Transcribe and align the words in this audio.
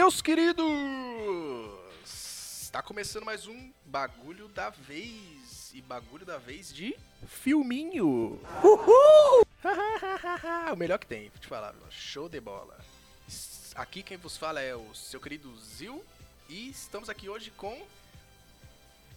Meus 0.00 0.22
queridos, 0.22 0.64
está 2.04 2.80
começando 2.80 3.24
mais 3.24 3.48
um 3.48 3.72
bagulho 3.84 4.46
da 4.46 4.70
vez 4.70 5.72
e 5.74 5.82
bagulho 5.82 6.24
da 6.24 6.38
vez 6.38 6.72
de 6.72 6.96
filminho. 7.26 8.40
Uhul! 8.62 9.44
o 10.72 10.76
melhor 10.76 11.00
que 11.00 11.06
tem, 11.08 11.28
vou 11.30 11.40
te 11.40 11.48
falar, 11.48 11.74
show 11.90 12.28
de 12.28 12.40
bola. 12.40 12.78
Aqui 13.74 14.04
quem 14.04 14.16
vos 14.16 14.36
fala 14.36 14.60
é 14.60 14.72
o 14.72 14.94
seu 14.94 15.20
querido 15.20 15.52
Zil 15.58 16.04
e 16.48 16.70
estamos 16.70 17.08
aqui 17.08 17.28
hoje 17.28 17.50
com 17.50 17.84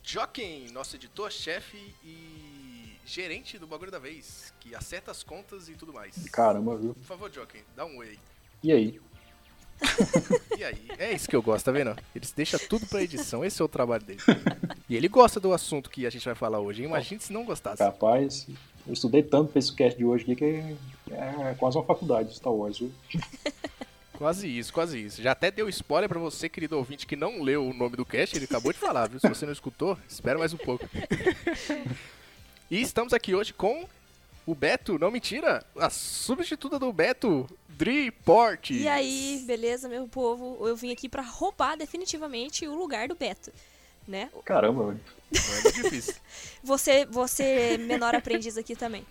Joaquim, 0.04 0.72
nosso 0.72 0.96
editor-chefe 0.96 1.78
e 2.04 2.98
gerente 3.06 3.60
do 3.60 3.68
bagulho 3.68 3.92
da 3.92 4.00
vez, 4.00 4.52
que 4.60 4.74
acerta 4.74 5.12
as 5.12 5.22
contas 5.22 5.70
e 5.70 5.76
tudo 5.76 5.94
mais. 5.94 6.28
Caramba, 6.32 6.76
viu? 6.76 6.96
Por 6.96 7.06
favor, 7.06 7.32
Joaquim, 7.32 7.62
dá 7.76 7.86
um 7.86 7.98
oi. 7.98 8.18
E 8.64 8.72
aí? 8.72 9.00
E 10.58 10.64
aí? 10.64 10.78
É 11.00 11.12
isso 11.12 11.28
que 11.28 11.36
eu 11.36 11.42
gosto, 11.42 11.66
tá 11.66 11.72
vendo? 11.72 11.96
Eles 12.16 12.32
deixam 12.32 12.60
tudo 12.70 12.86
pra 12.86 13.02
edição, 13.02 13.44
esse 13.44 13.60
é 13.60 13.66
o 13.66 13.68
trabalho 13.68 14.04
dele. 14.04 14.20
E 14.88 14.96
ele 14.96 15.08
gosta 15.08 15.40
do 15.40 15.54
assunto 15.54 15.90
que 15.90 16.06
a 16.06 16.10
gente 16.10 16.24
vai 16.24 16.36
falar 16.36 16.60
hoje. 16.60 16.84
Imagina 16.84 17.20
se 17.20 17.34
não 17.34 17.44
gostasse. 17.44 17.80
Capaz, 17.80 18.48
eu 18.86 18.94
estudei 18.94 19.24
tanto 19.24 19.52
pra 19.52 19.60
esse 19.60 19.74
cast 19.74 19.98
de 19.98 20.06
hoje 20.06 20.24
aqui 20.24 20.36
que 20.36 20.76
é 21.14 21.56
quase 21.58 21.78
uma 21.78 21.84
faculdade 21.84 22.30
de 22.30 22.36
Star 22.36 22.54
Wars, 22.54 22.78
viu? 22.78 22.92
Quase 24.18 24.48
isso, 24.48 24.72
quase 24.72 25.04
isso. 25.04 25.20
Já 25.20 25.32
até 25.32 25.50
deu 25.50 25.68
spoiler 25.68 26.08
pra 26.08 26.20
você, 26.20 26.48
querido 26.48 26.78
ouvinte, 26.78 27.08
que 27.08 27.16
não 27.16 27.42
leu 27.42 27.66
o 27.66 27.74
nome 27.74 27.98
do 27.98 28.06
cast, 28.06 28.36
ele 28.36 28.46
acabou 28.46 28.72
de 28.72 28.78
falar, 28.78 29.10
viu? 29.10 29.20
Se 29.20 29.28
você 29.28 29.48
não 29.48 29.52
escutou, 29.52 29.98
espera 30.08 30.38
mais 30.38 30.54
um 30.54 30.58
pouco. 30.58 30.88
E 32.70 32.80
estamos 32.80 33.12
aqui 33.12 33.36
hoje 33.36 33.52
com 33.52 33.86
o 34.46 34.56
Beto, 34.56 34.98
não 34.98 35.12
mentira, 35.12 35.66
a 35.78 35.90
substituta 35.90 36.80
do 36.80 36.92
Beto, 36.92 37.48
Dri 37.70 38.12
Portes. 38.12 38.82
E 38.82 38.88
aí, 38.88 39.44
beleza, 39.46 39.88
meu 39.88 40.08
povo? 40.08 40.68
Eu 40.68 40.76
vim 40.76 40.92
aqui 40.92 41.08
pra 41.08 41.22
roubar 41.22 41.76
definitivamente 41.78 42.68
o 42.68 42.76
lugar 42.76 43.08
do 43.08 43.16
Beto, 43.16 43.52
né? 44.08 44.30
Caramba, 44.44 44.88
velho. 44.88 45.00
Não 45.32 45.58
é 45.58 45.62
muito 45.62 45.84
difícil. 45.84 46.16
Você, 46.64 47.06
você 47.06 47.78
menor 47.78 48.14
aprendiz 48.14 48.58
aqui 48.58 48.76
também. 48.76 49.06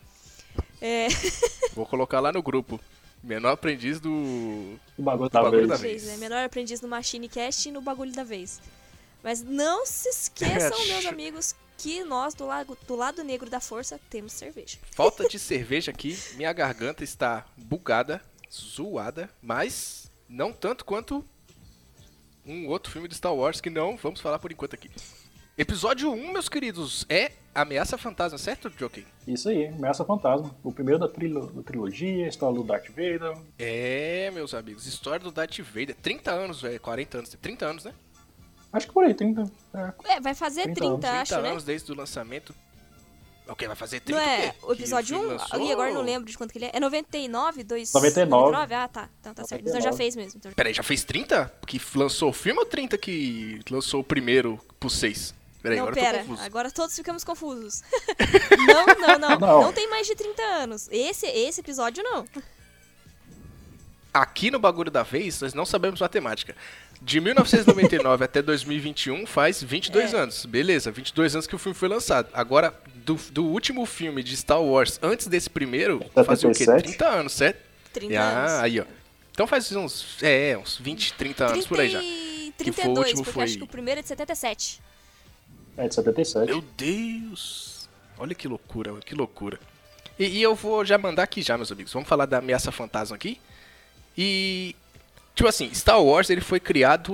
É, 0.81 1.09
Vou 1.75 1.87
colocar 1.87 2.21
lá 2.21 2.33
no 2.33 2.43
grupo. 2.43 2.81
Menor 3.23 3.53
aprendiz 3.53 4.01
do. 4.01 4.79
O 4.97 5.03
bagulho 5.03 5.29
da 5.29 5.43
bagulho 5.43 5.67
vez. 5.67 5.69
da 5.69 5.77
vez, 5.77 6.05
vez. 6.05 6.13
né? 6.13 6.17
Menor 6.19 6.45
aprendiz 6.45 6.81
no 6.81 6.89
Machine 6.89 7.29
Cast 7.29 7.69
e 7.69 7.73
no 7.73 7.83
Bagulho 7.83 8.13
da 8.13 8.25
Vez. 8.25 8.61
Mas 9.23 9.43
não 9.43 9.85
se 9.85 10.09
esqueçam, 10.11 10.87
meus 10.87 11.05
amigos, 11.07 11.55
que 11.83 12.05
nós 12.05 12.35
do 12.35 12.47
lado, 12.47 12.77
do 12.87 12.95
lado 12.97 13.23
negro 13.25 13.49
da 13.49 13.61
força 13.61 13.99
temos 14.11 14.33
cerveja. 14.33 14.79
Falta 14.93 15.29
de 15.29 15.39
cerveja 15.41 15.91
aqui, 15.91 16.17
minha 16.37 16.53
garganta 16.53 17.03
está 17.05 17.47
bugada, 17.57 18.21
zoada, 18.53 19.31
mas 19.43 20.11
não 20.29 20.53
tanto 20.53 20.85
quanto 20.85 21.25
um 22.47 22.67
outro 22.69 22.93
filme 22.93 23.09
de 23.09 23.15
Star 23.15 23.35
Wars 23.35 23.61
que 23.61 23.71
não 23.71 23.97
vamos 23.97 24.21
falar 24.21 24.39
por 24.39 24.51
enquanto 24.51 24.75
aqui. 24.75 24.91
Episódio 25.59 26.11
1, 26.13 26.33
meus 26.33 26.49
queridos, 26.49 27.05
é 27.09 27.33
Ameaça 27.55 27.99
Fantasma, 27.99 28.39
certo, 28.39 28.71
Joking? 28.71 29.05
Isso 29.27 29.49
aí, 29.51 29.67
Ameaça 29.67 30.05
Fantasma. 30.05 30.57
O 30.65 30.73
primeiro 30.73 30.99
da, 30.99 31.09
trilo- 31.09 31.53
da 31.53 31.63
trilogia, 31.63 32.27
história 32.29 32.55
do 32.57 32.65
Darth 32.65 32.89
Vader. 32.89 33.37
É, 33.59 34.31
meus 34.33 34.55
amigos, 34.55 34.87
história 34.87 35.21
do 35.23 35.31
Darth 35.31 35.59
Vader. 35.59 35.95
30 36.01 36.31
anos, 36.31 36.63
velho, 36.63 36.81
40 36.81 37.19
anos, 37.19 37.37
30 37.43 37.67
anos, 37.67 37.85
né? 37.85 37.93
Acho 38.73 38.87
que 38.87 38.93
por 38.93 39.05
aí, 39.05 39.15
30. 39.15 39.51
É. 39.75 40.15
É, 40.15 40.21
vai 40.21 40.35
fazer 40.35 40.63
30 40.65 40.75
30, 40.81 40.87
anos, 40.91 41.01
30 41.01 41.21
acho, 41.23 41.41
né? 41.43 41.51
anos 41.51 41.65
desde 41.65 41.91
o 41.91 41.95
lançamento. 41.95 42.55
Ok, 43.49 43.67
vai 43.67 43.75
fazer 43.77 43.99
30 43.99 44.21
Não 44.21 44.29
é 44.29 44.55
o 44.63 44.73
episódio 44.73 45.09
Que 45.09 45.15
1? 45.15 45.19
filme 45.29 45.37
lançou- 45.39 45.61
E 45.61 45.73
agora 45.73 45.91
eu 45.91 45.95
não 45.95 46.03
lembro 46.03 46.31
de 46.31 46.39
quanto 46.39 46.53
que 46.53 46.59
ele 46.59 46.67
é. 46.67 46.71
É 46.75 46.79
99? 46.79 47.65
2... 47.65 47.93
99. 47.93 48.75
Ah, 48.75 48.87
tá. 48.87 49.09
Então 49.21 49.35
tá 49.35 49.45
certo. 49.45 49.63
Então 49.63 49.81
já 49.81 49.91
99. 49.91 49.97
fez 49.97 50.15
mesmo. 50.17 50.39
Então... 50.39 50.53
Peraí, 50.53 50.73
já 50.73 50.85
fez 50.85 51.03
30 51.03 51.53
que 51.67 51.81
lançou 51.97 52.31
o 52.31 52.33
filme 52.33 52.61
ou 52.61 52.67
30 52.67 52.97
que 52.97 53.61
lançou 53.69 54.03
o 54.03 54.05
primeiro 54.05 54.57
pro 54.79 54.89
6? 54.89 55.35
Peraí, 55.63 55.79
não, 55.79 55.89
agora 55.89 56.01
eu 56.01 56.05
pera. 56.25 56.45
Agora 56.45 56.71
todos 56.71 56.95
ficamos 56.95 57.25
confusos. 57.25 57.83
não, 58.69 58.87
não, 58.87 59.19
não, 59.19 59.39
Não. 59.39 59.63
não. 59.65 59.73
tem 59.73 59.91
mais 59.91 60.07
de 60.07 60.15
30 60.15 60.41
anos. 60.43 60.89
Esse, 60.93 61.27
esse 61.27 61.61
episódio 61.61 62.05
não. 62.05 62.25
Aqui 64.13 64.51
no 64.51 64.59
Bagulho 64.59 64.91
da 64.91 65.03
Vez, 65.05 65.41
nós 65.41 65.55
não 65.55 65.65
sabemos 65.65 66.01
matemática. 66.01 66.57
De 67.01 67.21
1999 67.21 68.25
até 68.25 68.43
2021 68.43 69.25
faz 69.27 69.63
22 69.63 70.13
É. 70.13 70.19
anos. 70.19 70.45
Beleza, 70.47 70.91
22 70.91 71.35
anos 71.37 71.47
que 71.47 71.55
o 71.55 71.59
filme 71.59 71.77
foi 71.79 71.89
lançado. 71.89 72.29
Agora, 72.33 72.75
do, 72.97 73.15
do 73.31 73.45
último 73.47 73.87
filme 73.87 74.23
de 74.23 74.37
Star 74.37 74.61
Wars, 74.63 74.99
antes 75.03 75.27
desse 75.29 75.49
primeiro, 75.49 76.05
fazia 76.25 76.49
o 76.49 76.53
quê? 76.53 76.65
77? 76.65 76.83
30 76.99 77.09
anos, 77.09 77.33
certo? 77.33 77.61
30 77.93 78.13
E, 78.13 78.17
ah, 78.17 78.39
anos. 78.39 78.53
aí, 78.65 78.81
ó. 78.81 78.85
Então 79.33 79.47
faz 79.47 79.71
uns, 79.73 80.17
é, 80.23 80.59
uns 80.59 80.77
20, 80.79 81.15
30 81.15 81.47
anos 81.47 81.67
por 81.67 81.79
aí 81.81 81.89
já. 81.89 82.03
e 82.03 82.53
Que 82.59 82.73
foi 82.73 82.85
o 82.91 82.95
32, 82.95 82.99
último, 82.99 83.17
porque 83.25 83.33
foi- 83.33 83.45
acho 83.45 83.59
que 83.59 83.65
o 83.65 83.67
primeiro 83.69 84.01
é 84.01 84.03
de 84.03 84.09
77. 84.09 84.83
É 85.77 85.89
de 85.89 85.95
77. 85.95 86.47
Meu 86.51 86.61
Deus! 86.77 87.89
Olha 88.19 88.35
que 88.35 88.47
loucura, 88.49 88.93
que 89.07 89.15
loucura. 89.15 89.59
E, 90.19 90.27
e 90.27 90.43
eu 90.43 90.55
vou 90.55 90.85
já 90.85 90.99
mandar 90.99 91.23
aqui 91.23 91.41
já, 91.41 91.57
meus 91.57 91.73
amigos. 91.73 91.93
Vamos 91.93 92.09
falar 92.09 92.27
da 92.27 92.39
ameaça 92.39 92.71
fantasma 92.71 93.17
aqui. 93.17 93.41
E 94.17 94.75
tipo 95.35 95.49
assim, 95.49 95.73
Star 95.73 96.03
Wars 96.03 96.29
ele 96.29 96.43
foi 96.43 96.61
criado 96.61 97.13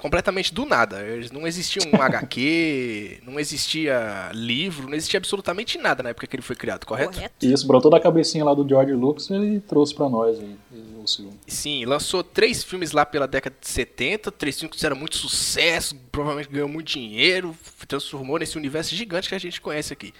completamente 0.00 0.54
do 0.54 0.64
nada. 0.64 1.00
Eles- 1.04 1.30
Não 1.32 1.44
existia 1.46 1.82
um 1.92 1.96
HQ, 2.00 3.20
não 3.26 3.40
existia 3.40 4.30
livro, 4.32 4.86
não 4.88 4.94
existia 4.94 5.18
absolutamente 5.18 5.76
nada 5.78 6.02
na 6.02 6.10
época 6.10 6.26
que 6.26 6.36
ele 6.36 6.42
foi 6.42 6.54
criado, 6.54 6.84
correto? 6.86 7.14
Correto? 7.14 7.44
Isso 7.46 7.66
brotou 7.66 7.90
da 7.90 7.98
cabecinha 7.98 8.44
lá 8.44 8.54
do 8.54 8.68
George 8.68 8.92
Lucas 8.92 9.28
e 9.28 9.34
ele 9.34 9.60
trouxe 9.60 9.92
pra 9.94 10.08
nós 10.08 10.38
aí, 10.38 10.56
o 11.02 11.06
filme. 11.08 11.32
Sim, 11.48 11.84
lançou 11.84 12.22
três 12.22 12.62
filmes 12.62 12.92
lá 12.92 13.04
pela 13.04 13.26
década 13.26 13.56
de 13.60 13.68
70, 13.68 14.30
três 14.30 14.56
filmes 14.58 14.70
que 14.70 14.76
fizeram 14.76 14.96
muito 14.96 15.16
sucesso, 15.16 15.96
provavelmente 16.12 16.48
ganhou 16.50 16.68
muito 16.68 16.86
dinheiro, 16.92 17.56
transformou 17.88 18.38
nesse 18.38 18.56
universo 18.56 18.94
gigante 18.94 19.28
que 19.28 19.34
a 19.34 19.38
gente 19.40 19.60
conhece 19.60 19.92
aqui. 19.92 20.14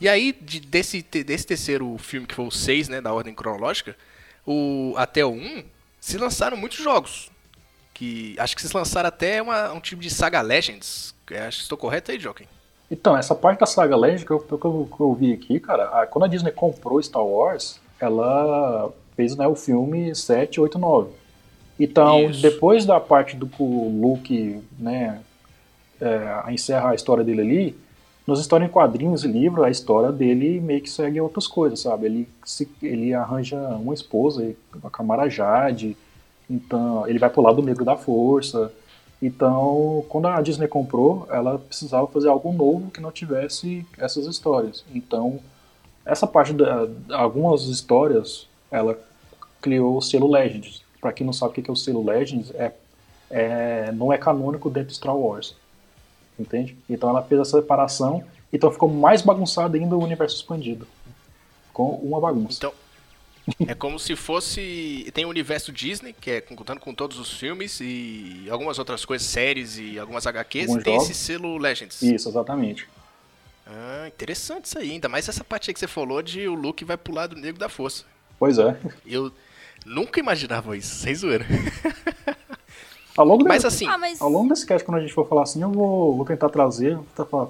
E 0.00 0.08
aí, 0.08 0.36
de- 0.42 0.60
desse, 0.60 1.00
desse 1.02 1.46
terceiro 1.46 1.96
filme, 1.98 2.26
que 2.26 2.34
foi 2.34 2.44
o 2.46 2.50
6, 2.50 2.88
né, 2.88 3.00
da 3.00 3.12
ordem 3.14 3.32
cronológica, 3.32 3.96
o, 4.46 4.94
até 4.96 5.24
o 5.24 5.30
1, 5.30 5.64
se 6.00 6.16
lançaram 6.18 6.56
muitos 6.56 6.78
jogos. 6.78 7.30
Que 7.92 8.36
acho 8.38 8.54
que 8.54 8.62
se 8.62 8.76
lançaram 8.76 9.08
até 9.08 9.40
uma- 9.40 9.72
um 9.72 9.80
tipo 9.80 10.02
de 10.02 10.10
Saga 10.10 10.40
Legends. 10.42 11.14
É, 11.30 11.46
Acho 11.46 11.56
que 11.58 11.62
estou 11.62 11.78
correto 11.78 12.10
aí, 12.12 12.20
Joaquim? 12.20 12.44
Então, 12.90 13.16
essa 13.16 13.34
parte 13.34 13.58
da 13.58 13.66
saga 13.66 13.96
Legend 13.96 14.24
que 14.24 14.30
eu, 14.30 14.38
que 14.38 14.52
eu, 14.52 14.88
que 14.94 15.00
eu 15.00 15.12
vi 15.14 15.32
aqui, 15.32 15.58
cara, 15.58 15.84
a- 16.02 16.06
quando 16.06 16.24
a 16.26 16.28
Disney 16.28 16.52
comprou 16.52 17.02
Star 17.02 17.24
Wars, 17.24 17.80
ela 17.98 18.92
fez 19.16 19.34
né, 19.34 19.46
o 19.48 19.56
filme 19.56 20.14
7, 20.14 20.60
8, 20.60 20.78
9. 20.78 21.10
Então, 21.80 22.30
Isso. 22.30 22.42
depois 22.42 22.84
da 22.86 23.00
parte 23.00 23.34
do 23.34 23.46
que 23.48 23.60
o 23.62 23.88
Luke 24.00 24.62
né, 24.78 25.20
é, 26.00 26.52
encerra 26.52 26.90
a 26.90 26.94
história 26.94 27.24
dele 27.24 27.40
ali, 27.40 27.78
nos 28.26 28.40
histórias 28.40 28.68
em 28.68 28.72
quadrinhos 28.72 29.24
e 29.24 29.28
livro, 29.28 29.62
a 29.62 29.70
história 29.70 30.10
dele 30.10 30.60
meio 30.60 30.80
que 30.82 30.90
segue 30.90 31.20
outras 31.20 31.46
coisas, 31.46 31.80
sabe? 31.80 32.06
Ele, 32.06 32.28
se, 32.44 32.68
ele 32.82 33.14
arranja 33.14 33.56
uma 33.56 33.94
esposa, 33.94 34.52
a 34.82 34.90
Camara 34.90 35.28
Jade, 35.28 35.96
então 36.50 37.06
ele 37.06 37.18
vai 37.18 37.30
pro 37.30 37.42
lado 37.42 37.62
negro 37.62 37.84
da 37.84 37.96
força. 37.96 38.72
Então, 39.22 40.04
quando 40.08 40.26
a 40.26 40.40
Disney 40.40 40.66
comprou, 40.66 41.26
ela 41.30 41.58
precisava 41.58 42.06
fazer 42.08 42.28
algo 42.28 42.52
novo 42.52 42.90
que 42.90 43.00
não 43.00 43.12
tivesse 43.12 43.86
essas 43.96 44.26
histórias. 44.26 44.84
Então, 44.92 45.38
essa 46.04 46.26
parte 46.26 46.52
da 46.52 46.88
algumas 47.10 47.64
histórias, 47.64 48.48
ela 48.70 48.98
criou 49.60 49.96
o 49.96 50.02
selo 50.02 50.30
Legends. 50.30 50.82
Para 51.00 51.12
quem 51.12 51.24
não 51.24 51.32
sabe 51.32 51.52
o 51.52 51.62
que 51.62 51.70
é 51.70 51.72
o 51.72 51.76
selo 51.76 52.04
Legends, 52.04 52.50
é, 52.54 52.72
é 53.30 53.92
não 53.92 54.12
é 54.12 54.18
canônico 54.18 54.68
dentro 54.68 54.88
de 54.88 54.96
Star 54.96 55.16
Wars. 55.16 55.54
Entende? 56.38 56.76
Então 56.88 57.08
ela 57.08 57.22
fez 57.22 57.40
essa 57.40 57.60
separação, 57.60 58.22
então 58.52 58.70
ficou 58.70 58.88
mais 58.88 59.22
bagunçado 59.22 59.76
ainda 59.76 59.96
o 59.96 60.02
universo 60.02 60.36
expandido. 60.36 60.86
Com 61.72 61.90
uma 61.96 62.20
bagunça. 62.20 62.56
Então, 62.58 62.72
é 63.68 63.74
como 63.74 63.98
se 63.98 64.16
fosse. 64.16 65.10
Tem 65.14 65.24
o 65.24 65.28
universo 65.28 65.70
Disney, 65.72 66.12
que 66.12 66.30
é 66.30 66.40
contando 66.40 66.80
com 66.80 66.92
todos 66.94 67.18
os 67.18 67.32
filmes 67.32 67.80
e 67.80 68.46
algumas 68.50 68.78
outras 68.78 69.04
coisas, 69.04 69.26
séries 69.26 69.78
e 69.78 69.98
algumas 69.98 70.26
HQs, 70.26 70.68
Alguns 70.68 70.80
e 70.80 70.84
tem 70.84 70.94
jogos. 70.94 71.10
esse 71.10 71.18
selo 71.20 71.56
Legends. 71.58 72.02
Isso, 72.02 72.28
exatamente. 72.28 72.88
Ah, 73.66 74.04
interessante 74.08 74.64
isso 74.66 74.78
aí. 74.78 74.90
Ainda 74.92 75.08
mais 75.08 75.28
essa 75.28 75.44
parte 75.44 75.70
aí 75.70 75.74
que 75.74 75.80
você 75.80 75.86
falou 75.86 76.22
de 76.22 76.46
o 76.48 76.54
Luke 76.54 76.84
vai 76.84 76.96
pro 76.96 77.14
lado 77.14 77.36
negro 77.36 77.58
da 77.58 77.68
força. 77.68 78.04
Pois 78.38 78.58
é. 78.58 78.76
Eu 79.04 79.32
nunca 79.84 80.18
imaginava 80.20 80.76
isso, 80.76 80.94
sem 80.96 81.14
zoeira. 81.14 81.46
Ao 83.16 83.24
longo, 83.24 83.44
Mas 83.44 83.62
desse, 83.62 83.84
assim, 83.84 83.86
Ah, 83.88 83.96
mas... 83.96 84.20
ao 84.20 84.28
longo 84.28 84.50
desse 84.50 84.66
cast, 84.66 84.84
quando 84.84 84.98
a 84.98 85.00
gente 85.00 85.12
for 85.14 85.26
falar 85.26 85.44
assim, 85.44 85.62
eu 85.62 85.70
vou, 85.70 86.14
vou 86.16 86.24
tentar 86.26 86.48
trazer, 86.50 86.98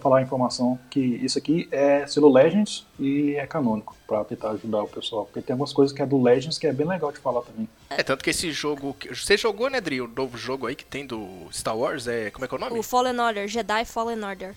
falar 0.00 0.18
a 0.18 0.22
informação 0.22 0.78
que 0.90 1.00
isso 1.00 1.36
aqui 1.38 1.68
é 1.72 2.06
selo 2.06 2.28
Legends 2.32 2.86
e 3.00 3.34
é 3.34 3.46
canônico, 3.46 3.96
pra 4.06 4.24
tentar 4.24 4.50
ajudar 4.52 4.82
o 4.82 4.88
pessoal. 4.88 5.24
Porque 5.24 5.40
tem 5.42 5.54
algumas 5.54 5.72
coisas 5.72 5.94
que 5.94 6.00
é 6.00 6.06
do 6.06 6.22
Legends 6.22 6.56
que 6.58 6.66
é 6.66 6.72
bem 6.72 6.86
legal 6.86 7.10
de 7.10 7.18
falar 7.18 7.42
também. 7.42 7.68
é 7.90 8.02
tanto 8.02 8.22
que 8.22 8.30
esse 8.30 8.50
jogo. 8.52 8.94
que- 8.98 9.14
Você 9.14 9.36
jogou, 9.36 9.68
né, 9.68 9.80
Dri? 9.80 10.00
O 10.00 10.06
novo 10.08 10.38
jogo 10.38 10.66
aí 10.66 10.74
que 10.76 10.84
tem 10.84 11.04
do 11.06 11.26
Star 11.52 11.76
Wars? 11.76 12.06
É, 12.06 12.30
como 12.30 12.44
é 12.44 12.48
que 12.48 12.54
é 12.54 12.58
o 12.58 12.60
nome? 12.60 12.78
O 12.78 12.82
Fallen 12.82 13.18
Order, 13.18 13.48
Jedi 13.48 13.84
Fallen 13.84 14.22
Order. 14.24 14.54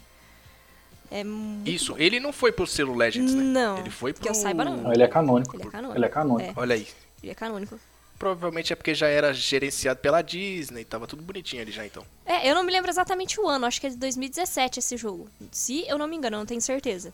É 1.11 1.23
Isso, 1.65 1.95
ele 1.97 2.19
não 2.19 2.31
foi 2.31 2.51
pro 2.51 2.67
selo 2.67 2.93
Legends, 2.95 3.33
né? 3.33 3.41
Não, 3.41 3.79
Ele 3.79 3.89
foi 3.89 4.13
que 4.13 4.19
pro. 4.19 4.29
eu 4.29 4.35
saiba, 4.35 4.63
não. 4.63 4.77
Não, 4.77 4.93
ele 4.93 5.01
é 5.01 5.07
canônico. 5.07 5.55
Ele 5.55 5.63
é 5.63 5.69
canônico. 5.71 5.97
Ele 5.97 6.05
é 6.05 6.09
canônico. 6.09 6.53
Olha 6.55 6.75
aí. 6.75 6.87
Ele 7.23 7.31
é 7.31 7.35
canônico. 7.35 7.79
Provavelmente 8.19 8.73
é 8.73 8.75
porque 8.75 8.93
já 8.93 9.07
era 9.07 9.33
gerenciado 9.33 10.01
pela 10.01 10.21
Disney, 10.21 10.83
tava 10.83 11.07
tudo 11.07 11.23
bonitinho 11.23 11.61
ali 11.61 11.71
já 11.71 11.85
então. 11.85 12.03
É, 12.25 12.47
eu 12.49 12.53
não 12.53 12.63
me 12.63 12.71
lembro 12.71 12.91
exatamente 12.91 13.39
o 13.39 13.47
ano, 13.47 13.65
acho 13.65 13.79
que 13.79 13.87
é 13.87 13.89
de 13.89 13.95
2017 13.95 14.79
esse 14.79 14.97
jogo. 14.97 15.29
Se 15.49 15.87
eu 15.87 15.97
não 15.97 16.05
me 16.05 16.17
engano, 16.17 16.37
não 16.37 16.45
tenho 16.45 16.61
certeza. 16.61 17.13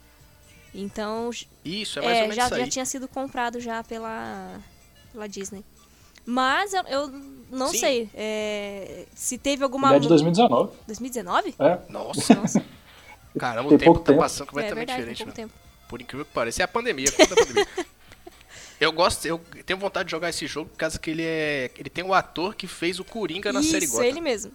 Então, 0.74 1.30
Isso, 1.64 2.00
é 2.00 2.02
mais 2.02 2.18
é, 2.18 2.22
ou 2.22 2.22
menos 2.24 2.36
já, 2.36 2.46
isso 2.46 2.56
aí. 2.56 2.62
já 2.62 2.68
tinha 2.68 2.86
sido 2.86 3.08
comprado 3.08 3.62
já 3.62 3.82
pela, 3.84 4.60
pela 5.14 5.30
Disney. 5.30 5.64
Mas 6.26 6.74
eu, 6.74 6.84
eu 6.88 7.08
não 7.52 7.70
Sim. 7.70 7.78
sei 7.78 8.10
é, 8.14 9.06
se 9.14 9.38
teve 9.38 9.64
alguma... 9.64 9.90
Ele 9.90 9.98
é 9.98 10.00
de 10.00 10.08
2019. 10.10 10.74
2019? 10.88 11.56
É. 11.60 11.80
Nossa, 11.88 12.34
Nossa, 12.34 12.66
caramba, 13.40 13.70
Tem 13.70 13.78
o 13.78 13.80
tempo 13.80 14.00
tá 14.00 14.06
tempo. 14.08 14.20
passando 14.20 14.48
é 14.48 14.50
completamente 14.50 14.88
verdade, 14.88 15.06
tem 15.06 15.14
diferente, 15.14 15.24
pouco 15.24 15.42
né? 15.42 15.48
tempo. 15.48 15.88
Por 15.88 16.02
incrível 16.02 16.26
que 16.26 16.32
pareça. 16.34 16.64
É 16.64 16.66
a 16.66 16.68
pandemia, 16.68 17.08
é 17.18 17.26
da 17.26 17.36
pandemia. 17.36 17.68
Eu 18.80 18.92
gosto, 18.92 19.26
eu 19.26 19.40
tenho 19.66 19.80
vontade 19.80 20.08
de 20.08 20.12
jogar 20.12 20.30
esse 20.30 20.46
jogo 20.48 20.70
por 20.70 20.78
causa 20.78 21.00
que 21.00 21.10
ele 21.10 21.24
é. 21.24 21.72
Ele 21.78 21.90
tem 21.90 22.04
o 22.04 22.14
ator 22.14 22.56
que 22.56 22.68
fez 22.68 23.00
o 23.00 23.06
Coringa 23.06 23.54
na 23.54 23.64
série 23.64 23.86
Isso, 23.86 23.94
Gotham. 23.94 24.08
ele 24.08 24.22
mesmo. 24.22 24.52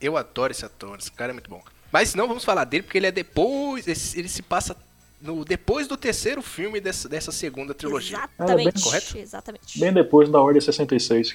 Eu 0.00 0.16
adoro 0.16 0.52
esse 0.52 0.64
ator, 0.64 0.98
esse 0.98 1.10
cara 1.10 1.32
é 1.32 1.34
muito 1.34 1.50
bom. 1.50 1.62
Mas 1.92 2.14
não 2.14 2.28
vamos 2.28 2.44
falar 2.44 2.64
dele 2.64 2.82
porque 2.82 2.98
ele 2.98 3.06
é 3.06 3.12
depois. 3.12 3.86
Ele 3.86 4.28
se 4.28 4.42
passa 4.42 4.76
no, 5.20 5.44
depois 5.44 5.86
do 5.86 5.96
terceiro 5.96 6.40
filme 6.42 6.80
dessa, 6.80 7.08
dessa 7.08 7.32
segunda 7.32 7.74
trilogia. 7.74 8.16
Exatamente. 8.16 8.72
bem 8.72 8.82
correto? 8.82 9.18
Exatamente. 9.18 9.80
Bem 9.80 9.92
depois 9.92 10.30
da 10.30 10.40
Ordem 10.40 10.60
66. 10.60 11.34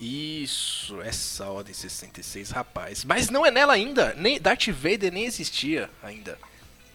Isso, 0.00 1.00
essa 1.02 1.48
Ordem 1.48 1.72
66, 1.72 2.50
rapaz. 2.50 3.04
Mas 3.04 3.30
não 3.30 3.46
é 3.46 3.50
nela 3.50 3.72
ainda. 3.72 4.14
Nem 4.14 4.40
Darth 4.40 4.68
Vader 4.68 5.12
nem 5.12 5.24
existia 5.24 5.88
ainda. 6.02 6.38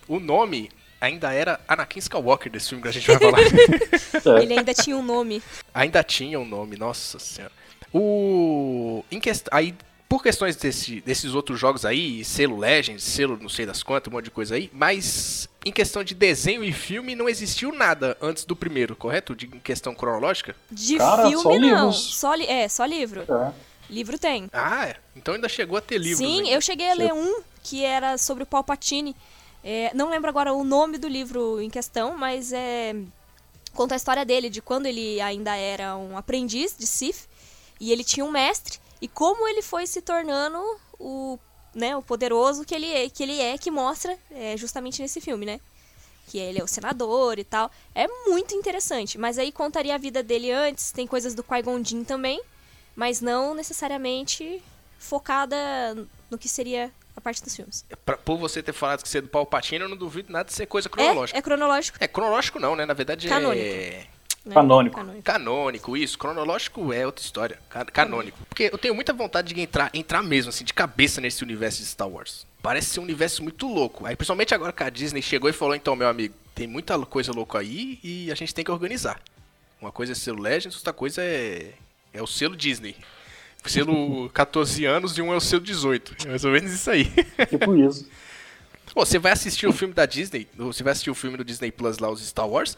O 0.08 0.20
nome 0.20 0.70
ainda 1.00 1.32
era 1.34 1.60
Anakin 1.68 2.00
Skywalker 2.00 2.52
desse 2.52 2.70
filme 2.70 2.82
que 2.82 2.90
a 2.90 2.92
gente 2.92 3.08
vai 3.08 3.20
falar. 3.20 3.40
É. 4.40 4.44
Ele 4.44 4.54
ainda 4.58 4.74
tinha 4.74 4.98
um 4.98 5.04
nome. 5.04 5.42
ainda 5.74 6.04
tinha 6.04 6.40
um 6.40 6.46
nome, 6.46 6.76
nossa 6.76 7.20
senhora. 7.20 7.52
O. 7.94 9.04
Em 9.12 9.20
quest... 9.20 9.48
Aí, 9.52 9.74
por 10.10 10.22
questões 10.24 10.56
desse- 10.56 11.02
desses 11.02 11.34
outros 11.34 11.60
jogos 11.60 11.86
aí, 11.86 12.24
selo 12.26 12.58
Legends, 12.58 13.04
selo 13.04 13.38
não 13.42 13.50
sei 13.50 13.66
das 13.66 13.84
quantas, 13.84 14.12
um 14.12 14.16
monte 14.16 14.26
de 14.26 14.32
coisa 14.32 14.56
aí, 14.56 14.70
mas 14.74 15.48
em 15.66 15.72
questão 15.72 16.04
de 16.04 16.14
desenho 16.16 16.64
e 16.64 16.72
filme 16.74 17.16
não 17.16 17.28
existiu 17.30 17.72
nada 17.72 18.18
antes 18.22 18.44
do 18.46 18.56
primeiro, 18.56 18.96
correto? 18.96 19.36
De, 19.36 19.46
em 19.46 19.60
questão 19.60 19.94
cronológica? 19.94 20.56
De 20.72 20.98
Cara, 20.98 21.28
filme, 21.30 21.44
só 21.44 21.50
não. 21.50 21.60
livros. 21.60 22.16
Só 22.16 22.34
li 22.36 22.46
é, 22.48 22.68
só 22.70 22.86
livro. 22.86 23.22
É. 23.30 23.52
Livro 23.90 24.18
tem. 24.18 24.50
Ah, 24.52 24.88
é. 24.88 24.96
Então 25.16 25.34
ainda 25.36 25.48
chegou 25.50 25.78
a 25.78 25.82
ter 25.82 25.98
livros. 25.98 26.20
Sim, 26.20 26.40
ainda. 26.40 26.50
eu 26.50 26.62
cheguei 26.62 26.90
a 26.90 26.94
ler 26.94 27.14
um 27.14 27.42
que 27.64 27.84
era 27.84 28.18
sobre 28.18 28.44
o 28.44 28.46
Palpatine. 28.48 29.16
É, 29.70 29.92
não 29.94 30.10
lembro 30.10 30.30
agora 30.30 30.54
o 30.54 30.64
nome 30.64 30.98
do 30.98 31.10
livro 31.10 31.60
em 31.60 31.70
questão, 31.70 32.18
mas 32.18 32.54
é 32.54 32.96
conta 33.74 33.96
a 33.96 33.98
história 33.98 34.24
dele, 34.24 34.50
de 34.50 34.62
quando 34.62 34.86
ele 34.86 35.20
ainda 35.20 35.58
era 35.58 35.98
um 35.98 36.18
aprendiz 36.18 36.74
de 36.78 36.88
Sith 36.88 37.28
e 37.78 37.92
ele 37.92 38.02
tinha 38.02 38.26
um 38.26 38.32
mestre 38.32 38.80
e 39.02 39.10
como 39.10 39.46
ele 39.46 39.62
foi 39.62 39.86
se 39.86 40.02
tornando 40.02 40.58
o, 40.98 41.38
né, 41.76 41.98
o 41.98 42.02
poderoso 42.02 42.64
que 42.64 42.74
ele 42.74 42.90
é, 42.90 43.10
que 43.10 43.22
ele 43.22 43.42
é, 43.42 43.58
que 43.58 43.70
mostra 43.70 44.18
é, 44.32 44.56
justamente 44.56 45.02
nesse 45.02 45.20
filme, 45.20 45.46
né? 45.46 45.60
Que 46.28 46.38
ele 46.38 46.62
é 46.62 46.64
o 46.64 46.68
senador 46.68 47.38
e 47.38 47.44
tal. 47.44 47.70
É 47.94 48.08
muito 48.26 48.56
interessante, 48.56 49.18
mas 49.18 49.38
aí 49.38 49.52
contaria 49.52 49.96
a 49.96 49.98
vida 49.98 50.24
dele 50.24 50.50
antes, 50.50 50.94
tem 50.94 51.06
coisas 51.06 51.36
do 51.36 51.44
Qui-Gon 51.44 51.84
Jinn 51.84 52.06
também, 52.06 52.42
mas 52.96 53.20
não 53.20 53.54
necessariamente 53.54 54.64
focada 54.98 55.58
no 56.32 56.38
que 56.38 56.48
seria 56.48 56.90
a 57.18 57.22
parte 57.22 57.44
dos 57.44 57.56
filmes. 57.56 57.86
Pra- 58.06 58.18
por 58.18 58.38
você 58.38 58.62
ter 58.64 58.74
falado 58.74 59.02
que 59.04 59.10
você 59.10 59.18
é 59.18 59.22
do 59.22 59.28
Palpatine, 59.28 59.82
eu 59.84 59.90
não 59.90 59.98
duvido 59.98 60.32
nada 60.32 60.46
de 60.46 60.54
ser 60.54 60.66
coisa 60.66 60.88
cronológica. 60.90 61.38
É, 61.38 61.40
é 61.40 61.42
cronológico. 61.42 61.98
É, 62.02 62.08
cronológico 62.08 62.60
não, 62.60 62.76
né? 62.76 62.86
Na 62.86 62.94
verdade 62.94 63.28
Canônico. 63.28 63.66
é. 63.66 64.08
né? 64.46 64.54
Canônico. 64.54 65.00
Canônico, 65.24 65.98
isso. 65.98 66.18
Cronológico 66.18 66.94
é 66.94 67.06
outra 67.06 67.24
história. 67.24 67.60
Ca- 67.70 67.86
Canônico. 67.86 68.38
Porque 68.48 68.70
eu 68.72 68.78
tenho 68.78 68.96
muita 68.96 69.12
vontade 69.14 69.54
de 69.54 69.60
entrar, 69.60 69.90
entrar 69.94 70.24
mesmo, 70.24 70.50
assim, 70.50 70.64
de 70.64 70.74
cabeça 70.74 71.20
nesse 71.20 71.44
universo 71.44 71.80
de 71.80 71.86
Star 71.86 72.08
Wars. 72.08 72.46
Parece 72.62 72.90
ser 72.92 73.00
um 73.00 73.04
universo 73.04 73.44
muito 73.44 73.68
louco. 73.68 74.06
Aí, 74.06 74.16
principalmente 74.16 74.54
agora 74.56 74.72
que 74.72 74.84
a 74.84 74.90
Disney 74.90 75.22
chegou 75.22 75.50
e 75.50 75.54
falou, 75.54 75.76
então, 75.76 75.96
meu 75.96 76.08
amigo, 76.08 76.34
tem 76.56 76.66
muita 76.68 76.98
coisa 77.06 77.32
louca 77.34 77.60
aí 77.60 78.00
e 78.04 78.32
a 78.32 78.36
gente 78.36 78.54
tem 78.54 78.64
que 78.64 78.72
organizar. 78.72 79.20
Uma 79.82 79.92
coisa 79.92 80.14
é 80.14 80.16
selo 80.16 80.42
Legends, 80.42 80.76
outra 80.78 80.94
coisa 80.94 81.22
é, 81.22 81.74
é 82.14 82.22
o 82.22 82.28
selo 82.28 82.56
Disney. 82.56 82.96
O 83.66 83.70
selo 83.70 84.30
14 84.30 84.86
anos 84.86 85.18
e 85.18 85.22
um 85.22 85.34
é 85.34 85.36
o 85.36 85.42
selo 85.42 85.62
18. 85.62 86.16
É 86.26 86.30
mais 86.30 86.46
ou 86.46 86.52
menos 86.52 86.72
isso 86.72 86.90
aí. 86.90 87.12
Tipo 87.50 87.76
isso. 87.76 88.08
Pô, 88.94 89.06
você 89.06 89.20
vai 89.20 89.32
assistir 89.32 89.68
o 89.68 89.74
filme 89.74 89.94
da 89.94 90.06
Disney, 90.06 90.48
ou 90.58 90.74
você 90.74 90.84
vai 90.84 90.92
assistir 90.92 91.12
o 91.12 91.16
filme 91.16 91.38
do 91.38 91.44
Disney 91.44 91.72
Plus 91.72 92.00
lá, 92.00 92.10
os 92.10 92.26
Star 92.26 92.48
Wars. 92.48 92.78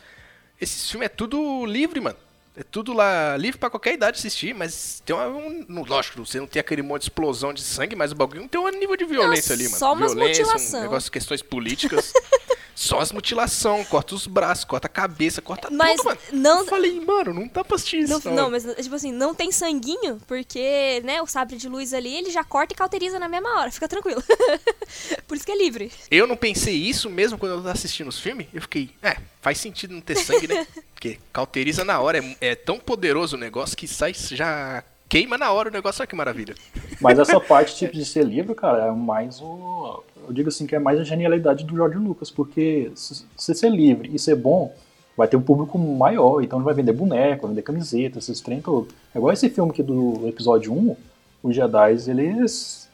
Esse 0.59 0.91
filme 0.91 1.05
é 1.05 1.09
tudo 1.09 1.65
livre, 1.65 2.01
mano. 2.01 2.17
É 2.57 2.63
tudo 2.63 2.91
lá 2.91 3.37
livre 3.37 3.57
pra 3.57 3.69
qualquer 3.69 3.93
idade 3.93 4.17
assistir, 4.17 4.53
mas 4.53 5.01
tem 5.05 5.15
uma, 5.15 5.27
um, 5.27 5.65
lógico, 5.87 6.25
você 6.25 6.39
não 6.39 6.47
tem 6.47 6.59
aquele 6.59 6.81
monte 6.81 7.03
de 7.03 7.05
explosão 7.05 7.53
de 7.53 7.61
sangue, 7.61 7.95
mas 7.95 8.11
o 8.11 8.15
bagulho 8.15 8.41
não 8.41 8.49
tem 8.49 8.59
um 8.59 8.67
nível 8.67 8.97
de 8.97 9.05
violência 9.05 9.53
ali, 9.53 9.63
mano. 9.63 9.77
só 9.77 9.93
umas 9.93 10.13
violência, 10.13 10.43
mutilação. 10.43 10.79
um 10.79 10.83
negócio, 10.83 11.09
questões 11.11 11.41
políticas. 11.41 12.11
só 12.79 12.99
as 13.01 13.11
mutilação, 13.11 13.83
corta 13.83 14.15
os 14.15 14.25
braços, 14.25 14.63
corta 14.63 14.87
a 14.87 14.89
cabeça, 14.89 15.41
corta 15.41 15.69
Mas 15.69 15.97
tudo, 15.97 16.05
mano. 16.05 16.19
não- 16.31 16.59
Eu 16.59 16.65
falei, 16.65 16.97
mano, 17.01 17.33
não 17.33 17.45
dá 17.47 17.61
pra 17.61 17.75
assistir 17.75 17.99
isso. 18.03 18.21
Não, 18.29 18.33
não, 18.33 18.49
mas 18.51 18.63
tipo 18.81 18.95
assim, 18.95 19.11
não 19.11 19.35
tem 19.35 19.51
sanguinho, 19.51 20.17
porque, 20.25 21.01
né, 21.03 21.21
o 21.21 21.27
sabre 21.27 21.57
de 21.57 21.67
luz 21.67 21.93
ali, 21.93 22.15
ele 22.15 22.31
já 22.31 22.41
corta 22.41 22.73
e 22.73 22.77
cauteriza 22.77 23.19
na 23.19 23.27
mesma 23.27 23.59
hora, 23.59 23.69
fica 23.69 23.85
tranquilo. 23.87 24.23
Por 25.27 25.35
isso 25.35 25.45
que 25.45 25.51
é 25.51 25.57
livre. 25.57 25.91
Eu 26.09 26.25
não 26.25 26.37
pensei 26.37 26.73
isso 26.73 27.09
mesmo 27.09 27.37
quando 27.37 27.51
eu 27.51 27.57
tava 27.57 27.71
assistindo 27.73 28.07
os 28.07 28.17
filmes. 28.19 28.47
Eu 28.53 28.61
fiquei, 28.61 28.89
é, 29.03 29.17
faz 29.41 29.57
sentido 29.57 29.93
não 29.93 29.99
ter 30.01 30.15
sangue, 30.15 30.47
né? 30.47 30.65
Porque 30.95 31.19
cauteriza 31.33 31.83
na 31.83 31.99
hora. 31.99 32.19
É, 32.19 32.51
é 32.51 32.55
tão 32.55 32.79
poderoso 32.79 33.35
o 33.35 33.39
negócio 33.39 33.75
que 33.75 33.87
sai, 33.89 34.13
já 34.13 34.83
queima 35.09 35.37
na 35.37 35.51
hora 35.51 35.69
o 35.69 35.71
negócio. 35.71 36.01
Olha 36.01 36.07
que 36.07 36.15
maravilha. 36.15 36.55
Mas 37.01 37.19
essa 37.19 37.39
parte 37.41 37.75
tipo 37.75 37.93
de 37.93 38.05
ser 38.05 38.23
livre, 38.25 38.55
cara, 38.55 38.85
é 38.87 38.91
mais 38.91 39.41
o. 39.41 40.03
Eu 40.29 40.33
digo 40.33 40.49
assim 40.49 40.67
que 40.67 40.75
é 40.75 40.79
mais 40.79 40.99
a 40.99 41.03
genialidade 41.03 41.65
do 41.65 41.75
George 41.75 41.97
Lucas, 41.97 42.29
porque 42.29 42.91
se 42.93 43.25
se 43.35 43.55
ser 43.55 43.69
livre 43.69 44.11
e 44.13 44.19
ser 44.19 44.35
bom, 44.35 44.71
vai 45.17 45.27
ter 45.27 45.35
um 45.35 45.41
público 45.41 45.77
maior, 45.79 46.43
então 46.43 46.59
ele 46.59 46.65
vai 46.65 46.73
vender 46.75 46.93
boneco, 46.93 47.41
vai 47.41 47.49
vender 47.49 47.63
camiseta, 47.63 48.19
esses 48.19 48.39
trem 48.39 48.61
todo. 48.61 48.89
É 49.13 49.17
igual 49.17 49.33
esse 49.33 49.49
filme 49.49 49.71
aqui 49.71 49.81
do 49.81 50.27
episódio 50.27 50.71
1, 50.71 50.95
os 51.41 51.55
Jedi, 51.55 51.93
eles 52.07 52.87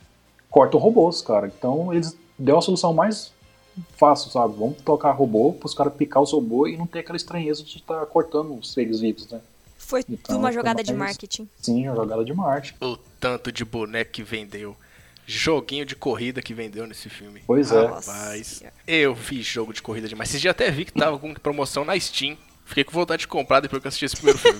cortam 0.49 0.79
robôs, 0.79 1.21
cara. 1.21 1.47
Então 1.47 1.93
eles 1.93 2.17
deu 2.39 2.57
a 2.57 2.61
solução 2.61 2.93
mais 2.93 3.33
fácil, 3.97 4.31
sabe? 4.31 4.55
Vamos 4.57 4.77
tocar 4.77 5.11
robô 5.11 5.51
pros 5.51 5.73
caras 5.73 5.93
picar 5.93 6.23
os 6.23 6.31
robôs 6.31 6.73
e 6.73 6.77
não 6.77 6.87
ter 6.87 6.99
aquela 6.99 7.17
estranheza 7.17 7.63
de 7.63 7.77
estar 7.79 8.05
cortando 8.05 8.57
os 8.57 8.71
seres 8.71 9.01
vivos, 9.01 9.29
né? 9.29 9.41
Foi 9.77 10.03
Então, 10.09 10.37
uma 10.37 10.47
foi 10.47 10.53
jogada 10.53 10.81
de 10.81 10.93
marketing. 10.93 11.49
Sim, 11.61 11.87
a 11.87 11.93
jogada 11.93 12.23
de 12.23 12.33
Marte. 12.33 12.75
O 12.81 12.97
tanto 13.19 13.51
de 13.51 13.63
boneco 13.65 14.11
que 14.11 14.23
vendeu. 14.23 14.75
Joguinho 15.25 15.85
de 15.85 15.95
corrida 15.95 16.41
que 16.41 16.53
vendeu 16.53 16.85
nesse 16.85 17.09
filme. 17.09 17.41
Pois 17.47 17.71
é. 17.71 17.85
Rapaz, 17.85 18.63
eu 18.87 19.13
vi 19.15 19.41
jogo 19.41 19.73
de 19.73 19.81
corrida 19.81 20.07
demais. 20.07 20.29
Esses 20.29 20.41
dias 20.41 20.51
até 20.51 20.69
vi 20.69 20.85
que 20.85 20.91
tava 20.93 21.17
com 21.17 21.33
promoção 21.33 21.83
na 21.83 21.99
Steam. 21.99 22.37
Fiquei 22.65 22.83
com 22.83 22.91
vontade 22.91 23.21
de 23.21 23.27
comprar 23.27 23.59
depois 23.59 23.81
que 23.81 23.87
eu 23.87 23.89
assisti 23.89 24.05
esse 24.05 24.15
primeiro 24.15 24.39
filme. 24.39 24.59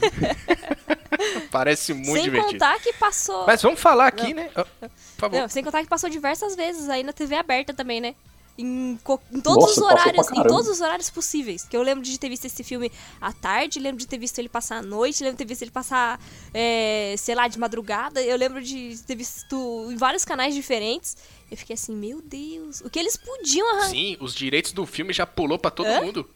Parece 1.52 1.94
muito 1.94 2.14
sem 2.14 2.24
divertido. 2.24 2.54
contar 2.54 2.80
que 2.80 2.94
passou. 2.94 3.46
Mas 3.48 3.62
vamos 3.62 3.80
falar 3.80 4.08
aqui, 4.08 4.34
né? 4.34 4.50
Ah, 4.56 4.64
Por 4.64 4.90
favor. 5.18 5.40
Não, 5.40 5.48
sem 5.48 5.64
contar 5.64 5.82
que 5.82 5.90
passou 5.90 6.10
diversas 6.10 6.56
vezes 6.56 6.90
aí 6.90 7.04
na 7.04 7.14
TV 7.14 7.36
aberta 7.36 7.74
também, 7.74 8.02
né? 8.02 8.16
Em, 8.58 8.98
em 9.34 9.42
todos 9.42 9.66
Nossa, 9.66 9.72
os 9.72 9.78
horários, 9.80 10.32
em 10.32 10.44
todos 10.44 10.68
os 10.70 10.80
horários 10.80 11.10
possíveis. 11.10 11.66
Que 11.66 11.76
eu 11.76 11.82
lembro 11.82 12.02
de 12.04 12.18
ter 12.18 12.30
visto 12.30 12.46
esse 12.46 12.64
filme 12.64 12.90
à 13.20 13.34
tarde, 13.34 13.80
lembro 13.80 14.00
de 14.00 14.08
ter 14.08 14.18
visto 14.18 14.40
ele 14.40 14.48
passar 14.48 14.78
à 14.78 14.82
noite, 14.82 15.22
lembro 15.22 15.36
de 15.36 15.44
ter 15.44 15.48
visto 15.48 15.62
ele 15.64 15.72
passar, 15.72 16.20
é, 16.54 17.16
sei 17.18 17.36
lá, 17.36 17.50
de 17.50 17.60
madrugada. 17.60 18.22
Eu 18.22 18.38
lembro 18.38 18.62
de 18.62 18.98
ter 19.06 19.16
visto 19.16 19.88
em 19.92 19.98
vários 19.98 20.24
canais 20.24 20.56
diferentes. 20.56 21.18
Eu 21.52 21.58
fiquei 21.58 21.74
assim, 21.74 21.94
meu 21.94 22.22
Deus, 22.22 22.80
o 22.82 22.90
que 22.90 22.98
eles 22.98 23.18
podiam 23.18 23.70
arrancar? 23.72 23.90
Sim, 23.90 24.18
os 24.22 24.34
direitos 24.34 24.72
do 24.72 24.86
filme 24.86 25.12
já 25.12 25.26
pulou 25.26 25.60
pra 25.60 25.70
todo 25.70 25.88
Hã? 25.88 26.02
mundo. 26.02 26.30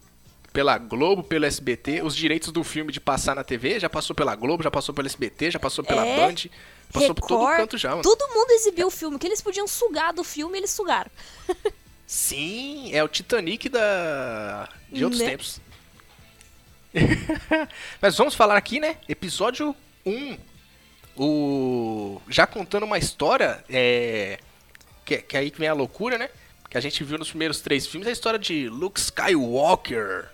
Pela 0.52 0.78
Globo, 0.80 1.24
pelo 1.24 1.46
SBT, 1.46 2.02
os 2.02 2.16
direitos 2.16 2.52
do 2.52 2.64
filme 2.64 2.92
de 2.92 3.00
passar 3.00 3.36
na 3.36 3.44
TV 3.44 3.80
já 3.80 3.88
passou 3.88 4.16
pela 4.16 4.36
Globo, 4.36 4.64
já 4.64 4.72
passou 4.72 4.96
pelo 4.96 5.06
SBT, 5.06 5.52
já 5.52 5.60
passou 5.60 5.84
pela 5.86 6.04
É, 6.04 6.16
Band, 6.16 6.50
passou 6.92 7.14
por 7.14 7.28
todo 7.28 7.42
Record, 7.42 7.58
canto 7.58 7.78
já, 7.78 7.92
mano. 7.92 8.02
Todo 8.02 8.28
mundo 8.34 8.50
exibiu 8.52 8.88
o 8.88 8.92
filme. 8.92 9.16
O 9.16 9.20
que 9.20 9.28
eles 9.28 9.42
podiam 9.42 9.68
sugar 9.68 10.12
do 10.12 10.24
filme, 10.24 10.58
eles 10.58 10.72
sugaram. 10.72 11.12
Sim, 12.10 12.90
é 12.92 13.04
o 13.04 13.08
Titanic 13.08 13.70
da 13.70 14.68
de 14.92 15.04
outros 15.04 15.22
Né? 15.22 15.30
tempos. 15.30 15.62
Mas 18.02 18.18
vamos 18.18 18.34
falar 18.34 18.58
aqui, 18.58 18.80
né? 18.80 18.98
Episódio 19.08 19.76
1. 20.04 20.36
O 21.16 22.20
já 22.28 22.48
contando 22.48 22.82
uma 22.88 22.98
história 22.98 23.64
é 23.70 24.40
que, 25.06 25.18
que 25.18 25.38
aí 25.38 25.52
que 25.52 25.60
vem 25.60 25.70
a 25.70 25.74
loucura, 25.74 26.18
né? 26.18 26.32
Que 26.68 26.80
a 26.80 26.82
gente 26.82 27.04
viu 27.04 27.20
nos 27.20 27.30
primeiros 27.30 27.62
três 27.62 27.86
filmes 27.86 28.08
a 28.08 28.12
história 28.12 28.40
de 28.40 28.68
Luke 28.70 29.00
Skywalker 29.00 30.30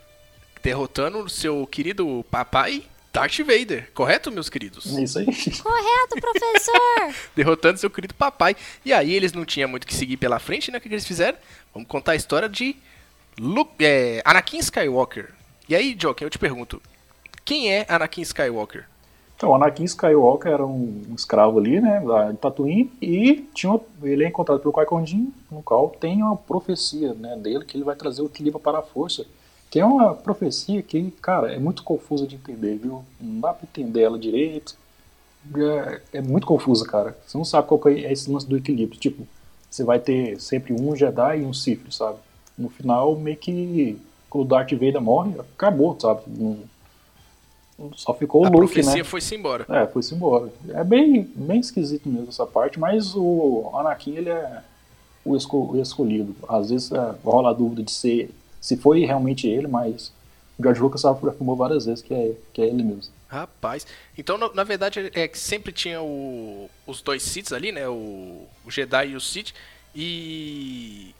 derrotando 0.64 1.26
o 1.26 1.30
seu 1.30 1.68
querido 1.68 2.26
papai 2.32 2.86
Darth 3.16 3.40
Vader, 3.40 3.90
correto, 3.94 4.30
meus 4.30 4.50
queridos? 4.50 4.94
É 4.94 5.02
isso 5.04 5.18
aí. 5.18 5.26
Correto, 5.26 6.16
professor! 6.20 7.16
derrotando 7.34 7.80
seu 7.80 7.90
querido 7.90 8.14
papai. 8.14 8.58
E 8.84 8.92
aí 8.92 9.14
eles 9.14 9.32
não 9.32 9.46
tinham 9.46 9.70
muito 9.70 9.88
que 9.88 9.94
seguir 9.94 10.18
pela 10.18 10.38
frente, 10.38 10.70
né? 10.70 10.78
O 10.78 10.82
que, 10.82 10.90
que 10.90 10.96
eles 10.96 11.08
fizeram? 11.08 11.38
Vamos 11.76 11.90
contar 11.90 12.14
a 12.14 12.16
história 12.16 12.48
de 12.48 12.74
Luke, 13.38 13.84
é, 13.84 14.22
Anakin 14.24 14.60
Skywalker. 14.60 15.34
E 15.68 15.76
aí, 15.76 15.94
Joker, 15.94 16.26
eu 16.26 16.30
te 16.30 16.40
pergunto, 16.40 16.82
quem 17.44 17.70
é 17.70 17.86
Anakin 17.90 18.22
Skywalker? 18.22 18.86
Então, 19.36 19.54
Anakin 19.54 19.84
Skywalker 19.84 20.54
era 20.54 20.66
um, 20.66 21.02
escravo 21.14 21.60
ali, 21.60 21.82
né, 21.82 22.00
da 22.00 22.34
Tatooine, 22.36 22.90
e 23.02 23.46
tinha, 23.54 23.78
ele 24.02 24.24
é 24.24 24.30
encontrado 24.30 24.62
pelo 24.62 24.74
Qui-Gon 24.74 25.04
no 25.52 25.62
qual 25.62 25.90
tem 25.90 26.24
uma 26.24 26.38
profecia, 26.38 27.14
né, 27.14 27.36
dele 27.36 27.66
que 27.66 27.76
ele 27.76 27.84
vai 27.84 27.98
trazer 27.98 28.22
o 28.22 28.28
equilíbrio 28.28 28.62
para 28.62 28.80
a 28.80 28.82
força, 28.82 29.26
que 29.70 29.78
é 29.78 29.86
uma 29.86 30.14
profecia 30.14 30.82
que, 30.82 31.12
cara, 31.22 31.54
é 31.54 31.60
muito 31.60 31.84
confusa 31.84 32.26
de 32.26 32.36
entender, 32.36 32.78
viu? 32.78 33.04
Não 33.20 33.42
dá 33.42 33.54
para 33.54 33.68
entender 33.68 34.04
ela 34.04 34.18
direito. 34.18 34.78
É, 35.54 36.02
é, 36.14 36.22
muito 36.22 36.48
confusa, 36.48 36.86
cara. 36.88 37.18
Você 37.28 37.38
não 37.38 37.44
sabe 37.44 37.68
qual 37.68 37.82
é 37.88 38.12
esse 38.14 38.32
lance 38.32 38.48
do 38.48 38.56
equilíbrio. 38.56 38.98
Tipo, 38.98 39.28
você 39.76 39.84
vai 39.84 40.00
ter 40.00 40.40
sempre 40.40 40.74
um 40.74 40.96
Jedi 40.96 41.42
e 41.42 41.46
um 41.46 41.54
Sith, 41.54 41.92
sabe? 41.92 42.18
No 42.58 42.70
final, 42.70 43.16
meio 43.18 43.36
que 43.36 44.00
quando 44.30 44.46
o 44.46 44.48
Darth 44.48 44.72
Vader 44.72 45.02
morre, 45.02 45.34
acabou, 45.40 45.98
sabe? 46.00 46.22
Não, 46.28 46.58
só 47.94 48.14
ficou 48.14 48.42
o 48.42 48.46
Luke, 48.46 48.56
né? 48.56 48.64
A 48.64 48.68
profecia 48.68 49.06
foi-se 49.06 49.36
embora. 49.36 49.66
É, 49.70 49.86
foi-se 49.86 50.16
embora. 50.16 50.50
É 50.70 50.84
bem, 50.84 51.30
bem 51.36 51.60
esquisito 51.60 52.08
mesmo 52.08 52.30
essa 52.30 52.46
parte, 52.46 52.80
mas 52.80 53.14
o 53.16 53.70
Anakin, 53.74 54.16
ele 54.16 54.30
é 54.30 54.62
o 55.26 55.36
escolhido. 55.36 56.34
Às 56.48 56.70
vezes 56.70 56.92
é, 56.92 57.16
rola 57.24 57.50
a 57.50 57.54
dúvida 57.54 57.84
de 57.84 57.92
ser, 57.92 58.30
se 58.62 58.78
foi 58.78 59.04
realmente 59.06 59.46
ele, 59.46 59.68
mas 59.68 60.14
o 60.58 60.64
George 60.64 60.80
Lucas 60.80 61.04
afirmou 61.04 61.56
várias 61.58 61.86
vezes 61.86 62.02
que 62.02 62.14
é, 62.14 62.34
que 62.54 62.62
é 62.62 62.68
ele 62.68 62.84
mesmo. 62.84 63.12
Rapaz, 63.36 63.86
então 64.18 64.38
na, 64.38 64.54
na 64.54 64.64
verdade 64.64 65.12
é 65.14 65.28
que 65.28 65.38
sempre 65.38 65.74
tinha 65.74 66.02
o, 66.02 66.70
os 66.88 67.02
dois 67.02 67.22
Siths 67.22 67.52
ali, 67.52 67.72
né? 67.72 67.88
O, 67.90 68.48
o 68.64 68.72
Jedi 68.72 69.10
e 69.10 69.16
o 69.16 69.20
Sith. 69.22 69.54
E 69.94 71.14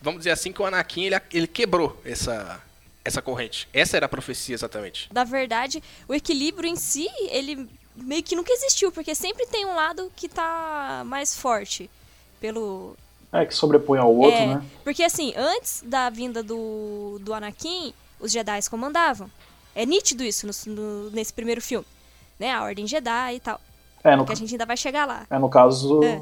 vamos 0.00 0.20
dizer 0.20 0.30
assim 0.30 0.52
que 0.52 0.62
o 0.62 0.66
Anakin 0.66 1.04
ele, 1.04 1.20
ele 1.32 1.46
quebrou 1.48 2.00
essa, 2.04 2.62
essa 3.04 3.20
corrente. 3.20 3.68
Essa 3.72 3.96
era 3.96 4.06
a 4.06 4.08
profecia 4.08 4.54
exatamente. 4.54 5.08
Na 5.12 5.24
verdade, 5.24 5.82
o 6.06 6.14
equilíbrio 6.14 6.68
em 6.68 6.76
si, 6.76 7.08
ele 7.28 7.68
meio 7.96 8.22
que 8.22 8.36
nunca 8.36 8.52
existiu, 8.52 8.92
porque 8.92 9.14
sempre 9.14 9.44
tem 9.46 9.66
um 9.66 9.74
lado 9.74 10.12
que 10.14 10.28
tá 10.28 11.02
mais 11.04 11.36
forte 11.36 11.90
pelo 12.40 12.96
é 13.32 13.46
que 13.46 13.54
sobrepõe 13.54 13.98
ao 13.98 14.14
outro, 14.14 14.38
é, 14.38 14.46
né? 14.46 14.64
Porque 14.84 15.02
assim, 15.02 15.32
antes 15.34 15.82
da 15.86 16.10
vinda 16.10 16.42
do, 16.42 17.18
do 17.20 17.32
Anakin, 17.32 17.94
os 18.20 18.30
Jedi 18.30 18.60
comandavam. 18.68 19.30
É 19.74 19.86
nítido 19.86 20.22
isso 20.22 20.46
no, 20.46 20.74
no, 20.74 21.10
nesse 21.10 21.32
primeiro 21.32 21.60
filme, 21.60 21.86
né? 22.38 22.52
A 22.52 22.62
Ordem 22.62 22.86
Jedi 22.86 23.36
e 23.36 23.40
tal. 23.40 23.60
É, 24.04 24.16
no, 24.16 24.26
que 24.26 24.32
a 24.32 24.36
gente 24.36 24.52
ainda 24.52 24.66
vai 24.66 24.76
chegar 24.76 25.06
lá. 25.06 25.26
É, 25.30 25.38
no 25.38 25.48
caso, 25.48 26.02
é 26.02 26.20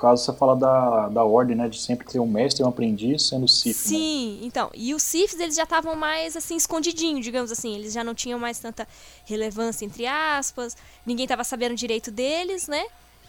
caso 0.00 0.24
você 0.24 0.32
fala 0.32 0.56
da, 0.56 1.08
da 1.08 1.22
ordem, 1.22 1.54
né, 1.54 1.68
de 1.68 1.78
sempre 1.78 2.06
ter 2.06 2.18
um 2.18 2.26
mestre 2.26 2.62
e 2.62 2.64
um 2.64 2.70
aprendiz 2.70 3.28
sendo 3.28 3.46
Sith. 3.46 3.66
Né? 3.66 3.72
Sim, 3.74 4.38
né? 4.40 4.46
então, 4.46 4.70
e 4.74 4.94
os 4.94 5.02
Siths 5.02 5.38
eles 5.38 5.54
já 5.54 5.64
estavam 5.64 5.94
mais 5.94 6.36
assim 6.36 6.56
escondidinhos, 6.56 7.22
digamos 7.22 7.52
assim, 7.52 7.74
eles 7.74 7.92
já 7.92 8.02
não 8.02 8.14
tinham 8.14 8.38
mais 8.38 8.58
tanta 8.58 8.88
relevância 9.26 9.84
entre 9.84 10.06
aspas, 10.06 10.76
ninguém 11.04 11.24
estava 11.24 11.44
sabendo 11.44 11.74
direito 11.74 12.10
deles, 12.10 12.66
né? 12.66 12.84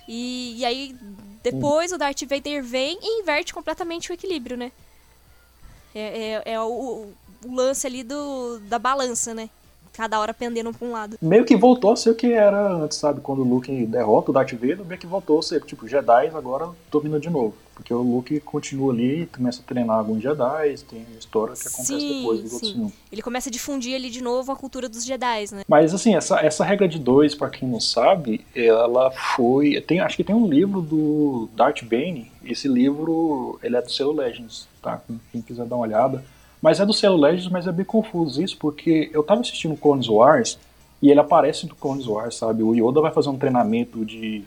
E, 0.07 0.55
e 0.57 0.65
aí 0.65 0.95
depois 1.43 1.91
hum. 1.91 1.95
o 1.95 1.97
Darth 1.97 2.21
Vader 2.21 2.63
vem 2.63 2.97
e 3.01 3.21
inverte 3.21 3.53
completamente 3.53 4.09
o 4.09 4.13
equilíbrio, 4.13 4.55
né? 4.55 4.71
É, 5.93 6.41
é, 6.45 6.53
é 6.53 6.61
o, 6.61 7.09
o 7.45 7.53
lance 7.53 7.85
ali 7.87 8.03
do, 8.03 8.59
da 8.67 8.79
balança, 8.79 9.33
né? 9.33 9.49
cada 9.93 10.19
hora 10.19 10.33
pendendo 10.33 10.73
pra 10.73 10.87
um 10.87 10.91
lado. 10.91 11.17
Meio 11.21 11.45
que 11.45 11.55
voltou 11.55 11.91
a 11.91 11.95
ser 11.95 12.11
o 12.11 12.15
que 12.15 12.31
era 12.31 12.73
antes, 12.73 12.97
sabe? 12.97 13.21
Quando 13.21 13.41
o 13.41 13.43
Luke 13.43 13.85
derrota 13.85 14.31
o 14.31 14.33
Darth 14.33 14.53
Vader, 14.53 14.85
meio 14.85 14.99
que 14.99 15.07
voltou 15.07 15.39
a 15.39 15.43
ser, 15.43 15.61
tipo, 15.61 15.87
Jedi 15.87 16.27
agora 16.33 16.69
domina 16.91 17.19
de 17.19 17.29
novo. 17.29 17.55
Porque 17.75 17.93
o 17.93 18.01
Luke 18.01 18.39
continua 18.41 18.93
ali, 18.93 19.27
começa 19.27 19.61
a 19.61 19.63
treinar 19.63 19.97
alguns 19.97 20.21
Jedi, 20.21 20.75
tem 20.89 21.05
história 21.17 21.53
que 21.55 21.67
acontece 21.67 21.99
sim, 21.99 22.17
depois 22.19 22.53
outros 22.53 22.71
filmes. 22.71 22.93
Ele 23.11 23.21
começa 23.21 23.49
a 23.49 23.51
difundir 23.51 23.95
ali 23.95 24.09
de 24.09 24.21
novo 24.21 24.51
a 24.51 24.55
cultura 24.55 24.87
dos 24.87 25.03
Jedi, 25.03 25.45
né? 25.51 25.63
Mas 25.67 25.93
assim, 25.93 26.15
essa, 26.15 26.39
essa 26.39 26.63
regra 26.63 26.87
de 26.87 26.99
dois, 26.99 27.33
para 27.33 27.49
quem 27.49 27.67
não 27.67 27.79
sabe, 27.79 28.45
ela 28.55 29.11
foi. 29.11 29.81
Tem, 29.81 29.99
acho 29.99 30.15
que 30.15 30.23
tem 30.23 30.35
um 30.35 30.47
livro 30.47 30.81
do 30.81 31.49
Darth 31.55 31.83
Bane. 31.83 32.31
Esse 32.43 32.67
livro 32.67 33.59
ele 33.63 33.75
é 33.75 33.81
do 33.81 33.91
selo 33.91 34.13
Legends, 34.13 34.67
tá? 34.81 35.01
Quem 35.31 35.41
quiser 35.41 35.65
dar 35.65 35.75
uma 35.75 35.85
olhada. 35.85 36.23
Mas 36.61 36.79
é 36.79 36.85
do 36.85 36.93
selo 36.93 37.17
Legends, 37.17 37.49
mas 37.49 37.65
é 37.65 37.71
bem 37.71 37.85
confuso 37.85 38.41
isso, 38.41 38.57
porque 38.57 39.09
eu 39.13 39.23
tava 39.23 39.41
assistindo 39.41 39.75
Clones 39.75 40.07
Wars 40.07 40.59
e 41.01 41.09
ele 41.09 41.19
aparece 41.19 41.67
no 41.67 41.75
Clones 41.75 42.05
Wars, 42.05 42.35
sabe? 42.35 42.61
O 42.61 42.75
Yoda 42.75 43.01
vai 43.01 43.11
fazer 43.11 43.29
um 43.29 43.37
treinamento 43.37 44.05
de. 44.05 44.45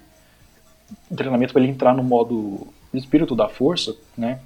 Um 1.11 1.17
treinamento 1.17 1.53
para 1.53 1.63
ele 1.63 1.73
entrar 1.73 1.95
no 1.95 2.05
modo 2.05 2.69
espírito 2.93 3.35
da 3.35 3.49
força, 3.49 3.97
né? 4.17 4.39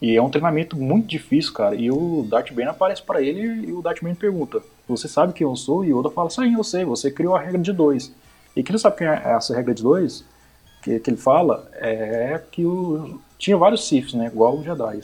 E 0.00 0.16
é 0.16 0.20
um 0.20 0.28
treinamento 0.28 0.76
muito 0.76 1.06
difícil, 1.06 1.54
cara. 1.54 1.74
E 1.74 1.90
o 1.90 2.26
Darth 2.28 2.52
Bane 2.52 2.68
aparece 2.68 3.02
para 3.02 3.22
ele 3.22 3.68
e 3.68 3.72
o 3.72 3.80
Darth 3.80 4.02
Bane 4.02 4.14
pergunta: 4.14 4.60
Você 4.86 5.08
sabe 5.08 5.32
quem 5.32 5.46
eu 5.46 5.56
sou? 5.56 5.84
E 5.84 5.92
o 5.94 6.00
Yoda 6.00 6.10
fala: 6.10 6.28
Sim, 6.28 6.54
eu 6.54 6.64
sei, 6.64 6.84
você 6.84 7.10
criou 7.10 7.34
a 7.34 7.40
regra 7.40 7.62
de 7.62 7.72
dois. 7.72 8.12
E 8.54 8.62
quem 8.62 8.72
não 8.72 8.80
sabe 8.80 8.98
quem 8.98 9.06
é 9.06 9.22
essa 9.24 9.54
regra 9.54 9.72
de 9.72 9.82
dois, 9.82 10.24
que, 10.82 10.98
que 10.98 11.08
ele 11.08 11.16
fala, 11.16 11.66
é 11.72 12.38
que 12.50 12.66
o, 12.66 13.18
tinha 13.38 13.56
vários 13.56 13.88
Siths, 13.88 14.12
né? 14.12 14.26
Igual 14.26 14.58
os 14.58 14.64
Jedi. 14.64 15.00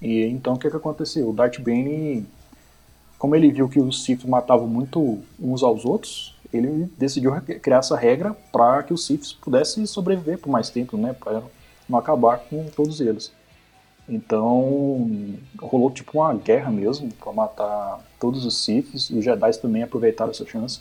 E 0.00 0.24
então 0.24 0.54
o 0.54 0.58
que, 0.58 0.70
que 0.70 0.76
aconteceu? 0.76 1.28
O 1.28 1.32
Darth 1.32 1.60
Bane, 1.60 2.26
como 3.18 3.36
ele 3.36 3.50
viu 3.50 3.68
que 3.68 3.80
os 3.80 4.04
Sith 4.04 4.24
matavam 4.24 4.66
muito 4.66 5.18
uns 5.38 5.62
aos 5.62 5.84
outros, 5.84 6.34
ele 6.52 6.90
decidiu 6.98 7.32
criar 7.62 7.78
essa 7.78 7.96
regra 7.96 8.34
para 8.52 8.82
que 8.82 8.92
os 8.92 9.06
Siths 9.06 9.32
pudessem 9.32 9.84
sobreviver 9.86 10.38
por 10.38 10.50
mais 10.50 10.70
tempo, 10.70 10.96
né? 10.96 11.12
Para 11.12 11.42
não 11.88 11.98
acabar 11.98 12.38
com 12.38 12.64
todos 12.74 13.00
eles. 13.00 13.32
Então 14.08 15.36
rolou 15.60 15.90
tipo 15.90 16.18
uma 16.18 16.34
guerra 16.34 16.70
mesmo 16.70 17.12
para 17.12 17.32
matar 17.32 18.00
todos 18.18 18.44
os 18.44 18.64
Siths. 18.64 19.10
Os 19.10 19.24
Jedi 19.24 19.58
também 19.58 19.82
aproveitaram 19.82 20.30
essa 20.30 20.44
chance, 20.44 20.80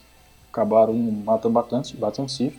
acabaram 0.52 0.94
matando 0.94 1.54
bastante, 1.54 1.96
bastante 1.96 2.32
Sith. 2.32 2.56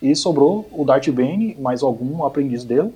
E 0.00 0.14
sobrou 0.14 0.68
o 0.72 0.84
Darth 0.84 1.08
Bane, 1.08 1.56
mais 1.60 1.82
algum 1.82 2.24
aprendiz 2.24 2.64
dele, 2.64 2.92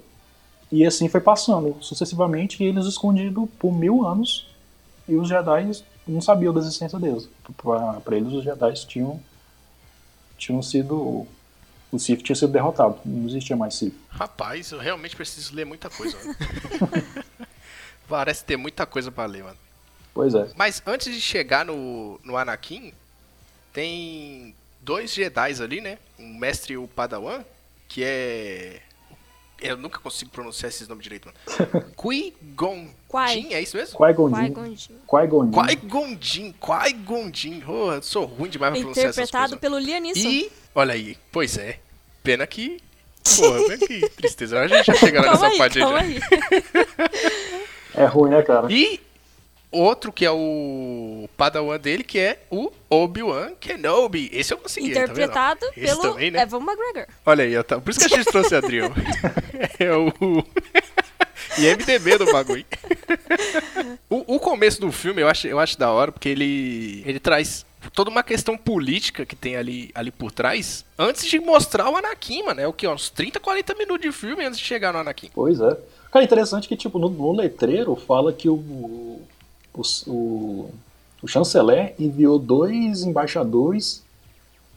e 0.72 0.86
assim 0.86 1.06
foi 1.06 1.20
passando 1.20 1.76
sucessivamente, 1.82 2.64
e 2.64 2.66
eles 2.66 2.86
escondidos 2.86 3.46
por 3.58 3.70
mil 3.70 4.06
anos, 4.06 4.48
e 5.06 5.14
os 5.14 5.28
Jedi 5.28 5.70
não 6.08 6.22
sabiam 6.22 6.52
da 6.52 6.60
existência 6.60 6.98
deles. 6.98 7.28
Para 8.02 8.16
eles, 8.16 8.32
os 8.32 8.42
Jedi 8.42 8.72
tinham, 8.86 9.20
tinham 10.38 10.62
sido. 10.62 11.26
O 11.92 11.98
Sith 11.98 12.22
tinha 12.22 12.34
sido 12.34 12.50
derrotado, 12.50 12.98
não 13.04 13.28
existia 13.28 13.54
mais 13.54 13.74
Sith. 13.74 13.94
Rapaz, 14.08 14.72
eu 14.72 14.78
realmente 14.78 15.14
preciso 15.14 15.54
ler 15.54 15.66
muita 15.66 15.90
coisa. 15.90 16.16
Parece 18.08 18.42
ter 18.42 18.56
muita 18.56 18.86
coisa 18.86 19.12
para 19.12 19.26
ler, 19.26 19.44
mano. 19.44 19.58
Pois 20.14 20.34
é. 20.34 20.48
Mas 20.56 20.82
antes 20.86 21.12
de 21.12 21.20
chegar 21.20 21.66
no, 21.66 22.18
no 22.24 22.34
Anakin, 22.38 22.94
tem 23.74 24.54
dois 24.80 25.12
Jedi 25.12 25.62
ali, 25.62 25.82
né? 25.82 25.98
Um 26.18 26.34
mestre 26.38 26.72
e 26.72 26.78
o 26.78 26.88
Padawan, 26.88 27.44
que 27.88 28.02
é 28.02 28.80
eu 29.62 29.76
nunca 29.76 29.98
consigo 29.98 30.30
pronunciar 30.30 30.68
esses 30.68 30.88
nomes 30.88 31.02
direito, 31.02 31.28
mano. 31.28 31.84
Qui-Gon 31.96 32.88
Jin, 33.28 33.54
é 33.54 33.60
isso 33.60 33.76
mesmo? 33.76 33.96
Qui-Gon 33.96 34.34
Jin. 34.34 34.52
Qui-Gon 34.52 34.76
Jin. 34.76 34.94
Qui-Gon 35.08 36.18
Jin. 36.20 36.54
Qui-Gon 36.60 37.30
Jin. 37.32 37.62
Oh, 37.66 37.92
eu 37.92 38.02
sou 38.02 38.24
ruim 38.24 38.50
demais 38.50 38.72
pra 38.72 38.80
pronunciar 38.80 39.06
essas 39.06 39.16
coisas. 39.16 39.28
Interpretado 39.28 39.60
pelo 39.60 39.78
Lianisson. 39.78 40.28
E, 40.28 40.52
olha 40.74 40.94
aí, 40.94 41.16
pois 41.30 41.56
é. 41.56 41.78
Pena 42.22 42.46
que... 42.46 42.78
Porra, 43.36 43.78
que 43.78 44.08
tristeza. 44.10 44.58
A 44.60 44.66
gente 44.66 44.84
já 44.86 44.94
chegou 44.94 45.22
nessa 45.22 45.46
aí, 45.46 45.58
parte 45.58 45.82
aí. 45.82 45.94
aí. 45.94 46.20
é 47.94 48.04
ruim, 48.04 48.30
né, 48.30 48.42
cara? 48.42 48.66
E 48.70 49.00
outro 49.72 50.12
que 50.12 50.24
é 50.24 50.30
o 50.30 51.28
Padawan 51.36 51.78
dele, 51.78 52.04
que 52.04 52.18
é 52.18 52.42
o 52.50 52.70
Obi-Wan 52.90 53.52
Kenobi. 53.58 54.30
Esse 54.32 54.52
eu 54.52 54.58
consegui, 54.58 54.92
tá 54.92 55.00
Interpretado 55.00 55.60
tá 55.60 55.72
pelo 55.72 56.00
também, 56.02 56.30
né? 56.30 56.42
Evan 56.42 56.60
McGregor. 56.60 57.06
Olha 57.24 57.44
aí, 57.44 57.62
tá... 57.64 57.80
por 57.80 57.90
isso 57.90 58.00
que 58.00 58.14
a 58.14 58.16
gente 58.16 58.30
trouxe 58.30 58.54
a 58.54 58.58
Adriel. 58.58 58.92
é 59.80 59.92
o... 59.92 60.12
IMDB 61.58 62.18
do 62.18 62.26
bagulho. 62.32 62.64
o, 64.08 64.36
o 64.36 64.40
começo 64.40 64.80
do 64.80 64.90
filme 64.92 65.22
eu 65.22 65.28
acho, 65.28 65.46
eu 65.46 65.58
acho 65.58 65.78
da 65.78 65.90
hora, 65.90 66.12
porque 66.12 66.28
ele, 66.28 67.02
ele 67.04 67.18
traz 67.18 67.66
toda 67.90 68.10
uma 68.10 68.22
questão 68.22 68.56
política 68.56 69.26
que 69.26 69.34
tem 69.34 69.56
ali, 69.56 69.90
ali 69.94 70.10
por 70.10 70.30
trás, 70.30 70.84
antes 70.98 71.26
de 71.26 71.38
mostrar 71.40 71.90
o 71.90 71.96
Anakin, 71.96 72.44
mano. 72.44 72.60
É 72.60 72.66
o 72.66 72.72
que? 72.72 72.86
Uns 72.86 73.10
30, 73.10 73.40
40 73.40 73.74
minutos 73.74 74.00
de 74.02 74.12
filme 74.12 74.44
antes 74.44 74.58
de 74.58 74.64
chegar 74.64 74.92
no 74.92 75.00
Anakin. 75.00 75.30
Pois 75.34 75.60
é. 75.60 75.76
Cara, 76.10 76.24
interessante 76.24 76.68
que, 76.68 76.76
tipo, 76.76 76.98
no, 76.98 77.08
no 77.08 77.32
letreiro 77.32 77.96
fala 77.96 78.32
que 78.32 78.48
o, 78.48 79.20
o, 79.74 79.82
o, 80.10 80.70
o 81.22 81.28
chanceler 81.28 81.94
enviou 81.98 82.38
dois 82.38 83.02
embaixadores 83.02 84.02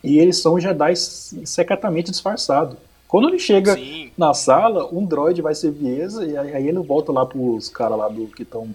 e 0.03 0.19
eles 0.19 0.37
são 0.37 0.59
Jedi 0.59 0.95
secretamente 0.95 2.11
disfarçados. 2.11 2.77
Quando 3.07 3.29
ele 3.29 3.39
chega 3.39 3.73
Sim. 3.75 4.11
na 4.17 4.33
sala, 4.33 4.87
um 4.91 5.05
droid 5.05 5.41
vai 5.41 5.55
ser 5.55 5.71
Viesa 5.71 6.25
e 6.25 6.37
aí 6.37 6.67
ele 6.67 6.79
volta 6.79 7.11
lá 7.11 7.25
pros 7.25 7.69
caras 7.69 7.97
lá 7.97 8.07
do 8.07 8.27
que 8.27 8.43
estão 8.43 8.69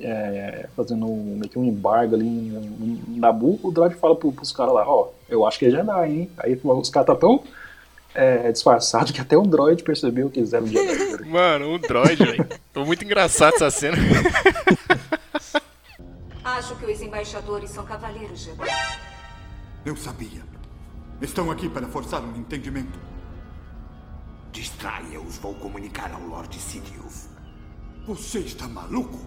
é, 0.00 0.68
fazendo 0.76 1.06
um, 1.06 1.36
meio 1.36 1.48
que 1.48 1.58
um 1.58 1.64
embargo 1.64 2.14
ali 2.14 2.26
em, 2.26 3.02
em 3.08 3.18
Nabu, 3.18 3.58
o 3.62 3.70
droid 3.70 3.96
fala 3.96 4.14
pro, 4.14 4.32
pros 4.32 4.52
caras 4.52 4.74
lá, 4.74 4.88
ó, 4.88 5.08
oh, 5.08 5.08
eu 5.28 5.46
acho 5.46 5.58
que 5.58 5.66
é 5.66 5.70
Jedi, 5.70 6.10
hein? 6.10 6.30
Aí 6.38 6.60
os 6.62 6.90
caras 6.90 7.06
tá 7.06 7.16
tão 7.16 7.42
é, 8.14 8.50
disfarçado 8.52 9.12
que 9.12 9.20
até 9.20 9.36
um 9.36 9.46
droid 9.46 9.82
percebeu 9.82 10.30
que 10.30 10.38
eles 10.38 10.52
eram 10.52 10.66
Jedi. 10.66 11.24
Mano, 11.26 11.74
um 11.74 11.78
droid, 11.78 12.16
velho. 12.16 12.46
Tô 12.72 12.84
muito 12.84 13.04
engraçado 13.04 13.54
essa 13.54 13.70
cena. 13.70 13.96
Acho 16.56 16.74
que 16.76 16.86
os 16.86 17.00
embaixadores 17.02 17.70
são 17.70 17.84
cavaleiros 17.84 18.40
Jedi. 18.40 18.66
Eu 19.84 19.94
sabia. 19.96 20.42
Estão 21.20 21.50
aqui 21.50 21.68
para 21.68 21.86
forçar 21.88 22.22
um 22.22 22.34
entendimento. 22.36 22.98
Distraia-os, 24.50 25.36
vou 25.38 25.54
comunicar 25.54 26.10
ao 26.12 26.22
Lord 26.22 26.58
Sidious. 26.58 27.28
Você 28.06 28.38
está 28.40 28.66
maluco? 28.66 29.18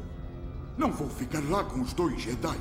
Não 0.78 0.92
vou 0.92 1.10
ficar 1.10 1.44
lá 1.48 1.64
com 1.64 1.82
os 1.82 1.94
dois 1.94 2.20
Jedi. 2.22 2.58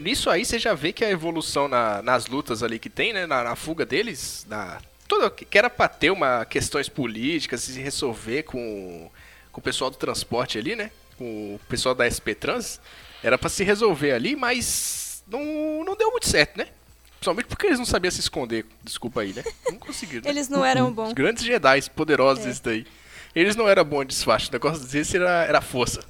Nisso 0.00 0.28
aí 0.28 0.44
você 0.44 0.58
já 0.58 0.74
vê 0.74 0.92
que 0.92 1.04
a 1.04 1.10
evolução 1.10 1.68
na- 1.68 2.02
nas 2.02 2.26
lutas 2.26 2.62
ali 2.62 2.78
que 2.80 2.90
tem, 2.90 3.12
né? 3.12 3.26
Na, 3.26 3.44
na 3.44 3.54
fuga 3.54 3.86
deles, 3.86 4.44
na, 4.48 4.80
toda, 5.06 5.30
que 5.30 5.56
era 5.56 5.70
pra 5.70 5.86
ter 5.88 6.10
uma 6.10 6.44
questões 6.44 6.88
políticas 6.88 7.68
e 7.68 7.74
se 7.74 7.80
resolver 7.80 8.42
com, 8.42 9.08
com 9.52 9.60
o 9.60 9.62
pessoal 9.62 9.88
do 9.90 9.96
transporte 9.96 10.58
ali, 10.58 10.74
né? 10.74 10.90
Com 11.16 11.54
o 11.54 11.60
pessoal 11.68 11.94
da 11.94 12.10
SP 12.10 12.34
Trans. 12.34 12.80
Era 13.22 13.38
pra 13.38 13.48
se 13.48 13.62
resolver 13.64 14.12
ali, 14.12 14.34
mas 14.36 15.22
não, 15.26 15.84
não 15.84 15.96
deu 15.96 16.10
muito 16.10 16.28
certo, 16.28 16.56
né? 16.56 16.68
Principalmente 17.14 17.46
porque 17.46 17.66
eles 17.66 17.78
não 17.78 17.86
sabiam 17.86 18.10
se 18.10 18.20
esconder. 18.20 18.66
Desculpa 18.82 19.20
aí, 19.20 19.32
né? 19.32 19.44
Não 19.70 19.78
conseguiram. 19.78 20.22
né? 20.24 20.30
Eles 20.30 20.48
não 20.48 20.64
eram 20.64 20.88
Os 20.88 20.94
bons. 20.94 21.12
grandes 21.12 21.44
Jedi 21.44 21.88
poderosos 21.90 22.44
É. 22.46 22.50
esse 22.50 22.62
daí. 22.62 22.86
Eles 23.34 23.54
não 23.56 23.68
eram 23.68 23.84
bons 23.84 24.02
de 24.02 24.06
disfarce. 24.08 24.48
O 24.48 24.52
negócio 24.52 24.84
desse 24.86 25.16
era, 25.16 25.44
era 25.44 25.60
força. 25.60 26.00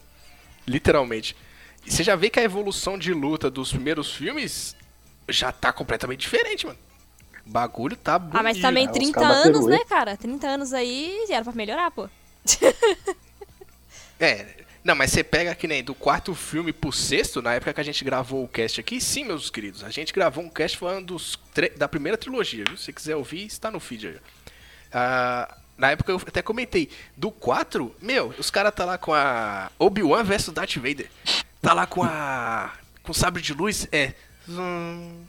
Literalmente. 0.67 1.37
E 1.85 1.91
você 1.91 2.03
já 2.03 2.17
vê 2.17 2.31
que 2.31 2.41
a 2.41 2.43
evolução 2.43 2.97
de 2.97 3.13
luta 3.13 3.51
dos 3.51 3.71
primeiros 3.73 4.13
filmes 4.15 4.75
já 5.29 5.53
tá 5.53 5.73
completamente 5.73 6.21
diferente, 6.21 6.65
mano. 6.67 6.79
O 7.47 7.51
bagulho 7.51 7.97
tá 7.97 8.19
bonito. 8.19 8.37
Ah, 8.39 8.43
mas 8.43 8.59
também 8.61 8.87
os 8.87 8.93
30 8.93 9.13
caras 9.21 9.37
bateram 9.37 9.57
anos, 9.57 9.69
né, 9.71 9.77
ele. 9.77 9.85
cara? 9.85 10.17
30 10.17 10.47
anos 10.47 10.73
aí 10.73 11.27
era 11.29 11.45
pra 11.45 11.53
melhorar, 11.53 11.91
pô. 11.91 12.09
É, 14.19 14.47
não, 14.85 14.97
mas 14.97 15.13
você 15.13 15.23
pega 15.23 15.55
que 15.55 15.69
nem 15.69 15.83
do 15.83 15.95
quarto 15.95 16.35
filme 16.35 16.73
pro 16.73 16.91
sexto, 16.91 17.41
na 17.41 17.55
época 17.55 17.73
que 17.73 17.81
a 17.81 17.85
gente 17.85 18.03
gravou 18.05 18.45
o 18.45 18.49
cast 18.49 18.81
aqui, 18.81 19.01
sim, 19.01 19.25
meus 19.25 19.49
queridos, 19.49 19.85
a 19.85 19.91
gente 19.91 20.13
gravou 20.13 20.43
um 20.43 20.49
cast 20.49 20.77
falando 20.77 21.17
da 21.77 21.89
primeira 21.89 22.19
trilogia, 22.19 22.65
viu? 22.67 22.77
Se 22.77 22.93
quiser 22.93 23.15
ouvir, 23.15 23.47
está 23.47 23.71
no 23.71 23.79
feed 23.79 24.09
aí. 24.09 24.17
Ah, 24.93 25.57
na 25.79 25.93
época 25.93 26.11
eu 26.11 26.17
até 26.17 26.43
comentei, 26.43 26.91
do 27.17 27.31
4, 27.31 27.95
meu, 28.01 28.35
os 28.39 28.51
caras 28.51 28.75
tá 28.75 28.85
lá 28.85 28.99
com 28.99 29.15
a 29.15 29.71
Obi-Wan 29.79 30.25
versus 30.25 30.53
Darth 30.53 30.77
Vader. 30.77 31.09
Tá 31.61 31.73
lá 31.73 31.87
com 31.87 32.03
a. 32.03 32.73
com 33.05 33.13
sabre 33.13 33.41
de 33.41 33.55
luz, 33.55 33.87
é. 33.93 34.15
Zum, 34.49 35.25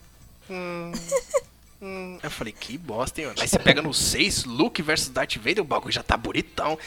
hum, 0.50 0.92
hum. 1.84 2.20
Eu 2.24 2.32
falei, 2.32 2.54
que 2.54 2.78
bosta, 2.78 3.20
hein, 3.22 3.28
mano. 3.28 3.40
Aí 3.42 3.48
você 3.48 3.60
pega 3.60 3.82
no 3.82 3.94
6, 3.94 4.46
Luke 4.46 4.82
versus 4.82 5.10
Darth 5.10 5.36
Vader, 5.38 5.62
o 5.62 5.66
bagulho 5.66 5.92
já 5.94 6.02
tá 6.02 6.16
bonitão. 6.18 6.78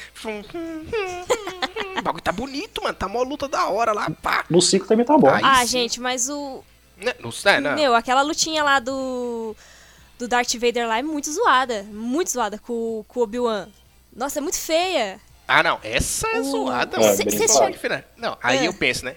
O 1.99 2.03
bagulho 2.03 2.23
tá 2.23 2.33
bonito, 2.33 2.83
mano. 2.83 2.95
Tá 2.95 3.09
mó 3.09 3.23
luta 3.23 3.47
da 3.49 3.67
hora 3.69 3.93
lá, 3.93 4.09
pá. 4.11 4.45
No 4.51 4.61
5 4.63 4.87
também 4.87 5.05
tá 5.05 5.17
bom. 5.17 5.29
Aí 5.29 5.43
ah, 5.45 5.61
sim. 5.61 5.67
gente, 5.67 6.01
mas 6.01 6.29
o. 6.29 6.63
Né, 6.97 7.15
Não, 7.21 7.31
é, 7.45 7.61
não. 7.61 7.75
Meu, 7.75 7.95
aquela 7.95 8.23
lutinha 8.23 8.63
lá 8.65 8.79
do. 8.79 9.55
Do 10.19 10.27
Darth 10.27 10.55
Vader 10.55 10.89
lá 10.89 10.99
é 10.99 11.03
muito 11.03 11.31
zoada. 11.31 11.83
Muito 11.85 12.31
zoada 12.31 12.59
com, 12.59 13.05
com 13.07 13.21
o 13.21 13.23
Obi-Wan. 13.23 13.69
Nossa, 14.15 14.39
é 14.39 14.43
muito 14.43 14.59
feia. 14.59 15.21
Ah, 15.47 15.63
não. 15.63 15.79
Essa 15.83 16.27
é 16.29 16.41
O- 16.41 16.45
zoada, 16.45 16.97
É, 16.97 17.01
mano. 17.01 17.75
final. 17.75 18.03
Não, 18.17 18.39
aí 18.43 18.59
É. 18.65 18.69
eu 18.69 18.73
penso, 18.73 19.05
né? 19.05 19.15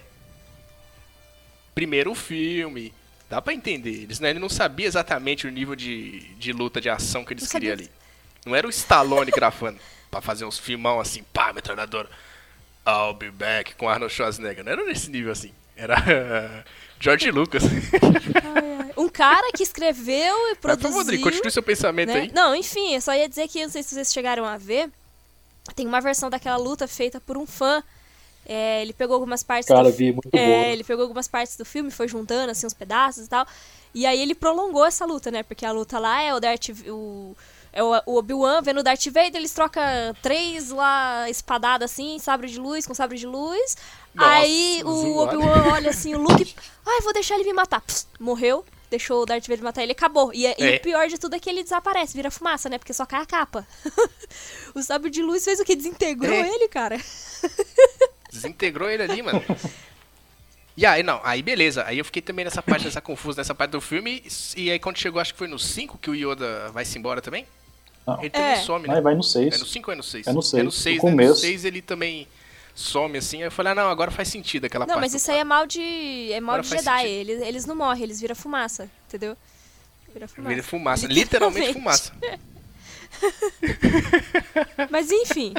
Primeiro 1.73 2.13
filme. 2.13 2.93
Dá 3.29 3.41
pra 3.41 3.53
entender. 3.53 4.03
Eles, 4.03 4.19
né, 4.19 4.31
ele 4.31 4.39
não 4.39 4.49
sabia 4.49 4.87
exatamente 4.87 5.45
o 5.47 5.51
nível 5.51 5.75
de, 5.75 6.19
de 6.35 6.51
luta, 6.51 6.81
de 6.81 6.89
ação 6.89 7.23
que 7.23 7.33
eles 7.33 7.43
Não 7.43 7.49
queriam 7.49 7.71
sabia. 7.77 7.85
ali. 7.85 7.91
Não 8.45 8.55
era 8.55 8.65
o 8.65 8.69
Stallone 8.69 9.29
gravando 9.31 9.79
pra 10.09 10.19
fazer 10.21 10.45
uns 10.45 10.57
filmão 10.57 10.99
assim, 10.99 11.23
pá, 11.31 11.53
metralhadora. 11.53 12.09
I'll 12.87 13.13
be 13.13 13.29
back 13.29 13.75
com 13.75 13.87
Arnold 13.87 14.11
Schwarzenegger. 14.13 14.63
Não 14.63 14.71
era 14.71 14.83
nesse 14.85 15.11
nível 15.11 15.31
assim. 15.31 15.53
Era 15.77 16.65
George 16.99 17.29
Lucas. 17.29 17.63
Um 18.97 19.07
cara 19.07 19.51
que 19.55 19.63
escreveu 19.63 20.35
e 20.47 20.49
Mas, 20.49 20.57
produziu. 20.57 20.89
favor, 20.89 20.97
Rodrigo, 21.03 21.23
continue 21.23 21.51
seu 21.51 21.63
pensamento 21.63 22.09
né? 22.11 22.21
aí. 22.21 22.31
Não, 22.33 22.55
enfim, 22.55 22.95
eu 22.95 23.01
só 23.01 23.13
ia 23.13 23.29
dizer 23.29 23.47
que, 23.47 23.61
não 23.63 23.69
sei 23.71 23.83
se 23.83 23.93
vocês 23.95 24.11
chegaram 24.11 24.43
a 24.43 24.57
ver, 24.57 24.89
tem 25.75 25.85
uma 25.87 26.01
versão 26.01 26.29
daquela 26.29 26.57
luta 26.57 26.87
feita 26.87 27.21
por 27.21 27.37
um 27.37 27.45
fã. 27.45 27.83
É, 28.51 28.81
ele 28.81 28.93
pegou 28.93 29.13
algumas 29.13 29.43
partes 29.43 29.67
Cara, 29.67 29.83
do 29.83 29.91
vi, 29.95 30.11
muito 30.11 30.27
é, 30.33 30.45
boa. 30.45 30.67
ele 30.73 30.83
pegou 30.83 31.03
algumas 31.03 31.27
partes 31.27 31.55
do 31.55 31.63
filme, 31.63 31.91
foi 31.91 32.07
juntando 32.07 32.49
assim 32.49 32.65
uns 32.65 32.73
pedaços 32.73 33.27
e 33.27 33.29
tal. 33.29 33.45
E 33.93 34.07
aí 34.07 34.19
ele 34.19 34.33
prolongou 34.33 34.83
essa 34.83 35.05
luta, 35.05 35.29
né? 35.29 35.43
Porque 35.43 35.65
a 35.67 35.71
luta 35.71 35.99
lá 35.99 36.19
é 36.23 36.33
o 36.33 36.39
Darth 36.39 36.69
o 36.87 37.35
é 37.71 37.83
o, 37.83 37.91
o 38.07 38.15
Obi-Wan 38.17 38.63
vendo 38.63 38.79
o 38.79 38.83
Darth 38.83 39.05
Vader, 39.05 39.35
eles 39.35 39.53
trocam 39.53 39.83
três 40.23 40.71
lá 40.71 41.29
espadadas 41.29 41.91
assim, 41.91 42.17
sabre 42.17 42.47
de 42.49 42.59
luz 42.59 42.87
com 42.87 42.95
sabre 42.95 43.19
de 43.19 43.27
luz. 43.27 43.77
Nossa, 44.15 44.29
aí 44.31 44.81
o. 44.83 45.17
Obi-Wan 45.17 45.73
olha 45.73 45.91
assim, 45.91 46.15
o 46.15 46.19
Luke, 46.19 46.55
ai, 46.87 47.01
vou 47.01 47.13
deixar 47.13 47.35
ele 47.35 47.43
me 47.43 47.53
matar. 47.53 47.81
Pss, 47.81 48.07
morreu. 48.19 48.65
Deixou 48.89 49.21
o 49.21 49.25
Darth 49.27 49.45
Vader 49.47 49.63
matar 49.63 49.83
ele, 49.83 49.91
acabou. 49.91 50.33
E, 50.33 50.47
e 50.47 50.53
É. 50.57 50.77
o 50.77 50.81
pior 50.81 51.07
de 51.07 51.19
tudo 51.19 51.35
é 51.35 51.39
que 51.39 51.47
ele 51.47 51.61
desaparece, 51.61 52.15
vira 52.15 52.31
fumaça, 52.31 52.67
né? 52.67 52.79
Porque 52.79 52.91
só 52.91 53.05
cai 53.05 53.21
a 53.21 53.25
capa. 53.27 53.67
o 54.73 54.81
sabre 54.81 55.11
de 55.11 55.21
luz 55.21 55.45
fez 55.45 55.59
o 55.59 55.63
que? 55.63 55.75
Desintegrou 55.75 56.33
É. 56.33 56.49
ele, 56.49 56.67
cara. 56.67 56.97
Desintegrou 58.31 58.89
ele 58.89 59.03
ali, 59.03 59.21
mano. 59.21 59.43
E 60.77 60.85
aí, 60.85 61.03
não, 61.03 61.19
aí 61.23 61.41
beleza. 61.41 61.83
Aí 61.85 61.97
eu 61.97 62.05
fiquei 62.05 62.21
também 62.21 62.45
nessa 62.45 62.61
parte, 62.61 62.85
nessa 62.85 63.01
confusa 63.01 63.41
nessa 63.41 63.53
parte 63.55 63.71
do 63.71 63.81
filme. 63.81 64.23
E 64.55 64.71
aí 64.71 64.79
quando 64.79 64.97
chegou, 64.97 65.19
acho 65.21 65.33
que 65.33 65.37
foi 65.39 65.47
no 65.47 65.59
5 65.59 65.97
que 65.97 66.09
o 66.09 66.15
Yoda 66.15 66.69
vai 66.71 66.85
se 66.85 66.97
embora 66.97 67.21
também. 67.21 67.45
Não. 68.07 68.19
Ele 68.19 68.29
também 68.29 68.51
É. 68.51 68.55
some, 68.57 68.87
né? 68.87 68.93
Vai, 68.93 69.01
vai 69.01 69.13
no 69.15 69.19
É 69.19 69.23
6. 69.23 69.59
no 69.59 69.65
5 69.65 69.89
ou 69.89 69.93
é 69.93 69.97
no 69.97 70.03
6? 70.03 70.27
É 70.27 70.31
no 70.33 70.41
seis, 70.41 70.59
É 70.61 70.63
no 70.63 70.71
6, 70.71 70.97
no 70.97 71.03
né? 71.03 71.11
No 71.11 71.17
começo. 71.17 71.41
6 71.41 71.65
ele 71.65 71.81
também 71.81 72.27
some 72.73 73.17
assim. 73.17 73.37
Aí 73.39 73.43
eu 73.43 73.51
falei, 73.51 73.71
ah, 73.73 73.75
não, 73.75 73.89
agora 73.89 74.09
faz 74.09 74.29
sentido 74.29 74.65
aquela 74.65 74.85
Não, 74.85 74.93
parte. 74.95 75.01
mas 75.05 75.11
do 75.11 75.17
isso 75.17 75.29
aí 75.31 75.39
é 75.39 75.43
mal 75.43 75.67
de. 75.67 76.31
É 76.31 76.39
mal 76.39 76.55
Agora 76.55 76.63
de 76.69 76.69
Jedi. 76.77 77.07
Eles, 77.07 77.41
eles 77.41 77.65
não 77.65 77.75
morrem, 77.75 78.03
eles 78.03 78.21
viram 78.21 78.35
fumaça, 78.35 78.89
entendeu? 79.07 79.35
Vira 80.13 80.27
fumaça. 80.27 80.49
Vira 80.49 80.63
fumaça. 80.63 81.07
Literalmente 81.07 81.67
Literalmente. 81.67 81.73
fumaça. 81.73 82.13
Mas 84.89 85.11
enfim. 85.11 85.53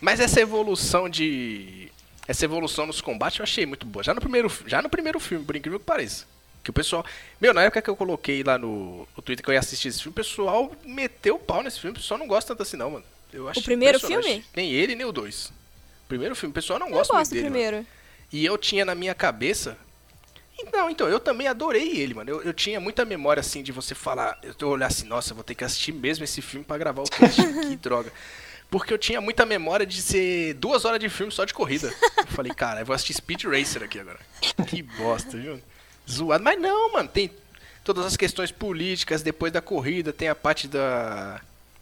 Mas 0.00 0.18
essa 0.20 0.40
evolução 0.40 1.08
de. 1.08 1.89
Essa 2.28 2.44
evolução 2.44 2.86
nos 2.86 3.00
combates 3.00 3.38
eu 3.38 3.42
achei 3.42 3.66
muito 3.66 3.86
boa. 3.86 4.02
Já 4.02 4.14
no 4.14 4.20
primeiro, 4.20 4.52
já 4.66 4.80
no 4.80 4.88
primeiro 4.88 5.18
filme, 5.18 5.44
por 5.44 5.56
incrível 5.56 5.80
que 5.80 5.86
pareça. 5.86 6.26
Que 6.62 6.70
o 6.70 6.72
pessoal. 6.72 7.04
Meu, 7.40 7.54
na 7.54 7.62
época 7.62 7.80
que 7.80 7.88
eu 7.90 7.96
coloquei 7.96 8.42
lá 8.42 8.58
no, 8.58 9.08
no 9.16 9.22
Twitter 9.22 9.42
que 9.42 9.50
eu 9.50 9.54
ia 9.54 9.60
assistir 9.60 9.88
esse 9.88 9.98
filme, 10.02 10.12
o 10.12 10.14
pessoal 10.14 10.72
meteu 10.84 11.36
o 11.36 11.38
pau 11.38 11.62
nesse 11.62 11.80
filme. 11.80 11.96
O 11.96 12.00
pessoal 12.00 12.18
não 12.18 12.26
gosta 12.26 12.48
tanto 12.48 12.62
assim, 12.62 12.76
não, 12.76 12.90
mano. 12.90 13.04
Eu 13.32 13.48
acho 13.48 13.62
primeiro 13.62 13.96
impressionante. 13.96 14.26
filme? 14.26 14.44
Nem 14.54 14.72
ele, 14.72 14.94
nem 14.94 15.06
o 15.06 15.12
dois. 15.12 15.46
O 16.04 16.08
primeiro 16.08 16.36
filme. 16.36 16.50
O 16.50 16.54
pessoal 16.54 16.78
não 16.78 16.88
Eu 16.88 16.92
gosta 16.94 17.14
muito 17.14 17.30
dele. 17.30 17.42
mano. 17.44 17.52
primeiro. 17.54 17.86
E 18.32 18.44
eu 18.44 18.58
tinha 18.58 18.84
na 18.84 18.94
minha 18.94 19.14
cabeça. 19.14 19.76
Não, 20.72 20.90
então, 20.90 21.08
eu 21.08 21.18
também 21.18 21.48
adorei 21.48 21.96
ele, 21.98 22.12
mano. 22.12 22.30
Eu, 22.30 22.42
eu 22.42 22.52
tinha 22.52 22.78
muita 22.78 23.04
memória, 23.04 23.40
assim, 23.40 23.62
de 23.62 23.72
você 23.72 23.94
falar. 23.94 24.38
Eu 24.42 24.68
olhar 24.68 24.88
assim, 24.88 25.06
nossa, 25.06 25.32
vou 25.32 25.42
ter 25.42 25.54
que 25.54 25.64
assistir 25.64 25.92
mesmo 25.92 26.22
esse 26.22 26.42
filme 26.42 26.64
pra 26.64 26.76
gravar 26.76 27.02
o 27.02 27.10
cast. 27.10 27.40
que 27.66 27.76
droga. 27.76 28.12
Porque 28.70 28.94
eu 28.94 28.98
tinha 28.98 29.20
muita 29.20 29.44
memória 29.44 29.84
de 29.84 30.00
ser 30.00 30.54
duas 30.54 30.84
horas 30.84 31.00
de 31.00 31.08
filme 31.08 31.32
só 31.32 31.44
de 31.44 31.52
corrida. 31.52 31.92
Eu 32.18 32.26
falei, 32.28 32.52
cara, 32.54 32.80
eu 32.80 32.86
vou 32.86 32.94
assistir 32.94 33.14
Speed 33.14 33.44
Racer 33.44 33.82
aqui 33.82 33.98
agora. 33.98 34.18
Que 34.66 34.80
bosta, 34.82 35.36
viu? 35.36 35.60
Zoado. 36.08 36.44
Mas 36.44 36.60
não, 36.60 36.92
mano, 36.92 37.08
tem 37.08 37.30
todas 37.82 38.06
as 38.06 38.16
questões 38.16 38.52
políticas 38.52 39.22
depois 39.22 39.52
da 39.52 39.60
corrida, 39.60 40.12
tem 40.12 40.28
a 40.28 40.34
parte 40.34 40.68
da. 40.68 41.40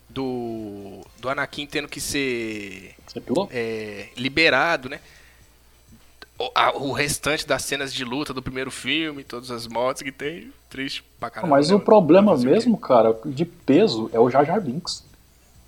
Do. 0.09 1.03
Do 1.19 1.29
Anakin 1.29 1.67
tendo 1.67 1.87
que 1.89 2.01
ser 2.01 2.95
é, 3.51 4.09
liberado, 4.17 4.89
né? 4.89 5.01
O, 6.39 6.51
a- 6.55 6.73
o 6.77 6.93
restante 6.93 7.47
das 7.47 7.65
cenas 7.65 7.93
de 7.93 8.05
luta 8.05 8.33
do 8.33 8.41
primeiro 8.41 8.71
filme, 8.71 9.25
todas 9.25 9.51
as 9.51 9.67
mortes 9.67 10.03
que 10.03 10.13
tem, 10.13 10.51
triste 10.71 11.05
pra 11.21 11.29
caramba. 11.29 11.57
Mas 11.57 11.69
né, 11.69 11.75
o 11.75 11.79
mano? 11.79 11.85
problema 11.85 12.37
mesmo, 12.39 12.79
cara, 12.79 13.15
de 13.27 13.45
peso 13.45 14.09
é 14.13 14.19
o 14.21 14.31
Jar 14.31 14.45
Jar 14.47 14.61
Binks. 14.61 15.05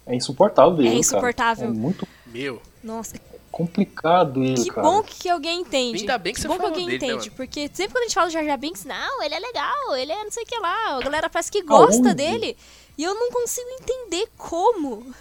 É 0.06 0.14
insuportável 0.14 0.80
ele, 0.84 0.96
insuportável. 0.98 1.66
Cara. 1.66 1.76
É 1.76 1.80
muito 1.80 2.06
Meu, 2.26 2.60
Nossa, 2.82 3.16
complicado 3.50 4.42
ele, 4.42 4.62
que 4.64 4.70
cara. 4.70 4.82
bom 4.86 5.02
que 5.02 5.28
alguém 5.28 5.60
entende. 5.60 6.00
Ainda 6.00 6.18
bem 6.18 6.32
que 6.32 6.40
você 6.40 6.48
bom 6.48 6.54
que 6.54 6.60
falou 6.60 6.72
alguém 6.72 6.86
dele, 6.86 6.98
né, 6.98 7.06
entende. 7.06 7.26
mano? 7.28 7.36
porque 7.36 7.70
sempre 7.72 7.92
quando 7.92 8.02
a 8.02 8.06
gente 8.06 8.14
fala 8.14 8.26
do 8.28 8.32
Jar 8.32 8.44
Jar 8.44 8.58
Binks, 8.58 8.84
não, 8.84 9.22
ele 9.22 9.34
é 9.34 9.38
legal, 9.38 9.96
ele 9.96 10.12
é 10.12 10.24
não 10.24 10.30
sei 10.30 10.42
o 10.42 10.46
que 10.46 10.58
lá. 10.58 10.96
A 10.96 11.00
galera 11.00 11.28
parece 11.30 11.50
que 11.50 11.62
gosta 11.62 11.96
Aonde? 11.96 12.14
dele. 12.14 12.56
E 12.98 13.04
eu 13.04 13.14
não 13.14 13.30
consigo 13.30 13.68
entender 13.80 14.28
como. 14.36 15.14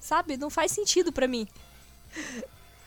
Sabe? 0.00 0.36
Não 0.36 0.50
faz 0.50 0.72
sentido 0.72 1.12
pra 1.12 1.28
mim. 1.28 1.46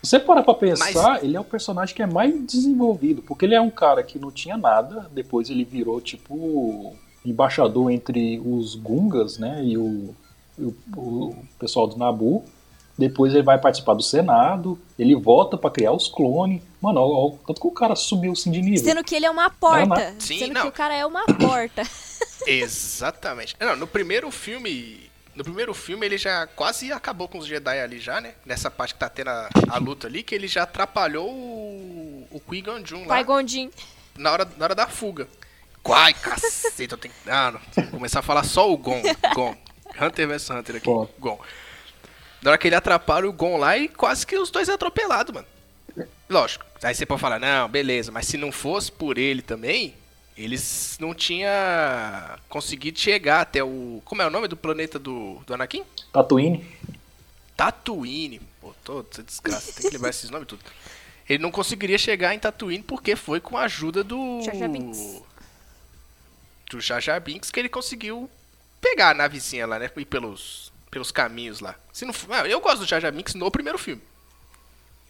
Se 0.03 0.09
você 0.11 0.19
parar 0.19 0.43
pra 0.43 0.53
pensar, 0.53 0.93
Mas- 1.11 1.23
ele 1.23 1.35
é 1.35 1.39
o 1.39 1.43
personagem 1.43 1.95
que 1.95 2.01
é 2.01 2.05
mais 2.05 2.33
desenvolvido, 2.45 3.21
porque 3.23 3.45
ele 3.45 3.55
é 3.55 3.61
um 3.61 3.71
cara 3.71 4.03
que 4.03 4.19
não 4.19 4.31
tinha 4.31 4.55
nada, 4.57 5.09
depois 5.11 5.49
ele 5.49 5.63
virou, 5.63 5.99
tipo, 5.99 6.95
embaixador 7.25 7.89
entre 7.89 8.39
os 8.39 8.75
Gungas, 8.75 9.39
né, 9.39 9.63
e 9.63 9.77
o, 9.77 10.15
o, 10.57 10.73
o 10.95 11.37
pessoal 11.59 11.87
do 11.87 11.97
Nabu. 11.97 12.43
Depois 12.97 13.33
ele 13.33 13.43
vai 13.43 13.57
participar 13.59 13.93
do 13.93 14.01
Senado, 14.01 14.79
ele 14.97 15.15
volta 15.15 15.57
pra 15.57 15.69
criar 15.69 15.91
os 15.91 16.07
clones. 16.07 16.61
Mano, 16.81 17.01
ó, 17.01 17.27
ó, 17.27 17.31
tanto 17.45 17.59
que 17.59 17.67
o 17.67 17.71
cara 17.71 17.93
subiu 17.93 18.31
assim 18.31 18.49
de 18.51 18.61
nível. 18.61 18.85
Sendo 18.85 19.03
que 19.03 19.13
ele 19.13 19.25
é 19.25 19.29
uma 19.29 19.49
porta. 19.49 20.11
Não, 20.11 20.19
Sim, 20.19 20.39
Sendo 20.39 20.53
não. 20.53 20.61
que 20.61 20.67
o 20.69 20.71
cara 20.71 20.95
é 20.95 21.05
uma 21.05 21.25
porta. 21.25 21.83
exatamente. 22.47 23.55
Não, 23.59 23.75
no 23.75 23.85
primeiro 23.87 24.31
filme. 24.31 25.09
No 25.35 25.43
primeiro 25.43 25.73
filme 25.73 26.05
ele 26.05 26.17
já 26.17 26.47
quase 26.47 26.93
acabou 26.93 27.27
com 27.27 27.37
os 27.39 27.45
Jedi 27.45 27.81
ali 27.81 27.99
já, 27.99 28.21
né? 28.21 28.35
Nessa 28.45 28.71
parte 28.71 28.93
que 28.93 28.99
tá 29.01 29.09
tendo 29.09 29.29
a, 29.29 29.49
a 29.67 29.77
luta 29.77 30.07
ali, 30.07 30.23
que 30.23 30.33
ele 30.33 30.47
já 30.47 30.63
atrapalhou 30.63 31.29
o, 31.29 32.25
o 32.31 32.39
Qui-Gon 32.39 32.85
Jinn 32.85 33.05
lá. 33.05 33.15
Na 34.17 34.31
hora, 34.31 34.47
na 34.57 34.63
hora 34.63 34.75
da 34.75 34.87
fuga. 34.87 35.27
Ai, 35.93 36.13
caceta, 36.13 36.95
eu 36.95 36.97
tenho 36.97 37.13
que. 37.13 37.29
Ah, 37.29 37.51
não. 37.51 37.83
Vou 37.83 37.91
começar 37.91 38.19
a 38.19 38.23
falar 38.23 38.43
só 38.43 38.71
o 38.71 38.77
Gon. 38.77 39.01
Gon. 39.35 39.55
Hunter 39.99 40.27
vs 40.27 40.49
Hunter 40.49 40.75
aqui. 40.77 40.85
Gon. 40.85 41.07
Gon. 41.19 41.39
Na 42.41 42.51
hora 42.51 42.57
que 42.57 42.67
ele 42.67 42.75
atrapalha 42.75 43.27
o 43.27 43.33
Gon 43.33 43.57
lá 43.57 43.77
e 43.77 43.87
quase 43.87 44.25
que 44.25 44.37
os 44.37 44.51
dois 44.51 44.69
é 44.69 44.73
atropelado, 44.73 45.33
mano. 45.33 45.47
Lógico. 46.29 46.65
Aí 46.83 46.93
você 46.93 47.05
pode 47.05 47.21
falar, 47.21 47.39
não, 47.39 47.69
beleza, 47.69 48.11
mas 48.11 48.27
se 48.27 48.37
não 48.37 48.51
fosse 48.51 48.91
por 48.91 49.17
ele 49.17 49.41
também, 49.41 49.95
eles 50.37 50.97
não 50.99 51.13
tinham 51.13 51.49
conseguido 52.49 52.99
chegar 52.99 53.41
até 53.41 53.63
o. 53.63 54.01
Como 54.03 54.21
é 54.21 54.27
o 54.27 54.29
nome 54.29 54.47
do 54.47 54.57
planeta 54.57 54.99
do, 54.99 55.41
do 55.45 55.53
Anakin? 55.53 55.83
Tatooine. 56.11 56.65
Tatooine. 57.55 58.41
Pô, 58.59 58.73
tô, 58.83 59.05
essa 59.11 59.23
desgraça, 59.23 59.73
tem 59.73 59.89
que 59.89 59.95
lembrar 59.95 60.09
esses 60.09 60.29
nomes 60.29 60.47
tudo. 60.47 60.63
Ele 61.27 61.41
não 61.41 61.51
conseguiria 61.51 61.97
chegar 61.97 62.35
em 62.35 62.39
Tatooine 62.39 62.83
porque 62.83 63.15
foi 63.15 63.39
com 63.39 63.57
a 63.57 63.63
ajuda 63.63 64.03
do. 64.03 64.41
Jar 64.43 64.55
Jar 64.55 64.69
Binks. 64.69 65.21
Do 66.69 66.81
Jar 66.81 67.01
Jar 67.01 67.21
Binks 67.21 67.49
que 67.49 67.59
ele 67.59 67.69
conseguiu 67.69 68.29
pegar 68.89 69.09
a 69.09 69.13
navezinha 69.13 69.65
lá, 69.65 69.79
né? 69.79 69.89
Ir 69.97 70.05
pelos, 70.05 70.71
pelos 70.91 71.11
caminhos 71.11 71.59
lá. 71.59 71.75
Se 71.91 72.05
não, 72.05 72.13
ah, 72.29 72.47
eu 72.47 72.59
gosto 72.59 72.79
do 72.79 72.85
Jar 72.85 73.01
Jar 73.01 73.11
Binks 73.11 73.33
no 73.33 73.49
primeiro 73.49 73.77
filme. 73.79 74.01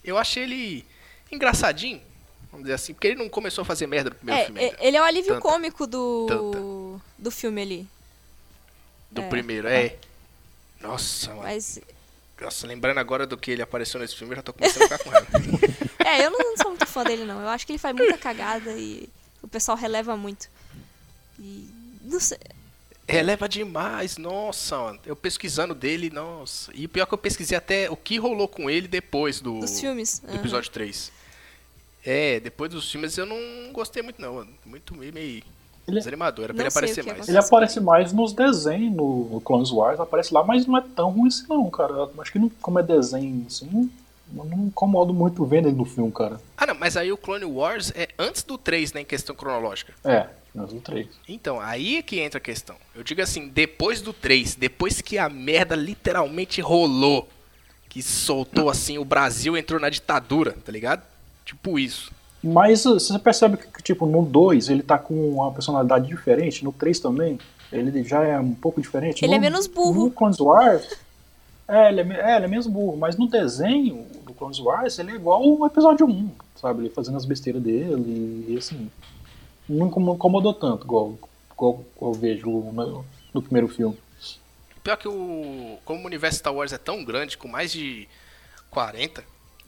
Eu 0.04 0.18
achei 0.18 0.44
ele 0.44 0.86
engraçadinho, 1.32 2.02
vamos 2.52 2.66
dizer 2.66 2.76
assim, 2.76 2.94
porque 2.94 3.08
ele 3.08 3.16
não 3.18 3.28
começou 3.28 3.64
a 3.64 3.66
fazer 3.66 3.88
merda 3.88 4.12
no 4.12 4.16
primeiro 4.16 4.42
É, 4.42 4.46
filme 4.46 4.62
é, 4.62 4.66
ainda. 4.66 4.78
ele 4.80 4.98
é 4.98 5.02
o 5.02 5.04
alívio 5.04 5.34
Tanta. 5.34 5.42
cômico 5.42 5.86
do, 5.88 6.26
Tanta. 6.28 7.04
do 7.18 7.32
filme 7.32 7.62
ali. 7.62 7.88
Do 9.12 9.22
é. 9.22 9.28
primeiro, 9.30 9.68
é. 9.68 9.96
Nossa, 10.80 11.30
mano. 11.30 11.42
Mas. 11.44 11.80
Nossa, 12.40 12.68
lembrando 12.68 13.00
agora 13.00 13.26
do 13.26 13.38
que 13.38 13.52
ele 13.52 13.62
apareceu 13.62 14.00
nesse 14.00 14.16
filme, 14.16 14.34
eu 14.34 14.38
já 14.38 14.44
tô 14.44 14.54
começando 14.54 14.84
a 14.84 14.98
ficar 14.98 15.04
com 15.04 15.10
raiva. 15.10 15.28
É, 16.06 16.24
eu 16.24 16.30
não, 16.30 16.38
não 16.38 16.56
sou 16.58 16.68
muito 16.70 16.86
fã 16.86 17.04
dele, 17.04 17.26
não. 17.26 17.42
Eu 17.42 17.48
acho 17.48 17.66
que 17.66 17.72
ele 17.72 17.80
faz 17.80 17.96
muita 17.96 18.16
cagada 18.16 18.72
e 18.74 19.10
o 19.42 19.48
pessoal 19.48 19.76
releva 19.76 20.16
muito. 20.16 20.48
E. 21.40 21.68
Não 22.04 22.20
sei. 22.20 22.38
Releva 23.08 23.48
demais, 23.48 24.18
nossa, 24.18 24.78
mano. 24.78 25.00
Eu 25.06 25.16
pesquisando 25.16 25.76
dele, 25.76 26.10
nossa. 26.10 26.72
E 26.74 26.86
o 26.86 26.90
pior 26.90 27.04
é 27.04 27.06
que 27.06 27.14
eu 27.14 27.18
pesquisei 27.18 27.56
até 27.58 27.90
o 27.90 27.96
que 27.96 28.18
rolou 28.18 28.48
com 28.48 28.68
ele 28.70 28.88
depois 28.88 29.40
do, 29.40 29.60
Dos 29.60 29.80
filmes. 29.80 30.20
do 30.20 30.34
episódio 30.36 30.72
3. 30.72 31.12
É, 32.04 32.40
depois 32.40 32.72
dos 32.72 32.92
filmes 32.92 33.16
eu 33.18 33.26
não 33.26 33.38
gostei 33.72 34.02
muito 34.02 34.20
não, 34.22 34.36
mano. 34.36 34.50
Muito 34.66 34.96
meio, 34.96 35.14
meio 35.14 35.44
Ele- 35.88 35.98
desanimador, 35.98 36.46
era 36.46 36.54
pra 36.54 36.64
Não 36.64 36.68
ele 36.68 36.70
aparecer 36.70 37.04
mais. 37.06 37.28
Ele 37.30 37.38
aparece 37.38 37.80
mais 37.80 38.12
nos 38.12 38.34
desenhos, 38.34 38.96
no, 38.96 39.40
Clones 39.46 39.72
Wars, 39.72 40.00
aparece 40.00 40.34
lá, 40.34 40.44
mas 40.44 40.66
não 40.66 40.78
é 40.78 40.84
tão 40.96 41.12
ruim 41.12 41.28
assim 41.28 41.46
não, 41.48 41.70
cara. 41.70 41.94
Eu 41.94 42.12
Acho 42.20 42.32
que 42.32 42.40
não, 42.40 42.50
como 42.62 42.80
é 42.80 42.84
desenho 42.84 43.46
assim, 43.48 43.68
eu 43.72 43.90
não 44.46 44.46
me 44.58 44.66
incomodo 44.66 45.14
muito 45.14 45.46
vendo 45.46 45.68
ele 45.68 45.78
no 45.78 45.86
filme, 45.86 46.12
cara. 46.12 46.40
Ah, 46.58 46.66
não, 46.66 46.76
mas 46.76 46.98
aí 46.98 47.12
o 47.12 47.18
Clone 47.18 47.46
Wars 47.46 47.92
é 47.96 48.10
antes 48.18 48.42
do 48.44 48.58
3, 48.58 48.94
né, 48.94 49.02
em 49.02 49.06
questão 49.06 49.36
cronológica. 49.36 49.94
É, 50.04 50.28
do 50.64 50.80
3. 50.80 51.08
Então, 51.28 51.60
aí 51.60 51.98
é 51.98 52.02
que 52.02 52.20
entra 52.20 52.38
a 52.38 52.42
questão. 52.42 52.76
Eu 52.96 53.04
digo 53.04 53.22
assim, 53.22 53.48
depois 53.48 54.02
do 54.02 54.14
3, 54.14 54.56
depois 54.56 55.02
que 55.02 55.18
a 55.18 55.28
merda 55.30 55.76
literalmente 55.76 56.62
rolou, 56.62 57.28
que 57.90 58.02
soltou 58.02 58.70
assim, 58.70 58.98
o 58.98 59.06
Brasil 59.06 59.58
entrou 59.58 59.80
na 59.80 59.90
ditadura, 59.90 60.54
tá 60.64 60.72
ligado? 60.72 61.04
Tipo 61.46 61.78
isso. 61.78 62.12
Mas 62.44 62.86
uh, 62.86 63.00
você 63.00 63.18
percebe 63.18 63.58
que, 63.58 63.84
tipo, 63.84 64.06
no 64.06 64.24
2 64.24 64.70
ele 64.70 64.84
tá 64.84 64.98
com 64.98 65.14
uma 65.32 65.52
personalidade 65.52 66.08
diferente, 66.08 66.64
no 66.64 66.72
3 66.72 67.00
também, 67.00 67.40
ele 67.72 68.04
já 68.04 68.24
é 68.24 68.40
um 68.40 68.54
pouco 68.54 68.80
diferente. 68.82 69.24
Ele 69.24 69.32
no, 69.32 69.38
é 69.38 69.40
menos 69.40 69.68
burro. 69.68 70.06
No 70.06 70.12
Clones 70.12 70.40
Wars, 70.40 70.98
é 71.68 71.90
ele 71.90 72.02
é, 72.02 72.34
é, 72.34 72.36
ele 72.36 72.46
é 72.46 72.48
menos 72.48 72.68
burro, 72.68 72.96
mas 72.96 73.18
no 73.18 73.28
desenho 73.28 74.06
do 74.24 74.34
Clones 74.34 74.60
Wars 74.60 75.00
ele 75.00 75.12
é 75.12 75.16
igual 75.16 75.44
o 75.44 75.66
episódio 75.66 76.06
1, 76.06 76.30
sabe? 76.56 76.82
Ele 76.82 76.90
fazendo 76.90 77.18
as 77.18 77.26
besteiras 77.26 77.62
dele 77.62 78.46
e 78.48 78.58
assim, 78.58 78.90
não 79.68 79.88
incomo- 79.88 80.16
incomodou 80.16 80.54
tanto, 80.54 80.84
igual, 80.86 81.18
igual 81.54 81.84
eu 82.02 82.14
vejo 82.14 82.48
no, 82.50 83.06
no 83.34 83.42
primeiro 83.42 83.68
filme. 83.68 83.98
Pior 84.84 84.98
que 84.98 85.08
o. 85.08 85.78
Como 85.84 86.04
o 86.04 86.06
universo 86.06 86.38
Star 86.40 86.54
Wars 86.54 86.72
é 86.72 86.78
tão 86.78 87.04
grande, 87.04 87.38
com 87.38 87.48
mais 87.48 87.72
de 87.72 88.08
40, 88.70 89.24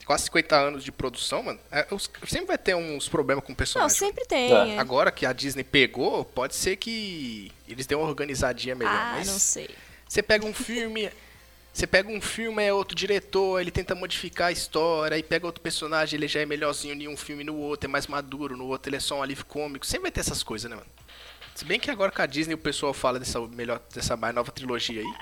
quase 0.06 0.26
50 0.26 0.56
anos 0.56 0.84
de 0.84 0.92
produção, 0.92 1.42
mano, 1.44 1.60
é, 1.72 1.88
os- 1.92 2.10
sempre 2.28 2.46
vai 2.48 2.58
ter 2.58 2.76
uns 2.76 3.10
problemas 3.10 3.44
com 3.44 3.50
o 3.50 3.54
Não, 3.54 3.58
personagem. 3.58 3.98
sempre 3.98 4.26
tem. 4.26 4.54
É. 4.54 4.76
é. 4.76 4.80
Agora 4.80 5.12
que 5.12 5.26
a 5.26 5.34
Disney 5.34 5.64
pegou, 5.64 6.24
pode 6.24 6.56
ser 6.56 6.76
que 6.76 7.52
eles 7.68 7.88
dêem 7.88 8.00
uma 8.00 8.08
organizadinha 8.08 8.76
melhor. 8.76 8.94
Ah, 8.94 9.14
mas 9.18 9.28
não 9.28 9.40
sei. 9.40 9.70
você 10.08 10.22
pega 10.22 10.46
um 10.46 10.54
filme. 10.54 11.10
Você 11.78 11.86
pega 11.86 12.10
um 12.10 12.20
filme, 12.20 12.64
é 12.64 12.74
outro 12.74 12.96
diretor, 12.96 13.62
ele 13.62 13.70
tenta 13.70 13.94
modificar 13.94 14.48
a 14.48 14.52
história, 14.52 15.14
aí 15.14 15.22
pega 15.22 15.46
outro 15.46 15.62
personagem, 15.62 16.18
ele 16.18 16.28
já 16.28 16.40
é 16.40 16.46
melhorzinho 16.46 17.00
em 17.00 17.08
um 17.08 17.16
filme 17.16 17.44
no 17.44 17.56
outro, 17.56 17.88
é 17.88 17.88
mais 17.88 18.08
maduro, 18.08 18.58
no 18.58 18.66
outro 18.66 18.90
ele 18.90 18.96
é 18.96 19.00
só 19.00 19.20
um 19.20 19.22
alívio 19.22 19.46
cômico. 19.46 19.86
Sempre 19.86 20.02
vai 20.06 20.12
ter 20.12 20.22
essas 20.22 20.42
coisas, 20.42 20.68
né, 20.68 20.76
mano? 20.76 20.88
Se 21.54 21.64
bem 21.64 21.80
que 21.80 21.92
agora 21.92 22.12
com 22.12 22.20
a 22.20 22.26
Disney 22.26 22.56
o 22.56 22.58
pessoal 22.58 22.96
fala 22.96 23.20
dessa 23.20 23.40
melhor, 23.42 23.80
dessa 23.94 24.18
mais 24.18 24.34
nova 24.34 24.52
trilogia 24.52 25.02
aí. 25.02 25.14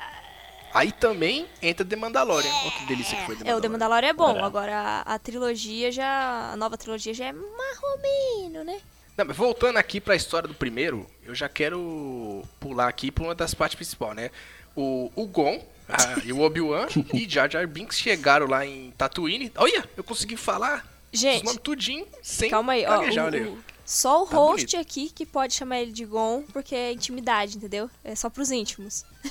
Aí 0.73 0.91
também 0.93 1.45
entra 1.61 1.85
The 1.85 1.97
Mandalorian. 1.97 2.49
Olha 2.49 2.71
que 2.71 2.85
delícia 2.85 3.17
que 3.17 3.25
foi 3.25 3.35
The 3.35 3.49
É, 3.49 3.53
o 3.53 3.59
The 3.59 3.67
Mandalorian. 3.67 4.13
Mandalorian 4.13 4.37
é 4.37 4.39
bom. 4.39 4.45
Agora 4.45 4.77
a, 4.77 5.15
a 5.15 5.19
trilogia 5.19 5.91
já. 5.91 6.51
A 6.53 6.55
nova 6.55 6.77
trilogia 6.77 7.13
já 7.13 7.25
é 7.25 7.33
marromeno, 7.33 8.63
né? 8.63 8.79
Não, 9.17 9.25
mas 9.25 9.35
voltando 9.35 9.75
aqui 9.75 9.99
pra 9.99 10.15
história 10.15 10.47
do 10.47 10.55
primeiro, 10.55 11.05
eu 11.25 11.35
já 11.35 11.49
quero 11.49 12.43
pular 12.61 12.87
aqui 12.87 13.11
pra 13.11 13.25
uma 13.25 13.35
das 13.35 13.53
partes 13.53 13.75
principais, 13.75 14.15
né? 14.15 14.31
O, 14.73 15.11
o 15.15 15.25
Gon 15.25 15.74
a- 15.87 16.21
e 16.23 16.31
o 16.33 16.39
Obi-Wan 16.41 16.87
e 17.13 17.27
Jar 17.29 17.49
Jar 17.49 17.67
Binks 17.67 17.97
chegaram 17.99 18.47
lá 18.47 18.65
em 18.65 18.91
Tatooine. 18.97 19.51
Olha, 19.55 19.83
eu 19.95 20.03
consegui 20.03 20.35
falar 20.37 20.85
os 21.13 21.19
Gente, 21.19 21.43
nomes 21.45 21.59
tudinho 21.61 22.05
sem 22.21 22.49
calma 22.49 22.73
aí, 22.73 22.85
ó. 22.85 22.99
gaguejar, 22.99 23.33
o- 23.33 23.53
o- 23.53 23.57
só 23.85 24.23
o 24.23 24.27
Tá 24.27 24.35
host 24.37 24.65
bonito. 24.75 24.77
aqui 24.81 25.11
que 25.13 25.25
pode 25.25 25.53
chamar 25.53 25.79
ele 25.79 25.91
de 25.91 26.05
Gon, 26.05 26.43
porque 26.51 26.73
é 26.75 26.91
intimidade, 26.91 27.55
entendeu? 27.57 27.89
É 28.03 28.15
só 28.15 28.29
pros 28.29 28.49
íntimos. 28.51 29.05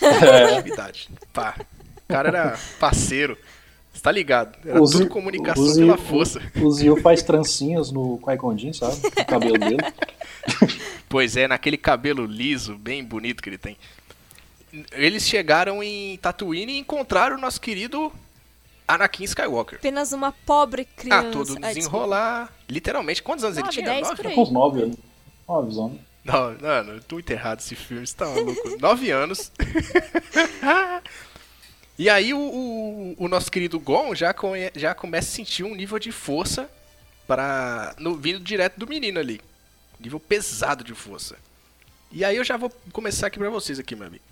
Intimidade. 0.59 1.09
Pá. 1.33 1.57
O 2.05 2.13
cara 2.13 2.29
era 2.29 2.59
parceiro. 2.79 3.37
Você 3.93 4.01
tá 4.03 4.11
ligado? 4.13 4.57
Era 4.69 4.83
O 4.83 4.89
tudo 4.91 5.09
comunicação 5.09 5.63
o 5.63 5.69
Zio- 5.69 5.87
pela 5.87 5.97
força. 5.99 6.41
O 6.61 6.71
Zio 6.71 7.01
faz 7.01 7.23
trancinhas 7.23 7.91
no 7.93 8.19
Qui-Gon 8.19 8.73
sabe? 8.73 8.97
No 9.03 9.25
cabelo 9.25 9.59
dele. 9.59 9.77
Pois 11.09 11.37
é, 11.37 11.47
naquele 11.47 11.77
cabelo 11.77 12.27
liso, 12.27 12.77
bem 12.77 13.05
bonito 13.05 13.41
que 13.41 13.49
ele 13.49 13.59
tem. 13.59 13.77
Eles 14.93 15.27
chegaram 15.27 15.83
em 15.83 16.17
Tatooine 16.19 16.73
e 16.75 16.79
encontraram 16.79 17.37
o 17.37 17.41
nosso 17.41 17.61
querido 17.61 18.13
Anakin 18.89 19.25
Skywalker. 19.25 19.79
Apenas 19.79 20.13
uma 20.13 20.33
pobre 20.33 20.85
criança. 20.85 21.29
Ah, 21.29 21.31
todo 21.33 21.51
Ah, 21.53 21.55
desculpa. 21.55 21.75
desenrolar. 21.75 22.53
Literalmente, 22.69 23.23
quantos 23.23 23.45
anos 23.45 23.57
ele 23.57 23.65
Nove, 23.67 23.75
tinha? 23.77 23.87
dez 23.87 24.03
Nove? 24.09 24.17
por 24.17 24.27
aí. 24.27 24.35
Com 24.35 24.43
uns 24.43 24.51
nove 24.51 24.83
ali. 24.83 24.99
Nove 25.49 25.79
anos. 25.81 26.01
Não, 26.25 26.99
tô 27.01 27.17
muito 27.17 27.31
errado 27.31 27.61
esse 27.61 27.75
filme, 27.75 28.07
você 28.07 28.17
tá 28.17 28.27
maluco. 28.27 28.77
Nove 28.81 29.11
anos. 29.11 29.53
e 31.99 32.09
aí 32.11 32.35
o, 32.35 32.39
o, 32.39 33.15
o 33.19 33.29
nosso 33.29 33.51
querido 33.51 33.79
Gon 33.79 34.15
já, 34.15 34.33
conhe- 34.35 34.73
já 34.75 34.95
começa 34.95 35.29
a 35.29 35.33
sentir 35.33 35.63
um 35.65 35.75
nível 35.75 35.99
de 35.99 36.11
força 36.11 36.69
para 37.27 37.95
no, 37.99 38.17
vindo 38.17 38.41
direto 38.41 38.79
do 38.79 38.87
menino 38.87 39.21
ali. 39.21 39.41
Nível 40.01 40.19
pesado 40.19 40.83
de 40.83 40.95
força. 40.95 41.37
E 42.11 42.25
aí 42.25 42.37
eu 42.37 42.45
já 42.45 42.57
vou 42.57 42.71
começar 42.93 43.27
aqui 43.29 43.39
pra 43.39 43.51
vocês 43.51 43.79
aqui, 43.79 43.95
meu 43.95 44.07
amigo. 44.07 44.25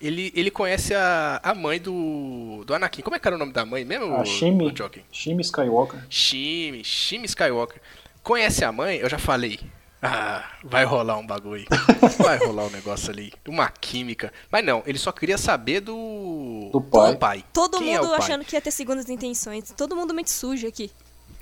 Ele, 0.00 0.32
ele 0.34 0.50
conhece 0.50 0.94
a, 0.94 1.40
a 1.42 1.54
mãe 1.54 1.80
do, 1.80 2.62
do 2.64 2.72
Anakin. 2.74 3.02
Como 3.02 3.16
é 3.16 3.18
que 3.18 3.26
era 3.26 3.34
o 3.34 3.38
nome 3.38 3.52
da 3.52 3.64
mãe 3.66 3.84
mesmo? 3.84 4.14
A 4.14 4.20
ô- 4.20 4.24
Shimi? 4.24 4.72
Shimi 5.10 5.42
Skywalker. 5.42 6.00
Shimi, 6.08 6.84
Shimi 6.84 7.26
Skywalker. 7.26 7.80
Conhece 8.22 8.64
a 8.64 8.70
mãe? 8.70 8.98
Eu 8.98 9.08
já 9.08 9.18
falei. 9.18 9.58
Ah, 10.00 10.44
vai 10.62 10.84
rolar 10.84 11.18
um 11.18 11.26
bagulho. 11.26 11.66
Vai 12.22 12.36
rolar 12.38 12.66
um 12.66 12.70
negócio 12.70 13.10
ali. 13.10 13.32
Uma 13.48 13.68
química. 13.68 14.32
Mas 14.48 14.64
não, 14.64 14.80
ele 14.86 14.96
só 14.98 15.10
queria 15.10 15.36
saber 15.36 15.80
do. 15.80 16.68
Do 16.72 16.80
pai. 17.16 17.44
Todo 17.52 17.78
Quem 17.78 17.94
é 17.96 17.98
mundo 18.00 18.10
pai? 18.10 18.18
achando 18.18 18.44
que 18.44 18.54
ia 18.54 18.60
ter 18.60 18.70
segundas 18.70 19.08
intenções. 19.08 19.72
Todo 19.76 19.96
mundo 19.96 20.14
mente 20.14 20.30
sujo 20.30 20.68
aqui. 20.68 20.92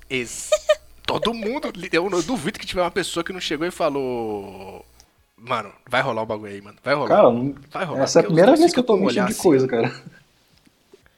Ex- 0.09 0.49
Todo 1.05 1.35
mundo. 1.35 1.71
Eu 1.93 2.23
duvido 2.23 2.59
que 2.59 2.65
tiver 2.65 2.81
uma 2.81 2.91
pessoa 2.91 3.23
que 3.23 3.33
não 3.33 3.41
chegou 3.41 3.67
e 3.67 3.71
falou. 3.71 4.85
Mano, 5.39 5.71
vai 5.89 6.01
rolar 6.01 6.23
um 6.23 6.27
bagulho 6.27 6.53
aí, 6.53 6.61
mano. 6.63 6.79
Vai 6.83 6.95
rolar. 6.95 7.09
Cara, 7.17 7.23
não- 7.31 7.55
vai 7.71 7.85
rolar. 7.85 8.03
essa 8.05 8.21
é 8.21 8.23
a 8.23 8.25
primeira 8.25 8.57
vez 8.57 8.73
que 8.73 8.79
eu 8.79 8.85
tô 8.85 8.95
olhar 8.97 9.27
de 9.27 9.33
assim, 9.33 9.43
coisa, 9.43 9.69
cara. 9.69 9.93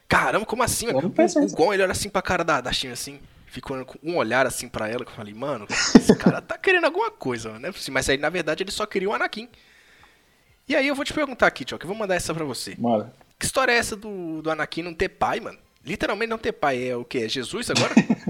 Caramba, 0.07 0.45
como 0.45 0.63
assim, 0.63 0.87
Eu 0.87 1.01
não 1.01 1.09
pensei 1.09 1.41
O, 1.41 1.45
o. 1.45 1.51
Gon, 1.51 1.73
ele 1.73 1.83
olha 1.83 1.91
assim 1.91 2.09
pra 2.09 2.21
cara 2.21 2.43
da, 2.43 2.59
da 2.59 2.71
Shin, 2.71 2.89
assim, 2.89 3.19
ficou 3.45 3.83
com 3.85 3.97
um 4.03 4.17
olhar 4.17 4.45
assim 4.45 4.67
pra 4.67 4.89
ela, 4.89 5.05
que 5.05 5.11
eu 5.11 5.15
falei, 5.15 5.33
mano, 5.33 5.65
esse 5.69 6.15
cara 6.15 6.41
tá 6.41 6.57
querendo 6.57 6.85
alguma 6.85 7.11
coisa, 7.11 7.49
mano, 7.49 7.59
né? 7.61 7.71
Mas 7.91 8.09
aí, 8.09 8.17
na 8.17 8.29
verdade, 8.29 8.63
ele 8.63 8.71
só 8.71 8.85
queria 8.85 9.09
o 9.09 9.13
Anakin. 9.13 9.47
E 10.67 10.75
aí 10.75 10.87
eu 10.87 10.95
vou 10.95 11.05
te 11.05 11.13
perguntar 11.13 11.47
aqui, 11.47 11.63
Tio, 11.63 11.77
que 11.79 11.85
eu 11.85 11.89
vou 11.89 11.97
mandar 11.97 12.15
essa 12.15 12.33
pra 12.33 12.43
você. 12.43 12.75
Mano, 12.77 13.11
Que 13.39 13.45
história 13.45 13.71
é 13.71 13.77
essa 13.77 13.95
do, 13.95 14.41
do 14.41 14.51
Anakin 14.51 14.81
não 14.83 14.93
ter 14.93 15.09
pai, 15.09 15.39
mano? 15.39 15.57
Literalmente 15.85 16.29
não 16.29 16.37
ter 16.37 16.51
pai, 16.51 16.89
é 16.89 16.95
o 16.95 17.05
quê? 17.05 17.19
É 17.19 17.29
Jesus 17.29 17.69
agora? 17.71 17.93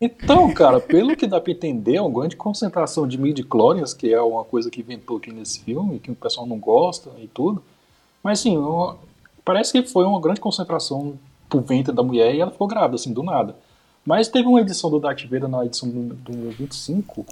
Então, 0.00 0.52
cara, 0.54 0.80
pelo 0.80 1.16
que 1.16 1.26
dá 1.26 1.40
pra 1.40 1.52
entender, 1.52 1.96
é 1.96 2.02
uma 2.02 2.20
grande 2.20 2.36
concentração 2.36 3.06
de 3.06 3.18
midi-chlorians, 3.18 3.92
que 3.92 4.12
é 4.12 4.20
uma 4.20 4.44
coisa 4.44 4.70
que 4.70 4.80
inventou 4.80 5.18
aqui 5.18 5.32
nesse 5.32 5.60
filme, 5.60 5.98
que 5.98 6.10
o 6.10 6.14
pessoal 6.14 6.46
não 6.46 6.58
gosta 6.58 7.10
e 7.18 7.28
tudo. 7.28 7.62
Mas, 8.22 8.40
assim, 8.40 8.56
parece 9.44 9.72
que 9.72 9.82
foi 9.82 10.04
uma 10.04 10.20
grande 10.20 10.40
concentração 10.40 11.18
pro 11.48 11.60
ventre 11.60 11.92
da 11.92 12.02
mulher 12.02 12.34
e 12.34 12.40
ela 12.40 12.50
ficou 12.50 12.66
grávida, 12.66 12.94
assim, 12.94 13.12
do 13.12 13.22
nada. 13.22 13.56
Mas 14.04 14.28
teve 14.28 14.48
uma 14.48 14.60
edição 14.60 14.90
do 14.90 14.98
Darth 14.98 15.22
Vader, 15.24 15.48
na 15.48 15.66
edição 15.66 15.88
do, 15.88 16.14
do 16.14 16.50
25, 16.50 17.26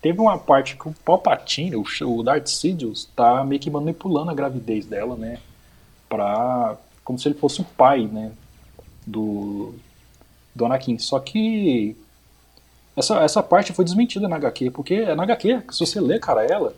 teve 0.00 0.20
uma 0.20 0.38
parte 0.38 0.76
que 0.76 0.88
o 0.88 0.94
Palpatine, 1.04 1.76
o, 1.76 1.84
o 2.04 2.22
Darth 2.22 2.46
Sidious, 2.46 3.10
tá 3.14 3.44
meio 3.44 3.60
que 3.60 3.70
manipulando 3.70 4.30
a 4.30 4.34
gravidez 4.34 4.86
dela, 4.86 5.16
né? 5.16 5.38
Pra, 6.08 6.76
como 7.04 7.18
se 7.18 7.28
ele 7.28 7.34
fosse 7.34 7.60
o 7.60 7.64
pai, 7.64 8.06
né? 8.06 8.32
Do, 9.06 9.74
do 10.56 10.64
Anakin. 10.64 10.98
Só 10.98 11.18
que 11.20 11.96
essa, 12.96 13.22
essa 13.22 13.42
parte 13.42 13.72
foi 13.72 13.84
desmentida 13.84 14.26
na 14.26 14.36
HQ, 14.36 14.70
porque 14.70 15.14
na 15.14 15.22
HQ, 15.24 15.64
se 15.70 15.80
você 15.80 16.00
ler, 16.00 16.18
cara, 16.18 16.44
ela, 16.44 16.74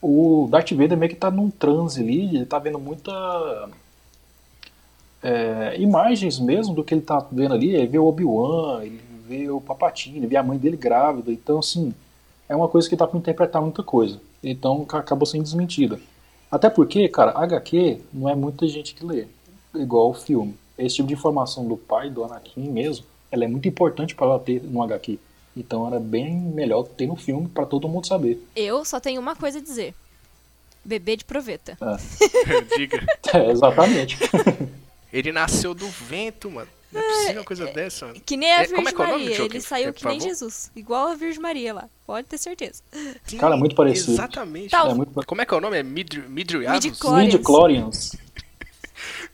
o 0.00 0.46
Darth 0.50 0.70
Vader 0.72 0.96
meio 0.96 1.10
que 1.10 1.16
tá 1.16 1.30
num 1.30 1.50
transe 1.50 2.00
ali, 2.00 2.36
ele 2.36 2.46
tá 2.46 2.58
vendo 2.58 2.78
muita 2.78 3.12
é, 5.22 5.76
imagens 5.80 6.38
mesmo 6.38 6.74
do 6.74 6.84
que 6.84 6.94
ele 6.94 7.00
tá 7.00 7.26
vendo 7.32 7.54
ali, 7.54 7.74
ele 7.74 7.86
vê 7.86 7.98
o 7.98 8.06
Obi-Wan, 8.06 8.84
ele 8.84 9.00
vê 9.26 9.50
o 9.50 9.60
Papatini, 9.60 10.18
ele 10.18 10.26
vê 10.26 10.36
a 10.36 10.42
mãe 10.42 10.58
dele 10.58 10.76
grávida, 10.76 11.32
então 11.32 11.58
assim, 11.58 11.94
é 12.48 12.54
uma 12.54 12.68
coisa 12.68 12.88
que 12.88 12.96
dá 12.96 13.06
para 13.06 13.18
interpretar 13.18 13.62
muita 13.62 13.82
coisa. 13.82 14.20
Então 14.42 14.86
acabou 14.88 15.26
sendo 15.26 15.42
desmentida. 15.42 15.98
Até 16.50 16.70
porque, 16.70 17.08
cara, 17.08 17.32
HQ 17.32 18.00
não 18.12 18.28
é 18.28 18.34
muita 18.34 18.66
gente 18.68 18.94
que 18.94 19.04
lê, 19.04 19.26
igual 19.74 20.10
o 20.10 20.14
filme. 20.14 20.54
Esse 20.78 20.96
tipo 20.96 21.08
de 21.08 21.14
informação 21.14 21.66
do 21.66 21.76
pai, 21.76 22.08
do 22.10 22.24
Anakin 22.24 22.70
mesmo, 22.70 23.04
ela 23.30 23.44
é 23.44 23.48
muito 23.48 23.66
importante 23.68 24.14
para 24.14 24.26
ela 24.26 24.38
ter 24.38 24.62
no 24.62 24.82
HQ. 24.82 25.18
Então 25.56 25.86
era 25.88 25.98
bem 25.98 26.32
melhor 26.34 26.84
ter 26.84 27.06
no 27.06 27.16
filme 27.16 27.48
para 27.48 27.66
todo 27.66 27.88
mundo 27.88 28.06
saber. 28.06 28.40
Eu 28.54 28.84
só 28.84 29.00
tenho 29.00 29.20
uma 29.20 29.34
coisa 29.34 29.58
a 29.58 29.60
dizer. 29.62 29.92
Bebê 30.84 31.16
de 31.16 31.24
proveta. 31.24 31.76
É. 31.80 32.60
Diga. 32.76 33.04
É, 33.34 33.50
exatamente. 33.50 34.16
Ele 35.12 35.32
nasceu 35.32 35.74
do 35.74 35.86
vento, 35.88 36.50
mano. 36.50 36.68
Não 36.90 37.00
é 37.00 37.04
possível 37.08 37.34
uma 37.40 37.44
coisa 37.44 37.66
dessa, 37.66 38.06
mano. 38.06 38.20
Que 38.24 38.36
nem 38.36 38.50
a 38.50 38.54
É, 38.54 38.58
Virgem 38.60 38.76
como 38.76 38.88
é 38.88 38.92
que 38.92 39.02
é 39.02 39.04
o 39.04 39.08
nome, 39.08 39.24
Maria. 39.30 39.44
Ele 39.44 39.60
saiu 39.60 39.88
É, 39.90 39.92
que 39.92 40.06
nem? 40.06 40.20
Jesus. 40.20 40.70
Igual 40.74 41.08
a 41.08 41.14
Virgem 41.14 41.42
Maria 41.42 41.74
lá. 41.74 41.88
Pode 42.06 42.26
ter 42.26 42.38
certeza. 42.38 42.82
Cara, 43.38 43.56
muito 43.58 43.74
parecido. 43.74 44.12
Exatamente. 44.12 44.70
Tal- 44.70 44.90
É 44.90 44.94
muito 44.94 45.12
Como 45.26 45.42
é 45.42 45.44
que 45.44 45.52
é 45.52 45.56
o 45.56 45.60
nome? 45.60 45.76
É 45.76 45.82
Midri- 45.82 46.26
Midriavos? 46.26 46.82
Midi-chlorians. 46.84 47.32
Midi-chlorians. 47.34 48.16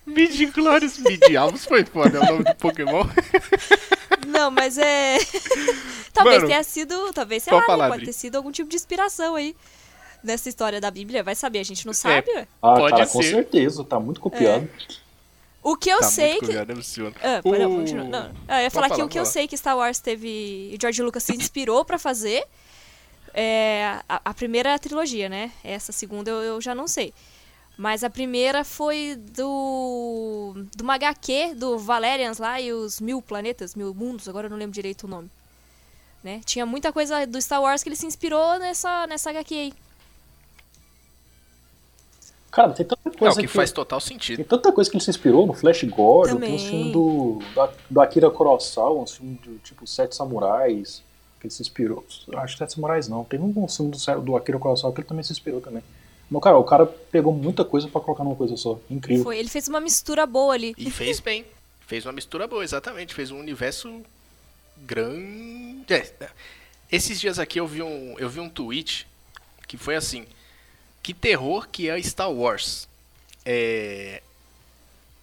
Midichlorians. 0.06 0.98
Midiavos 1.02 1.64
foi 1.64 1.84
foda, 1.84 2.18
é 2.18 2.20
o 2.20 2.24
nome 2.26 2.44
do 2.44 2.54
Pokémon. 2.56 3.04
Não, 4.26 4.50
mas 4.50 4.78
é. 4.78 5.18
talvez 6.12 6.36
Mano, 6.38 6.48
tenha 6.48 6.62
sido. 6.62 7.12
Talvez, 7.12 7.42
sei 7.42 7.50
pode 7.52 7.62
lá, 7.62 7.66
falar, 7.66 7.88
pode 7.90 8.04
ter 8.04 8.12
sido 8.12 8.36
algum 8.36 8.50
tipo 8.50 8.68
de 8.68 8.76
inspiração 8.76 9.34
aí. 9.34 9.54
Nessa 10.22 10.48
história 10.48 10.80
da 10.80 10.90
Bíblia. 10.90 11.22
Vai 11.22 11.34
saber, 11.34 11.58
a 11.58 11.64
gente 11.64 11.84
não 11.84 11.92
sabe, 11.92 12.30
ué. 12.30 12.48
Ah, 12.62 12.74
Pode 12.74 12.92
cara, 12.96 13.06
com 13.06 13.22
ser. 13.22 13.30
certeza, 13.30 13.84
tá 13.84 14.00
muito 14.00 14.20
copiado. 14.20 14.66
O 15.62 15.76
que 15.76 15.90
eu 15.90 15.98
tá 15.98 16.04
sei 16.06 16.30
muito 16.32 16.40
que. 16.40 16.46
copiado, 16.46 16.72
é. 16.72 17.36
Ah, 17.36 17.42
pera, 17.42 17.68
O- 17.68 17.76
continua. 17.76 18.04
Não, 18.04 18.32
ah, 18.48 18.60
eu 18.60 18.64
ia 18.64 18.70
falar 18.70 18.88
que 18.90 19.02
o 19.02 19.08
que 19.08 19.18
eu 19.18 19.26
sei 19.26 19.46
que 19.46 19.56
Star 19.56 19.76
Wars 19.76 19.98
teve. 20.00 20.76
George 20.80 21.02
Lucas 21.02 21.22
se 21.22 21.34
inspirou 21.36 21.84
pra 21.84 21.98
fazer 21.98 22.44
é 23.34 23.98
a, 24.08 24.20
a 24.24 24.32
primeira 24.34 24.78
trilogia, 24.78 25.28
né? 25.28 25.50
Essa 25.62 25.92
segunda 25.92 26.30
eu, 26.30 26.40
eu 26.42 26.60
já 26.60 26.74
não 26.74 26.86
sei. 26.86 27.12
Mas 27.76 28.04
a 28.04 28.10
primeira 28.10 28.62
foi 28.62 29.16
do. 29.16 30.54
do 30.76 30.82
uma 30.82 30.94
HQ 30.94 31.54
do 31.56 31.76
Valerians 31.76 32.38
lá 32.38 32.60
e 32.60 32.72
os 32.72 33.00
Mil 33.00 33.20
Planetas, 33.20 33.74
Mil 33.74 33.92
Mundos, 33.92 34.28
agora 34.28 34.46
eu 34.46 34.50
não 34.50 34.56
lembro 34.56 34.72
direito 34.72 35.04
o 35.04 35.08
nome. 35.08 35.28
Né? 36.22 36.40
Tinha 36.44 36.64
muita 36.64 36.92
coisa 36.92 37.26
do 37.26 37.40
Star 37.42 37.60
Wars 37.60 37.82
que 37.82 37.88
ele 37.88 37.96
se 37.96 38.06
inspirou 38.06 38.58
nessa, 38.58 39.06
nessa 39.06 39.30
HQ 39.30 39.54
aí. 39.54 39.74
Cara, 42.50 42.72
tem 42.72 42.86
tanta 42.86 43.00
Não, 43.04 43.12
coisa 43.12 43.40
que 43.40 43.48
faz 43.48 43.72
total 43.72 44.00
sentido. 44.00 44.36
Tem 44.36 44.44
tanta 44.44 44.70
coisa 44.70 44.88
que 44.88 44.96
ele 44.96 45.02
se 45.02 45.10
inspirou 45.10 45.44
no 45.44 45.52
Flash 45.52 45.82
Gordon, 45.82 46.38
tem 46.38 46.54
um 46.54 46.58
filme 46.58 46.92
do, 46.92 47.38
do, 47.52 47.68
do 47.90 48.00
Akira 48.00 48.30
Kurosawa, 48.30 49.02
um 49.02 49.06
filme 49.06 49.34
do 49.44 49.58
tipo 49.58 49.84
Sete 49.88 50.14
Samurais, 50.14 51.02
que 51.40 51.48
ele 51.48 51.52
se 51.52 51.60
inspirou. 51.60 52.06
Acho 52.36 52.54
que 52.54 52.58
Sete 52.60 52.74
Samurais 52.74 53.08
não, 53.08 53.24
tem 53.24 53.40
um 53.40 53.66
filme 53.66 53.90
do, 53.90 54.20
do 54.20 54.36
Akira 54.36 54.60
Kurosawa 54.60 54.94
que 54.94 55.00
ele 55.00 55.08
também 55.08 55.24
se 55.24 55.32
inspirou 55.32 55.60
também. 55.60 55.82
Mas, 56.30 56.42
cara, 56.42 56.58
o 56.58 56.64
cara 56.64 56.86
pegou 56.86 57.32
muita 57.32 57.64
coisa 57.64 57.88
pra 57.88 58.00
colocar 58.00 58.24
numa 58.24 58.36
coisa 58.36 58.56
só. 58.56 58.78
Incrível. 58.90 59.24
Foi, 59.24 59.38
ele 59.38 59.48
fez 59.48 59.68
uma 59.68 59.80
mistura 59.80 60.26
boa 60.26 60.54
ali. 60.54 60.74
E 60.76 60.90
fez 60.90 61.20
bem. 61.20 61.44
Fez 61.86 62.06
uma 62.06 62.12
mistura 62.12 62.46
boa, 62.46 62.64
exatamente. 62.64 63.14
Fez 63.14 63.30
um 63.30 63.38
universo 63.38 64.02
grande. 64.84 65.92
É, 65.92 66.30
esses 66.90 67.20
dias 67.20 67.38
aqui 67.38 67.60
eu 67.60 67.66
vi 67.66 67.82
um, 67.82 68.18
eu 68.18 68.28
vi 68.28 68.40
um 68.40 68.48
tweet 68.48 69.06
que 69.66 69.76
foi 69.76 69.96
assim: 69.96 70.26
Que 71.02 71.12
terror 71.12 71.68
que 71.68 71.88
é 71.88 72.00
Star 72.02 72.32
Wars? 72.32 72.88
É, 73.44 74.22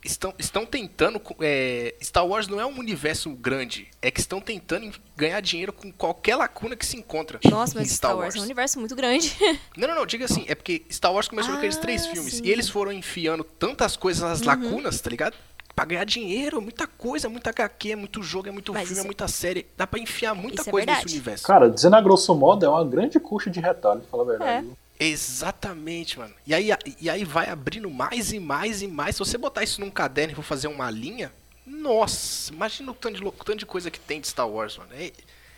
estão, 0.03 0.33
estão 0.39 0.65
tentando. 0.65 1.21
é, 1.41 1.95
Star 2.01 2.25
Wars 2.25 2.47
não 2.47 2.59
é 2.59 2.65
um 2.65 2.77
universo 2.79 3.29
grande, 3.31 3.87
é 4.01 4.09
que 4.11 4.19
estão 4.19 4.39
tentando 4.41 4.91
ganhar 5.15 5.39
dinheiro 5.41 5.71
com 5.73 5.91
qualquer 5.91 6.35
lacuna 6.35 6.75
que 6.75 6.85
se 6.85 6.97
encontra. 6.97 7.39
Nossa, 7.49 7.77
mas 7.77 7.91
em 7.91 7.93
Star 7.95 8.17
Wars 8.17 8.35
é 8.35 8.39
um 8.39 8.43
universo 8.43 8.79
muito 8.79 8.95
grande. 8.95 9.35
Não, 9.77 9.87
não, 9.87 9.95
não, 9.95 10.05
diga 10.05 10.25
assim, 10.25 10.45
é 10.47 10.53
porque 10.55 10.83
Star 10.91 11.13
Wars 11.13 11.27
começou 11.27 11.51
com 11.53 11.57
aqueles 11.57 11.77
Ah, 11.77 11.81
três 11.81 12.05
filmes. 12.05 12.33
sim. 12.35 12.43
E 12.45 12.51
eles 12.51 12.69
foram 12.69 12.91
enfiando 12.91 13.43
tantas 13.43 13.95
coisas 13.95 14.21
nas 14.21 14.41
lacunas, 14.41 14.99
tá 15.01 15.09
ligado? 15.09 15.35
Pra 15.75 15.85
ganhar 15.85 16.03
dinheiro, 16.03 16.61
muita 16.61 16.85
coisa, 16.85 17.29
muita 17.29 17.49
HQ, 17.49 17.91
é 17.91 17.95
muito 17.95 18.21
jogo, 18.21 18.49
é 18.49 18.51
muito 18.51 18.73
Mas 18.73 18.87
filme, 18.87 19.01
é 19.01 19.05
muita 19.05 19.27
série. 19.27 19.65
Dá 19.77 19.87
pra 19.87 19.99
enfiar 19.99 20.35
muita 20.35 20.61
é 20.63 20.65
coisa 20.65 20.85
nesse 20.85 20.97
verdade. 20.99 21.13
universo. 21.15 21.47
Cara, 21.47 21.69
dizendo 21.69 21.95
a 21.95 22.01
grosso 22.01 22.35
modo, 22.35 22.65
é 22.65 22.69
uma 22.69 22.83
grande 22.85 23.19
coxa 23.19 23.49
de 23.49 23.59
retalho, 23.61 24.01
pra 24.01 24.09
falar 24.09 24.23
a 24.23 24.25
verdade. 24.25 24.67
É. 24.67 24.71
Exatamente, 25.03 26.19
mano. 26.19 26.33
E 26.45 26.53
aí, 26.53 26.69
e 26.99 27.09
aí 27.09 27.23
vai 27.23 27.49
abrindo 27.49 27.89
mais 27.89 28.31
e 28.31 28.39
mais 28.39 28.83
e 28.83 28.87
mais. 28.87 29.15
Se 29.15 29.19
você 29.19 29.37
botar 29.37 29.63
isso 29.63 29.81
num 29.81 29.89
caderno 29.89 30.33
e 30.33 30.35
for 30.35 30.43
fazer 30.43 30.67
uma 30.67 30.91
linha, 30.91 31.33
nossa, 31.65 32.53
imagina 32.53 32.91
o 32.91 32.93
tanto 32.93 33.19
de, 33.19 33.25
o 33.25 33.31
tanto 33.31 33.57
de 33.57 33.65
coisa 33.65 33.89
que 33.89 33.99
tem 33.99 34.21
de 34.21 34.27
Star 34.27 34.47
Wars, 34.47 34.77
mano. 34.77 34.91
É, 34.93 35.11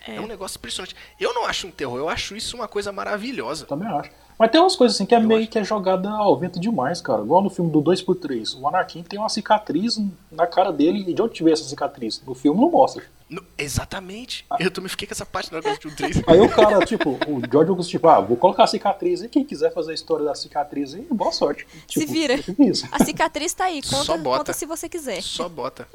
é 0.08 0.22
um 0.22 0.28
negócio 0.28 0.58
impressionante. 0.58 0.96
Eu 1.20 1.34
não 1.34 1.46
acho 1.46 1.68
um 1.68 1.72
terror, 1.72 1.98
eu 1.98 2.08
acho 2.08 2.38
isso 2.38 2.56
uma 2.56 2.70
coisa 2.70 2.94
maravilhosa. 2.94 3.66
Também 3.66 3.88
acho. 3.90 4.12
Mas 4.38 4.52
tem 4.52 4.60
umas 4.60 4.76
coisas 4.76 4.96
assim 4.98 5.06
que 5.06 5.13
é 5.13 5.17
Eu 5.17 5.22
meio 5.22 5.41
acho. 5.41 5.50
que 5.50 5.60
é 5.60 5.63
jogada 5.63 6.10
ao 6.10 6.36
vento 6.38 6.60
demais, 6.60 7.00
cara. 7.02 7.22
Igual 7.22 7.41
no 7.41 7.50
filme 7.50 7.72
do 7.72 7.82
2x3. 7.82 8.60
O 8.60 8.67
Anakin 8.67 9.04
tem 9.04 9.19
uma 9.19 9.30
cicatriz 9.30 10.00
na 10.32 10.48
cara 10.48 10.72
dele. 10.72 11.06
E 11.08 11.13
de 11.13 11.22
onde 11.22 11.34
tiver 11.34 11.52
essa 11.52 11.63
cicatriz? 11.63 12.22
No 12.26 12.34
filme 12.34 12.60
não 12.60 12.69
mostra. 12.72 13.04
No- 13.30 13.43
exatamente. 13.58 14.46
Eu 14.60 14.69
também 14.69 14.89
fiquei 14.89 15.08
com 15.08 15.13
essa 15.13 15.26
parte 15.26 15.52
na 15.52 15.58
hora 15.60 15.78
que 15.78 15.88
eu 15.88 15.91
o 15.91 15.96
3. 15.96 16.22
Aí 16.28 16.39
o 16.41 16.50
cara, 16.50 16.86
tipo, 16.86 17.12
o 17.12 17.41
George 17.52 17.69
Lucas, 17.72 17.88
tipo, 17.88 18.08
ah, 18.08 18.19
vou 18.19 18.36
colocar 18.38 18.63
a 18.65 18.67
cicatriz 18.67 19.22
e 19.22 19.30
quem 19.30 19.43
quiser 19.46 19.74
fazer 19.74 19.91
a 19.91 19.96
história 19.96 20.26
da 20.26 20.36
cicatriz 20.36 20.93
aí, 20.93 21.08
boa 21.10 21.32
sorte. 21.32 21.65
Tipo, 21.88 22.12
vira. 22.12 22.38
tipo 22.38 22.62
isso. 22.63 22.88
A 22.91 23.04
cicatriz 23.04 23.54
tá 23.54 23.65
aí, 23.65 23.82
Só 23.84 23.98
conta, 24.00 24.17
bota. 24.17 24.38
conta 24.39 24.54
se 24.54 24.65
você 24.65 24.88
quiser. 24.89 25.22
Só 25.24 25.48
bota. 25.50 25.88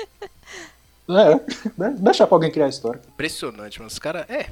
É, 1.08 1.40
né? 1.78 1.94
deixa 1.98 2.26
pra 2.26 2.36
alguém 2.36 2.50
criar 2.50 2.66
a 2.66 2.70
história. 2.70 3.00
Impressionante, 3.08 3.78
mano. 3.78 3.88
Os 3.90 3.98
caras, 3.98 4.28
é, 4.28 4.48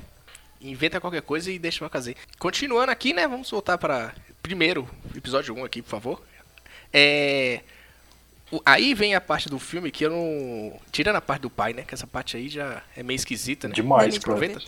inventa 0.61 1.01
qualquer 1.01 1.23
coisa 1.23 1.51
e 1.51 1.59
deixa 1.59 1.79
pra 1.79 1.89
fazer. 1.89 2.17
Continuando 2.39 2.91
aqui, 2.91 3.13
né, 3.13 3.27
vamos 3.27 3.51
voltar 3.51 3.79
para 3.79 4.15
primeiro 4.43 4.89
episódio 5.15 5.55
1 5.55 5.65
aqui, 5.65 5.83
por 5.83 5.91
favor. 5.91 6.23
É... 6.93 7.61
Aí 8.65 8.95
vem 8.95 9.15
a 9.15 9.21
parte 9.21 9.49
do 9.49 9.59
filme 9.59 9.91
que 9.91 10.05
eu 10.05 10.11
não... 10.11 10.81
Tirando 10.93 11.17
a 11.17 11.21
parte 11.21 11.43
do 11.43 11.51
pai, 11.51 11.73
né, 11.73 11.83
que 11.83 11.95
essa 11.95 12.07
parte 12.07 12.37
aí 12.37 12.49
já 12.49 12.83
é 12.97 13.03
meio 13.03 13.17
esquisita, 13.17 13.67
né? 13.67 13.75
Demais, 13.75 14.17
aproveita. 14.17 14.61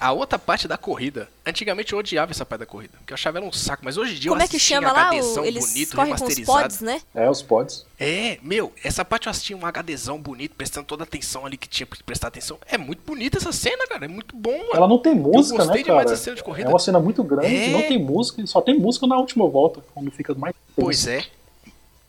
A 0.00 0.12
outra 0.12 0.38
parte 0.38 0.68
da 0.68 0.76
corrida. 0.76 1.28
Antigamente 1.44 1.92
eu 1.92 1.98
odiava 1.98 2.30
essa 2.30 2.44
parte 2.44 2.60
da 2.60 2.66
corrida, 2.66 2.94
porque 2.98 3.12
eu 3.12 3.14
achava 3.14 3.38
ela 3.38 3.46
um 3.46 3.52
saco, 3.52 3.84
mas 3.84 3.96
hoje 3.96 4.16
em 4.16 4.18
dia 4.18 4.30
Como 4.30 4.40
eu 4.40 4.44
é 4.44 4.48
que 4.48 4.58
chama 4.58 4.92
lá? 4.92 5.10
HDzão 5.10 5.44
eles 5.44 5.72
bonito, 5.72 5.96
correm 5.96 6.16
com 6.16 6.24
os 6.26 6.40
pods, 6.40 6.80
né? 6.80 7.02
É, 7.14 7.28
os 7.28 7.42
pods. 7.42 7.86
É, 7.98 8.38
meu, 8.42 8.72
essa 8.84 9.04
parte 9.04 9.26
eu 9.26 9.30
assisti 9.30 9.54
um 9.54 9.60
HDzão 9.66 10.20
bonito, 10.20 10.54
prestando 10.54 10.86
toda 10.86 11.02
a 11.02 11.06
atenção 11.06 11.44
ali 11.44 11.56
que 11.56 11.68
tinha 11.68 11.86
que 11.86 12.02
prestar 12.02 12.28
atenção. 12.28 12.58
É 12.66 12.78
muito 12.78 13.02
bonita 13.04 13.38
essa 13.38 13.50
cena, 13.52 13.86
cara. 13.88 14.04
É 14.04 14.08
muito 14.08 14.36
bom, 14.36 14.56
mano. 14.56 14.70
Ela 14.74 14.88
não 14.88 14.98
tem 14.98 15.14
música, 15.14 15.56
gostei 15.58 15.78
né, 15.78 15.82
demais 15.84 16.04
cara? 16.04 16.10
dessa 16.10 16.22
cena 16.22 16.36
de 16.36 16.44
corrida. 16.44 16.68
É 16.68 16.72
uma 16.72 16.78
cena 16.78 17.00
muito 17.00 17.22
grande, 17.24 17.54
É. 17.54 17.68
não 17.70 17.82
tem 17.82 17.98
música, 17.98 18.46
só 18.46 18.60
tem 18.60 18.78
música 18.78 19.06
na 19.06 19.16
última 19.16 19.48
volta, 19.48 19.82
quando 19.94 20.10
fica 20.10 20.34
mais 20.34 20.54
Pois 20.76 21.06
é. 21.06 21.24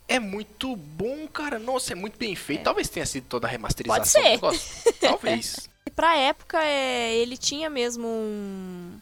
É 0.06 0.18
muito 0.18 0.74
bom, 0.74 1.28
cara. 1.32 1.58
Nossa, 1.58 1.92
é 1.92 1.94
muito 1.94 2.18
bem 2.18 2.34
feito. 2.34 2.64
Talvez 2.64 2.88
tenha 2.88 3.06
sido 3.06 3.26
toda 3.28 3.46
a 3.46 3.50
remasterização 3.50 4.20
Pode 4.38 4.58
ser. 4.58 4.92
Talvez. 5.00 5.69
E 5.90 5.92
pra 5.92 6.16
época, 6.16 6.62
é, 6.62 7.16
ele 7.16 7.36
tinha 7.36 7.68
mesmo 7.68 8.06
um, 8.06 8.92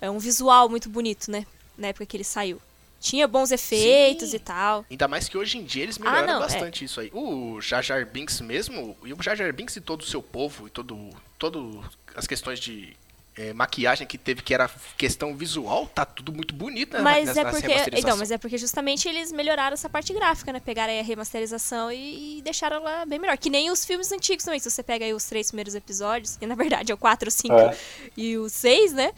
é, 0.00 0.08
um 0.08 0.20
visual 0.20 0.68
muito 0.68 0.88
bonito, 0.88 1.28
né? 1.28 1.44
Na 1.76 1.88
época 1.88 2.06
que 2.06 2.16
ele 2.16 2.22
saiu. 2.22 2.62
Tinha 3.00 3.26
bons 3.26 3.50
efeitos 3.50 4.30
Sim. 4.30 4.36
e 4.36 4.38
tal. 4.38 4.86
Ainda 4.88 5.08
mais 5.08 5.28
que 5.28 5.36
hoje 5.36 5.58
em 5.58 5.64
dia 5.64 5.82
eles 5.82 5.98
melhoraram 5.98 6.28
Ah, 6.28 6.32
não, 6.34 6.40
bastante 6.40 6.84
isso 6.84 7.00
aí. 7.00 7.10
O 7.12 7.60
Jar 7.60 7.82
Jar 7.82 8.06
Binks 8.06 8.40
mesmo, 8.40 8.96
e 9.04 9.12
o 9.12 9.20
Jar 9.20 9.34
Jar 9.36 9.52
Binks 9.52 9.74
e 9.74 9.80
todo 9.80 10.02
o 10.02 10.06
seu 10.06 10.22
povo, 10.22 10.68
e 10.68 10.70
todo, 10.70 11.10
todo 11.40 11.84
as 12.14 12.26
questões 12.26 12.60
de 12.60 12.96
é, 13.38 13.52
maquiagem 13.52 14.06
que 14.06 14.16
teve, 14.16 14.40
que 14.42 14.54
era 14.54 14.70
questão 14.96 15.36
visual, 15.36 15.86
tá 15.86 16.04
tudo 16.04 16.32
muito 16.32 16.54
bonito, 16.54 16.94
né? 16.96 17.02
Mas 17.02 17.26
nessa- 17.26 17.40
é 17.40 17.44
porque. 17.50 17.98
Então, 17.98 18.16
mas 18.16 18.30
é 18.30 18.38
porque 18.38 18.56
justamente 18.56 19.08
eles 19.08 19.30
melhoraram 19.30 19.74
essa 19.74 19.88
parte 19.90 20.12
gráfica, 20.14 20.52
né? 20.52 20.60
Pegaram 20.60 20.92
aí 20.92 21.00
a 21.00 21.02
remasterização 21.02 21.92
e, 21.92 22.38
e 22.38 22.42
deixaram 22.42 22.76
ela 22.78 23.04
bem 23.04 23.18
melhor. 23.18 23.36
Que 23.36 23.50
nem 23.50 23.70
os 23.70 23.84
filmes 23.84 24.10
antigos 24.10 24.44
também. 24.44 24.58
Se 24.58 24.70
você 24.70 24.82
pega 24.82 25.04
aí 25.04 25.12
os 25.12 25.24
três 25.24 25.48
primeiros 25.48 25.74
episódios, 25.74 26.36
que 26.36 26.46
na 26.46 26.54
verdade 26.54 26.90
é 26.90 26.94
o 26.94 26.98
4, 26.98 27.28
o 27.28 27.30
5 27.30 27.54
É. 27.54 27.76
e 28.16 28.38
o 28.38 28.48
6, 28.48 28.92
né? 28.94 29.12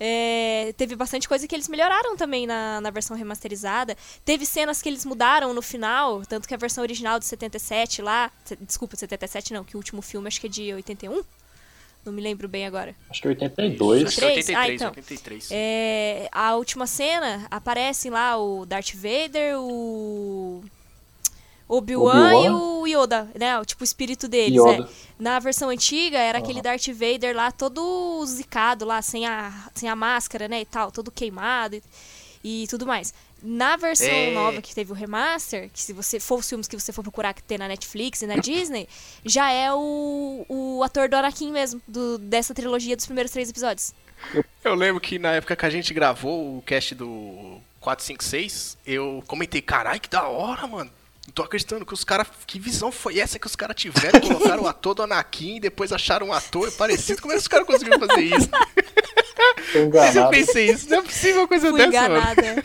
É, 0.00 0.72
teve 0.76 0.94
bastante 0.94 1.28
coisa 1.28 1.46
que 1.48 1.54
eles 1.54 1.68
melhoraram 1.68 2.16
também 2.16 2.46
na, 2.46 2.80
na 2.80 2.90
versão 2.90 3.16
remasterizada. 3.16 3.96
Teve 4.24 4.46
cenas 4.46 4.80
que 4.80 4.88
eles 4.88 5.04
mudaram 5.04 5.52
no 5.52 5.60
final, 5.60 6.22
tanto 6.24 6.46
que 6.46 6.54
a 6.54 6.56
versão 6.56 6.82
original 6.82 7.18
de 7.18 7.26
77 7.26 8.00
lá. 8.00 8.30
Desculpa, 8.60 8.96
77 8.96 9.52
não, 9.52 9.64
que 9.64 9.76
o 9.76 9.78
último 9.78 10.00
filme 10.00 10.28
acho 10.28 10.40
que 10.40 10.46
é 10.46 10.50
de 10.50 10.72
81. 10.72 11.20
Não 12.04 12.12
me 12.12 12.22
lembro 12.22 12.48
bem 12.48 12.64
agora. 12.66 12.94
Acho 13.10 13.20
que 13.20 13.28
é 13.28 13.30
82. 13.30 14.04
Acho 14.06 14.18
que 14.18 14.24
é 14.24 14.28
83? 14.28 14.46
83, 14.56 14.58
Ah, 14.58 14.74
então. 14.74 14.88
83. 14.88 15.48
É, 15.50 16.28
a 16.32 16.54
última 16.56 16.86
cena 16.86 17.46
aparecem 17.50 18.10
lá 18.10 18.36
o 18.38 18.64
Darth 18.64 18.94
Vader, 18.94 19.58
o 19.58 20.62
Obi-Wan 21.68 22.28
Obi-Wan. 22.34 22.44
e 22.44 22.50
o 22.50 22.86
Yoda, 22.86 23.30
né? 23.38 23.58
O 23.60 23.64
tipo 23.64 23.82
o 23.82 23.84
espírito 23.84 24.26
deles, 24.26 24.58
Yoda. 24.58 24.84
é. 24.84 24.88
Na 25.18 25.38
versão 25.38 25.68
antiga 25.68 26.16
era 26.18 26.38
aquele 26.38 26.62
Darth 26.62 26.86
Vader 26.88 27.36
lá 27.36 27.52
todo 27.52 28.24
zicado 28.24 28.86
lá, 28.86 29.02
sem 29.02 29.26
a, 29.26 29.52
sem 29.74 29.88
a 29.88 29.94
máscara, 29.96 30.48
né, 30.48 30.60
e 30.62 30.64
tal, 30.64 30.90
todo 30.90 31.10
queimado 31.10 31.76
e, 31.76 31.82
e 32.64 32.66
tudo 32.68 32.86
mais. 32.86 33.12
Na 33.42 33.76
versão 33.76 34.08
É. 34.08 34.30
nova 34.32 34.60
que 34.60 34.74
teve 34.74 34.90
o 34.90 34.94
remaster, 34.94 35.70
que 35.72 35.80
se 35.80 35.92
você 35.92 36.18
for 36.18 36.40
os 36.40 36.48
filmes 36.48 36.66
que 36.66 36.78
você 36.78 36.92
for 36.92 37.02
procurar 37.02 37.32
que 37.34 37.42
tem 37.42 37.56
na 37.58 37.68
Netflix 37.68 38.22
e 38.22 38.26
na 38.26 38.36
Disney, 38.42 38.88
já 39.24 39.50
é 39.50 39.72
o, 39.72 40.44
o 40.48 40.82
ator 40.82 41.08
do 41.08 41.14
Anakin 41.16 41.52
mesmo, 41.52 41.80
do, 41.86 42.18
dessa 42.18 42.52
trilogia 42.52 42.96
dos 42.96 43.06
primeiros 43.06 43.30
três 43.32 43.48
episódios. 43.48 43.92
Eu 44.64 44.74
lembro 44.74 45.00
que 45.00 45.18
na 45.18 45.32
época 45.32 45.54
que 45.54 45.64
a 45.66 45.70
gente 45.70 45.94
gravou 45.94 46.58
o 46.58 46.62
cast 46.62 46.94
do 46.94 47.60
456, 47.80 48.76
eu 48.84 49.22
comentei, 49.26 49.62
carai, 49.62 50.00
que 50.00 50.08
da 50.08 50.26
hora, 50.26 50.66
mano. 50.66 50.90
Não 51.28 51.32
tô 51.34 51.42
acreditando 51.42 51.84
que 51.84 51.92
os 51.92 52.04
caras. 52.04 52.26
Que 52.46 52.58
visão 52.58 52.90
foi 52.90 53.18
essa 53.18 53.38
que 53.38 53.46
os 53.46 53.54
caras 53.54 53.76
tiveram? 53.76 54.18
Colocaram 54.18 54.62
o 54.62 54.66
ator 54.66 54.94
do 54.94 55.02
Anakin 55.02 55.56
e 55.56 55.60
depois 55.60 55.92
acharam 55.92 56.28
um 56.28 56.32
ator 56.32 56.72
parecido. 56.72 57.20
Como 57.20 57.32
é 57.32 57.36
que 57.36 57.42
os 57.42 57.48
caras 57.48 57.66
conseguiram 57.66 57.98
fazer 58.00 58.22
isso? 58.22 58.48
Mas 59.94 60.16
eu 60.16 60.28
pensei 60.30 60.70
isso, 60.70 60.88
não 60.88 60.98
é 60.98 61.02
possível 61.02 61.42
uma 61.42 61.48
coisa 61.48 61.68
Fui 61.68 61.78
dessa, 61.78 61.88
enganada. 61.88 62.42
mano. 62.42 62.62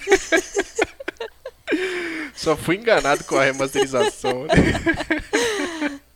Só 2.34 2.56
fui 2.56 2.78
enganado 2.78 3.26
com 3.26 3.36
a 3.36 3.44
remasterização. 3.44 4.46
né? 4.46 4.56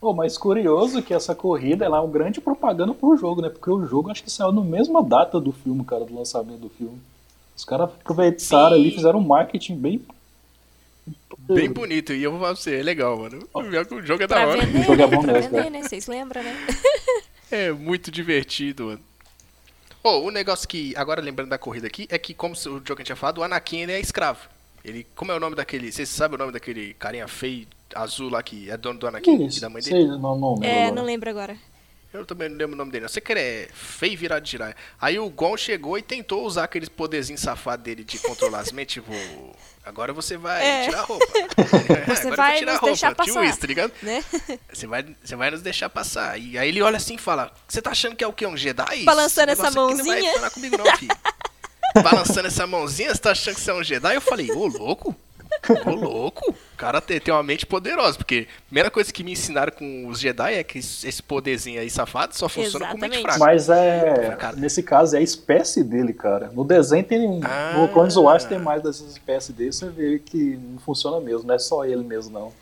Pô, 0.00 0.14
mas 0.14 0.38
curioso 0.38 1.02
que 1.02 1.12
essa 1.12 1.34
corrida 1.34 1.84
ela 1.84 1.98
é 1.98 2.00
uma 2.00 2.10
grande 2.10 2.40
propaganda 2.40 2.94
pro 2.94 3.16
jogo, 3.16 3.42
né? 3.42 3.50
Porque 3.50 3.70
o 3.70 3.84
jogo 3.86 4.10
acho 4.10 4.24
que 4.24 4.30
saiu 4.30 4.52
na 4.52 4.62
mesma 4.62 5.02
data 5.02 5.38
do 5.38 5.52
filme, 5.52 5.84
cara, 5.84 6.04
do 6.04 6.16
lançamento 6.16 6.60
do 6.60 6.70
filme. 6.70 6.98
Os 7.54 7.64
caras 7.64 7.90
aproveitaram 7.90 8.74
Sim. 8.76 8.80
ali, 8.82 8.90
fizeram 8.90 9.18
um 9.18 9.26
marketing 9.26 9.76
bem. 9.76 10.00
Bem 11.48 11.70
bonito, 11.70 12.12
e 12.12 12.22
eu 12.22 12.30
vou 12.30 12.40
falar 12.40 12.52
pra 12.54 12.62
você, 12.62 12.76
é 12.76 12.82
legal, 12.82 13.18
mano. 13.18 13.48
O 13.54 14.02
jogo 14.02 14.22
é 14.22 14.26
da 14.26 14.36
pra 14.36 14.46
hora. 14.48 14.66
vender, 14.66 14.80
O 14.80 14.84
jogo 14.84 15.02
é 15.02 15.06
bom 15.06 15.22
pra 15.22 15.32
mesmo, 15.32 15.50
vender, 15.56 15.70
né? 15.70 15.82
Vocês 15.82 16.06
lembram, 16.06 16.42
né? 16.42 16.54
É 17.50 17.72
muito 17.72 18.10
divertido, 18.10 18.84
mano. 18.86 19.00
Oh, 20.04 20.18
o 20.26 20.30
negócio 20.30 20.68
que, 20.68 20.94
agora 20.96 21.20
lembrando 21.20 21.48
da 21.48 21.58
corrida 21.58 21.86
aqui, 21.86 22.06
é 22.10 22.18
que, 22.18 22.34
como 22.34 22.54
o 22.54 22.56
jogo 22.56 22.84
que 22.84 22.92
a 22.92 22.96
gente 22.96 23.06
tinha 23.06 23.16
falado, 23.16 23.38
o 23.38 23.42
Anakin 23.42 23.78
ele 23.80 23.92
é 23.92 24.00
escravo. 24.00 24.40
Ele, 24.84 25.06
como 25.16 25.32
é 25.32 25.34
o 25.34 25.40
nome 25.40 25.56
daquele. 25.56 25.90
Vocês 25.90 26.08
sabem 26.08 26.36
o 26.36 26.38
nome 26.38 26.52
daquele 26.52 26.94
carinha 26.94 27.26
feio, 27.26 27.66
azul 27.94 28.30
lá, 28.30 28.42
que 28.42 28.70
é 28.70 28.76
dono 28.76 28.98
do 28.98 29.06
Anakin 29.08 29.42
e 29.42 29.46
isso? 29.46 29.60
da 29.60 29.68
mãe 29.68 29.82
Sei, 29.82 29.92
dele? 29.94 30.06
não, 30.18 30.36
não 30.38 30.54
lembro 30.54 30.66
É, 30.68 30.72
agora. 30.82 30.94
não 30.94 31.04
lembro 31.04 31.30
agora. 31.30 31.56
Eu 32.12 32.24
também 32.24 32.48
não 32.48 32.56
lembro 32.56 32.74
o 32.74 32.78
nome 32.78 32.90
dele. 32.90 33.04
Eu 33.04 33.08
sei 33.08 33.20
que 33.20 33.30
ele 33.32 33.40
é 33.40 33.68
feio 33.72 34.16
virado 34.16 34.42
de 34.42 34.50
giraia. 34.52 34.74
Aí 35.00 35.18
o 35.18 35.28
Gon 35.28 35.56
chegou 35.58 35.98
e 35.98 36.02
tentou 36.02 36.42
usar 36.46 36.64
aqueles 36.64 36.88
poderzinhos 36.88 37.42
safados 37.42 37.84
dele 37.84 38.02
de 38.02 38.18
controlar 38.18 38.60
as 38.60 38.72
mentes, 38.72 38.94
tipo. 38.94 39.12
Agora 39.84 40.12
você 40.14 40.36
vai 40.38 40.64
É. 40.66 40.84
tirar 40.86 41.00
a 41.00 41.02
roupa. 41.02 41.26
Você 42.08 42.26
Agora 42.26 42.36
vai 42.36 42.58
tirar 42.58 42.72
nos 42.74 42.82
a 42.82 42.86
deixar 42.86 43.06
roupa. 43.08 43.24
Tipo 43.24 43.34
passar. 43.36 43.48
isso, 43.50 43.58
tá 43.60 43.66
ligado? 43.66 43.92
Né? 44.02 44.24
Você 44.72 44.86
vai, 44.86 45.16
você 45.24 45.36
vai 45.36 45.50
nos 45.50 45.62
deixar 45.62 45.88
passar. 45.88 46.38
E 46.38 46.58
aí 46.58 46.68
ele 46.68 46.82
olha 46.82 46.96
assim 46.98 47.14
e 47.14 47.18
fala: 47.18 47.52
Você 47.66 47.80
tá 47.80 47.90
achando 47.90 48.14
que 48.16 48.22
é 48.24 48.26
o 48.26 48.32
quê? 48.32 48.46
Um 48.46 48.56
Jedi? 48.56 49.04
Balançando 49.04 49.50
essa 49.52 49.66
aqui 49.68 49.76
Não 49.76 49.88
mãozinha." 49.88 50.22
vai 50.22 50.34
falar 50.34 50.50
comigo, 50.50 50.76
não, 50.78 50.96
filho. 50.96 51.16
Balançando 52.02 52.46
essa 52.48 52.66
mãozinha, 52.66 53.14
você 53.14 53.20
tá 53.20 53.30
achando 53.32 53.54
que 53.54 53.60
você 53.62 53.70
é 53.70 53.74
um 53.74 53.82
Jedi? 53.82 54.14
Eu 54.14 54.20
falei: 54.20 54.50
Ô, 54.52 54.66
louco? 54.66 55.16
Ô, 55.86 55.90
louco? 55.94 56.54
O 56.78 56.80
cara 56.80 57.00
tem, 57.00 57.18
tem 57.18 57.34
uma 57.34 57.42
mente 57.42 57.66
poderosa. 57.66 58.16
Porque 58.16 58.46
a 58.56 58.62
primeira 58.66 58.88
coisa 58.88 59.12
que 59.12 59.24
me 59.24 59.32
ensinaram 59.32 59.72
com 59.72 60.06
os 60.06 60.20
Jedi 60.20 60.54
é 60.54 60.62
que 60.62 60.78
esse 60.78 61.20
poderzinho 61.20 61.80
aí 61.80 61.90
safado 61.90 62.36
só 62.36 62.48
funciona 62.48 62.86
com 62.86 62.96
mente 62.96 63.16
Exatamente. 63.18 63.22
fraca. 63.22 63.38
Mas 63.40 63.68
é. 63.68 64.36
Cara. 64.38 64.54
Nesse 64.56 64.80
caso 64.84 65.16
é 65.16 65.18
a 65.18 65.22
espécie 65.22 65.82
dele, 65.82 66.12
cara. 66.12 66.52
No 66.54 66.62
desenho 66.64 67.02
tem. 67.02 67.26
um- 67.26 67.40
Ah. 67.42 67.74
No 67.78 67.88
Clones 67.88 68.14
Wars 68.14 68.44
tem 68.44 68.60
mais 68.60 68.80
dessas 68.80 69.10
espécies 69.10 69.52
dele, 69.52 69.72
você 69.72 69.88
vê 69.88 70.20
que 70.20 70.56
não 70.56 70.78
funciona 70.78 71.18
mesmo, 71.20 71.48
não 71.48 71.54
é 71.56 71.58
só 71.58 71.84
ele 71.84 72.04
mesmo, 72.04 72.32
não. 72.32 72.52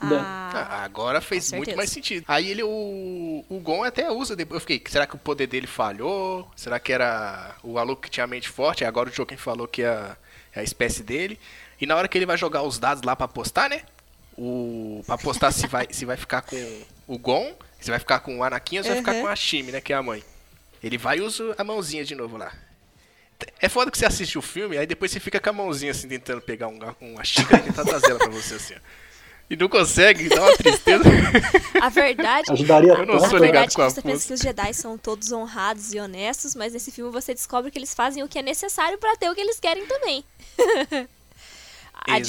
Ah, 0.00 0.50
Ah, 0.70 0.84
agora 0.84 1.20
fez 1.20 1.52
muito 1.52 1.76
mais 1.76 1.90
sentido. 1.90 2.24
Aí 2.26 2.50
ele, 2.50 2.62
o, 2.62 3.44
o 3.46 3.60
Gon 3.60 3.84
até 3.84 4.10
usa 4.10 4.34
depois. 4.34 4.56
Eu 4.56 4.60
fiquei, 4.66 4.82
será 4.90 5.06
que 5.06 5.16
o 5.16 5.18
poder 5.18 5.46
dele 5.46 5.66
falhou? 5.66 6.48
Será 6.56 6.78
que 6.80 6.92
era 6.94 7.54
o 7.62 7.78
Aluco 7.78 8.00
que 8.02 8.10
tinha 8.10 8.24
a 8.24 8.26
mente 8.26 8.48
forte? 8.48 8.84
Aí 8.84 8.88
Agora 8.88 9.10
o 9.10 9.12
Joken 9.12 9.36
falou 9.36 9.68
que 9.68 9.82
é 9.82 10.16
é 10.54 10.60
a 10.60 10.62
espécie 10.62 11.02
dele. 11.02 11.38
E 11.80 11.86
na 11.86 11.96
hora 11.96 12.08
que 12.08 12.16
ele 12.16 12.26
vai 12.26 12.36
jogar 12.36 12.62
os 12.62 12.78
dados 12.78 13.02
lá 13.02 13.14
pra 13.14 13.26
apostar, 13.26 13.68
né? 13.68 13.82
O, 14.36 15.02
pra 15.06 15.14
apostar 15.14 15.52
se 15.52 15.66
vai, 15.66 15.86
se 15.90 16.04
vai 16.04 16.16
ficar 16.16 16.42
com 16.42 16.82
o 17.06 17.18
Gon, 17.18 17.54
se 17.80 17.90
vai 17.90 17.98
ficar 17.98 18.20
com 18.20 18.38
o 18.38 18.44
Anakin 18.44 18.78
ou 18.78 18.82
se 18.84 18.88
vai 18.90 18.98
ficar 18.98 19.14
Uhum. 19.14 19.22
com 19.22 19.28
a 19.28 19.36
Shimi, 19.36 19.72
né? 19.72 19.80
Que 19.80 19.92
é 19.92 19.96
a 19.96 20.02
mãe. 20.02 20.22
Ele 20.82 20.98
vai 20.98 21.18
e 21.18 21.20
usa 21.22 21.54
a 21.56 21.64
mãozinha 21.64 22.04
de 22.04 22.14
novo 22.14 22.36
lá. 22.36 22.52
É 23.60 23.68
foda 23.68 23.90
que 23.90 23.98
você 23.98 24.06
assiste 24.06 24.38
o 24.38 24.42
filme, 24.42 24.78
aí 24.78 24.86
depois 24.86 25.10
você 25.10 25.20
fica 25.20 25.38
com 25.38 25.50
a 25.50 25.52
mãozinha 25.52 25.90
assim, 25.90 26.08
tentando 26.08 26.40
pegar 26.40 26.68
um, 26.68 26.78
uma 27.00 27.22
xícara 27.24 27.60
e 27.62 27.64
tentar 27.66 27.84
trazer 27.84 28.10
ela 28.10 28.18
pra 28.18 28.28
você 28.30 28.54
assim, 28.54 28.74
ó. 28.74 28.78
E 29.48 29.56
não 29.56 29.68
consegue, 29.68 30.28
dá 30.28 30.42
uma 30.42 30.56
tristeza. 30.56 31.04
a 31.80 31.88
verdade. 31.88 32.50
Ajudaria 32.50 32.92
Eu 32.94 33.06
não 33.06 33.20
sou 33.20 33.38
ligado 33.38 33.70
é 33.70 33.74
com 33.74 33.82
a 33.82 33.90
você 33.90 34.02
pensa 34.02 34.26
que 34.26 34.32
os 34.32 34.40
Jedi 34.40 34.74
são 34.74 34.98
todos 34.98 35.30
honrados 35.30 35.92
e 35.94 36.00
honestos, 36.00 36.54
mas 36.56 36.72
nesse 36.72 36.90
filme 36.90 37.12
você 37.12 37.32
descobre 37.32 37.70
que 37.70 37.78
eles 37.78 37.94
fazem 37.94 38.22
o 38.24 38.28
que 38.28 38.38
é 38.38 38.42
necessário 38.42 38.98
pra 38.98 39.14
ter 39.16 39.30
o 39.30 39.34
que 39.34 39.40
eles 39.40 39.60
querem 39.60 39.86
também. 39.86 40.24
A, 42.08 42.14
a 42.16 42.20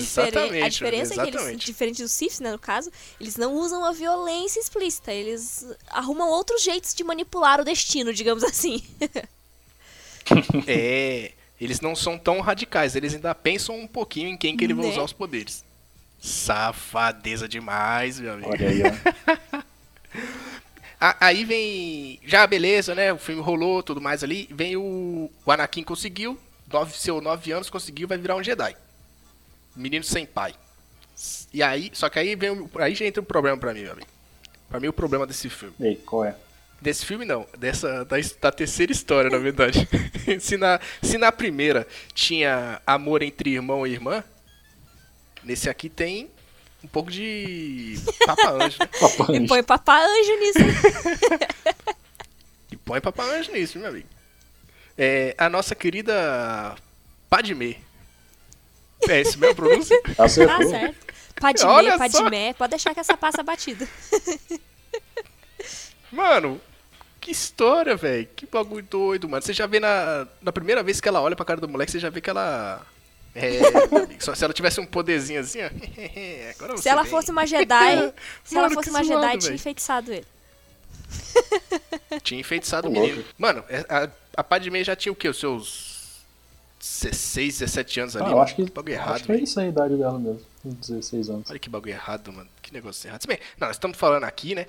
diferença 0.70 1.14
é 1.14 1.18
que 1.18 1.38
eles, 1.38 1.60
diferente 1.60 2.02
dos 2.02 2.12
Sith, 2.12 2.40
né, 2.40 2.52
no 2.52 2.60
caso, 2.60 2.92
eles 3.20 3.36
não 3.38 3.54
usam 3.56 3.86
a 3.86 3.92
violência 3.92 4.60
explícita, 4.60 5.14
eles 5.14 5.66
arrumam 5.90 6.30
outros 6.30 6.64
jeitos 6.64 6.94
de 6.94 7.04
manipular 7.04 7.62
o 7.62 7.64
destino, 7.66 8.14
digamos 8.14 8.44
assim. 8.44 8.84
É, 10.68 11.32
eles 11.60 11.80
não 11.80 11.96
são 11.96 12.18
tão 12.18 12.42
radicais, 12.42 12.96
eles 12.96 13.14
ainda 13.14 13.34
pensam 13.34 13.80
um 13.80 13.88
pouquinho 13.88 14.30
em 14.30 14.38
quem 14.38 14.58
que 14.58 14.64
ele 14.64 14.74
vai 14.74 14.86
Né? 14.86 14.92
usar 14.92 15.04
os 15.04 15.14
poderes. 15.14 15.64
Safadeza 16.20 17.48
demais, 17.48 18.20
meu 18.20 18.34
amigo. 18.34 18.50
Olha 18.50 18.70
aí, 18.70 18.82
ó. 18.84 19.62
Aí 21.00 21.46
vem. 21.46 22.20
Já 22.26 22.48
beleza, 22.48 22.96
né? 22.96 23.14
O 23.14 23.20
filme 23.20 23.40
rolou, 23.40 23.84
tudo 23.84 24.02
mais 24.02 24.24
ali. 24.24 24.50
Vem 24.52 24.76
o. 24.76 25.30
O 25.46 25.52
Anakin 25.52 25.84
conseguiu. 25.84 26.40
Nove, 26.74 26.98
seu 26.98 27.22
9 27.22 27.52
anos 27.52 27.70
conseguiu, 27.70 28.08
vai 28.08 28.18
virar 28.18 28.36
um 28.36 28.44
Jedi. 28.44 28.76
Menino 29.78 30.04
sem 30.04 30.26
pai. 30.26 30.54
E 31.54 31.64
aí. 31.64 31.90
Só 31.94 32.10
que 32.10 32.20
aí 32.20 32.36
vem. 32.36 32.70
Aí 32.80 32.96
já 32.96 33.06
entra 33.06 33.22
um 33.22 33.26
problema 33.26 33.58
pra 33.58 33.74
mim, 33.74 33.84
meu 33.84 33.94
amigo. 33.94 34.08
Pra 34.70 34.80
mim 34.80 34.88
o 34.88 34.94
problema 34.94 35.26
desse 35.26 35.50
filme. 35.50 35.76
Ei, 35.80 35.96
qual 35.96 36.26
é? 36.26 36.36
Desse 36.80 37.06
filme 37.06 37.26
não, 37.26 37.48
dessa 37.58 38.06
da, 38.06 38.18
da 38.40 38.52
terceira 38.52 38.92
história, 38.92 39.30
na 39.30 39.38
verdade. 39.38 39.88
se, 40.40 40.58
na, 40.58 40.80
se 41.02 41.18
na 41.18 41.32
primeira 41.32 41.88
tinha 42.14 42.80
amor 42.86 43.24
entre 43.24 43.52
irmão 43.52 43.88
e 43.88 43.94
irmã, 43.94 44.24
nesse 45.44 45.70
aqui 45.70 45.90
tem 45.90 46.30
um 46.84 46.88
pouco 46.88 47.10
de 47.10 47.96
Papa 48.26 48.52
Anjo, 48.64 48.78
né? 48.80 48.90
Papai 49.00 49.36
E 49.36 49.48
põe 49.48 49.64
papá 49.64 50.06
anjo 50.06 50.40
nisso. 50.40 50.60
E 52.70 52.76
põe 52.76 53.00
Papa 53.00 53.24
Anjo 53.24 53.52
nisso, 53.54 53.80
meu 53.80 53.88
amigo. 53.88 54.08
É, 54.98 55.34
a 55.38 55.50
nossa 55.50 55.74
querida 55.74 56.76
Padme. 57.30 57.80
É 59.08 59.22
esse 59.22 59.38
mesmo 59.38 59.56
pronúncia? 59.56 60.02
Tá 60.16 60.26
Acertou. 60.26 60.70
certo. 60.70 61.08
Padmé, 61.40 61.66
Olha 61.70 61.92
só. 61.92 61.98
Padmé, 62.00 62.54
pode 62.54 62.72
deixar 62.72 62.94
que 62.94 63.00
essa 63.00 63.16
passa 63.16 63.44
batida. 63.44 63.88
Mano, 66.12 66.60
que 67.20 67.32
história, 67.32 67.96
velho. 67.96 68.28
Que 68.36 68.46
bagulho 68.46 68.84
doido, 68.90 69.28
mano. 69.30 69.42
Você 69.42 69.54
já 69.54 69.68
vê 69.68 69.80
na, 69.80 70.28
na 70.42 70.52
primeira 70.52 70.82
vez 70.82 71.00
que 71.02 71.08
ela 71.08 71.22
olha 71.22 71.36
pra 71.36 71.46
cara 71.46 71.60
do 71.62 71.68
moleque, 71.68 71.92
você 71.92 72.00
já 72.00 72.10
vê 72.10 72.22
que 72.22 72.30
ela. 72.30 72.86
É, 73.36 73.60
meu 73.92 74.04
amigo, 74.04 74.24
só 74.24 74.34
se 74.34 74.44
ela 74.44 74.54
tivesse 74.54 74.80
um 74.80 74.86
poderzinho 74.86 75.42
assim, 75.42 75.60
ó. 75.62 75.68
Agora 76.56 76.76
Se 76.78 76.84
você 76.84 76.90
ela 76.90 77.04
vem. 77.04 77.12
fosse 77.12 77.30
uma 77.32 77.46
Jedi, 77.46 78.14
se 78.44 78.56
ela 78.56 78.64
Mano, 78.64 78.76
fosse 78.76 78.90
que 78.90 78.96
uma 78.96 79.04
zoado, 79.04 79.22
Jedi, 79.28 79.38
tinha 79.38 79.56
enfeitiçado 79.56 80.12
ele. 80.14 80.26
Tinha 82.24 82.40
enfeitiçado 82.40 82.88
o 82.90 82.94
Tá 82.94 83.00
menino. 83.00 83.18
louco. 83.18 83.30
Mano, 83.38 83.64
é- 83.70 83.86
a, 83.88 84.10
a 84.38 84.44
Padme 84.44 84.84
já 84.84 84.96
tinha 84.96 85.12
o 85.12 85.16
quê? 85.16 85.30
Os 85.30 85.40
seus 85.40 85.97
16, 86.80 87.60
17 87.60 88.00
anos 88.02 88.16
ali? 88.16 88.26
Ah, 88.28 88.32
eu 88.32 88.42
acho 88.42 88.56
que, 88.56 88.64
bagulho 88.70 88.96
acho 89.00 89.04
errado, 89.10 89.24
que 89.24 89.32
é 89.32 89.38
isso 89.38 89.60
aí 89.60 89.66
a 89.68 89.70
idade 89.70 89.96
dela 89.98 90.20
mesmo. 90.20 90.42
uns 90.66 90.76
16 90.88 91.30
anos. 91.30 91.50
Olha 91.50 91.60
que 91.60 91.70
bagulho 91.70 91.94
errado, 91.94 92.32
mano. 92.32 92.50
Que 92.62 92.74
negócio 92.74 93.08
errado. 93.08 93.22
Se 93.22 93.28
bem, 93.28 93.40
não, 93.60 93.68
nós 93.68 93.76
estamos 93.78 93.98
falando 93.98 94.24
aqui, 94.26 94.54
né? 94.56 94.66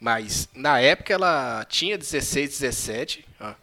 Mas 0.00 0.48
na 0.54 0.78
época 0.80 1.14
ela 1.14 1.64
tinha 1.68 1.96
16, 1.96 2.50
17. 2.50 3.24
ó. 3.40 3.54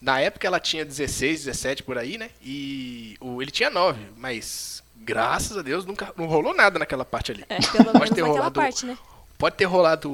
Na 0.00 0.20
época 0.20 0.46
ela 0.46 0.60
tinha 0.60 0.84
16, 0.84 1.44
17 1.44 1.82
por 1.82 1.98
aí, 1.98 2.16
né? 2.16 2.30
E 2.42 3.16
o, 3.20 3.42
ele 3.42 3.50
tinha 3.50 3.68
9, 3.68 4.00
mas 4.16 4.82
graças 4.96 5.56
a 5.58 5.62
Deus 5.62 5.84
nunca 5.84 6.12
não 6.16 6.26
rolou 6.26 6.54
nada 6.54 6.78
naquela 6.78 7.04
parte 7.04 7.32
ali. 7.32 7.44
É, 7.48 7.56
pelo 7.58 7.84
Pode 7.84 7.98
menos 7.98 8.10
ter 8.10 8.20
naquela 8.20 8.28
rolado- 8.28 8.60
parte, 8.60 8.86
né? 8.86 8.98
Pode 9.36 9.56
ter 9.56 9.64
rolado. 9.64 10.10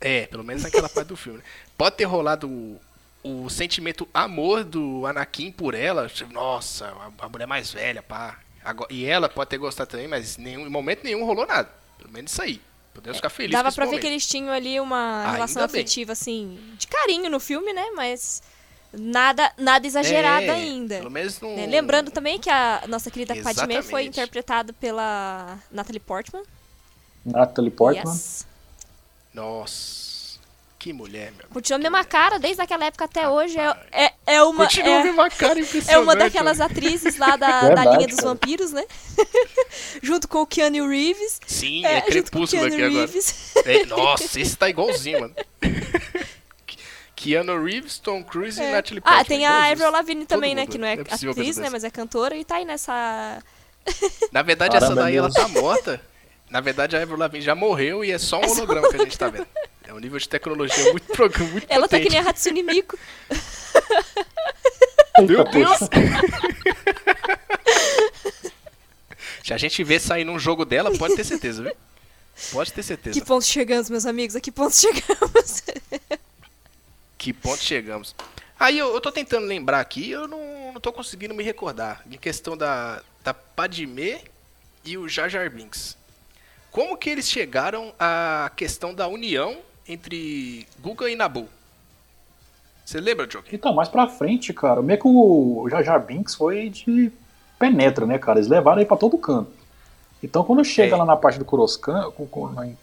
É, 0.00 0.26
pelo 0.26 0.42
menos 0.42 0.62
naquela 0.62 0.88
parte 0.90 1.08
do 1.08 1.16
filme. 1.16 1.38
Né? 1.38 1.44
Pode 1.78 1.96
ter 1.96 2.04
rolado 2.04 2.78
o, 3.24 3.48
sentimento 3.50 4.06
amor 4.14 4.62
do 4.64 5.06
Anakin 5.06 5.50
por 5.50 5.74
ela. 5.74 6.08
Nossa, 6.30 6.86
a, 7.18 7.24
a 7.26 7.28
mulher 7.28 7.46
mais 7.46 7.72
velha, 7.72 8.02
pá. 8.02 8.38
Agora- 8.64 8.92
e 8.92 9.04
ela 9.04 9.28
pode 9.28 9.50
ter 9.50 9.58
gostado 9.58 9.90
também, 9.90 10.06
mas 10.08 10.36
nenhum, 10.36 10.66
em 10.66 10.70
momento 10.70 11.02
nenhum 11.04 11.24
rolou 11.24 11.46
nada. 11.46 11.68
Pelo 11.98 12.12
menos 12.12 12.30
isso 12.32 12.42
aí. 12.42 12.60
Podemos 12.92 13.16
ficar 13.18 13.28
felizes 13.30 13.52
Dava 13.52 13.64
com 13.64 13.68
esse 13.70 13.74
pra 13.76 13.84
ver 13.86 13.90
momento. 13.92 14.02
que 14.02 14.06
eles 14.06 14.26
tinham 14.26 14.52
ali 14.52 14.78
uma 14.78 15.20
Ainda 15.22 15.32
relação 15.32 15.62
bem. 15.62 15.66
afetiva, 15.66 16.12
assim, 16.12 16.58
de 16.78 16.86
carinho 16.86 17.28
no 17.28 17.40
filme, 17.40 17.72
né? 17.72 17.84
Mas 17.96 18.40
nada, 18.92 19.52
nada 19.58 19.84
exagerada 19.84 20.46
É, 20.46 20.50
ainda. 20.50 20.98
Pelo 20.98 21.10
menos 21.10 21.40
não... 21.40 21.56
né? 21.56 21.66
Lembrando 21.66 22.12
também 22.12 22.38
que 22.38 22.48
a 22.48 22.84
nossa 22.86 23.10
querida 23.10 23.34
Padmé 23.34 23.82
foi 23.82 24.02
Exatamente. 24.04 24.08
interpretada 24.08 24.72
pela 24.74 25.58
Natalie 25.72 25.98
Portman. 25.98 26.44
Natalie 27.26 27.70
Portman. 27.72 28.12
Yes. 28.12 28.46
Nossa, 29.32 30.03
que 30.84 30.92
mulher, 30.92 31.32
meu. 31.32 31.46
Continua 31.48 31.78
a 31.78 31.82
mesma 31.82 32.04
cara 32.04 32.38
desde 32.38 32.60
aquela 32.60 32.84
época 32.84 33.06
até 33.06 33.26
hoje. 33.26 33.58
É, 33.58 33.74
é, 33.90 34.12
é 34.26 34.42
uma. 34.42 34.64
Continua 34.66 34.96
a 34.96 35.00
é- 35.00 35.04
mesma 35.04 35.30
cara 35.30 35.58
É 35.88 35.98
uma 35.98 36.14
daquelas 36.14 36.60
atrizes 36.60 37.16
lá 37.16 37.36
da, 37.36 37.60
da 37.62 37.66
Verdade, 37.68 37.96
linha 37.96 38.06
dos 38.06 38.16
cara. 38.16 38.28
vampiros, 38.28 38.70
né? 38.70 38.84
Junto 40.02 40.28
com 40.28 40.42
o 40.42 40.46
Keanu 40.46 40.86
Reeves. 40.86 41.40
Sim, 41.46 41.86
é, 41.86 42.00
o 42.00 42.02
crepúsculo 42.02 42.48
Keanu 42.50 42.66
aqui 42.66 42.84
agora. 42.84 43.06
Reeves. 43.06 43.54
É, 43.64 43.86
nossa, 43.86 44.38
esse 44.38 44.56
tá 44.58 44.68
igualzinho, 44.68 45.22
mano. 45.22 45.34
Keanu 47.16 47.64
Reeves, 47.64 47.98
Tom 47.98 48.22
Cruise 48.22 48.60
e 48.60 48.62
É. 48.62 48.72
Natalie 48.72 49.00
Portman. 49.00 49.20
Ah, 49.22 49.24
tem 49.24 49.46
a. 49.46 49.70
Avril 49.70 49.90
Lavigne 49.90 50.26
também, 50.26 50.54
né? 50.54 50.66
Que 50.66 50.76
não 50.76 50.86
é, 50.86 50.96
é 50.96 51.30
atriz, 51.30 51.56
né? 51.56 51.70
Mas 51.70 51.82
é 51.82 51.90
cantora 51.90 52.36
e 52.36 52.44
tá 52.44 52.56
aí 52.56 52.66
nessa. 52.66 53.42
Na 54.30 54.42
verdade, 54.42 54.74
Caramba, 54.74 54.92
essa 54.92 55.02
daí, 55.02 55.16
ela 55.16 55.30
Deus. 55.30 55.34
tá 55.34 55.48
morta. 55.48 55.98
Na 56.50 56.60
verdade, 56.60 56.94
a 56.94 57.00
Avril 57.00 57.16
Lavigne 57.16 57.42
já 57.42 57.54
morreu 57.54 58.04
e 58.04 58.10
é 58.10 58.18
só 58.18 58.38
um 58.38 58.50
holograma 58.50 58.90
que 58.90 58.96
a 58.96 58.98
gente 58.98 59.18
tá 59.18 59.28
vendo. 59.30 59.46
É 59.86 59.92
um 59.92 59.98
nível 59.98 60.18
de 60.18 60.28
tecnologia 60.28 60.90
muito, 60.92 61.06
pro- 61.12 61.30
muito 61.50 61.66
Ela 61.68 61.86
tá 61.88 61.98
que 61.98 62.04
potente. 62.04 62.10
nem 62.10 62.26
a 62.26 62.30
Hatsune 62.30 62.62
Miku. 62.62 62.98
Meu 65.26 65.44
Deus! 65.44 65.78
Se 69.44 69.52
a 69.52 69.58
gente 69.58 69.84
vê 69.84 70.00
sair 70.00 70.24
num 70.24 70.38
jogo 70.38 70.64
dela, 70.64 70.96
pode 70.96 71.14
ter 71.16 71.24
certeza, 71.24 71.62
viu? 71.62 71.76
Pode 72.50 72.72
ter 72.72 72.82
certeza. 72.82 73.18
Que 73.18 73.24
ponto 73.24 73.44
chegamos, 73.44 73.90
meus 73.90 74.06
amigos? 74.06 74.34
A 74.34 74.40
que 74.40 74.50
ponto 74.50 74.74
chegamos? 74.76 75.62
Que 77.18 77.32
ponto 77.32 77.62
chegamos. 77.62 78.14
Aí 78.58 78.78
eu, 78.78 78.92
eu 78.94 79.00
tô 79.00 79.12
tentando 79.12 79.46
lembrar 79.46 79.80
aqui, 79.80 80.10
eu 80.10 80.26
não, 80.26 80.72
não 80.72 80.80
tô 80.80 80.92
conseguindo 80.92 81.34
me 81.34 81.44
recordar. 81.44 82.02
Em 82.10 82.16
questão 82.16 82.56
da, 82.56 83.02
da 83.22 83.34
Padmé 83.34 84.22
e 84.84 84.96
o 84.96 85.08
Jar 85.08 85.28
Jar 85.28 85.48
Binks. 85.50 85.96
Como 86.70 86.96
que 86.96 87.10
eles 87.10 87.28
chegaram 87.28 87.94
à 87.98 88.50
questão 88.56 88.92
da 88.94 89.06
união 89.06 89.58
entre 89.88 90.66
Guga 90.80 91.08
e 91.10 91.16
Nabu? 91.16 91.46
Você 92.84 93.00
lembra, 93.00 93.26
Joker? 93.26 93.54
Então, 93.54 93.74
mais 93.74 93.88
pra 93.88 94.06
frente, 94.06 94.52
cara, 94.52 94.82
meio 94.82 95.00
que 95.00 95.08
o 95.08 95.66
Jar 95.70 95.82
Jar 95.82 96.04
Binks 96.04 96.34
foi 96.34 96.68
de 96.68 97.10
penetra, 97.58 98.04
né, 98.04 98.18
cara? 98.18 98.38
Eles 98.38 98.48
levaram 98.48 98.78
aí 98.80 98.84
pra 98.84 98.96
todo 98.96 99.16
canto. 99.16 99.50
Então, 100.22 100.44
quando 100.44 100.64
chega 100.64 100.94
É. 100.94 100.98
lá 100.98 101.04
na 101.04 101.16
parte 101.16 101.38
do 101.38 101.44
Coruscant, 101.44 102.12
em 102.64 102.76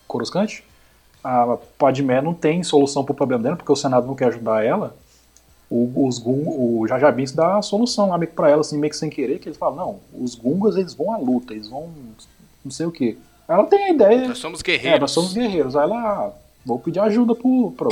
a 1.24 1.58
Padmé 1.78 2.20
não 2.20 2.34
tem 2.34 2.64
solução 2.64 3.04
pro 3.04 3.14
problema 3.14 3.44
dela, 3.44 3.56
porque 3.56 3.72
o 3.72 3.76
Senado 3.76 4.08
não 4.08 4.16
quer 4.16 4.26
ajudar 4.30 4.66
ela. 4.66 4.96
O, 5.70 6.08
os 6.08 6.20
o 6.26 6.86
Jar 6.88 7.00
Jar 7.00 7.14
Binks 7.14 7.34
dá 7.34 7.58
a 7.58 7.62
solução 7.62 8.10
lá 8.10 8.18
meio 8.18 8.30
que 8.30 8.36
pra 8.36 8.50
ela, 8.50 8.62
assim, 8.62 8.78
meio 8.78 8.90
que 8.92 8.98
sem 8.98 9.10
querer, 9.10 9.40
que 9.40 9.48
eles 9.48 9.58
falam, 9.58 9.76
não, 9.76 10.00
os 10.24 10.34
Gungas, 10.36 10.76
eles 10.76 10.94
vão 10.94 11.14
à 11.14 11.18
luta, 11.18 11.54
eles 11.54 11.70
vão 11.70 11.92
não 12.66 12.72
sei 12.72 12.86
o 12.88 12.92
quê. 12.92 13.18
Ela 13.48 13.64
tem 13.66 13.86
a 13.86 13.90
ideia... 13.90 14.28
Nós 14.28 14.38
somos 14.40 14.62
guerreiros. 14.62 14.98
É, 14.98 15.00
nós 15.00 15.12
somos 15.12 15.34
guerreiros. 15.34 15.76
Aí 15.76 15.84
ela, 15.84 16.34
vou 16.66 16.80
pedir 16.80 17.00
ajuda 17.00 17.36
pro, 17.36 17.72
pro, 17.72 17.90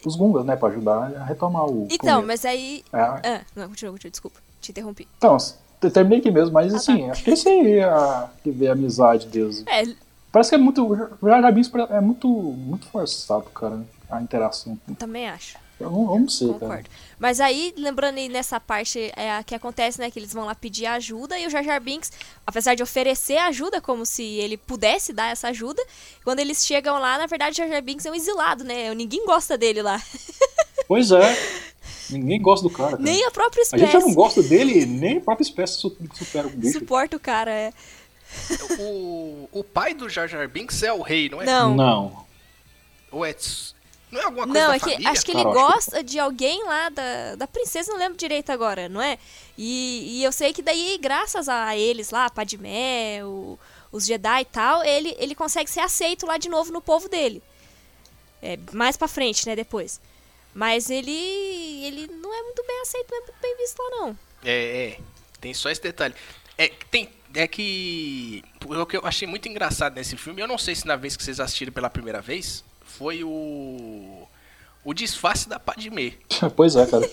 pros 0.00 0.16
Gungas, 0.16 0.44
né, 0.44 0.56
pra 0.56 0.68
ajudar 0.68 1.12
a 1.16 1.24
retomar 1.24 1.66
o 1.66 1.86
Então, 1.90 2.20
começo. 2.20 2.26
mas 2.26 2.44
aí. 2.44 2.82
É, 2.92 2.98
Ah, 3.00 3.40
não, 3.56 3.68
continua, 3.68 3.92
continua, 3.92 4.10
desculpa. 4.10 4.40
Te 4.60 4.70
interrompi. 4.70 5.08
então, 5.18 5.36
terminei 5.92 6.18
aqui 6.20 6.30
mesmo, 6.30 6.52
mas 6.52 6.72
Ah, 6.72 6.76
assim, 6.76 7.10
acho 7.10 7.24
que 7.24 7.30
esse 7.30 7.48
aí 7.48 7.78
é 7.78 7.84
a, 7.84 8.28
que 8.42 8.50
vê 8.50 8.68
a 8.68 8.72
amizade 8.72 9.26
deles. 9.26 9.64
É, 9.66 9.82
Parece 10.30 10.48
que 10.50 10.54
é 10.54 10.58
muito. 10.58 10.96
Jar 11.22 11.52
Binks 11.52 11.70
é 11.90 12.00
muito, 12.00 12.26
muito 12.28 12.86
forçado, 12.86 13.44
cara, 13.54 13.82
a 14.10 14.22
interação. 14.22 14.78
também 14.98 15.28
acho. 15.28 15.58
Eu 15.80 15.90
não, 15.90 16.14
eu 16.14 16.20
não 16.20 16.28
sei, 16.28 16.46
cara. 16.48 16.58
Concordo. 16.60 16.90
Mas 17.18 17.40
aí, 17.40 17.72
lembrando 17.76 18.18
aí 18.18 18.28
nessa 18.28 18.58
parte 18.60 19.12
é 19.16 19.32
a 19.36 19.42
que 19.42 19.54
acontece, 19.54 19.98
né? 20.00 20.10
Que 20.10 20.18
eles 20.18 20.32
vão 20.32 20.44
lá 20.44 20.54
pedir 20.54 20.86
ajuda 20.86 21.38
e 21.38 21.46
o 21.46 21.50
Jar 21.50 21.62
Jar 21.64 21.80
Binks, 21.80 22.10
apesar 22.46 22.74
de 22.74 22.82
oferecer 22.82 23.36
ajuda, 23.38 23.80
como 23.80 24.04
se 24.06 24.22
ele 24.22 24.56
pudesse 24.56 25.12
dar 25.12 25.30
essa 25.30 25.48
ajuda, 25.48 25.82
quando 26.24 26.40
eles 26.40 26.64
chegam 26.66 26.98
lá, 26.98 27.18
na 27.18 27.26
verdade, 27.26 27.54
o 27.54 27.56
Jar 27.56 27.68
Jar 27.68 27.82
Binks 27.82 28.06
é 28.06 28.10
um 28.10 28.14
exilado, 28.14 28.64
né? 28.64 28.92
Ninguém 28.94 29.24
gosta 29.24 29.56
dele 29.58 29.82
lá. 29.82 30.00
Pois 30.88 31.10
é. 31.12 31.38
Ninguém 32.10 32.42
gosta 32.42 32.68
do 32.68 32.74
cara. 32.74 32.90
cara. 32.92 33.02
Nem 33.02 33.24
a 33.24 33.30
própria 33.30 33.60
a 33.60 33.64
espécie. 33.64 33.84
gente 33.84 33.92
já 33.92 34.00
não 34.00 34.12
gosta 34.12 34.42
dele, 34.42 34.84
nem 34.84 35.18
a 35.18 35.20
própria 35.20 35.44
espécie 35.44 35.74
su- 35.78 35.96
supera 36.12 36.48
o 36.48 36.50
bicho. 36.50 36.78
Suporta 36.80 37.16
o 37.16 37.20
cara, 37.20 37.50
é. 37.50 37.72
O, 38.80 39.48
o 39.52 39.64
pai 39.64 39.94
do 39.94 40.08
Jar 40.10 40.28
Jar 40.28 40.46
Binks 40.48 40.82
é 40.82 40.92
o 40.92 41.00
rei, 41.00 41.28
não 41.30 41.40
é? 41.40 41.46
Não. 41.46 41.74
Não. 41.74 42.26
Ou 43.10 43.24
é... 43.24 43.34
Não 44.12 44.20
é 44.20 44.24
alguma 44.24 44.46
coisa 44.46 44.60
Não, 44.60 44.68
da 44.68 44.76
é 44.76 44.78
que 44.78 44.90
família? 44.90 45.10
acho 45.10 45.24
que 45.24 45.32
ele 45.32 45.42
gosta 45.44 46.04
de 46.04 46.18
alguém 46.20 46.62
lá 46.64 46.88
da, 46.90 47.34
da 47.36 47.46
princesa, 47.48 47.90
não 47.92 47.98
lembro 47.98 48.16
direito 48.18 48.50
agora, 48.50 48.88
não 48.88 49.00
é? 49.02 49.18
E, 49.58 50.18
e 50.20 50.24
eu 50.24 50.30
sei 50.30 50.52
que 50.52 50.60
daí, 50.62 50.98
graças 51.00 51.48
a 51.48 51.74
eles 51.76 52.10
lá, 52.10 52.26
a 52.26 52.30
Padmé, 52.30 53.24
o- 53.24 53.58
os 53.90 54.04
Jedi 54.06 54.42
e 54.42 54.44
tal, 54.44 54.84
ele, 54.84 55.16
ele 55.18 55.34
consegue 55.34 55.70
ser 55.70 55.80
aceito 55.80 56.26
lá 56.26 56.36
de 56.38 56.48
novo 56.48 56.70
no 56.72 56.80
povo 56.80 57.08
dele. 57.08 57.42
É, 58.42 58.58
mais 58.72 58.96
pra 58.96 59.08
frente, 59.08 59.46
né, 59.46 59.56
depois. 59.56 60.00
Mas 60.54 60.90
ele 60.90 61.10
ele 61.84 62.06
não 62.08 62.32
é 62.34 62.42
muito 62.42 62.62
bem 62.66 62.80
aceito, 62.82 63.06
não 63.10 63.16
é 63.18 63.20
muito 63.22 63.34
bem 63.40 63.56
visto 63.56 63.78
lá, 63.82 63.90
não. 63.98 64.18
É, 64.44 64.88
é. 64.88 64.98
Tem 65.40 65.54
só 65.54 65.70
esse 65.70 65.80
detalhe. 65.80 66.14
É, 66.58 66.68
tem, 66.90 67.08
é 67.34 67.46
que. 67.48 68.44
O 68.66 68.84
que 68.84 68.96
eu 68.96 69.06
achei 69.06 69.26
muito 69.26 69.48
engraçado 69.48 69.94
nesse 69.94 70.16
filme, 70.16 70.42
eu 70.42 70.46
não 70.46 70.58
sei 70.58 70.74
se 70.74 70.86
na 70.86 70.96
vez 70.96 71.16
que 71.16 71.24
vocês 71.24 71.40
assistiram 71.40 71.72
pela 71.72 71.88
primeira 71.88 72.20
vez, 72.20 72.62
foi 72.98 73.24
o. 73.24 74.26
O 74.84 74.92
disfarce 74.92 75.48
da 75.48 75.60
Padmé. 75.60 76.14
pois 76.56 76.74
é, 76.76 76.84
cara. 76.86 77.08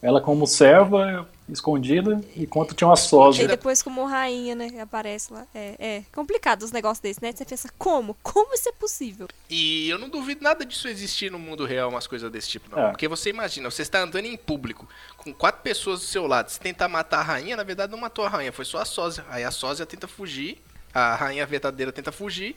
Ela 0.00 0.20
como 0.20 0.46
serva, 0.46 1.26
escondida, 1.48 2.20
enquanto 2.36 2.74
tinha 2.74 2.88
uma 2.88 2.94
E 2.94 2.98
sósia. 2.98 3.48
depois 3.48 3.82
como 3.82 4.04
rainha, 4.04 4.54
né, 4.54 4.80
aparece 4.80 5.32
lá. 5.32 5.46
É, 5.54 5.74
é 5.78 6.02
complicado 6.14 6.62
os 6.62 6.72
negócios 6.72 7.00
desses, 7.00 7.20
né? 7.20 7.32
Você 7.32 7.42
pensa, 7.44 7.70
como? 7.78 8.14
Como 8.22 8.52
isso 8.54 8.68
é 8.68 8.72
possível? 8.72 9.28
E 9.48 9.88
eu 9.88 9.98
não 9.98 10.10
duvido 10.10 10.42
nada 10.42 10.64
disso 10.64 10.88
existir 10.88 11.30
no 11.30 11.38
mundo 11.38 11.64
real, 11.64 11.88
umas 11.88 12.06
coisas 12.06 12.30
desse 12.30 12.50
tipo, 12.50 12.74
não. 12.74 12.88
É. 12.88 12.90
Porque 12.90 13.08
você 13.08 13.30
imagina, 13.30 13.70
você 13.70 13.80
está 13.80 14.00
andando 14.02 14.26
em 14.26 14.36
público, 14.36 14.86
com 15.16 15.32
quatro 15.32 15.62
pessoas 15.62 16.00
do 16.00 16.06
seu 16.06 16.26
lado, 16.26 16.50
se 16.50 16.60
tentar 16.60 16.88
matar 16.88 17.20
a 17.20 17.22
rainha, 17.22 17.56
na 17.56 17.62
verdade 17.62 17.90
não 17.90 17.98
matou 17.98 18.26
a 18.26 18.28
rainha, 18.28 18.52
foi 18.52 18.66
só 18.66 18.78
a 18.82 18.84
sósia. 18.84 19.24
Aí 19.30 19.42
a 19.42 19.50
sósia 19.50 19.86
tenta 19.86 20.06
fugir, 20.06 20.58
a 20.92 21.14
rainha 21.14 21.46
verdadeira 21.46 21.90
tenta 21.92 22.12
fugir, 22.12 22.56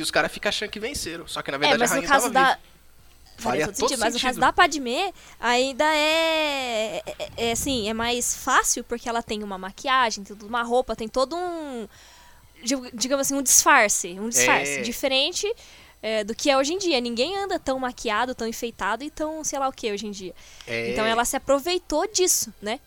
e 0.00 0.02
os 0.02 0.10
caras 0.10 0.32
ficam 0.32 0.48
achando 0.48 0.70
que 0.70 0.80
venceram. 0.80 1.26
Só 1.28 1.42
que 1.42 1.50
na 1.50 1.56
É, 1.56 1.60
verdade 1.60 1.78
mas 1.80 1.92
a 1.92 1.94
no 1.96 2.00
rainha 2.00 2.08
caso 2.08 2.30
tava 2.32 2.34
da. 2.34 2.54
viva. 2.54 2.70
Faria 3.38 3.66
todo 3.66 3.76
sentido, 3.76 4.00
mas 4.00 4.12
no 4.14 4.20
caso 4.20 4.38
da 4.38 4.52
Padmé, 4.52 5.14
ainda 5.40 5.84
é, 5.94 7.02
é, 7.18 7.28
é 7.48 7.52
assim, 7.52 7.88
é 7.88 7.94
mais 7.94 8.36
fácil 8.36 8.84
porque 8.84 9.08
ela 9.08 9.22
tem 9.22 9.42
uma 9.42 9.56
maquiagem, 9.56 10.22
tem 10.24 10.36
uma 10.42 10.62
roupa, 10.62 10.94
tem 10.94 11.08
todo 11.08 11.36
um. 11.36 11.88
dig- 12.62 12.90
Digamos 12.92 13.26
assim, 13.26 13.34
um 13.34 13.42
disfarce. 13.42 14.18
Um 14.20 14.28
disfarce. 14.28 14.80
É. 14.80 14.82
Diferente 14.82 15.50
é, 16.02 16.22
do 16.22 16.34
que 16.34 16.50
é 16.50 16.56
hoje 16.58 16.74
em 16.74 16.78
dia. 16.78 17.00
Ninguém 17.00 17.34
anda 17.36 17.58
tão 17.58 17.78
maquiado, 17.78 18.34
tão 18.34 18.46
enfeitado 18.46 19.02
e 19.04 19.10
tão, 19.10 19.42
sei 19.42 19.58
lá 19.58 19.68
o 19.68 19.72
que 19.72 19.90
hoje 19.90 20.06
em 20.06 20.10
dia. 20.10 20.34
É, 20.66 20.90
Então 20.92 21.06
ela 21.06 21.24
se 21.24 21.34
aproveitou 21.36 22.06
disso, 22.06 22.52
né? 22.60 22.78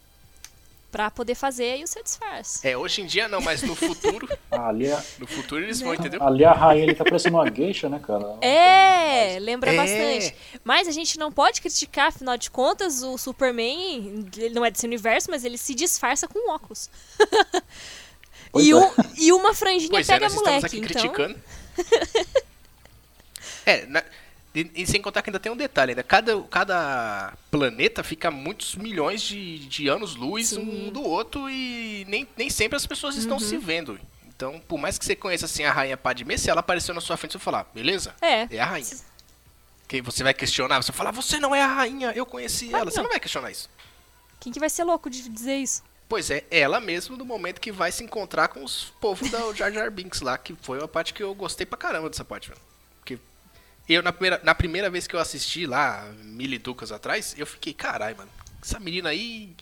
Pra 0.93 1.09
poder 1.09 1.33
fazer 1.33 1.63
aí 1.73 1.83
o 1.83 1.87
seu 1.87 2.03
disfarce. 2.03 2.65
é, 2.67 2.77
hoje 2.77 3.01
em 3.01 3.07
dia 3.07 3.27
não, 3.27 3.41
mas 3.41 3.63
no 3.63 3.75
futuro, 3.75 4.29
Ali, 4.51 4.91
a- 4.91 5.03
no 5.17 5.25
futuro 5.25 5.63
eles 5.63 5.81
vão, 5.81 5.95
entendeu? 5.95 6.21
ali 6.23 6.45
a 6.45 6.53
rainha 6.53 6.83
ele 6.83 6.93
tá 6.93 7.03
parecendo 7.03 7.35
uma 7.37 7.49
geisha, 7.49 7.89
né, 7.89 7.99
cara? 7.99 8.37
É, 8.41 9.39
lembra 9.39 9.73
É. 9.73 9.75
bastante. 9.75 10.35
Mas 10.63 10.87
a 10.87 10.91
gente 10.91 11.17
não 11.17 11.31
pode 11.31 11.61
criticar, 11.61 12.09
afinal 12.09 12.37
de 12.37 12.51
contas, 12.51 13.01
o 13.01 13.17
Superman, 13.17 14.23
ele 14.37 14.53
não 14.53 14.63
é 14.63 14.69
desse 14.69 14.85
universo, 14.85 15.31
mas 15.31 15.43
ele 15.43 15.57
se 15.57 15.73
disfarça 15.73 16.27
com 16.27 16.51
óculos. 16.53 16.89
E, 18.55 18.69
é. 18.69 18.75
um- 18.75 18.91
e 19.17 19.31
uma 19.33 19.51
franjinha 19.55 19.89
Pois 19.89 20.07
é, 20.07 20.13
pega 20.13 20.25
nós 20.25 20.33
estamos 20.35 20.47
moleque, 20.61 20.65
aqui 20.67 20.77
então. 20.77 21.11
criticando. 21.11 21.39
é, 23.65 23.85
na- 23.87 24.03
e, 24.55 24.69
e 24.75 24.85
sem 24.85 25.01
contar 25.01 25.21
que 25.21 25.29
ainda 25.29 25.39
tem 25.39 25.51
um 25.51 25.57
detalhe, 25.57 25.91
ainda 25.91 26.03
cada, 26.03 26.39
cada 26.43 27.33
planeta 27.49 28.03
fica 28.03 28.29
muitos 28.29 28.75
milhões 28.75 29.21
de, 29.21 29.59
de 29.59 29.87
anos-luz. 29.87 30.51
Uhum. 30.51 30.87
um 30.87 30.91
do 30.91 31.01
outro 31.01 31.49
e 31.49 32.05
nem, 32.07 32.27
nem 32.37 32.49
sempre 32.49 32.75
as 32.75 32.85
pessoas 32.85 33.15
estão 33.15 33.39
se 33.39 33.57
vendo. 33.57 33.99
Então, 34.27 34.61
por 34.67 34.77
mais 34.77 34.97
que 34.97 35.05
você 35.05 35.15
conheça 35.15 35.45
assim 35.45 35.63
a 35.63 35.71
rainha 35.71 35.97
Padmé, 35.97 36.37
se 36.37 36.49
ela 36.49 36.59
apareceu 36.59 36.93
na 36.93 37.01
sua 37.01 37.17
frente, 37.17 37.31
você 37.31 37.37
vai 37.37 37.43
falar, 37.45 37.63
beleza? 37.73 38.15
É. 38.21 38.47
É 38.55 38.59
a 38.59 38.65
rainha. 38.65 38.95
Que 39.87 40.01
você 40.01 40.23
vai 40.23 40.33
questionar, 40.33 40.81
você 40.81 40.91
vai 40.91 40.97
falar, 40.97 41.11
você 41.11 41.39
não 41.39 41.53
é 41.55 41.61
a 41.61 41.67
rainha, 41.67 42.11
eu 42.15 42.25
conheci 42.25 42.73
ela. 42.73 42.85
que 42.85 42.91
Você 42.91 42.97
não. 42.97 43.03
não 43.03 43.11
vai 43.11 43.19
questionar 43.19 43.51
isso. 43.51 43.69
Quem 44.39 44.51
que 44.51 44.59
vai 44.59 44.69
ser 44.69 44.83
louco 44.83 45.09
de 45.09 45.29
dizer 45.29 45.57
isso? 45.57 45.83
Pois 46.09 46.29
é, 46.29 46.43
ela 46.51 46.79
mesmo 46.79 47.15
no 47.15 47.25
momento 47.25 47.61
que 47.61 47.71
vai 47.71 47.91
se 47.91 48.03
encontrar 48.03 48.49
com 48.49 48.63
os 48.63 48.93
povos 48.99 49.31
da 49.31 49.39
Jar 49.53 49.71
Jar 49.71 49.89
Binks 49.89 50.21
lá, 50.21 50.37
que 50.37 50.55
foi 50.61 50.77
uma 50.77 50.87
parte 50.87 51.13
que 51.13 51.23
eu 51.23 51.33
gostei 51.33 51.65
pra 51.65 51.77
caramba 51.77 52.09
dessa 52.09 52.25
parte, 52.25 52.49
velho. 52.49 52.61
Eu, 53.87 54.01
na 54.01 54.13
primeira, 54.13 54.41
na 54.43 54.55
primeira 54.55 54.89
vez 54.89 55.07
que 55.07 55.15
eu 55.15 55.19
assisti 55.19 55.65
lá, 55.65 56.09
mil 56.23 56.51
e 56.51 56.57
ducas 56.57 56.91
atrás, 56.91 57.35
eu 57.37 57.45
fiquei, 57.45 57.73
caralho, 57.73 58.15
mano, 58.15 58.29
essa 58.61 58.79
menina 58.79 59.09
aí, 59.09 59.53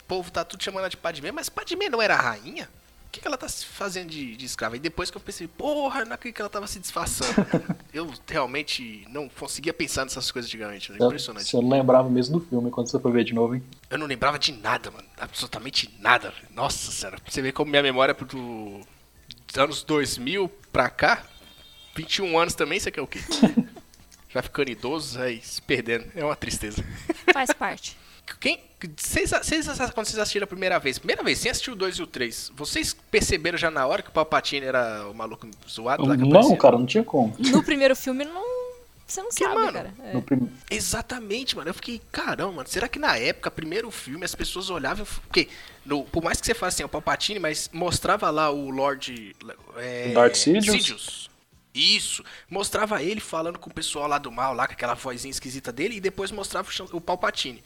o 0.00 0.04
povo 0.04 0.30
tá 0.30 0.44
tudo 0.44 0.62
chamando 0.62 0.80
ela 0.80 0.90
de 0.90 0.96
Padmé, 0.96 1.30
mas 1.30 1.48
Padmé 1.48 1.88
não 1.88 2.02
era 2.02 2.14
a 2.14 2.20
rainha? 2.20 2.68
O 3.08 3.10
que, 3.10 3.20
que 3.20 3.26
ela 3.26 3.38
tá 3.38 3.48
fazendo 3.48 4.10
de, 4.10 4.36
de 4.36 4.44
escrava? 4.44 4.76
E 4.76 4.78
depois 4.78 5.10
que 5.10 5.16
eu 5.16 5.20
pensei, 5.20 5.48
porra, 5.48 6.04
não 6.04 6.12
acredito 6.12 6.36
que 6.36 6.42
ela 6.42 6.50
tava 6.50 6.66
se 6.66 6.78
disfarçando. 6.78 7.34
eu 7.94 8.12
realmente 8.26 9.06
não 9.08 9.30
conseguia 9.30 9.72
pensar 9.72 10.04
nessas 10.04 10.30
coisas 10.30 10.46
antigamente, 10.46 10.92
né? 10.92 10.98
Impressionante. 11.00 11.48
Você 11.48 11.56
não 11.56 11.70
lembrava 11.70 12.10
mesmo 12.10 12.38
do 12.38 12.44
filme 12.44 12.70
quando 12.70 12.90
você 12.90 13.00
foi 13.00 13.10
ver 13.10 13.24
de 13.24 13.32
novo, 13.32 13.54
hein? 13.54 13.62
Eu 13.88 13.96
não 13.96 14.04
lembrava 14.04 14.38
de 14.38 14.52
nada, 14.52 14.90
mano. 14.90 15.08
Absolutamente 15.16 15.90
nada. 16.00 16.34
Nossa 16.50 16.92
senhora. 16.92 17.16
Você 17.26 17.40
ver 17.40 17.52
como 17.52 17.70
minha 17.70 17.82
memória 17.82 18.12
é 18.12 18.24
do 18.24 18.82
anos 19.56 19.82
2000 19.82 20.46
pra 20.70 20.90
cá, 20.90 21.24
21 21.98 22.38
anos 22.38 22.54
também, 22.54 22.78
você 22.78 22.90
quer 22.90 23.00
o 23.02 23.06
quê? 23.06 23.18
Já 24.30 24.42
ficando 24.42 24.70
idoso, 24.70 25.20
aí 25.20 25.40
se 25.42 25.60
perdendo. 25.60 26.04
É 26.14 26.24
uma 26.24 26.36
tristeza. 26.36 26.84
Faz 27.32 27.50
parte. 27.52 27.96
Quem, 28.40 28.60
vocês, 28.96 29.30
vocês, 29.30 29.66
quando 29.66 30.06
vocês 30.06 30.18
assistiram 30.18 30.44
a 30.44 30.46
primeira 30.46 30.78
vez, 30.78 30.98
primeira 30.98 31.22
vez, 31.22 31.38
sem 31.38 31.50
assistir 31.50 31.70
o 31.70 31.74
2 31.74 31.96
e 31.96 32.02
o 32.02 32.06
3, 32.06 32.52
vocês 32.54 32.94
perceberam 33.10 33.56
já 33.56 33.70
na 33.70 33.86
hora 33.86 34.02
que 34.02 34.10
o 34.10 34.12
Palpatine 34.12 34.66
era 34.66 35.08
o 35.08 35.14
maluco 35.14 35.48
zoado 35.68 36.04
lá 36.04 36.14
que 36.14 36.20
Não, 36.22 36.28
aparecia? 36.28 36.56
cara, 36.58 36.78
não 36.78 36.84
tinha 36.86 37.02
como. 37.02 37.34
No 37.38 37.62
primeiro 37.62 37.96
filme, 37.96 38.24
não. 38.24 38.58
Você 39.06 39.22
não 39.22 39.30
Que, 39.30 39.42
sabe, 39.42 39.54
mano? 39.54 39.72
cara. 39.72 39.94
É. 40.04 40.12
No 40.12 40.20
prim- 40.20 40.52
Exatamente, 40.70 41.56
mano. 41.56 41.70
Eu 41.70 41.74
fiquei, 41.74 41.98
caramba, 42.12 42.52
mano, 42.52 42.68
será 42.68 42.86
que 42.86 42.98
na 42.98 43.16
época, 43.16 43.50
primeiro 43.50 43.90
filme, 43.90 44.22
as 44.26 44.34
pessoas 44.34 44.68
olhavam. 44.68 45.06
Porque, 45.22 45.48
no, 45.86 46.04
por 46.04 46.22
mais 46.22 46.38
que 46.38 46.46
você 46.46 46.52
fale 46.52 46.68
assim, 46.68 46.82
é 46.82 46.86
o 46.86 46.88
Palpatine, 46.90 47.38
mas 47.40 47.70
mostrava 47.72 48.28
lá 48.28 48.50
o 48.50 48.68
Lord. 48.68 49.34
É, 49.78 50.12
Darth 50.12 50.34
Sidious? 50.36 51.30
Isso. 51.78 52.24
Mostrava 52.50 53.02
ele 53.02 53.20
falando 53.20 53.58
com 53.58 53.70
o 53.70 53.74
pessoal 53.74 54.08
lá 54.08 54.18
do 54.18 54.30
mal, 54.32 54.54
lá 54.54 54.66
com 54.66 54.72
aquela 54.72 54.94
vozinha 54.94 55.30
esquisita 55.30 55.70
dele, 55.72 55.96
e 55.96 56.00
depois 56.00 56.30
mostrava 56.30 56.68
o, 56.92 57.00
Palpatine. 57.00 57.62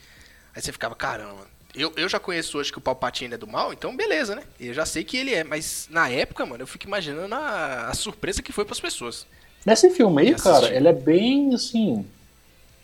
Aí 0.55 0.61
você 0.61 0.71
ficava, 0.73 0.95
caramba. 0.95 1.47
Eu, 1.75 1.91
eu 1.97 2.09
já 2.09 2.21
conheço 2.21 2.59
hoje 2.59 2.71
que 2.71 2.77
o 2.79 2.83
Palpatine 2.83 3.35
é 3.35 3.39
do 3.39 3.47
mal, 3.47 3.73
então 3.73 3.97
beleza, 3.97 4.37
né? 4.37 4.43
Eu 4.61 4.75
já 4.75 4.85
sei 4.85 5.03
que 5.05 5.17
ele 5.17 5.33
é, 5.35 5.43
mas 5.43 5.89
na 5.91 6.09
época, 6.11 6.45
mano, 6.45 6.63
eu 6.63 6.67
fico 6.67 6.87
imaginando 6.87 7.35
a, 7.35 7.89
a 7.89 7.95
surpresa 7.95 8.43
que 8.43 8.53
foi 8.53 8.65
pras 8.67 8.79
pessoas. 8.79 9.27
Nesse 9.65 9.89
filme 9.91 10.21
aí, 10.21 10.35
cara, 10.35 10.75
ele 10.75 10.89
é 10.89 10.93
bem 10.93 11.55
assim. 11.55 12.05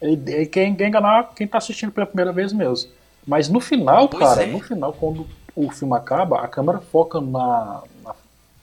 Ele, 0.01 0.33
ele 0.33 0.47
quer 0.47 0.66
enganar 0.66 1.35
quem 1.35 1.47
tá 1.47 1.59
assistindo 1.59 1.93
pela 1.93 2.07
primeira 2.07 2.33
vez 2.33 2.53
mesmo. 2.53 2.91
Mas 3.26 3.49
no 3.51 3.61
final, 3.61 4.09
Pois 4.09 4.24
cara, 4.24 4.45
é. 4.45 4.47
no 4.47 4.61
final, 4.61 4.93
quando 4.95 5.29
o 5.55 5.70
filme 5.70 5.95
acaba, 5.95 6.41
a 6.41 6.49
câmera 6.49 6.79
foca 6.79 7.20
na, 7.20 7.83
na- 8.03 8.14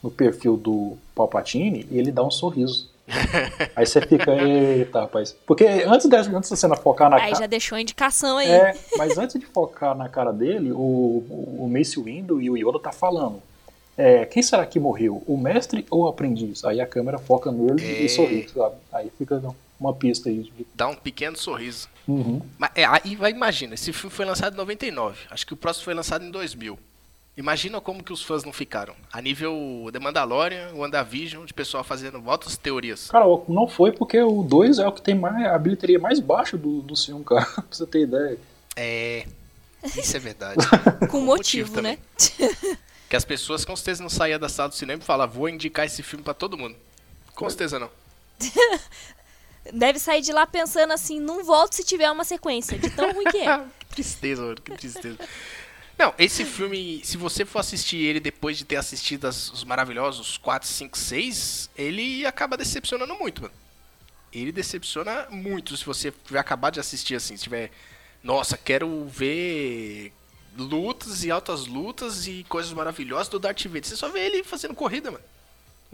no 0.01 0.09
perfil 0.09 0.57
do 0.57 0.97
Palpatine 1.15 1.87
e 1.89 1.97
ele 1.97 2.11
dá 2.11 2.23
um 2.23 2.29
sorriso. 2.31 2.89
aí 3.75 3.85
você 3.85 4.01
fica, 4.01 4.31
eita, 4.35 5.01
rapaz. 5.01 5.35
Porque 5.45 5.63
antes 5.63 6.07
dessa, 6.09 6.35
antes 6.35 6.49
da 6.49 6.55
cena 6.55 6.75
focar 6.75 7.09
na 7.09 7.17
Aí 7.17 7.23
cara. 7.31 7.35
já 7.35 7.45
deixou 7.45 7.75
a 7.77 7.81
indicação 7.81 8.37
aí. 8.37 8.49
É, 8.49 8.73
mas 8.97 9.17
antes 9.17 9.39
de 9.39 9.45
focar 9.45 9.95
na 9.95 10.09
cara 10.09 10.31
dele, 10.33 10.71
o, 10.71 10.75
o, 10.77 11.57
o 11.65 11.69
Mace 11.71 11.99
Windu 12.01 12.41
e 12.41 12.49
o 12.49 12.57
Yoda 12.57 12.79
tá 12.79 12.91
falando. 12.91 13.41
É, 13.97 14.25
quem 14.25 14.43
será 14.43 14.65
que 14.65 14.79
morreu? 14.79 15.23
O 15.25 15.37
mestre 15.37 15.85
ou 15.89 16.03
o 16.03 16.07
aprendiz? 16.07 16.65
Aí 16.65 16.81
a 16.81 16.85
câmera 16.87 17.17
foca 17.17 17.51
nele 17.51 17.81
É. 17.85 18.01
e 18.01 18.09
sorri, 18.09 18.49
sabe? 18.53 18.75
Aí 18.91 19.09
fica 19.17 19.41
uma 19.79 19.93
pista 19.93 20.27
aí. 20.27 20.43
de- 20.43 20.65
Dá 20.73 20.87
um 20.87 20.95
pequeno 20.95 21.37
sorriso. 21.37 21.87
Uhum. 22.07 22.41
Mas, 22.57 22.71
é, 22.75 22.85
aí 22.85 23.15
vai, 23.15 23.31
imagina, 23.31 23.73
esse 23.75 23.93
filme 23.93 24.13
foi 24.13 24.25
lançado 24.25 24.53
em 24.53 24.57
99. 24.57 25.19
Acho 25.29 25.45
que 25.47 25.53
o 25.53 25.57
próximo 25.57 25.85
foi 25.85 25.93
lançado 25.93 26.25
em 26.25 26.31
2000. 26.31 26.77
Imagina 27.37 27.81
como 27.81 28.01
que 28.01 28.13
os 28.13 28.23
fãs 28.23 28.45
não 28.45 28.53
ficaram. 28.53 28.95
A 29.11 29.21
nível 29.21 29.89
The 29.91 29.99
Mandalorian, 29.99 30.73
WandaVision, 30.73 31.45
de 31.45 31.53
pessoal 31.53 31.83
fazendo 31.83 32.21
altas 32.29 32.55
teorias. 32.55 33.09
Cara, 33.09 33.25
não 33.49 33.67
foi 33.67 33.91
porque 33.91 34.21
o 34.21 34.41
2 34.41 34.79
é 34.79 34.87
o 34.87 34.91
que 34.91 35.01
tem 35.01 35.15
mais, 35.15 35.45
a 35.45 35.57
bilheteria 35.57 35.99
mais 35.99 36.19
baixa 36.21 36.57
do, 36.57 36.81
do 36.81 36.95
filme, 36.95 37.25
cara. 37.25 37.45
pra 37.55 37.63
você 37.69 37.85
ter 37.85 38.03
ideia. 38.03 38.39
É. 38.75 39.25
Isso 39.83 40.15
é 40.15 40.19
verdade. 40.19 40.57
Com 41.11 41.21
motivo, 41.21 41.73
também. 41.73 41.97
né? 41.97 42.49
que 43.09 43.15
as 43.15 43.25
pessoas 43.25 43.63
com 43.63 43.75
certeza 43.75 44.01
não 44.01 44.09
saíam 44.09 44.39
da 44.39 44.49
sala 44.49 44.69
do 44.69 44.75
cinema 44.75 45.01
e 45.01 45.05
falavam, 45.05 45.35
vou 45.35 45.49
indicar 45.49 45.85
esse 45.85 46.01
filme 46.01 46.23
pra 46.23 46.33
todo 46.33 46.57
mundo. 46.57 46.75
Com 47.35 47.49
certeza 47.49 47.77
não. 47.77 47.89
Deve 49.73 49.99
sair 49.99 50.21
de 50.21 50.31
lá 50.31 50.45
pensando 50.45 50.93
assim, 50.93 51.19
não 51.19 51.43
volto 51.43 51.73
se 51.73 51.83
tiver 51.83 52.09
uma 52.09 52.23
sequência, 52.23 52.77
de 52.77 52.89
tão 52.89 53.11
ruim 53.11 53.25
que 53.25 53.37
é. 53.37 53.57
que 53.79 53.85
tristeza, 53.87 54.41
mano, 54.41 54.55
que 54.55 54.71
tristeza. 54.77 55.17
Não, 55.97 56.13
esse 56.17 56.43
filme, 56.43 57.01
se 57.05 57.15
você 57.15 57.45
for 57.45 57.59
assistir 57.59 57.97
ele 57.97 58.19
depois 58.19 58.57
de 58.57 58.65
ter 58.65 58.75
assistido 58.75 59.27
as- 59.27 59.49
os 59.51 59.63
maravilhosos 59.63 60.37
4, 60.37 60.67
5, 60.67 60.97
6, 60.97 61.69
ele 61.75 62.25
acaba 62.25 62.57
decepcionando 62.57 63.15
muito, 63.15 63.41
mano. 63.43 63.53
Ele 64.33 64.51
decepciona 64.51 65.27
muito 65.29 65.77
se 65.77 65.85
você 65.85 66.13
acabar 66.37 66.69
de 66.69 66.81
assistir 66.81 67.15
assim, 67.15 67.37
se 67.37 67.43
tiver, 67.43 67.71
nossa, 68.21 68.57
quero 68.57 69.05
ver 69.07 70.11
lutas 70.57 71.23
e 71.23 71.31
altas 71.31 71.65
lutas 71.65 72.27
e 72.27 72.45
coisas 72.49 72.73
maravilhosas 72.73 73.29
do 73.29 73.39
Darth 73.39 73.63
Vader. 73.65 73.85
Você 73.85 73.95
só 73.95 74.09
vê 74.09 74.19
ele 74.25 74.43
fazendo 74.43 74.75
corrida, 74.75 75.11
mano. 75.11 75.23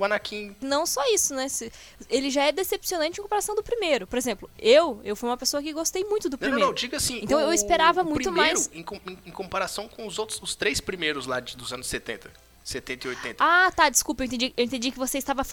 O 0.02 0.06
Anakin 0.06 0.56
Não 0.60 0.84
só 0.88 1.02
isso, 1.14 1.36
né? 1.36 1.46
Ele 2.10 2.32
já 2.32 2.44
é 2.46 2.52
decepcionante 2.52 3.20
em 3.20 3.24
comparação 3.24 3.56
do 3.56 3.62
primeiro. 3.62 4.08
Por 4.08 4.18
exemplo, 4.18 4.50
eu, 4.58 5.00
eu 5.04 5.16
fui 5.16 5.30
uma 5.30 5.38
pessoa 5.38 5.62
que 5.62 5.72
gostei 5.72 6.04
muito 6.04 6.28
do 6.28 6.34
Não, 6.34 6.38
primeiro. 6.40 6.60
não, 6.62 6.68
não, 6.70 6.74
diga 6.74 6.98
assim. 6.98 7.20
Então 7.22 7.40
eu 7.40 7.50
o- 7.50 7.54
esperava 7.54 8.02
o 8.02 8.06
muito 8.06 8.24
primeiro, 8.24 8.48
mais. 8.58 8.70
Em, 8.74 8.80
em- 8.80 9.18
em 9.28 9.32
comparação 9.32 9.88
com 9.88 10.08
os 10.08 10.18
outros, 10.18 10.42
os 10.42 10.56
três 10.56 10.82
primeiros 10.82 11.28
lá 11.28 11.40
de- 11.40 11.56
dos 11.56 11.72
anos 11.72 11.86
70. 11.86 12.32
70 12.64 13.06
e 13.08 13.10
80. 13.10 13.36
Ah, 13.44 13.72
tá, 13.76 13.90
desculpa, 13.90 14.24
eu 14.24 14.26
entendi, 14.26 14.54
eu 14.58 14.64
entendi 14.66 14.90
que 14.92 14.98
você 14.98 15.20
estava. 15.20 15.44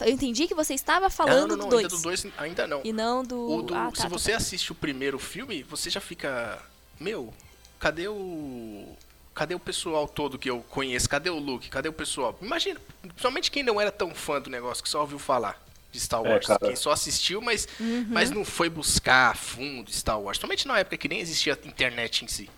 Eu 0.00 0.08
entendi 0.08 0.46
que 0.48 0.54
você 0.54 0.72
estava 0.72 1.10
falando 1.10 1.48
não, 1.48 1.56
não, 1.56 1.64
não, 1.64 1.68
do 1.68 1.76
ainda 1.76 1.88
2. 1.88 2.02
do 2.02 2.08
2 2.08 2.26
ainda 2.38 2.66
não. 2.66 2.80
E 2.84 2.92
não 2.94 3.22
do. 3.22 3.62
Do- 3.62 3.74
ah, 3.74 3.90
tá, 3.90 3.96
se 3.96 4.02
tá, 4.02 4.08
você 4.08 4.30
tá. 4.30 4.36
assiste 4.38 4.72
o 4.72 4.74
primeiro 4.74 5.18
filme, 5.18 5.62
você 5.62 5.90
já 5.90 6.00
fica. 6.00 6.58
Meu, 6.98 7.34
cadê 7.78 8.08
o. 8.08 8.86
Cadê 9.34 9.54
o 9.54 9.60
pessoal 9.60 10.06
todo 10.08 10.38
que 10.38 10.50
eu 10.50 10.62
conheço? 10.68 11.08
Cadê 11.08 11.30
o 11.30 11.38
Luke? 11.38 11.68
Cadê 11.70 11.88
o 11.88 11.92
pessoal? 11.92 12.36
Imagina, 12.42 12.78
principalmente 13.00 13.50
quem 13.50 13.62
não 13.62 13.80
era 13.80 13.90
tão 13.92 14.10
fã 14.10 14.40
do 14.40 14.50
negócio, 14.50 14.82
que 14.82 14.88
só 14.90 15.00
ouviu 15.00 15.18
falar 15.18 15.60
de 15.92 15.98
Star 16.00 16.24
É, 16.24 16.30
Wars. 16.32 16.46
cara. 16.46 16.58
quem 16.66 16.76
só 16.76 16.92
assistiu, 16.92 17.40
mas, 17.40 17.66
Uhum. 17.80 18.06
mas 18.10 18.30
não 18.30 18.44
foi 18.44 18.68
buscar 18.68 19.30
a 19.30 19.34
fundo 19.34 19.90
Star 19.90 20.16
Wars. 20.20 20.36
Principalmente 20.38 20.68
na 20.68 20.78
época 20.78 20.96
que 20.96 21.08
nem 21.08 21.20
existia 21.20 21.58
internet 21.64 22.24
em 22.24 22.28
si. 22.28 22.50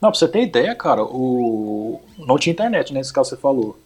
Não, 0.00 0.10
pra 0.10 0.18
você 0.18 0.26
ter 0.26 0.42
ideia, 0.42 0.74
cara, 0.74 1.02
o... 1.04 2.00
não 2.18 2.38
tinha 2.38 2.52
internet, 2.52 2.92
né, 2.92 2.98
nesse 3.00 3.12
caso 3.12 3.30
que 3.30 3.36
você 3.36 3.40
falou. 3.42 3.78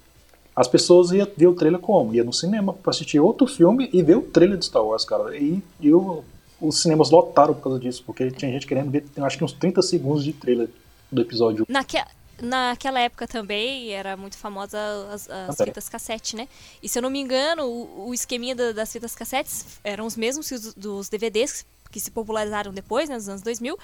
As 0.57 0.69
pessoas 0.69 1.11
iam 1.11 1.27
ver 1.37 1.49
o 1.49 1.55
trailer 1.55 1.81
como? 1.81 2.15
Ia 2.15 2.23
no 2.23 2.33
cinema 2.33 2.73
pra 2.73 2.91
assistir 2.91 3.19
outro 3.19 3.47
filme 3.49 3.91
e 3.93 4.03
ver 4.05 4.17
o 4.17 4.23
trailer 4.23 4.57
de 4.57 4.65
Star 4.65 4.85
Wars, 4.85 5.05
cara. 5.05 5.37
E, 5.37 5.61
e 5.81 5.93
o- 5.93 6.25
os 6.61 6.81
cinemas 6.81 7.11
lotaram 7.11 7.55
por 7.55 7.63
causa 7.65 7.81
disso, 7.81 8.03
porque 8.07 8.31
tinha 8.31 8.53
gente 8.53 8.65
querendo 8.67 8.91
ver, 8.91 9.05
acho 9.19 9.37
que 9.37 9.43
uns 9.45 9.53
30 9.53 9.83
segundos 9.83 10.23
de 10.23 10.33
trailer 10.33 10.69
do 11.15 11.23
episódio. 11.23 11.65
Naque... 11.69 11.99
Naquela 12.43 12.99
época 12.99 13.29
também 13.29 13.91
era 13.93 14.17
muito 14.17 14.37
famosa 14.37 14.77
as, 15.13 15.31
as 15.31 15.61
Ah, 15.61 15.65
fitas 15.65 15.89
cassete, 15.89 16.35
né? 16.35 16.49
E 16.83 16.89
se 16.89 16.99
eu 16.99 17.03
não 17.03 17.09
me 17.09 17.21
engano, 17.21 17.63
o, 17.65 18.09
o 18.09 18.13
esqueminha 18.15 18.57
da- 18.57 18.73
das 18.73 18.93
fitas 18.93 19.15
cassetes 19.15 19.65
eram 19.85 20.05
os 20.05 20.17
mesmos 20.17 20.49
que 20.49 20.55
os 20.57 20.75
dos 20.75 21.09
DVDs 21.09 21.65
que 21.93 22.01
se 22.01 22.11
popularizaram 22.11 22.73
depois, 22.73 23.09
né, 23.09 23.15
nos 23.15 23.29
anos 23.29 23.41
2000. 23.41 23.79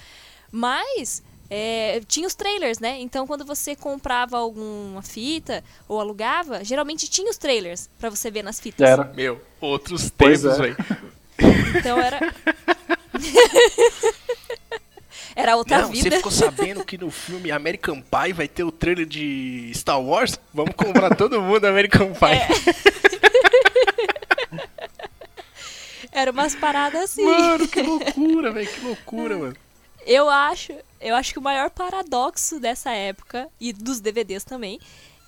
Mas 0.51 1.23
é, 1.49 2.01
tinha 2.05 2.27
os 2.27 2.35
trailers, 2.35 2.79
né? 2.79 2.99
Então 2.99 3.25
quando 3.25 3.45
você 3.45 3.73
comprava 3.73 4.37
alguma 4.37 5.01
fita 5.01 5.63
ou 5.87 6.01
alugava, 6.01 6.61
geralmente 6.61 7.09
tinha 7.09 7.31
os 7.31 7.37
trailers 7.37 7.89
pra 7.97 8.09
você 8.09 8.29
ver 8.29 8.43
nas 8.43 8.59
fitas. 8.59 8.85
Era. 8.87 9.05
Meu, 9.15 9.41
outros 9.61 10.09
Pois 10.09 10.41
tempos, 10.41 10.59
é. 10.59 10.61
velho. 10.61 10.77
Então 11.79 11.97
era. 11.99 12.19
era 15.35 15.55
outra 15.55 15.79
Não, 15.79 15.87
você 15.89 16.03
vida. 16.03 16.17
ficou 16.17 16.31
sabendo 16.31 16.83
que 16.83 16.97
no 16.97 17.09
filme 17.11 17.51
American 17.51 18.01
Pie 18.01 18.33
vai 18.33 18.47
ter 18.47 18.63
o 18.63 18.71
trailer 18.71 19.05
de 19.05 19.71
Star 19.73 20.01
Wars? 20.01 20.39
Vamos 20.53 20.75
comprar 20.75 21.15
todo 21.15 21.41
mundo 21.41 21.65
American 21.65 22.13
Pie. 22.13 22.27
É. 22.29 22.47
Era 26.11 26.31
umas 26.31 26.53
paradas 26.55 27.03
assim. 27.03 27.23
Mano, 27.23 27.67
que 27.67 27.81
loucura, 27.81 28.51
velho, 28.53 28.69
que 28.69 28.81
loucura, 28.81 29.37
mano. 29.37 29.55
Eu 30.05 30.29
acho, 30.29 30.73
eu 30.99 31.15
acho 31.15 31.31
que 31.31 31.39
o 31.39 31.41
maior 31.41 31.69
paradoxo 31.69 32.59
dessa 32.59 32.91
época 32.91 33.47
e 33.59 33.71
dos 33.71 33.99
DVDs 33.99 34.43
também 34.43 34.79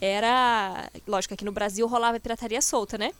era, 0.01 0.89
lógico, 1.07 1.33
aqui 1.33 1.45
no 1.45 1.51
Brasil 1.51 1.87
rolava 1.87 2.19
pirataria 2.19 2.61
solta, 2.61 2.97
né? 2.97 3.13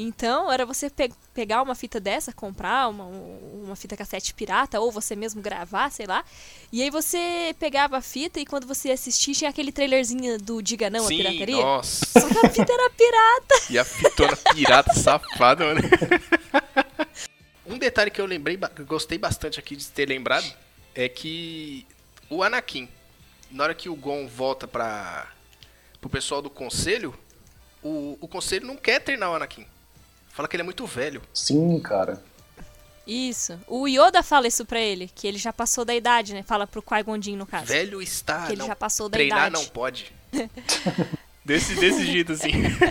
Então, 0.00 0.50
era 0.52 0.64
você 0.64 0.88
pe- 0.88 1.10
pegar 1.34 1.60
uma 1.60 1.74
fita 1.74 1.98
dessa, 1.98 2.32
comprar 2.32 2.88
uma, 2.88 3.04
uma 3.04 3.74
fita 3.74 3.96
cassete 3.96 4.32
pirata, 4.32 4.78
ou 4.78 4.92
você 4.92 5.16
mesmo 5.16 5.42
gravar, 5.42 5.90
sei 5.90 6.06
lá. 6.06 6.24
E 6.72 6.80
aí 6.82 6.88
você 6.88 7.52
pegava 7.58 7.96
a 7.98 8.00
fita 8.00 8.38
e 8.38 8.46
quando 8.46 8.64
você 8.64 8.92
assistia, 8.92 9.34
tinha 9.34 9.50
aquele 9.50 9.72
trailerzinho 9.72 10.38
do 10.38 10.62
Diga 10.62 10.88
Não, 10.88 11.04
a 11.04 11.08
Sim, 11.08 11.16
Pirataria. 11.16 11.56
nossa. 11.56 12.06
Só 12.06 12.28
que 12.28 12.46
a 12.46 12.50
fita 12.50 12.72
era 12.72 12.90
pirata. 12.90 13.54
E 13.70 13.78
a 13.78 13.84
fitona 13.84 14.36
pirata 14.36 14.94
safada, 14.94 15.64
mano. 15.64 15.80
Um 17.66 17.76
detalhe 17.76 18.10
que 18.10 18.20
eu 18.20 18.24
lembrei, 18.24 18.56
que 18.56 18.80
eu 18.82 18.86
gostei 18.86 19.18
bastante 19.18 19.58
aqui 19.60 19.76
de 19.76 19.86
ter 19.88 20.08
lembrado, 20.08 20.46
é 20.94 21.06
que 21.08 21.86
o 22.30 22.42
Anakin, 22.42 22.88
na 23.50 23.64
hora 23.64 23.74
que 23.74 23.90
o 23.90 23.94
Gon 23.94 24.26
volta 24.26 24.66
para 24.66 25.26
pro 26.00 26.08
pessoal 26.08 26.40
do 26.40 26.48
conselho, 26.48 27.14
o, 27.82 28.16
o 28.20 28.26
conselho 28.28 28.66
não 28.66 28.74
quer 28.76 29.00
treinar 29.00 29.30
o 29.30 29.34
Anakin. 29.34 29.66
Fala 30.30 30.48
que 30.48 30.54
ele 30.56 30.62
é 30.62 30.64
muito 30.64 30.86
velho. 30.86 31.20
Sim, 31.34 31.78
cara. 31.80 32.22
Isso. 33.06 33.58
O 33.66 33.88
Yoda 33.88 34.22
fala 34.22 34.46
isso 34.46 34.64
pra 34.66 34.78
ele, 34.80 35.10
que 35.14 35.26
ele 35.26 35.38
já 35.38 35.52
passou 35.52 35.84
da 35.84 35.94
idade, 35.94 36.34
né? 36.34 36.42
Fala 36.42 36.66
pro 36.66 36.82
Qui-Gon 36.82 37.20
Jinn, 37.20 37.36
no 37.36 37.46
caso. 37.46 37.66
Velho 37.66 38.02
está, 38.02 38.44
Que 38.46 38.52
ele 38.52 38.58
não, 38.60 38.66
já 38.66 38.76
passou 38.76 39.08
da 39.08 39.16
treinar 39.16 39.48
idade. 39.48 39.54
não 39.64 39.64
pode. 39.70 40.12
Desse, 41.44 41.74
desse 41.76 42.04
jeito, 42.04 42.32
assim. 42.32 42.50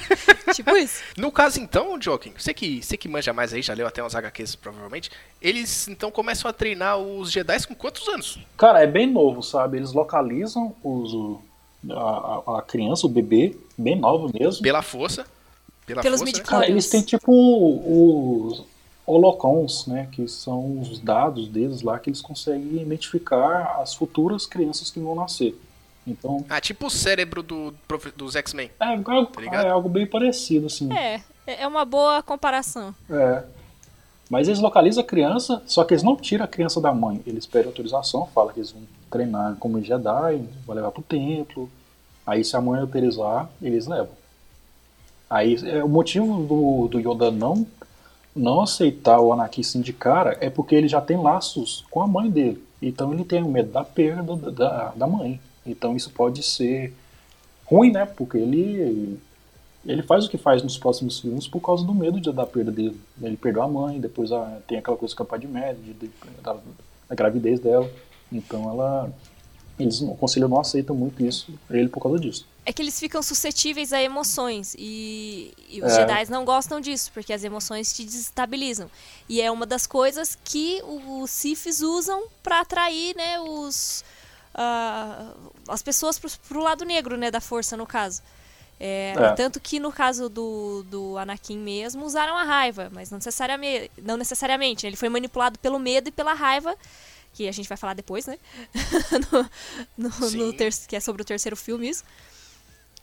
tipo 0.56 0.76
isso. 0.78 1.04
No 1.16 1.32
caso, 1.32 1.60
então, 1.60 2.02
Joaquim, 2.02 2.34
você 2.36 2.56
que, 2.56 2.82
você 2.82 2.98
que 2.98 3.08
manja 3.08 3.32
mais 3.32 3.54
aí, 3.54 3.62
já 3.62 3.72
leu 3.76 3.86
até 3.86 4.04
uns 4.04 4.16
HQs, 4.16 4.56
provavelmente, 4.56 5.12
eles, 5.40 5.88
então, 5.88 6.10
começam 6.10 6.50
a 6.50 6.54
treinar 6.54 6.98
os 6.98 7.32
Jedi 7.32 7.68
com 7.68 7.76
quantos 7.76 8.08
anos? 8.08 8.40
Cara, 8.58 8.82
é 8.82 8.88
bem 8.88 9.06
novo, 9.06 9.44
sabe? 9.44 9.78
Eles 9.78 9.94
localizam 9.94 10.76
os, 10.84 11.14
o- 11.14 11.40
a, 11.92 12.58
a 12.58 12.62
criança, 12.64 13.06
o 13.06 13.10
bebê, 13.10 13.56
bem 13.78 13.96
novo 13.96 14.32
mesmo. 14.34 14.64
Pela 14.64 14.82
força. 14.82 15.28
Pela 15.88 16.02
Pelos 16.02 16.20
força, 16.20 16.26
né? 16.26 16.38
midi-chlorians. 16.38 16.60
Cara, 16.68 16.70
eles 16.70 16.90
têm 16.90 17.02
tipo 17.02 17.32
os 17.32 18.64
holocrons, 19.06 19.88
né? 19.88 20.10
Que 20.12 20.28
são 20.28 20.82
os 20.82 21.00
dados 21.00 21.48
deles 21.48 21.82
lá 21.82 21.98
que 21.98 22.10
eles 22.10 22.22
conseguem 22.22 22.82
identificar 22.82 23.80
as 23.82 23.96
futuras 23.96 24.46
crianças 24.46 24.92
que 24.92 25.00
vão 25.00 25.16
nascer. 25.16 25.58
Então, 26.06 26.46
Ah, 26.50 26.60
tipo 26.62 26.88
o 26.88 26.90
cérebro 26.90 27.42
do, 27.42 27.74
dos 28.16 28.36
X-Men. 28.36 28.70
é 28.80 28.86
algo, 28.86 29.04
Tá 29.32 29.64
é 29.64 29.70
algo 29.70 29.90
bem 29.90 30.06
parecido, 30.06 30.68
assim. 30.68 30.92
É, 30.94 31.22
é 31.46 31.68
uma 31.68 31.84
boa 31.86 32.22
comparação. 32.22 32.94
É. 33.10 33.44
Mas 34.30 34.48
eles 34.50 34.60
localizam 34.60 35.02
a 35.04 35.08
criança, 35.08 35.62
só 35.66 35.86
que 35.86 35.94
eles 35.94 36.04
não 36.04 36.16
tiram 36.18 36.44
a 36.44 36.48
criança 36.48 36.82
da 36.82 36.94
mãe. 36.94 37.22
Eles 37.26 37.46
pedem 37.46 37.68
autorização, 37.68 38.28
falam 38.36 38.54
que 38.54 38.60
eles 38.60 38.72
vão 38.72 38.82
treinar 39.10 39.56
como 39.58 39.82
Jedi, 39.82 40.44
vão 40.66 40.76
levar 40.76 40.92
pro 40.92 41.02
templo. 41.02 41.70
Aí 42.26 42.44
se 42.44 42.56
a 42.58 42.62
mãe 42.62 42.82
autorizar, 42.82 43.50
eles 43.62 43.88
levam. 43.88 44.17
Aí 45.30 45.58
é, 45.66 45.84
o 45.84 45.90
motivo 45.90 46.44
do, 46.44 46.88
do 46.88 47.00
Yoda 47.00 47.32
não, 47.32 47.66
não 48.36 48.62
aceitar 48.62 49.20
o 49.20 49.34
Anakin 49.34 49.82
de 49.82 49.94
cara 49.94 50.38
é 50.40 50.50
porque 50.50 50.76
ele 50.76 50.88
já 50.88 51.02
tem 51.02 51.18
laços 51.18 51.84
com 51.90 52.02
a 52.02 52.08
mãe 52.08 52.30
dele. 52.30 52.64
Então 52.82 53.14
ele 53.14 53.24
tem 53.24 53.44
o 53.44 53.50
medo 53.50 53.72
da 53.72 53.84
perda 53.84 54.36
da, 54.52 54.94
da, 54.96 55.08
mãe. 55.08 55.40
Então 55.66 55.96
isso 55.96 56.12
pode 56.12 56.44
ser 56.44 56.94
ruim, 57.66 57.92
né? 57.92 58.06
Porque 58.06 58.38
ele 58.38 59.20
ele 59.86 60.04
faz 60.04 60.26
o 60.26 60.30
que 60.30 60.38
faz 60.38 60.62
nos 60.62 60.78
próximos 60.78 61.20
filmes 61.20 61.48
por 61.48 61.62
causa 61.62 61.86
do 61.86 61.94
medo 61.94 62.20
de, 62.20 62.32
da 62.32 62.46
perda 62.46 62.72
dele. 62.72 63.00
Ele 63.22 63.38
perdeu 63.38 63.64
a 63.64 63.68
mãe, 63.68 64.00
depois 64.00 64.32
a- 64.32 64.60
tem 64.68 64.78
aquela 64.78 64.98
coisa 64.98 65.16
com 65.16 65.24
a 65.24 65.26
Padmé, 65.26 65.62
médio, 65.62 65.94
de, 65.94 66.12
da, 66.44 66.58
da 67.10 67.16
gravidez 67.16 67.60
dela. 67.60 67.90
Então 68.32 68.70
ela. 68.70 69.12
Eles, 69.80 70.02
o 70.02 70.16
conselho 70.16 70.48
não 70.48 70.60
aceita 70.60 70.92
muito 70.92 71.24
isso, 71.24 71.54
ele 71.70 71.88
por 71.88 72.02
causa 72.02 72.20
disso. 72.20 72.48
É 72.70 72.74
que 72.74 72.82
eles 72.82 73.00
ficam 73.00 73.24
suscetíveis 73.24 73.94
a 73.94 74.02
emoções 74.02 74.76
e, 74.78 75.54
e 75.70 75.82
os 75.82 75.94
É. 75.94 75.96
Jedi 76.02 76.30
não 76.30 76.44
gostam 76.44 76.82
disso, 76.82 77.10
porque 77.14 77.32
as 77.32 77.42
emoções 77.46 77.94
te 77.94 78.04
desestabilizam. 78.04 78.92
E 79.30 79.42
é 79.42 79.50
uma 79.50 79.66
das 79.66 79.88
coisas 79.88 80.38
que 80.44 80.82
os 80.84 81.32
Siths 81.32 81.82
usam 81.82 82.28
pra 82.44 82.60
atrair, 82.60 83.16
né, 83.16 83.40
os 83.40 84.04
ah, 84.54 85.32
as 85.70 85.82
pessoas 85.82 86.20
pro, 86.20 86.30
pro 86.48 86.60
lado 86.62 86.84
negro, 86.84 87.16
né, 87.16 87.32
da 87.32 87.40
força 87.40 87.78
no 87.78 87.86
caso. 87.88 88.22
É, 88.80 89.14
É. 89.18 89.34
Tanto 89.34 89.62
que 89.62 89.80
no 89.80 89.92
caso 89.92 90.28
do, 90.28 90.84
do 90.90 91.18
Anakin 91.18 91.58
mesmo, 91.58 92.04
usaram 92.06 92.36
a 92.38 92.44
raiva, 92.44 92.90
mas 92.94 93.10
não 93.10 93.18
necessariamente, 93.18 93.92
não 94.04 94.18
necessariamente. 94.18 94.86
Ele 94.86 94.98
foi 94.98 95.08
manipulado 95.08 95.58
pelo 95.60 95.80
medo 95.80 96.10
e 96.10 96.12
pela 96.12 96.34
raiva, 96.34 96.76
que 97.34 97.48
a 97.48 97.52
gente 97.54 97.70
vai 97.70 97.78
falar 97.78 97.94
depois, 97.94 98.26
né? 98.26 98.38
no, 99.98 100.10
no, 100.10 100.32
no 100.32 100.54
ter- 100.54 100.74
que 100.86 100.96
é 100.98 101.00
sobre 101.00 101.22
o 101.22 101.26
terceiro 101.26 101.56
filme 101.56 101.88
isso. 101.90 102.04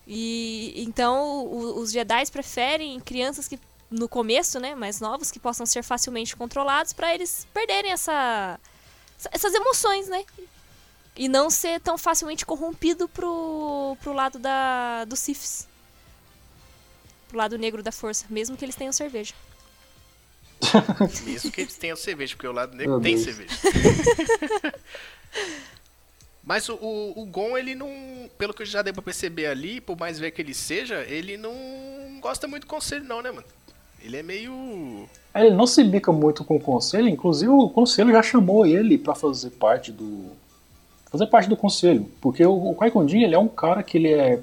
E 0.07 0.75
então 0.87 1.45
o- 1.47 1.79
os 1.81 1.91
Jedi 1.91 2.31
preferem 2.31 3.01
crianças 3.01 3.49
que 3.49 3.59
no 3.91 4.09
começo, 4.09 4.59
né, 4.61 4.75
mais 4.75 5.01
novos, 5.01 5.31
que 5.31 5.39
possam 5.39 5.65
ser 5.65 5.83
facilmente 5.83 6.35
controlados 6.37 6.93
pra 6.93 7.15
eles 7.15 7.47
perderem 7.55 7.93
essa 7.93 8.59
essas 9.33 9.55
emoções, 9.55 10.09
né? 10.09 10.25
E 11.17 11.29
não 11.29 11.49
ser 11.49 11.81
tão 11.81 11.97
facilmente 11.97 12.45
corrompido 12.45 13.09
pro, 13.09 13.97
pro 14.03 14.13
lado 14.13 14.39
da 14.39 15.05
dos 15.05 15.21
Siths. 15.21 15.67
Pro 17.29 17.39
lado 17.39 17.57
negro 17.57 17.83
da 17.83 17.93
força, 17.93 18.27
mesmo 18.29 18.57
que 18.57 18.65
eles 18.65 18.75
tenham 18.77 18.93
cerveja. 18.93 19.33
Mesmo 21.25 21.51
que 21.53 21.61
eles 21.63 21.77
tenham 21.77 21.97
cerveja, 21.97 22.35
porque 22.35 22.47
o 22.49 22.53
lado 22.53 22.75
negro 22.77 22.95
Meu 22.95 23.01
tem 23.01 23.15
Deus. 23.15 23.25
cerveja. 23.25 23.55
Mas 26.47 26.69
o, 26.69 26.75
o, 26.75 27.23
o 27.23 27.27
Gon, 27.27 27.57
ele 27.57 27.75
não. 27.75 27.89
Pelo 28.37 28.53
que 28.53 28.63
eu 28.63 28.67
já 28.67 28.83
dei 28.83 28.93
pra 28.93 29.03
perceber 29.03 29.47
ali, 29.47 29.81
por 29.81 29.99
mais 29.99 30.19
velho 30.19 30.33
que 30.33 30.43
ele 30.43 30.55
seja, 30.55 31.03
ele 31.09 31.37
não 31.37 31.55
gosta 32.21 32.47
muito 32.47 32.65
do 32.65 32.69
conselho, 32.69 33.05
não, 33.05 33.23
né, 33.23 33.31
mano? 33.31 33.47
Ele 34.03 34.19
é 34.19 34.23
meio. 34.23 35.09
Ele 35.35 35.51
não 35.51 35.67
se 35.67 35.83
bica 35.83 36.13
muito 36.13 36.45
com 36.45 36.57
o 36.57 36.61
conselho, 36.61 37.09
inclusive 37.09 37.51
o 37.51 37.71
conselho 37.71 38.13
já 38.13 38.23
chamou 38.23 38.67
ele 38.67 38.99
pra 38.99 39.15
fazer 39.15 39.51
parte 39.51 39.91
do. 39.91 40.33
fazer 41.11 41.27
parte 41.27 41.49
do 41.49 41.57
conselho. 41.57 42.07
Porque 42.21 42.45
o, 42.45 42.77
Jinn, 43.09 43.23
ele 43.23 43.35
é 43.35 43.39
um 43.39 43.49
cara 43.49 43.83
que 43.83 43.97
ele 43.97 44.13
é. 44.13 44.43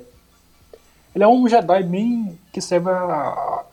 Ele 1.13 1.23
é 1.23 1.27
um 1.27 1.47
Jedi 1.47 1.83
bem. 1.83 2.39
que 2.51 2.59
serve 2.59 2.89
a, 2.89 3.63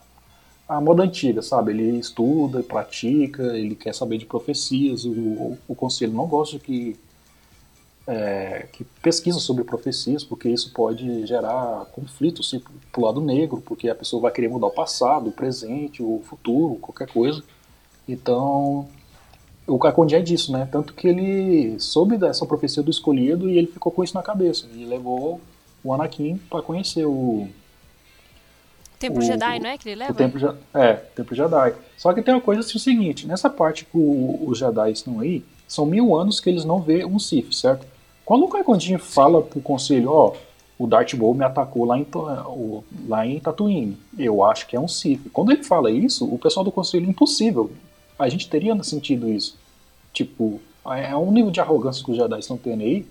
a 0.68 0.80
moda 0.82 1.02
antiga, 1.02 1.40
sabe? 1.40 1.72
Ele 1.72 1.98
estuda, 1.98 2.62
pratica, 2.62 3.56
ele 3.56 3.74
quer 3.74 3.94
saber 3.94 4.18
de 4.18 4.26
profecias. 4.26 5.06
O, 5.06 5.12
o, 5.12 5.58
o 5.68 5.74
conselho 5.74 6.12
não 6.12 6.26
gosta 6.26 6.58
que. 6.58 6.94
É, 8.10 8.66
que 8.72 8.84
pesquisa 9.02 9.38
sobre 9.38 9.62
profecias, 9.64 10.24
porque 10.24 10.48
isso 10.48 10.72
pode 10.72 11.26
gerar 11.26 11.84
conflitos 11.92 12.46
assim, 12.48 12.62
pro 12.90 13.02
lado 13.04 13.20
negro, 13.20 13.60
porque 13.60 13.86
a 13.88 13.94
pessoa 13.94 14.22
vai 14.22 14.32
querer 14.32 14.48
mudar 14.48 14.68
o 14.68 14.70
passado, 14.70 15.28
o 15.28 15.32
presente, 15.32 16.02
o 16.02 16.22
futuro, 16.24 16.76
qualquer 16.76 17.06
coisa. 17.12 17.42
Então, 18.08 18.88
o 19.66 19.78
Jinn 20.08 20.18
é 20.18 20.22
disso, 20.22 20.50
né? 20.50 20.66
Tanto 20.72 20.94
que 20.94 21.06
ele 21.06 21.78
soube 21.78 22.16
dessa 22.16 22.46
profecia 22.46 22.82
do 22.82 22.90
escolhido 22.90 23.50
e 23.50 23.58
ele 23.58 23.66
ficou 23.66 23.92
com 23.92 24.02
isso 24.02 24.14
na 24.14 24.22
cabeça. 24.22 24.66
E 24.74 24.86
levou 24.86 25.38
o 25.84 25.92
Anakin 25.92 26.38
para 26.48 26.62
conhecer 26.62 27.04
o, 27.04 27.46
Templo 28.98 29.18
O- 29.18 29.22
Jedi, 29.22 29.60
não 29.60 29.68
é 29.68 29.76
que 29.78 29.88
ele 29.90 29.96
leva? 29.96 30.12
o 30.12 30.14
Templo, 30.16 30.58
é, 30.72 30.94
Templo 30.94 31.36
Jedi. 31.36 31.74
Só 31.98 32.12
que 32.14 32.22
tem 32.22 32.32
uma 32.34 32.40
coisa 32.40 32.62
assim, 32.62 32.78
o 32.78 32.80
seguinte, 32.80 33.26
nessa 33.26 33.50
parte 33.50 33.84
que 33.84 33.96
o- 33.98 34.44
os 34.48 34.58
Jedi 34.58 34.90
estão 34.92 35.20
aí, 35.20 35.44
são 35.68 35.84
mil 35.84 36.16
anos 36.16 36.40
que 36.40 36.48
eles 36.48 36.64
não 36.64 36.80
vê 36.80 37.04
um 37.04 37.18
Sith, 37.18 37.52
certo? 37.52 37.86
Quando 38.28 38.44
o 38.44 38.78
Jinn 38.78 38.98
fala 38.98 39.40
pro 39.40 39.58
conselho, 39.58 40.10
ó, 40.12 40.34
o 40.78 40.86
Darth 40.86 41.14
Maul 41.14 41.32
me 41.32 41.46
atacou 41.46 41.86
lá 41.86 41.98
em, 41.98 42.06
o- 42.12 42.84
lá 43.08 43.26
em 43.26 43.40
Tatooine, 43.40 43.96
eu 44.18 44.44
acho 44.44 44.66
que 44.66 44.76
é 44.76 44.80
um 44.80 44.86
Sith. 44.86 45.30
Quando 45.32 45.50
ele 45.50 45.64
fala 45.64 45.90
isso, 45.90 46.26
o 46.26 46.38
pessoal 46.38 46.62
do 46.62 46.70
conselho, 46.70 47.08
impossível. 47.08 47.70
A 48.18 48.28
gente 48.28 48.46
teria 48.46 48.80
sentido 48.84 49.30
isso. 49.30 49.56
Tipo, 50.12 50.60
é 50.94 51.16
um 51.16 51.32
nível 51.32 51.50
de 51.50 51.58
arrogância 51.58 52.04
que 52.04 52.10
os 52.10 52.18
Jedi 52.18 52.38
estão 52.38 52.58
tendo 52.58 52.82
aí 52.82 53.06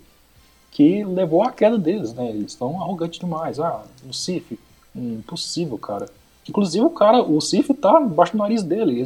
que 0.70 1.02
levou 1.02 1.42
à 1.42 1.50
queda 1.50 1.76
deles, 1.76 2.14
né? 2.14 2.28
Eles 2.28 2.52
estão 2.52 2.80
arrogantes 2.80 3.18
demais. 3.18 3.58
Ah, 3.58 3.82
um 4.08 4.12
Sith, 4.12 4.56
impossível, 4.94 5.76
cara. 5.78 6.08
Inclusive 6.48 6.84
o 6.86 6.90
cara, 6.90 7.24
o 7.24 7.40
Sif 7.40 7.74
tá 7.74 8.00
embaixo 8.00 8.34
do 8.34 8.38
nariz 8.38 8.62
dele. 8.62 9.04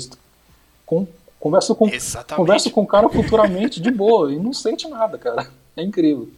Conversa 1.40 1.74
com 1.74 1.88
Exatamente. 1.88 2.36
conversa 2.36 2.70
com 2.70 2.82
o 2.82 2.86
cara 2.86 3.08
futuramente 3.08 3.80
de 3.80 3.90
boa 3.90 4.30
e 4.30 4.38
não 4.38 4.52
sente 4.52 4.86
nada, 4.88 5.16
cara. 5.16 5.50
É 5.76 5.82
incrível. 5.82 6.28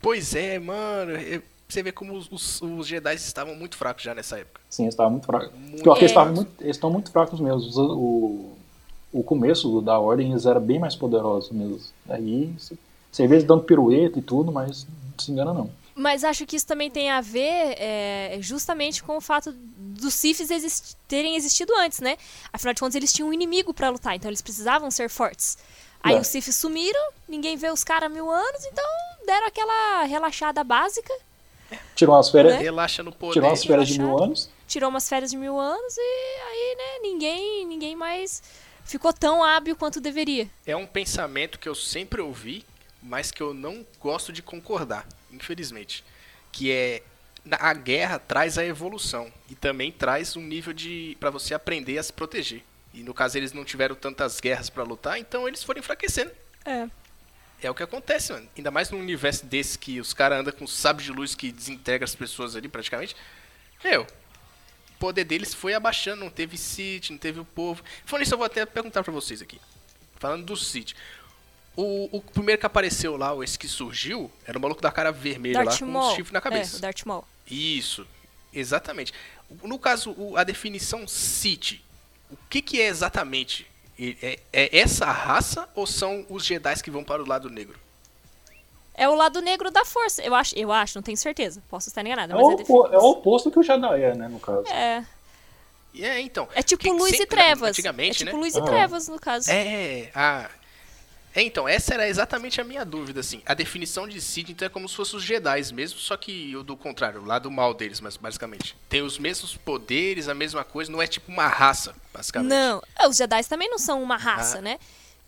Pois 0.00 0.34
é, 0.34 0.58
mano. 0.58 1.12
Você 1.68 1.82
vê 1.84 1.92
como 1.92 2.14
os, 2.14 2.28
os, 2.32 2.60
os 2.62 2.86
Jedi 2.86 3.14
estavam 3.14 3.54
muito 3.54 3.76
fracos 3.76 4.02
já 4.02 4.12
nessa 4.14 4.38
época. 4.38 4.60
Sim, 4.68 4.84
eles 4.84 4.94
estavam 4.94 5.12
muito 5.12 5.26
fracos. 5.26 5.52
Muito 5.54 5.82
Pior 5.84 5.94
que 5.94 6.00
eles, 6.00 6.10
estavam 6.10 6.34
muito, 6.34 6.50
eles 6.60 6.76
estão 6.76 6.90
muito 6.90 7.10
fracos 7.12 7.38
mesmo. 7.38 7.70
O, 7.94 8.56
o 9.12 9.22
começo 9.22 9.80
da 9.80 9.98
ordem 9.98 10.30
eles 10.32 10.46
eram 10.46 10.60
bem 10.60 10.78
mais 10.80 10.96
poderosos 10.96 11.50
mesmo. 11.52 11.80
Aí 12.08 12.52
você- 12.58 13.26
vê 13.26 13.34
eles 13.36 13.44
dando 13.44 13.62
pirueta 13.62 14.18
e 14.18 14.22
tudo, 14.22 14.50
mas 14.50 14.84
não 14.84 15.18
se 15.24 15.30
engana 15.30 15.54
não. 15.54 15.70
Mas 15.94 16.24
acho 16.24 16.44
que 16.46 16.56
isso 16.56 16.66
também 16.66 16.90
tem 16.90 17.10
a 17.10 17.20
ver 17.20 17.74
é, 17.78 18.38
justamente 18.40 19.02
com 19.02 19.16
o 19.18 19.20
fato 19.20 19.52
dos 19.76 20.14
Siths 20.14 20.50
exist- 20.50 20.96
terem 21.06 21.36
existido 21.36 21.72
antes, 21.76 22.00
né? 22.00 22.16
Afinal 22.52 22.72
de 22.74 22.80
contas, 22.80 22.94
eles 22.96 23.12
tinham 23.12 23.28
um 23.28 23.32
inimigo 23.32 23.72
pra 23.74 23.90
lutar, 23.90 24.16
então 24.16 24.28
eles 24.30 24.40
precisavam 24.42 24.90
ser 24.90 25.08
fortes. 25.10 25.58
Aí 26.02 26.16
É. 26.16 26.18
os 26.20 26.26
Siths 26.26 26.56
sumiram, 26.56 27.00
ninguém 27.28 27.56
vê 27.56 27.70
os 27.70 27.84
caras 27.84 28.06
há 28.06 28.08
mil 28.08 28.30
anos, 28.30 28.64
então 28.66 28.84
deram 29.26 29.46
aquela 29.46 30.04
relaxada 30.04 30.62
básica, 30.64 31.12
Tirou 31.94 32.16
umas 32.16 32.28
férias, 32.30 32.54
Né? 32.54 32.62
Relaxa 32.62 33.00
no 33.02 33.12
poder. 33.12 33.34
tirou 33.34 33.48
umas 33.50 33.64
férias 33.64 33.86
de 33.88 33.98
mil 33.98 34.06
Relaxado. 34.08 34.24
anos. 34.26 34.50
tirou 34.66 34.88
umas 34.90 35.08
férias 35.08 35.30
de 35.30 35.36
mil 35.36 35.56
anos 35.60 35.96
e 35.96 36.00
aí, 36.00 36.74
né, 36.76 36.98
ninguém, 37.02 37.64
ninguém 37.66 37.94
mais 37.94 38.42
ficou 38.84 39.12
tão 39.12 39.44
hábil 39.44 39.76
quanto 39.76 40.00
deveria. 40.00 40.50
É 40.66 40.74
um 40.74 40.86
pensamento 40.86 41.58
que 41.60 41.68
eu 41.68 41.74
sempre 41.76 42.20
ouvi, 42.20 42.64
mas 43.00 43.30
que 43.30 43.40
eu 43.40 43.54
não 43.54 43.86
gosto 44.00 44.32
de 44.32 44.42
concordar, 44.42 45.06
infelizmente. 45.30 46.02
Que 46.50 46.72
é 46.72 47.02
a 47.52 47.72
guerra 47.72 48.18
traz 48.18 48.58
a 48.58 48.64
evolução 48.64 49.32
e 49.48 49.54
também 49.54 49.92
traz 49.92 50.36
um 50.36 50.42
nível 50.42 50.72
de 50.72 51.16
para 51.20 51.30
você 51.30 51.54
aprender 51.54 51.98
a 51.98 52.02
se 52.02 52.12
proteger. 52.12 52.64
E 52.92 53.02
no 53.02 53.14
caso 53.14 53.36
eles 53.38 53.52
não 53.52 53.64
tiveram 53.64 53.94
tantas 53.94 54.40
guerras 54.40 54.68
pra 54.68 54.82
lutar, 54.82 55.18
então 55.18 55.46
eles 55.46 55.62
foram 55.62 55.78
enfraquecendo. 55.80 56.30
É. 56.64 56.88
É 57.62 57.70
o 57.70 57.74
que 57.74 57.82
acontece, 57.82 58.32
mano. 58.32 58.48
Ainda 58.56 58.70
mais 58.70 58.90
num 58.90 58.98
universo 58.98 59.44
desse 59.46 59.78
que 59.78 60.00
os 60.00 60.12
caras 60.14 60.40
andam 60.40 60.52
com 60.52 60.66
sabre 60.66 61.04
de 61.04 61.12
luz 61.12 61.34
que 61.34 61.52
desintegra 61.52 62.04
as 62.04 62.14
pessoas 62.14 62.56
ali 62.56 62.68
praticamente. 62.68 63.14
Meu, 63.84 64.02
o 64.02 64.98
poder 64.98 65.24
deles 65.24 65.52
foi 65.54 65.74
abaixando, 65.74 66.20
não 66.20 66.30
teve 66.30 66.56
Sith, 66.56 67.10
não 67.10 67.18
teve 67.18 67.38
o 67.38 67.44
povo. 67.44 67.82
Falando 68.06 68.24
isso, 68.24 68.34
eu 68.34 68.38
vou 68.38 68.46
até 68.46 68.64
perguntar 68.64 69.02
pra 69.02 69.12
vocês 69.12 69.42
aqui. 69.42 69.60
Falando 70.18 70.44
do 70.44 70.56
Sith. 70.56 70.94
O, 71.76 72.08
o 72.18 72.20
primeiro 72.22 72.58
que 72.58 72.66
apareceu 72.66 73.16
lá, 73.16 73.32
esse 73.44 73.58
que 73.58 73.68
surgiu, 73.68 74.30
era 74.46 74.58
o 74.58 74.60
maluco 74.60 74.82
da 74.82 74.90
cara 74.90 75.12
vermelha 75.12 75.62
Darth 75.64 75.80
lá 75.80 75.86
com 75.86 75.92
Maul. 75.92 76.12
um 76.12 76.16
chifre 76.16 76.32
na 76.32 76.38
É, 76.38 76.42
cabeça. 76.42 76.76
o 76.78 76.80
Darth 76.80 77.04
Maul. 77.04 77.24
Isso. 77.48 78.06
Exatamente. 78.52 79.12
No 79.62 79.78
caso, 79.78 80.14
a 80.36 80.44
definição 80.44 81.06
Sith, 81.06 81.80
o 82.32 82.36
que, 82.48 82.60
que 82.62 82.80
é 82.80 82.86
exatamente? 82.86 83.66
E- 83.98 84.16
É, 84.22 84.38
é 84.52 84.78
essa 84.78 85.06
raça 85.06 85.68
ou 85.74 85.86
são 85.86 86.24
os 86.30 86.44
Jedi 86.44 86.82
que 86.82 86.90
vão 86.90 87.04
para 87.04 87.22
o 87.22 87.26
lado 87.28 87.50
negro? 87.50 87.78
É 88.94 89.08
o 89.08 89.14
lado 89.14 89.40
negro 89.40 89.70
da 89.70 89.84
força. 89.84 90.22
Eu 90.22 90.34
acho, 90.34 90.54
eu 90.58 90.70
acho, 90.72 90.96
não 90.98 91.02
tenho 91.02 91.16
certeza. 91.16 91.62
Posso 91.70 91.88
estar 91.88 92.04
enganada, 92.04 92.32
É 92.32 92.36
mas 92.36 92.44
o, 92.46 92.50
é, 92.50 92.54
opo- 92.54 92.86
é 92.92 92.98
o 92.98 93.04
oposto 93.10 93.50
que 93.50 93.58
o 93.58 93.62
Jedi 93.62 94.02
é, 94.02 94.14
né, 94.14 94.28
no 94.28 94.38
caso. 94.40 94.66
é, 94.68 95.04
E 95.94 96.04
É, 96.04 96.20
então. 96.20 96.48
é 96.54 96.62
tipo 96.62 96.82
porque 96.84 96.92
luz 96.96 97.12
e 97.14 97.16
sempre, 97.16 97.36
trevas. 97.36 97.70
Antigamente, 97.70 98.22
é 98.22 98.26
tipo 98.26 98.36
né? 98.36 98.42
luz 98.42 98.54
e 98.54 98.58
Ah. 98.60 98.62
trevas, 98.62 99.08
no 99.08 99.18
caso. 99.18 99.50
É, 99.50 100.10
ah. 100.14 100.48
É, 101.34 101.42
então, 101.42 101.68
essa 101.68 101.94
era 101.94 102.08
exatamente 102.08 102.60
a 102.60 102.64
minha 102.64 102.84
dúvida, 102.84 103.20
assim. 103.20 103.40
A 103.46 103.54
definição 103.54 104.08
de 104.08 104.20
Sith, 104.20 104.48
então, 104.50 104.66
é 104.66 104.68
como 104.68 104.88
se 104.88 104.96
fossem 104.96 105.16
os 105.16 105.22
Jedi 105.22 105.62
mesmo, 105.72 105.98
só 106.00 106.16
que 106.16 106.56
o 106.56 106.62
do 106.64 106.76
contrário, 106.76 107.20
o 107.22 107.24
lado 107.24 107.48
mal 107.50 107.72
deles, 107.72 108.00
mas 108.00 108.16
basicamente. 108.16 108.76
Tem 108.88 109.00
os 109.02 109.16
mesmos 109.18 109.56
poderes, 109.56 110.28
a 110.28 110.34
mesma 110.34 110.64
coisa, 110.64 110.90
não 110.90 111.00
é 111.00 111.06
tipo 111.06 111.30
uma 111.30 111.46
raça, 111.46 111.94
basicamente. 112.12 112.48
Não, 112.50 112.82
é, 112.98 113.06
os 113.06 113.16
Jedi 113.16 113.44
também 113.44 113.70
não 113.70 113.78
são 113.78 114.02
uma 114.02 114.16
raça, 114.16 114.58
Ah. 114.58 114.62
né? 114.62 114.78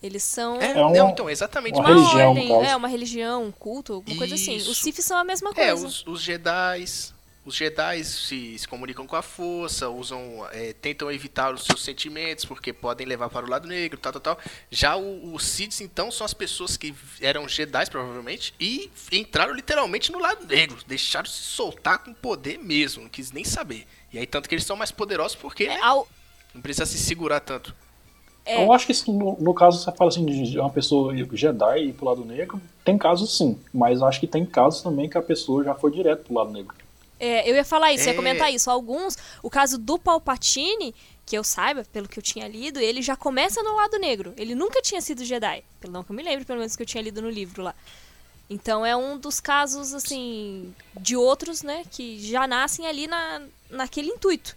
Eles 0.03 0.25
são 0.25 0.61
É, 0.61 0.73
É 0.73 0.85
um- 0.85 0.93
não, 0.93 1.11
então, 1.11 1.31
exatamente. 1.31 1.75
uma 1.79 1.89
uma 1.89 1.95
religião, 1.95 2.29
ordem, 2.31 2.67
é 2.71 2.75
uma 2.75 2.89
religião, 2.89 3.45
um 3.45 3.53
culto, 3.53 3.93
alguma 3.93 4.17
coisa 4.17 4.35
assim. 4.35 4.57
Os 4.57 4.63
Isso. 4.67 4.75
Sith 4.75 5.01
são 5.01 5.17
a 5.17 5.23
mesma 5.23 5.51
É, 5.51 5.69
coisa. 5.69 5.87
os, 5.87 6.05
os 6.05 6.21
Jedi. 6.21 6.85
Os 7.45 7.57
Jedi 7.57 8.05
se, 8.05 8.57
se 8.57 8.69
comunicam 8.69 9.05
com 9.05 9.17
a 9.17 9.23
força, 9.23 9.89
usam, 9.89 10.47
é, 10.53 10.73
tentam 10.75 11.11
evitar 11.11 11.53
os 11.53 11.65
seus 11.65 11.83
sentimentos, 11.83 12.45
porque 12.45 12.73
podem 12.73 13.05
levar 13.05 13.29
para 13.29 13.45
o 13.45 13.51
lado 13.51 13.67
negro, 13.67 13.99
tal, 13.99 14.13
tal, 14.13 14.21
tal. 14.21 14.39
Já 14.71 14.95
o- 14.97 15.35
os 15.35 15.45
Siths, 15.45 15.81
então, 15.81 16.09
são 16.13 16.25
as 16.25 16.33
pessoas 16.33 16.77
que 16.77 16.95
eram 17.21 17.49
Jedi, 17.49 17.91
provavelmente, 17.91 18.55
e 18.61 18.89
entraram 19.11 19.53
literalmente 19.55 20.13
no 20.13 20.21
lado 20.21 20.47
negro. 20.47 20.79
Deixaram 20.87 21.27
se 21.29 21.43
soltar 21.43 21.99
com 22.05 22.15
poder 22.15 22.59
mesmo, 22.61 23.03
não 23.03 23.09
quis 23.11 23.33
nem 23.33 23.43
saber. 23.45 23.89
E 24.13 24.19
aí, 24.21 24.27
tanto 24.27 24.49
que 24.49 24.55
eles 24.55 24.65
são 24.65 24.77
mais 24.77 24.93
poderosos 24.93 25.35
porque 25.37 25.65
É, 25.65 25.69
né, 25.71 25.81
ao- 25.83 26.07
não 26.55 26.63
precisa 26.63 26.87
se 26.87 26.97
segurar 26.99 27.41
tanto. 27.41 27.75
é, 28.45 28.65
Eu 28.65 28.73
acho 28.73 28.87
que 28.87 29.11
no, 29.11 29.37
no 29.41 29.53
caso 29.53 29.83
você 29.83 29.91
fala 29.91 30.11
assim 30.11 30.25
de 30.25 30.59
uma 30.61 30.71
pessoa 30.71 31.13
Jedi 31.33 31.79
ir 31.89 31.93
pro 31.95 32.07
lado 32.07 32.25
negro, 32.25 32.61
tem 32.85 32.97
casos 32.97 33.37
sim, 33.37 33.59
mas 33.75 34.01
acho 34.01 34.21
que 34.21 34.29
tem 34.29 34.47
casos 34.47 34.81
também 34.81 35.09
que 35.09 35.19
a 35.19 35.23
pessoa 35.23 35.65
já 35.65 35.75
foi 35.75 35.91
direto 35.91 36.25
pro 36.27 36.35
lado 36.35 36.53
negro. 36.53 36.82
É, 37.25 37.49
eu 37.51 37.55
ia 37.55 37.65
falar 37.65 37.93
isso, 37.93 38.05
ia 38.07 38.13
É. 38.13 38.15
comentar 38.17 38.53
isso. 38.53 38.71
Alguns, 38.71 39.17
o 39.43 39.49
caso 39.49 39.79
do 39.79 39.99
Palpatine, 39.99 40.95
que 41.25 41.37
eu 41.39 41.45
saiba, 41.45 41.85
pelo 41.93 42.09
que 42.09 42.19
eu 42.19 42.23
tinha 42.23 42.49
lido, 42.49 42.81
ele 42.81 43.01
já 43.01 43.15
começa 43.17 43.63
no 43.63 43.75
lado 43.77 43.99
negro. 43.99 44.35
Ele 44.37 44.55
nunca 44.55 44.83
tinha 44.83 45.01
sido 45.01 45.25
Jedi. 45.25 45.63
Pelo 45.81 45.93
não 45.93 46.03
que 46.05 46.11
eu 46.11 46.17
me 46.17 46.23
lembro, 46.23 46.45
pelo 46.45 46.59
menos 46.59 46.75
que 46.77 46.83
eu 46.83 46.87
tinha 46.87 47.03
lido 47.03 47.23
no 47.23 47.31
livro 47.31 47.63
lá. 47.63 47.75
Então 48.51 48.85
é 48.85 48.95
um 48.97 49.17
dos 49.17 49.41
casos, 49.41 49.95
assim, 49.95 50.75
de 51.01 51.17
outros, 51.17 51.63
né, 51.63 51.85
que 51.91 52.21
já 52.21 52.47
nascem 52.47 52.87
ali 52.87 53.07
na, 53.07 53.41
naquele 53.71 54.09
intuito, 54.11 54.55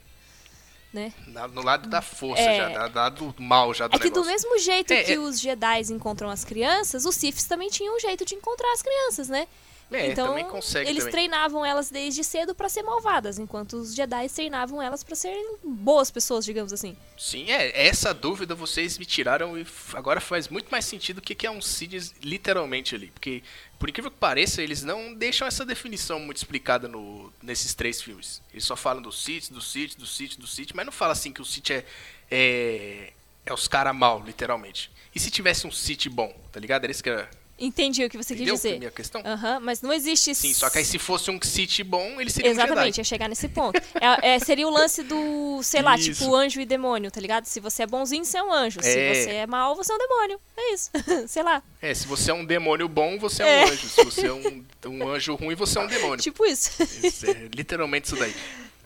né? 0.91 1.13
Na- 1.28 1.47
no 1.47 1.61
lado 1.61 1.88
da 1.88 2.01
força, 2.01 2.41
É. 2.41 2.74
já, 2.74 3.09
do 3.09 3.34
mal 3.38 3.74
já 3.74 3.88
do 3.88 3.95
É 3.95 3.99
que 3.99 4.09
do 4.09 4.22
negócio. 4.22 4.32
mesmo 4.32 4.59
jeito 4.59 4.91
É, 4.91 5.03
que 5.03 5.13
é- 5.13 5.20
os 5.20 5.39
Jedi 5.39 5.82
encontram 5.93 6.30
as 6.30 6.43
crianças, 6.43 7.05
os 7.05 7.16
Siths 7.16 7.45
também 7.45 7.70
tinham 7.70 7.95
um 7.95 7.99
jeito 7.99 8.26
de 8.26 8.36
encontrar 8.36 8.70
as 8.74 8.82
crianças, 8.82 9.30
né? 9.30 9.47
É, 9.92 10.12
então, 10.12 10.36
eles 10.38 10.98
também. 10.98 11.12
treinavam 11.12 11.64
elas 11.64 11.92
desde 11.92 12.24
cedo 12.24 12.56
pra 12.56 12.68
ser 12.68 12.82
malvadas, 12.82 13.38
enquanto 13.38 13.74
os 13.74 13.94
Jedi 13.94 14.28
treinavam 14.30 14.82
elas 14.82 15.04
pra 15.04 15.16
serem 15.16 15.58
boas 15.64 16.10
pessoas, 16.10 16.44
digamos 16.44 16.74
assim. 16.74 16.98
Sim, 17.18 17.52
é, 17.52 17.88
essa 17.88 18.14
dúvida 18.14 18.56
vocês 18.56 18.98
me 18.98 19.06
tiraram 19.06 19.58
e 19.58 19.66
agora 19.94 20.20
faz 20.20 20.48
muito 20.48 20.70
mais 20.70 20.86
sentido 20.86 21.20
o 21.20 21.22
que 21.22 21.36
que 21.36 21.46
é 21.46 21.52
um 21.52 21.62
Sith 21.62 22.14
literalmente 22.24 22.96
ali. 22.96 23.08
Porque, 23.12 23.44
por 23.78 23.88
incrível 23.88 24.10
que 24.10 24.18
pareça, 24.18 24.62
eles 24.62 24.84
não 24.84 25.14
deixam 25.14 25.48
essa 25.48 25.64
definição 25.64 26.20
muito 26.20 26.38
explicada 26.38 26.88
no, 26.88 27.32
nesses 27.42 27.76
três 27.76 28.02
filmes. 28.02 28.42
Eles 28.52 28.66
só 28.66 28.76
falam 28.76 29.02
do 29.02 29.12
Sith, 29.12 29.52
do 29.52 29.62
Sith, 29.62 29.98
do 29.98 30.08
Sith, 30.08 30.38
do 30.38 30.48
Sith, 30.48 30.72
mas 30.74 30.86
não 30.86 30.94
fala 30.94 31.14
assim 31.14 31.32
que 31.32 31.42
o 31.42 31.46
Sith 31.46 31.70
é, 31.70 31.86
é, 32.32 33.14
é 33.46 33.54
os 33.54 33.68
cara 33.68 33.94
mal, 33.94 34.24
literalmente. 34.26 34.92
E 35.14 35.20
se 35.20 35.30
tivesse 35.30 35.68
um 35.68 35.72
Sith 35.72 36.08
bom, 36.10 36.36
tá 36.52 36.60
ligado? 36.60 36.84
Era 36.84 36.92
isso 36.92 37.04
que 37.04 37.10
era, 37.10 37.30
Entendi 37.58 38.03
o 38.03 38.10
que 38.10 38.18
você 38.18 38.34
entendeu 38.34 38.56
quis 38.56 38.64
dizer. 38.64 38.76
a 38.76 38.80
minha 38.80 38.91
questão? 38.91 39.22
Aham, 39.26 39.62
mas 39.62 39.82
não 39.82 39.93
existe. 39.93 40.36
Sim, 40.36 40.53
só 40.53 40.70
que 40.70 40.78
aí 40.78 40.84
se 40.84 40.99
fosse 40.99 41.32
um 41.32 41.39
Sith 41.41 41.84
bom, 41.86 42.20
ele 42.20 42.30
seria 42.30 42.51
um 42.51 42.53
Exatamente, 42.53 42.86
Jedi. 42.95 42.99
ia 42.99 43.03
chegar 43.06 43.30
nesse 43.30 43.47
ponto. 43.47 43.82
É, 44.22 44.36
é, 44.36 44.39
seria 44.39 44.68
o 44.68 44.70
lance 44.70 45.01
do, 45.03 45.62
sei 45.64 45.82
lá, 45.82 45.95
Isso. 45.95 46.12
tipo 46.12 46.36
anjo 46.36 46.60
e 46.60 46.66
demônio, 46.66 47.10
tá 47.10 47.22
ligado? 47.22 47.45
Se 47.45 47.62
você 47.62 47.84
é 47.84 47.88
bonzinho, 47.88 48.26
você 48.26 48.38
é 48.38 48.43
um 48.43 48.51
anjo. 48.51 48.82
Se 48.84 48.89
É. 48.99 49.14
você 49.14 49.30
é 49.32 49.47
mal, 49.47 49.74
você 49.74 49.89
é 49.91 49.95
um 49.95 49.99
demônio. 49.99 50.39
É 50.58 50.74
isso. 50.74 50.89
sei 51.30 51.43
lá. 51.43 51.64
É, 51.82 51.93
se 51.93 52.06
você 52.08 52.30
é 52.32 52.34
um 52.34 52.43
demônio 52.43 52.89
bom, 52.89 53.18
você 53.18 53.41
é, 53.43 53.62
É. 53.62 53.66
um 53.66 53.70
anjo. 53.70 53.88
Se 53.88 54.03
você 54.03 54.28
é 54.28 54.34
um, 54.34 54.66
um 54.88 55.08
anjo 55.10 55.36
ruim, 55.36 55.56
você 55.56 55.78
é 55.80 55.82
um 55.82 55.88
demônio. 55.88 56.18
Tipo 56.18 56.45
isso. 56.45 56.72
Isso 56.84 57.26
é 57.30 57.47
literalmente 57.56 58.08
isso 58.08 58.18
daí. 58.18 58.36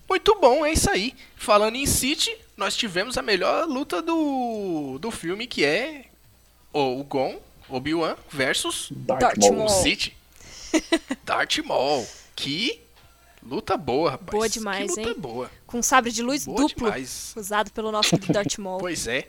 Muito 0.07 0.35
bom, 0.39 0.63
é 0.65 0.73
isso 0.73 0.89
aí. 0.91 1.15
Falando 1.35 1.75
em 1.75 1.85
City, 1.87 2.35
nós 2.55 2.75
tivemos 2.77 3.17
a 3.17 3.21
melhor 3.23 3.67
luta 3.67 3.99
do, 4.01 4.97
do 4.99 5.09
filme, 5.11 5.47
que 5.47 5.65
é 5.65 6.05
o 6.73 7.03
Gon, 7.03 7.39
Obi-Wan 7.69 8.15
versus 8.29 8.87
Darth, 8.91 9.37
Maul. 9.37 9.69
City. 9.69 10.15
Darth 11.23 11.57
Maul. 11.65 12.05
Que 12.35 12.81
luta 13.43 13.75
boa, 13.77 14.11
rapaz. 14.11 14.31
Boa 14.31 14.49
demais, 14.49 14.93
que 14.93 14.99
luta 15.01 15.09
hein? 15.09 15.15
boa. 15.19 15.51
Com 15.67 15.81
sabre 15.81 16.11
de 16.11 16.21
luz 16.21 16.45
Boa 16.45 16.57
duplo. 16.61 16.85
demais. 16.85 17.33
Usado 17.35 17.71
pelo 17.71 17.91
nosso 17.91 18.17
Darth 18.31 18.57
Maul. 18.57 18.79
Pois 18.79 19.07
é. 19.07 19.27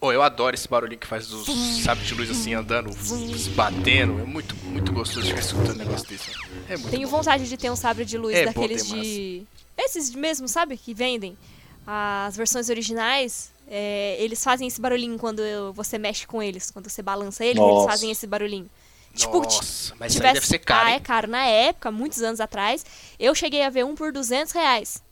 Pô, 0.00 0.10
eu 0.12 0.20
adoro 0.20 0.52
esse 0.56 0.66
barulhinho 0.68 0.98
que 0.98 1.06
faz 1.06 1.28
dos 1.28 1.46
sabres 1.84 2.08
de 2.08 2.14
luz 2.14 2.28
assim 2.28 2.54
andando, 2.54 2.92
se 2.92 3.50
batendo. 3.50 4.18
É 4.20 4.24
muito, 4.24 4.56
muito 4.64 4.92
gostoso 4.92 5.20
de 5.22 5.28
ficar 5.28 5.40
escutando 5.42 5.76
um 5.76 5.78
negócio 5.78 6.08
desse. 6.08 6.30
É 6.68 6.76
muito 6.76 6.90
Tenho 6.90 7.08
bom. 7.08 7.18
vontade 7.18 7.48
de 7.48 7.56
ter 7.56 7.70
um 7.70 7.76
sabre 7.76 8.04
de 8.04 8.18
luz 8.18 8.34
É 8.34 8.46
daqueles 8.46 8.88
de. 8.88 9.44
Esses 9.78 10.12
mesmo, 10.12 10.48
sabe? 10.48 10.76
Que 10.76 10.92
vendem. 10.92 11.38
As 11.86 12.36
versões 12.36 12.68
originais. 12.68 13.51
É, 13.74 14.16
eles 14.18 14.44
fazem 14.44 14.68
esse 14.68 14.78
barulhinho 14.78 15.18
quando 15.18 15.40
eu- 15.40 15.72
você 15.72 15.96
mexe 15.96 16.26
com 16.26 16.42
eles. 16.42 16.70
Quando 16.70 16.90
você 16.90 17.00
balança 17.00 17.42
eles, 17.42 17.56
eles 17.62 17.74
Nossa. 17.74 17.88
fazem 17.88 18.10
esse 18.10 18.26
barulhinho. 18.26 18.68
Tipo, 19.14 19.40
ti- 19.46 19.56
Nossa, 19.56 19.94
mas 19.98 20.12
isso 20.12 20.22
aí 20.22 20.28
tivesse- 20.28 20.34
deve 20.34 20.46
ser 20.46 20.58
caro, 20.58 20.86
Ah, 20.88 20.90
é 20.90 20.94
hein? 20.94 21.00
caro. 21.02 21.26
Na 21.28 21.44
época, 21.46 21.90
muitos 21.90 22.20
anos 22.22 22.38
atrás, 22.40 22.84
eu 23.18 23.34
cheguei 23.34 23.62
a 23.62 23.70
ver 23.70 23.84
um 23.84 23.94
por 23.94 24.12
200 24.12 24.52
reais. 24.52 25.02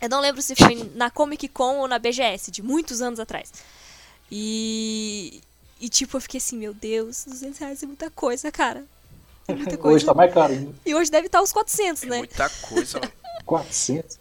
Eu 0.00 0.08
não 0.08 0.20
lembro 0.20 0.40
se 0.42 0.54
foi 0.54 0.90
na 0.94 1.10
Comic 1.10 1.48
Con 1.48 1.78
ou 1.78 1.88
na 1.88 1.98
BGS, 1.98 2.50
de 2.52 2.62
muitos 2.62 3.00
anos 3.02 3.18
atrás. 3.18 3.50
E. 4.30 5.40
E 5.80 5.88
tipo, 5.90 6.16
eu 6.16 6.20
fiquei 6.20 6.38
assim, 6.38 6.56
meu 6.56 6.72
Deus, 6.72 7.24
200 7.26 7.58
reais 7.58 7.82
é 7.82 7.86
muita 7.86 8.10
coisa, 8.10 8.50
cara. 8.50 8.84
É 9.46 9.54
muita 9.54 9.76
coisa. 9.76 9.96
Hoje 9.96 10.04
tá 10.06 10.14
mais 10.14 10.32
caro 10.32 10.52
ainda. 10.52 10.74
E 10.86 10.94
hoje 10.94 11.10
deve 11.10 11.26
estar 11.26 11.42
uns 11.42 11.52
400, 11.52 12.02
É 12.02 12.06
né? 12.06 12.18
muita 12.18 12.48
coisa, 12.48 12.98
mano. 12.98 13.12
400. 13.46 14.18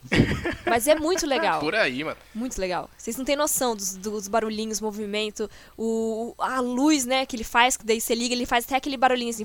Mas 0.66 0.88
é 0.88 0.94
muito 0.96 1.26
legal. 1.26 1.60
Por 1.60 1.74
aí, 1.74 2.04
mano. 2.04 2.18
Muito 2.34 2.62
legal. 2.62 2.90
Vocês 2.96 3.18
não 3.18 3.26
têm 3.26 3.36
noção 3.36 3.76
dos, 3.76 3.96
dos 3.96 4.28
barulhinhos, 4.28 4.80
movimento, 4.80 5.50
o, 5.76 6.36
a 6.38 6.60
luz, 6.60 7.06
né, 7.06 7.26
que 7.26 7.36
ele 7.36 7.44
faz, 7.44 7.76
que 7.76 7.84
daí 7.84 8.00
você 8.00 8.14
liga, 8.14 8.36
ele 8.36 8.46
faz 8.46 8.66
até 8.66 8.76
aquele 8.76 8.96
barulhinho 8.96 9.32
assim, 9.32 9.44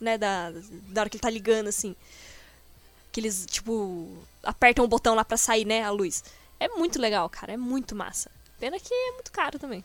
né, 0.00 0.18
da, 0.18 0.52
da 0.88 1.00
hora 1.00 1.10
que 1.10 1.16
ele 1.16 1.22
tá 1.22 1.30
ligando, 1.30 1.68
assim. 1.68 1.96
Que 3.10 3.20
eles, 3.20 3.46
tipo, 3.48 4.08
apertam 4.42 4.84
o 4.84 4.88
botão 4.88 5.14
lá 5.14 5.24
pra 5.24 5.38
sair, 5.38 5.64
né, 5.64 5.82
a 5.82 5.90
luz. 5.90 6.22
É 6.60 6.68
muito 6.68 7.00
legal, 7.00 7.28
cara, 7.30 7.54
é 7.54 7.56
muito 7.56 7.94
massa. 7.96 8.30
Pena 8.60 8.78
que 8.78 8.92
é 8.92 9.12
muito 9.12 9.32
caro 9.32 9.58
também. 9.58 9.82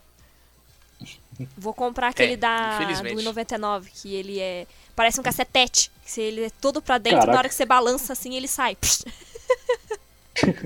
Vou 1.58 1.74
comprar 1.74 2.10
aquele 2.10 2.34
É, 2.34 2.38
da 2.38 2.78
do 2.78 3.22
99, 3.22 3.90
que 3.90 4.14
ele 4.14 4.40
é. 4.40 4.68
Parece 4.96 5.20
um 5.20 5.24
cacetete. 5.24 5.90
Que 6.06 6.20
ele 6.20 6.44
é 6.46 6.50
todo 6.50 6.82
pra 6.82 6.98
dentro, 6.98 7.20
Caraca. 7.20 7.32
na 7.32 7.38
hora 7.40 7.50
que 7.50 7.56
você 7.56 7.66
balança 7.66 8.12
assim, 8.12 8.36
ele 8.36 8.48
sai. 8.48 8.78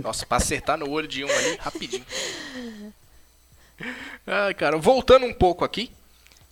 Nossa, 0.02 0.26
pra 0.26 0.38
acertar 0.38 0.78
no 0.78 0.90
olho 0.90 1.08
de 1.08 1.24
um 1.24 1.30
ali, 1.30 1.58
rapidinho. 1.58 2.06
Ai, 4.26 4.54
cara, 4.54 4.78
voltando 4.78 5.26
um 5.26 5.34
pouco 5.34 5.66
aqui. 5.66 5.92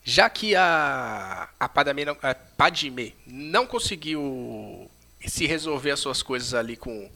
Já 0.04 0.30
que 0.30 0.56
a, 0.56 1.48
a, 1.60 1.70
Padme 1.70 2.06
não, 2.06 2.18
a 2.24 2.34
Padme 2.34 3.16
não 3.28 3.68
conseguiu 3.68 4.90
se 5.28 5.46
resolver 5.46 5.92
as 5.92 6.00
suas 6.00 6.24
coisas 6.24 6.54
ali 6.54 6.76
com 6.76 7.06
o 7.06 7.10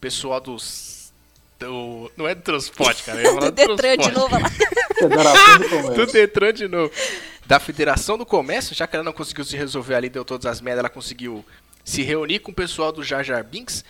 pessoal 0.00 0.40
dos. 0.40 1.12
Do, 1.58 2.10
não 2.16 2.26
é 2.28 2.34
do 2.34 2.42
transporte, 2.42 3.02
cara. 3.02 3.20
Eu 3.20 3.24
ia 3.24 3.34
falar 3.34 3.50
Do 3.50 3.52
Detran 3.52 3.96
de 3.96 4.12
novo 4.12 4.38
lá. 4.38 4.48
Federação 4.94 5.58
do 5.58 5.94
do. 6.06 6.12
Detran 6.12 6.52
de 6.52 6.68
novo. 6.68 6.92
Da 7.44 7.58
Federação 7.58 8.16
do 8.16 8.24
Comércio, 8.24 8.76
já 8.76 8.86
que 8.86 8.94
ela 8.94 9.04
não 9.04 9.12
conseguiu 9.12 9.44
se 9.44 9.56
resolver 9.56 9.96
ali, 9.96 10.08
deu 10.08 10.24
todas 10.24 10.46
as 10.46 10.60
merdas, 10.60 10.80
ela 10.80 10.88
conseguiu 10.88 11.44
se 11.84 12.02
reunir 12.02 12.38
com 12.38 12.52
o 12.52 12.54
pessoal 12.54 12.92
do 12.92 13.02
Jar 13.02 13.24
Jar 13.24 13.42
Binks. 13.42 13.84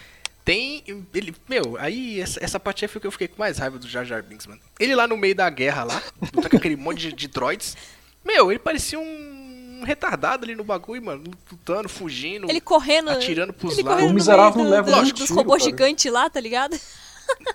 Tem. 0.44 0.82
Ele. 1.14 1.34
Meu, 1.48 1.76
aí 1.78 2.20
essa, 2.20 2.42
essa 2.42 2.60
parte 2.60 2.84
aí 2.84 2.88
foi 2.88 3.00
que 3.00 3.06
eu 3.06 3.12
fiquei 3.12 3.28
com 3.28 3.38
mais 3.38 3.58
raiva 3.58 3.78
do 3.78 3.88
Jar 3.88 4.04
Jar 4.04 4.22
Binks, 4.22 4.46
mano. 4.46 4.60
Ele 4.78 4.94
lá 4.94 5.06
no 5.06 5.16
meio 5.16 5.34
da 5.34 5.48
guerra 5.50 5.84
lá, 5.84 6.02
com 6.32 6.56
aquele 6.56 6.76
monte 6.76 7.08
de, 7.08 7.12
de 7.12 7.28
droids. 7.28 7.76
Meu, 8.24 8.50
ele 8.50 8.58
parecia 8.58 8.98
um 8.98 9.82
retardado 9.84 10.44
ali 10.44 10.54
no 10.54 10.64
bagulho, 10.64 11.02
mano. 11.02 11.24
Lutando, 11.50 11.88
fugindo. 11.88 12.50
Ele 12.50 12.60
correndo. 12.60 13.10
Atirando 13.10 13.52
pros 13.52 13.78
ele 13.78 13.88
lados. 13.88 14.10
O 14.10 14.14
miserável 14.14 14.62
leva 14.62 14.90
do, 14.90 14.98
um 14.98 15.02
dos 15.02 15.12
tiro, 15.12 15.34
robôs 15.34 15.62
gigantes 15.62 16.10
lá, 16.12 16.28
tá 16.28 16.40
ligado? 16.40 16.78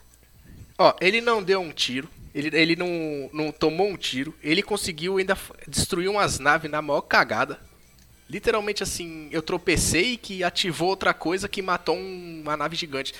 Ó, 0.77 0.93
ele 0.99 1.21
não 1.21 1.41
deu 1.41 1.61
um 1.61 1.71
tiro. 1.71 2.09
Ele, 2.33 2.49
ele 2.57 2.75
não, 2.75 3.29
não 3.31 3.51
tomou 3.51 3.87
um 3.87 3.95
tiro. 3.95 4.33
Ele 4.43 4.61
conseguiu 4.61 5.17
ainda 5.17 5.37
destruir 5.67 6.09
umas 6.09 6.37
naves 6.37 6.69
na 6.69 6.81
maior 6.81 7.01
cagada. 7.01 7.59
Literalmente 8.35 8.83
assim, 8.83 9.29
eu 9.31 9.41
tropecei 9.41 10.17
que 10.17 10.43
ativou 10.43 10.89
outra 10.89 11.13
coisa 11.13 11.47
que 11.47 11.61
matou 11.61 11.95
um- 11.95 12.41
uma 12.43 12.57
nave 12.57 12.75
gigante. 12.75 13.13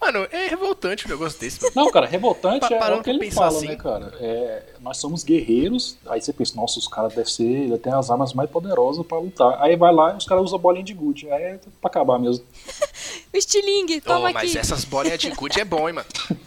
Mano, 0.00 0.28
é 0.30 0.46
revoltante 0.46 1.06
um 1.06 1.10
negócio 1.10 1.40
desse. 1.40 1.60
mano. 1.60 1.72
Não, 1.74 1.90
cara, 1.90 2.06
revoltante 2.06 2.60
Pa- 2.60 2.72
é, 2.74 2.94
o 2.94 2.96
que 2.98 3.02
pra 3.02 3.10
ele 3.10 3.18
pensar 3.18 3.36
fala, 3.36 3.48
assim. 3.58 3.66
né, 3.66 3.74
cara? 3.74 4.14
É, 4.20 4.62
nós 4.80 4.98
somos 4.98 5.24
guerreiros, 5.24 5.98
aí 6.06 6.20
você 6.22 6.32
pensa, 6.32 6.54
nossa, 6.54 6.78
os 6.78 6.86
caras 6.86 7.12
devem 7.14 7.28
ser, 7.28 7.76
ter 7.80 7.92
as 7.92 8.12
armas 8.12 8.32
mais 8.32 8.48
poderosas 8.48 9.04
pra 9.04 9.18
lutar. 9.18 9.60
Aí 9.60 9.74
vai 9.74 9.92
lá 9.92 10.14
e 10.14 10.16
os 10.18 10.24
caras 10.24 10.44
usam 10.44 10.58
bolinha 10.60 10.84
de 10.84 10.94
gude. 10.94 11.28
Aí 11.32 11.42
é 11.42 11.58
pra 11.80 11.90
acabar 11.90 12.16
mesmo. 12.20 12.44
O 13.34 13.36
estilingue, 13.36 14.00
toma 14.00 14.30
Oh, 14.30 14.32
mas 14.32 14.50
aqui. 14.50 14.58
essas 14.58 14.84
bolinhas 14.84 15.18
de 15.18 15.30
gude 15.30 15.58
é 15.60 15.64
bom, 15.64 15.88
hein, 15.88 15.94
mano. 15.96 16.06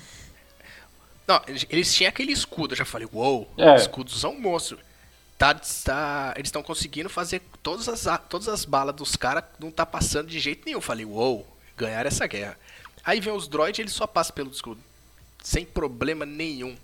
Não, 1.27 1.41
eles- 1.69 1.93
tinham 1.93 2.09
aquele 2.09 2.31
escudo, 2.31 2.73
eu 2.73 2.77
já 2.77 2.85
falei, 2.85 3.07
uou, 3.13 3.47
É. 3.57 3.75
escudos 3.75 4.17
são 4.19 4.33
monstro. 4.39 4.77
Tá, 5.37 5.53
tá, 5.53 6.33
eles 6.37 6.47
estão 6.47 6.63
conseguindo 6.63 7.09
fazer 7.09 7.41
todas 7.61 7.89
as, 7.89 8.19
todas 8.29 8.47
as 8.47 8.65
balas 8.65 8.95
dos 8.95 9.15
caras, 9.15 9.43
não 9.59 9.71
tá 9.71 9.85
passando 9.85 10.27
de 10.27 10.39
jeito 10.39 10.65
nenhum. 10.65 10.79
Falei, 10.79 11.05
uou, 11.05 11.47
ganharam 11.75 12.07
essa 12.07 12.27
guerra. 12.27 12.57
Aí 13.03 13.19
vem 13.19 13.33
os 13.33 13.47
droids 13.47 13.79
e 13.79 13.81
eles 13.81 13.93
só 13.93 14.07
passam 14.07 14.35
pelo 14.35 14.51
escudo. 14.51 14.81
Sem 15.43 15.65
problema 15.65 16.25
nenhum. 16.25 16.77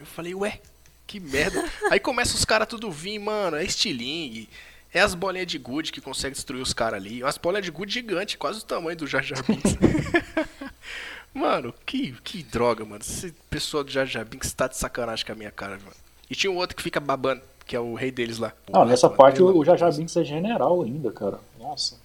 Eu 0.00 0.06
falei, 0.06 0.34
ué, 0.34 0.60
que 1.06 1.20
merda. 1.20 1.70
Aí 1.90 2.00
começa 2.00 2.34
os 2.34 2.44
caras 2.44 2.66
tudo 2.66 2.90
vir, 2.90 3.18
mano, 3.18 3.56
é 3.56 3.64
estilingue. 3.64 4.48
É 4.92 5.00
as 5.00 5.14
bolinhas 5.14 5.46
de 5.46 5.58
gude 5.58 5.92
que 5.92 6.00
consegue 6.00 6.34
destruir 6.34 6.62
os 6.62 6.72
caras 6.72 7.00
ali. 7.00 7.22
Umas 7.22 7.38
bolinhas 7.38 7.64
de 7.64 7.70
gude 7.70 7.92
gigante, 7.92 8.38
quase 8.38 8.60
o 8.60 8.64
tamanho 8.64 8.96
do 8.96 9.06
Jar 9.06 9.22
Jar 9.22 9.42
Binks. 9.44 9.76
mano, 11.34 11.74
que, 11.84 12.12
que 12.22 12.42
droga, 12.42 12.84
mano. 12.84 13.02
Esse 13.02 13.32
pessoal 13.50 13.82
do 13.84 13.90
Jar 13.90 14.06
Jar 14.06 14.24
Binks 14.24 14.52
tá 14.52 14.68
de 14.68 14.76
sacanagem 14.76 15.26
com 15.26 15.32
a 15.32 15.34
minha 15.34 15.50
cara, 15.50 15.78
mano. 15.78 15.96
E 16.30 16.34
tinha 16.34 16.50
um 16.50 16.56
outro 16.56 16.76
que 16.76 16.82
fica 16.82 17.00
babando, 17.00 17.42
que 17.66 17.74
é 17.74 17.80
o 17.80 17.94
rei 17.94 18.10
deles 18.10 18.38
lá. 18.38 18.52
Não, 18.68 18.84
nessa 18.84 19.08
parte 19.08 19.42
o 19.42 19.46
Jar 19.64 19.74
amor 19.74 19.78
Jar 19.78 19.90
de 19.90 19.98
Binks 19.98 20.16
é 20.16 20.24
general 20.24 20.82
ainda, 20.82 21.10
cara. 21.10 21.38
Nossa. 21.58 21.96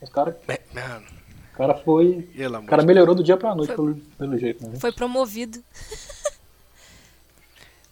O 0.00 0.10
cara. 0.10 0.38
É, 0.48 0.60
Mano, 0.72 1.06
o 1.52 1.56
cara 1.56 1.74
foi. 1.74 2.28
O 2.62 2.66
cara 2.66 2.82
melhorou 2.82 3.14
do 3.14 3.22
dia 3.22 3.36
pra 3.36 3.54
noite, 3.54 3.74
Foi- 3.74 3.76
pelo, 3.76 3.94
pelo 4.18 4.38
jeito, 4.38 4.66
né? 4.68 4.78
Foi 4.78 4.92
promovido. 4.92 5.62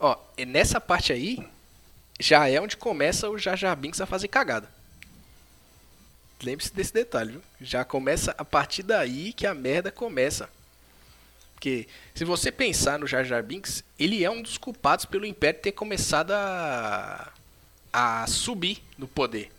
Ó, 0.01 0.17
e 0.37 0.45
nessa 0.47 0.81
parte 0.81 1.13
aí, 1.13 1.45
já 2.21 2.49
é 2.49 2.61
onde 2.61 2.77
começa 2.77 3.29
o 3.29 3.37
Jar 3.39 3.57
Jar 3.57 3.77
Binks 3.77 4.01
a 4.01 4.07
fazer 4.07 4.29
cagada. 4.29 4.69
Lembre-se 6.43 6.73
desse 6.73 6.95
detalhe, 6.95 7.33
viu? 7.33 7.43
Já 7.61 7.85
começa 7.85 8.33
a 8.39 8.45
partir 8.45 8.85
daí 8.85 9.33
que 9.33 9.45
a 9.47 9.55
merda 9.55 9.91
começa. 9.91 10.49
Porque 11.59 11.89
se 12.15 12.25
você 12.25 12.53
pensar 12.53 13.01
no 13.01 13.07
Jar 13.09 13.25
Jar 13.25 13.43
Binks, 13.43 13.83
ele 13.99 14.23
é 14.25 14.31
um 14.31 14.41
dos 14.41 14.57
culpados 14.57 15.05
pelo 15.05 15.27
Império 15.27 15.59
ter 15.61 15.73
começado 15.73 16.31
a, 16.31 17.33
a 17.93 18.25
subir 18.29 18.81
no 18.97 19.09
poder, 19.09 19.51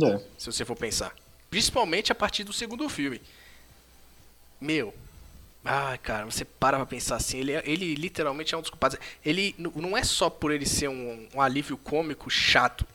É. 0.00 0.20
se 0.38 0.46
você 0.46 0.64
for 0.64 0.76
pensar. 0.76 1.12
Principalmente 1.50 2.12
a 2.12 2.14
partir 2.14 2.44
do 2.44 2.52
segundo 2.52 2.88
filme. 2.88 3.20
Meu. 4.60 4.94
Ai, 5.64 5.98
cara, 5.98 6.24
você 6.26 6.44
para 6.44 6.76
pra 6.76 6.86
pensar 6.86 7.16
assim, 7.16 7.38
ele, 7.38 7.52
é- 7.52 7.62
ele 7.66 7.92
literalmente 7.96 8.54
é 8.54 8.56
um 8.56 8.60
dos 8.60 8.70
culpados. 8.70 8.96
Ele 9.24 9.52
não 9.58 9.96
é 9.96 10.04
só 10.04 10.30
por 10.30 10.52
ele 10.52 10.64
ser 10.64 10.86
um, 10.88 11.26
um 11.34 11.40
alívio 11.40 11.76
cômico 11.76 12.30
chato. 12.30 12.86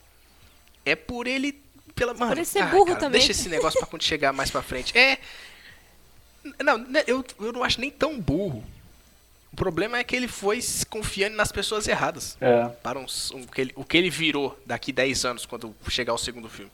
É 0.86 0.96
por 0.96 1.28
ele. 1.28 1.62
Pela, 1.94 2.14
mano, 2.14 2.32
ele 2.32 2.46
ser 2.46 2.60
ai, 2.64 2.72
burro 2.72 2.86
cara, 2.88 3.00
também. 3.00 3.20
Deixa 3.20 3.34
esse 3.34 3.50
negócio 3.50 3.78
pra 3.78 3.88
quando 3.88 4.04
chegar 4.04 4.32
mais 4.32 4.50
pra 4.50 4.62
frente. 4.62 4.98
É. 4.98 5.20
Não, 6.64 6.78
né, 6.78 7.04
eu, 7.08 7.24
eu 7.40 7.52
não 7.54 7.64
acho 7.64 7.80
nem 7.80 7.90
tão 7.92 8.20
burro. 8.20 8.64
O 9.52 9.56
problema 9.56 9.98
é 9.98 10.04
que 10.04 10.16
ele 10.16 10.28
foi 10.28 10.62
se 10.62 10.86
confiando 10.86 11.36
nas 11.36 11.52
pessoas 11.52 11.88
erradas 11.88 12.36
É. 12.42 12.66
para 12.82 12.98
uns- 13.00 13.32
um, 13.32 13.44
que 13.44 13.62
ele- 13.62 13.74
o 13.76 13.86
que 13.86 13.96
ele 13.98 14.10
virou 14.10 14.58
daqui 14.66 14.92
10 14.92 15.24
anos, 15.26 15.46
quando 15.46 15.76
chegar 15.90 16.14
o 16.14 16.18
segundo 16.18 16.50
filme. 16.50 16.72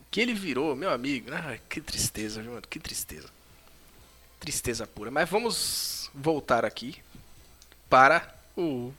O 0.00 0.04
que 0.10 0.20
ele 0.20 0.34
virou, 0.34 0.74
meu 0.74 0.90
amigo, 0.90 1.30
ah, 1.32 1.56
que 1.68 1.80
tristeza, 1.80 2.42
viu, 2.42 2.50
mano? 2.52 2.66
Que 2.68 2.80
tristeza. 2.80 3.28
Tristeza 4.40 4.86
pura. 4.86 5.10
Mas 5.10 5.28
vamos 5.28 6.10
voltar 6.14 6.64
aqui 6.64 6.96
para 7.88 8.34
o 8.56 8.92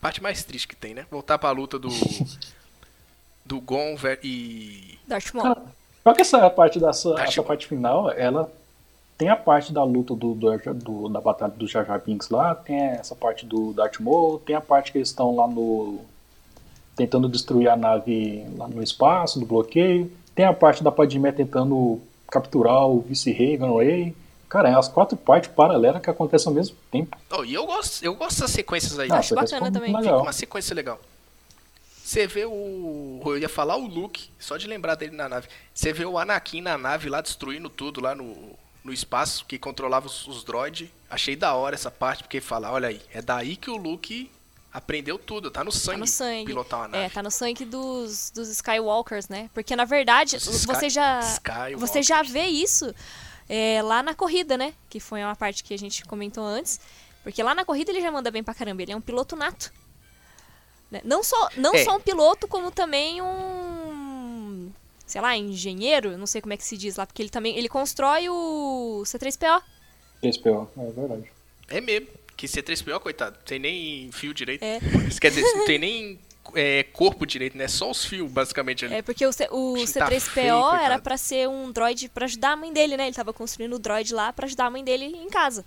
parte 0.00 0.22
mais 0.22 0.44
triste 0.44 0.68
que 0.68 0.76
tem, 0.76 0.92
né? 0.94 1.06
Voltar 1.10 1.38
para 1.38 1.48
a 1.48 1.52
luta 1.52 1.78
do 1.78 1.88
do 3.44 3.60
Gon 3.60 3.96
e 4.22 4.98
Darth 5.06 5.32
Maul. 5.34 5.54
Cara, 5.54 5.66
Só 6.02 6.12
que 6.14 6.20
essa 6.22 6.50
parte 6.50 6.78
Darth 6.78 6.96
essa 7.18 7.42
parte 7.42 7.66
final, 7.66 8.10
ela 8.10 8.50
tem 9.16 9.28
a 9.28 9.36
parte 9.36 9.72
da 9.72 9.84
luta 9.84 10.14
do, 10.14 10.34
do- 10.34 10.58
do- 10.74 11.08
da 11.08 11.20
batalha 11.20 11.52
do 11.52 11.66
Jar 11.66 11.84
Jar 11.86 12.00
Binks 12.04 12.28
lá, 12.30 12.54
tem 12.54 12.76
essa 12.80 13.14
parte 13.14 13.46
do 13.46 13.72
Darth 13.72 14.00
Maul, 14.00 14.38
tem 14.38 14.56
a 14.56 14.60
parte 14.60 14.90
que 14.92 14.98
eles 14.98 15.08
estão 15.08 15.34
lá 15.36 15.46
no 15.46 16.00
tentando 16.96 17.28
destruir 17.28 17.68
a 17.68 17.76
nave 17.76 18.44
lá 18.56 18.68
no 18.68 18.82
espaço, 18.82 19.38
do 19.40 19.46
bloqueio, 19.46 20.10
tem 20.34 20.44
a 20.44 20.52
parte 20.52 20.82
da 20.82 20.92
Padmé 20.92 21.32
tentando 21.32 22.00
capturar 22.30 22.86
o 22.88 23.00
vice-rei 23.00 23.56
Van 23.56 23.76
Ray. 23.76 24.14
Cara, 24.48 24.68
é 24.68 24.74
as 24.74 24.86
quatro 24.88 25.16
partes 25.16 25.50
paralelas 25.50 26.00
que 26.00 26.08
acontecem 26.10 26.48
ao 26.48 26.54
mesmo 26.54 26.76
tempo. 26.92 27.16
Oh, 27.36 27.44
e 27.44 27.52
eu 27.54 27.66
gosto, 27.66 28.04
eu 28.04 28.14
gosto 28.14 28.36
dessas 28.40 28.52
sequências 28.52 28.96
aí. 28.98 29.08
Ah, 29.10 29.16
acho 29.18 29.34
bacana 29.34 29.70
também. 29.72 29.90
muito 29.90 30.02
Fica 30.02 30.10
legal. 30.12 30.22
uma 30.22 30.32
sequência 30.32 30.74
legal. 30.74 31.00
Você 32.04 32.26
vê 32.26 32.44
o. 32.44 33.20
Eu 33.24 33.38
ia 33.38 33.48
falar 33.48 33.76
o 33.76 33.86
Luke, 33.86 34.28
só 34.38 34.56
de 34.56 34.66
lembrar 34.68 34.94
dele 34.94 35.16
na 35.16 35.28
nave. 35.28 35.48
Você 35.74 35.92
vê 35.92 36.04
o 36.04 36.16
Anakin 36.18 36.60
na 36.60 36.76
nave 36.78 37.08
lá 37.08 37.20
destruindo 37.20 37.68
tudo 37.68 38.00
lá 38.00 38.14
no, 38.14 38.36
no 38.84 38.92
espaço, 38.92 39.44
que 39.46 39.58
controlava 39.58 40.06
os, 40.06 40.26
os 40.28 40.44
droids. 40.44 40.88
Achei 41.10 41.34
da 41.34 41.54
hora 41.54 41.74
essa 41.74 41.90
parte, 41.90 42.22
porque 42.22 42.40
fala, 42.40 42.70
olha 42.70 42.88
aí, 42.88 43.00
é 43.12 43.22
daí 43.22 43.56
que 43.56 43.70
o 43.70 43.76
Luke 43.76 44.30
aprendeu 44.72 45.18
tudo, 45.18 45.50
tá 45.50 45.64
no 45.64 45.72
sangue, 45.72 45.92
Tá 45.98 46.00
no 46.00 46.06
sangue. 46.06 46.44
pilotar 46.46 46.80
uma 46.80 46.88
nave. 46.88 47.04
É, 47.04 47.08
tá 47.08 47.22
no 47.22 47.30
sangue 47.30 47.64
dos, 47.64 48.30
dos 48.30 48.48
Skywalkers, 48.50 49.28
né? 49.28 49.48
Porque 49.54 49.74
na 49.74 49.84
verdade, 49.84 50.36
Sky- 50.36 50.66
você 50.66 50.90
já 50.90 51.20
Skywalkers. 51.20 51.80
você 51.80 52.02
já 52.02 52.22
vê 52.22 52.46
isso 52.46 52.92
é, 53.48 53.80
lá 53.82 54.02
na 54.02 54.14
corrida, 54.14 54.58
né? 54.58 54.74
Que 54.90 54.98
foi 55.00 55.22
uma 55.22 55.36
parte 55.36 55.62
que 55.64 55.72
a 55.72 55.78
gente 55.78 56.04
comentou 56.04 56.44
antes. 56.44 56.78
Porque 57.22 57.42
lá 57.42 57.54
na 57.54 57.64
corrida 57.64 57.90
ele 57.90 58.02
já 58.02 58.10
manda 58.10 58.30
bem 58.30 58.42
pra 58.42 58.52
caramba, 58.52 58.82
ele 58.82 58.92
é 58.92 58.96
um 58.96 59.00
piloto 59.00 59.34
nato. 59.36 59.72
Né? 60.90 61.00
Não, 61.04 61.22
só, 61.22 61.48
não 61.56 61.72
É. 61.74 61.84
só 61.84 61.96
um 61.96 62.00
piloto, 62.00 62.46
como 62.46 62.70
também 62.70 63.22
um. 63.22 63.63
Sei 65.06 65.20
lá, 65.20 65.36
engenheiro, 65.36 66.16
não 66.16 66.26
sei 66.26 66.40
como 66.40 66.54
é 66.54 66.56
que 66.56 66.64
se 66.64 66.76
diz 66.76 66.96
lá, 66.96 67.06
porque 67.06 67.20
ele 67.22 67.28
também. 67.30 67.56
Ele 67.56 67.68
constrói 67.68 68.28
o 68.28 69.02
C3PO. 69.04 69.62
SPO, 70.32 70.70
é 70.78 70.90
verdade. 70.90 71.30
É 71.68 71.80
mesmo. 71.80 72.08
Que 72.36 72.46
C3PO, 72.48 72.98
coitado, 73.00 73.38
tem 73.44 73.58
nem 73.58 74.10
fio 74.12 74.34
direito. 74.34 74.62
É. 74.62 74.78
Isso 75.08 75.20
Quer 75.20 75.28
dizer, 75.30 75.42
não 75.54 75.66
tem 75.66 75.78
nem 75.78 76.18
é, 76.54 76.82
corpo 76.82 77.24
direito, 77.24 77.56
né? 77.56 77.68
Só 77.68 77.90
os 77.90 78.04
fios, 78.04 78.30
basicamente, 78.30 78.84
ali. 78.84 78.94
É 78.94 79.02
porque 79.02 79.24
o, 79.24 79.32
C, 79.32 79.46
o 79.52 79.76
Acho 79.76 79.86
que 79.86 79.92
tá 79.98 80.08
C3PO 80.10 80.20
feio, 80.20 80.74
era 80.74 80.98
pra 80.98 81.16
ser 81.16 81.48
um 81.48 81.70
droid 81.70 82.08
pra 82.08 82.24
ajudar 82.24 82.52
a 82.52 82.56
mãe 82.56 82.72
dele, 82.72 82.96
né? 82.96 83.06
Ele 83.06 83.14
tava 83.14 83.32
construindo 83.32 83.74
o 83.74 83.78
droid 83.78 84.12
lá 84.12 84.32
pra 84.32 84.46
ajudar 84.46 84.66
a 84.66 84.70
mãe 84.70 84.82
dele 84.82 85.04
em 85.04 85.28
casa. 85.28 85.64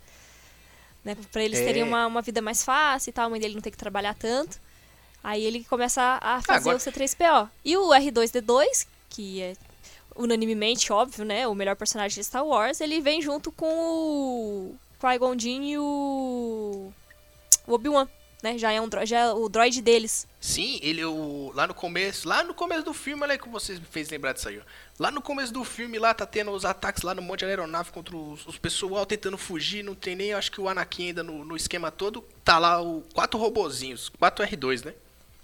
Né? 1.06 1.16
Pra 1.32 1.42
eles 1.44 1.60
É. 1.60 1.64
terem 1.64 1.84
uma, 1.84 2.06
uma 2.06 2.22
vida 2.22 2.42
mais 2.42 2.64
fácil 2.66 3.12
e 3.12 3.14
tal, 3.14 3.28
a 3.28 3.30
mãe 3.30 3.40
dele 3.40 3.54
não 3.56 3.62
ter 3.62 3.72
que 3.72 3.78
trabalhar 3.78 4.14
tanto. 4.14 4.60
Aí 5.24 5.46
ele 5.46 5.64
começa 5.64 6.02
a 6.02 6.36
a 6.36 6.42
fazer 6.42 6.70
agora- 6.72 6.78
o 6.78 6.80
C3PO. 6.82 7.50
E 7.64 7.78
o 7.78 7.90
R2D2, 7.94 8.88
que 9.10 9.42
é 9.42 9.54
unanimemente 10.16 10.92
óbvio, 10.92 11.24
né? 11.24 11.48
O 11.48 11.56
melhor 11.56 11.76
personagem 11.76 12.20
de 12.20 12.26
Star 12.26 12.46
Wars, 12.46 12.82
ele 12.82 13.00
vem 13.00 13.22
junto 13.22 13.52
com 13.52 13.68
o 13.68 14.76
Qui-Gon 15.00 15.38
Jinn 15.38 15.64
e 15.64 15.78
o, 15.78 16.92
o 17.68 17.74
Obi-Wan, 17.74 18.08
né? 18.42 18.58
Já 18.58 18.72
é, 18.72 18.82
um, 18.82 18.90
já 19.06 19.20
é 19.20 19.32
o 19.32 19.48
droid 19.48 19.82
deles. 19.82 20.28
Sim, 20.40 20.80
ele 20.82 21.06
o, 21.06 21.52
lá 21.54 21.68
no 21.68 21.74
começo, 21.74 22.28
lá 22.28 22.44
no 22.44 22.54
começo 22.54 22.84
do 22.84 22.94
filme, 22.94 23.22
olha 23.24 23.34
aí 23.34 23.40
que 23.40 23.48
você 23.48 23.74
me 23.74 23.82
fez 23.82 24.10
lembrar 24.10 24.34
disso 24.34 24.50
aí, 24.50 24.60
ó. 24.60 24.64
Lá 25.00 25.12
no 25.12 25.22
começo 25.22 25.54
do 25.54 25.64
filme, 25.64 26.00
lá 26.00 26.14
tá 26.14 26.26
tendo 26.26 26.52
os 26.52 26.66
ataques 26.66 27.04
lá 27.04 27.14
no 27.14 27.22
monte 27.22 27.40
de 27.40 27.46
aeronave 27.46 27.92
contra 27.92 28.16
os, 28.16 28.46
os 28.48 28.58
pessoal 28.58 29.06
tentando 29.06 29.38
fugir, 29.38 29.84
não 29.84 29.94
tem 29.94 30.16
nem, 30.16 30.34
acho 30.34 30.52
que 30.52 30.60
o 30.60 30.68
Anakin 30.68 31.08
ainda 31.08 31.24
no, 31.24 31.46
no 31.46 31.56
esquema 31.56 31.92
todo, 31.92 32.24
tá 32.44 32.58
lá 32.58 32.82
o 32.82 33.04
quatro 33.14 33.40
robozinhos, 33.40 34.10
quatro 34.10 34.44
R2, 34.44 34.86
né? 34.86 34.94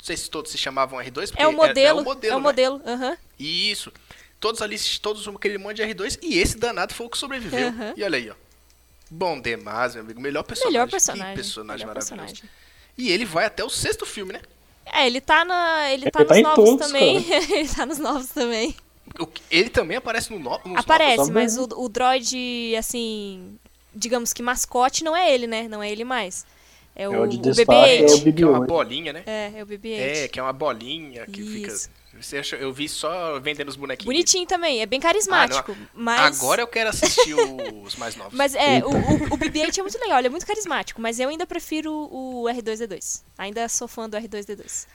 Não 0.03 0.07
sei 0.07 0.17
se 0.17 0.29
todos 0.29 0.51
se 0.51 0.57
chamavam 0.57 0.99
R2, 0.99 1.29
porque 1.29 1.41
É 1.41 1.47
o 1.47 1.53
modelo. 1.53 1.99
É, 1.99 2.01
o 2.01 2.03
modelo, 2.03 2.33
É 2.33 2.35
o 2.35 2.39
né? 2.39 2.43
modelo. 2.43 2.81
aham. 2.85 3.17
Isso. 3.39 3.89
Todos 4.37 4.61
ali, 4.61 4.77
todos 5.01 5.25
aquele 5.29 5.57
monte 5.57 5.77
de 5.77 5.83
R2 5.83 6.19
e 6.21 6.39
esse 6.39 6.57
danado 6.57 6.93
foi 6.93 7.05
o 7.05 7.09
que 7.09 7.17
sobreviveu. 7.17 7.69
Aham. 7.69 7.93
E 7.95 8.03
olha 8.03 8.17
aí, 8.17 8.29
ó. 8.29 8.33
Bom 9.09 9.39
demais, 9.39 9.95
meu 9.95 10.03
amigo. 10.03 10.19
Melhor 10.19 10.43
personagem. 10.43 10.73
Melhor 10.73 10.89
personagem. 10.91 11.29
Que 11.29 11.35
personagem 11.35 11.85
melhor 11.87 11.95
maravilhoso. 11.95 12.25
personagem. 12.33 12.49
E 12.97 13.11
ele 13.13 13.23
vai 13.23 13.45
até 13.45 13.63
o 13.63 13.69
sexto 13.69 14.05
filme, 14.05 14.33
né? 14.33 14.41
É, 14.85 15.07
ele 15.07 15.21
tá 15.21 15.45
na. 15.45 15.89
Ele 15.89 16.11
tá 16.11 16.19
Ele 16.19 16.27
tá 16.27 16.33
nos 16.33 16.37
em 16.37 16.43
novos 16.43 16.65
todos, 16.69 16.87
também. 16.87 17.25
ele 17.31 17.69
tá 17.69 17.85
nos 17.85 17.97
novos 17.99 18.27
também. 18.27 18.75
Ele 19.49 19.69
também 19.69 19.95
aparece 19.95 20.33
no 20.33 20.37
no, 20.39 20.59
nos 20.65 20.79
Aparece, 20.79 21.15
novos, 21.17 21.33
mas 21.33 21.55
né? 21.55 21.63
o, 21.63 21.85
o 21.85 21.87
droid, 21.87 22.75
assim. 22.77 23.57
Digamos 23.95 24.33
que 24.33 24.43
mascote 24.43 25.01
não 25.01 25.15
é 25.15 25.33
ele, 25.33 25.47
né? 25.47 25.69
Não 25.69 25.81
é 25.81 25.89
ele 25.89 26.03
mais. 26.03 26.45
É 26.95 27.09
o, 27.09 27.13
É 27.13 27.19
o 27.19 27.27
de 27.27 27.37
o 27.37 27.41
destaque, 27.41 27.71
BB-8. 27.71 28.09
é 28.09 28.13
o 28.29 28.33
que 28.33 28.43
é 28.43 28.47
uma 28.47 28.59
BB-8. 28.61 28.67
bolinha, 28.67 29.13
né? 29.13 29.23
É, 29.25 29.51
é 29.57 29.63
o 29.63 29.65
BB-8. 29.65 29.99
É, 29.99 30.27
que 30.27 30.39
é 30.39 30.43
uma 30.43 30.53
bolinha 30.53 31.25
que 31.25 31.41
Isso. 31.41 31.51
fica. 31.89 32.03
Você 32.21 32.37
acha, 32.37 32.55
eu 32.55 32.71
vi 32.71 32.87
só 32.87 33.39
vendendo 33.39 33.69
os 33.69 33.75
bonequinhos. 33.75 34.05
Bonitinho 34.05 34.45
também, 34.45 34.81
é 34.81 34.85
bem 34.85 34.99
carismático. 34.99 35.71
Ah, 35.71 35.87
mas. 35.95 36.39
Agora 36.39 36.61
eu 36.61 36.67
quero 36.67 36.89
assistir 36.91 37.33
os 37.83 37.95
mais 37.95 38.15
novos. 38.15 38.33
Mas 38.33 38.53
é, 38.53 38.83
o, 38.85 38.89
o, 38.89 39.33
o 39.33 39.37
BB-8 39.37 39.79
é 39.79 39.81
muito 39.81 39.97
legal, 39.99 40.19
ele 40.19 40.27
é 40.27 40.29
muito 40.29 40.45
carismático, 40.45 41.01
mas 41.01 41.19
eu 41.19 41.27
ainda 41.29 41.47
prefiro 41.47 41.91
o 41.91 42.43
R2D2. 42.43 43.23
Ainda 43.37 43.67
sou 43.67 43.87
fã 43.87 44.07
do 44.07 44.15
R2D2. 44.15 44.85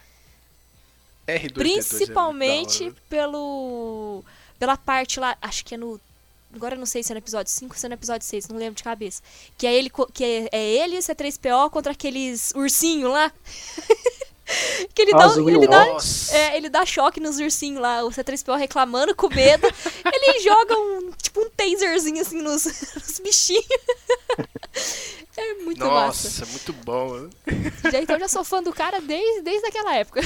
R2D2 1.26 1.52
Principalmente 1.54 2.84
é 2.84 2.86
da 2.86 2.92
hora. 2.92 3.02
pelo. 3.08 4.24
pela 4.58 4.76
parte 4.76 5.18
lá. 5.20 5.36
Acho 5.42 5.64
que 5.64 5.74
é 5.74 5.78
no. 5.78 6.00
Agora 6.54 6.74
eu 6.74 6.78
não 6.78 6.86
sei 6.86 7.02
se 7.02 7.12
é 7.12 7.14
no 7.14 7.18
episódio 7.18 7.52
5 7.52 7.74
ou 7.74 7.78
se 7.78 7.86
é 7.86 7.88
no 7.88 7.94
episódio 7.94 8.26
6, 8.26 8.48
não 8.48 8.56
lembro 8.56 8.74
de 8.74 8.82
cabeça. 8.82 9.22
Que 9.56 9.66
é 9.66 9.74
ele, 9.74 9.90
que 10.12 10.24
é, 10.24 10.48
é 10.50 10.64
ele 10.82 10.96
e 10.96 10.98
o 10.98 11.02
C3PO 11.02 11.70
contra 11.70 11.92
aqueles 11.92 12.52
ursinhos 12.56 13.12
lá. 13.12 13.30
que 14.94 15.02
ele 15.02 15.12
Ah, 15.14 15.18
dá, 15.18 15.34
ele 15.36 15.68
dá, 15.68 15.84
Nossa. 15.84 16.34
é, 16.34 16.56
ele 16.56 16.70
dá 16.70 16.86
choque 16.86 17.20
nos 17.20 17.38
ursinhos 17.38 17.80
lá, 17.82 18.02
o 18.02 18.08
C3PO 18.10 18.56
reclamando 18.56 19.14
com 19.14 19.28
medo. 19.28 19.66
ele 20.10 20.40
joga 20.40 20.74
um, 20.74 21.10
tipo 21.22 21.42
um 21.42 21.50
taserzinho 21.50 22.22
assim 22.22 22.40
nos, 22.40 22.64
nos 22.96 23.18
bichinhos. 23.20 23.66
é 25.36 25.54
muito 25.54 25.84
massa. 25.84 26.28
Nossa, 26.28 26.46
muito 26.46 26.72
bom. 26.72 27.14
né? 27.14 27.30
Já, 27.92 28.00
então 28.00 28.16
eu 28.16 28.20
já 28.20 28.28
sou 28.28 28.42
fã 28.42 28.62
do 28.62 28.72
cara 28.72 29.02
desde, 29.02 29.42
desde 29.42 29.66
aquela 29.66 29.94
época. 29.96 30.22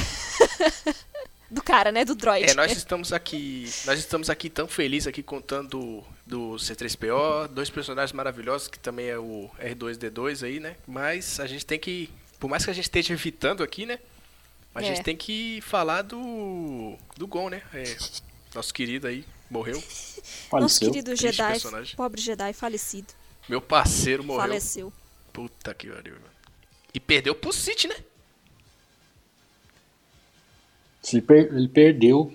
Cara, 1.72 1.90
né? 1.90 2.04
Do 2.04 2.14
droid. 2.14 2.50
É, 2.50 2.54
nós 2.54 2.70
estamos 2.70 3.14
aqui, 3.14 3.64
nós 3.86 3.98
estamos 3.98 4.28
aqui 4.28 4.50
tão 4.50 4.68
felizes 4.68 5.06
aqui 5.06 5.22
contando 5.22 5.68
do, 5.70 6.04
do 6.26 6.56
C3PO, 6.56 7.48
dois 7.48 7.70
personagens 7.70 8.12
maravilhosos 8.12 8.68
que 8.68 8.78
também 8.78 9.06
é 9.06 9.18
o 9.18 9.48
R2D2 9.58 10.44
aí, 10.46 10.60
né? 10.60 10.76
Mas 10.86 11.40
a 11.40 11.46
gente 11.46 11.64
tem 11.64 11.78
que, 11.78 12.10
por 12.38 12.48
mais 12.50 12.62
que 12.62 12.70
a 12.70 12.74
gente 12.74 12.84
esteja 12.84 13.14
evitando 13.14 13.62
aqui, 13.62 13.86
né? 13.86 13.98
A 14.74 14.82
É. 14.82 14.84
gente 14.84 15.02
tem 15.02 15.16
que 15.16 15.60
falar 15.62 16.02
do 16.02 16.94
do 17.16 17.26
Gon, 17.26 17.48
né? 17.48 17.62
É, 17.72 17.96
nosso 18.54 18.74
querido 18.74 19.06
aí 19.06 19.24
morreu, 19.50 19.76
Nosso 19.76 20.48
Faleceu. 20.50 20.90
querido 20.90 21.10
Triste 21.14 21.32
Jedi, 21.36 21.52
personagem. 21.52 21.96
pobre 21.96 22.20
Jedi 22.20 22.52
falecido. 22.52 23.08
meu 23.48 23.62
parceiro 23.62 24.22
morreu. 24.22 24.42
Faleceu. 24.42 24.92
Puta 25.32 25.72
que 25.72 25.88
pariu. 25.88 26.12
mano. 26.14 26.26
E 26.92 27.00
perdeu 27.00 27.34
pro 27.34 27.50
City, 27.50 27.88
né? 27.88 27.96
Se 31.02 31.20
per- 31.20 31.52
Ele 31.54 31.68
perdeu. 31.68 32.32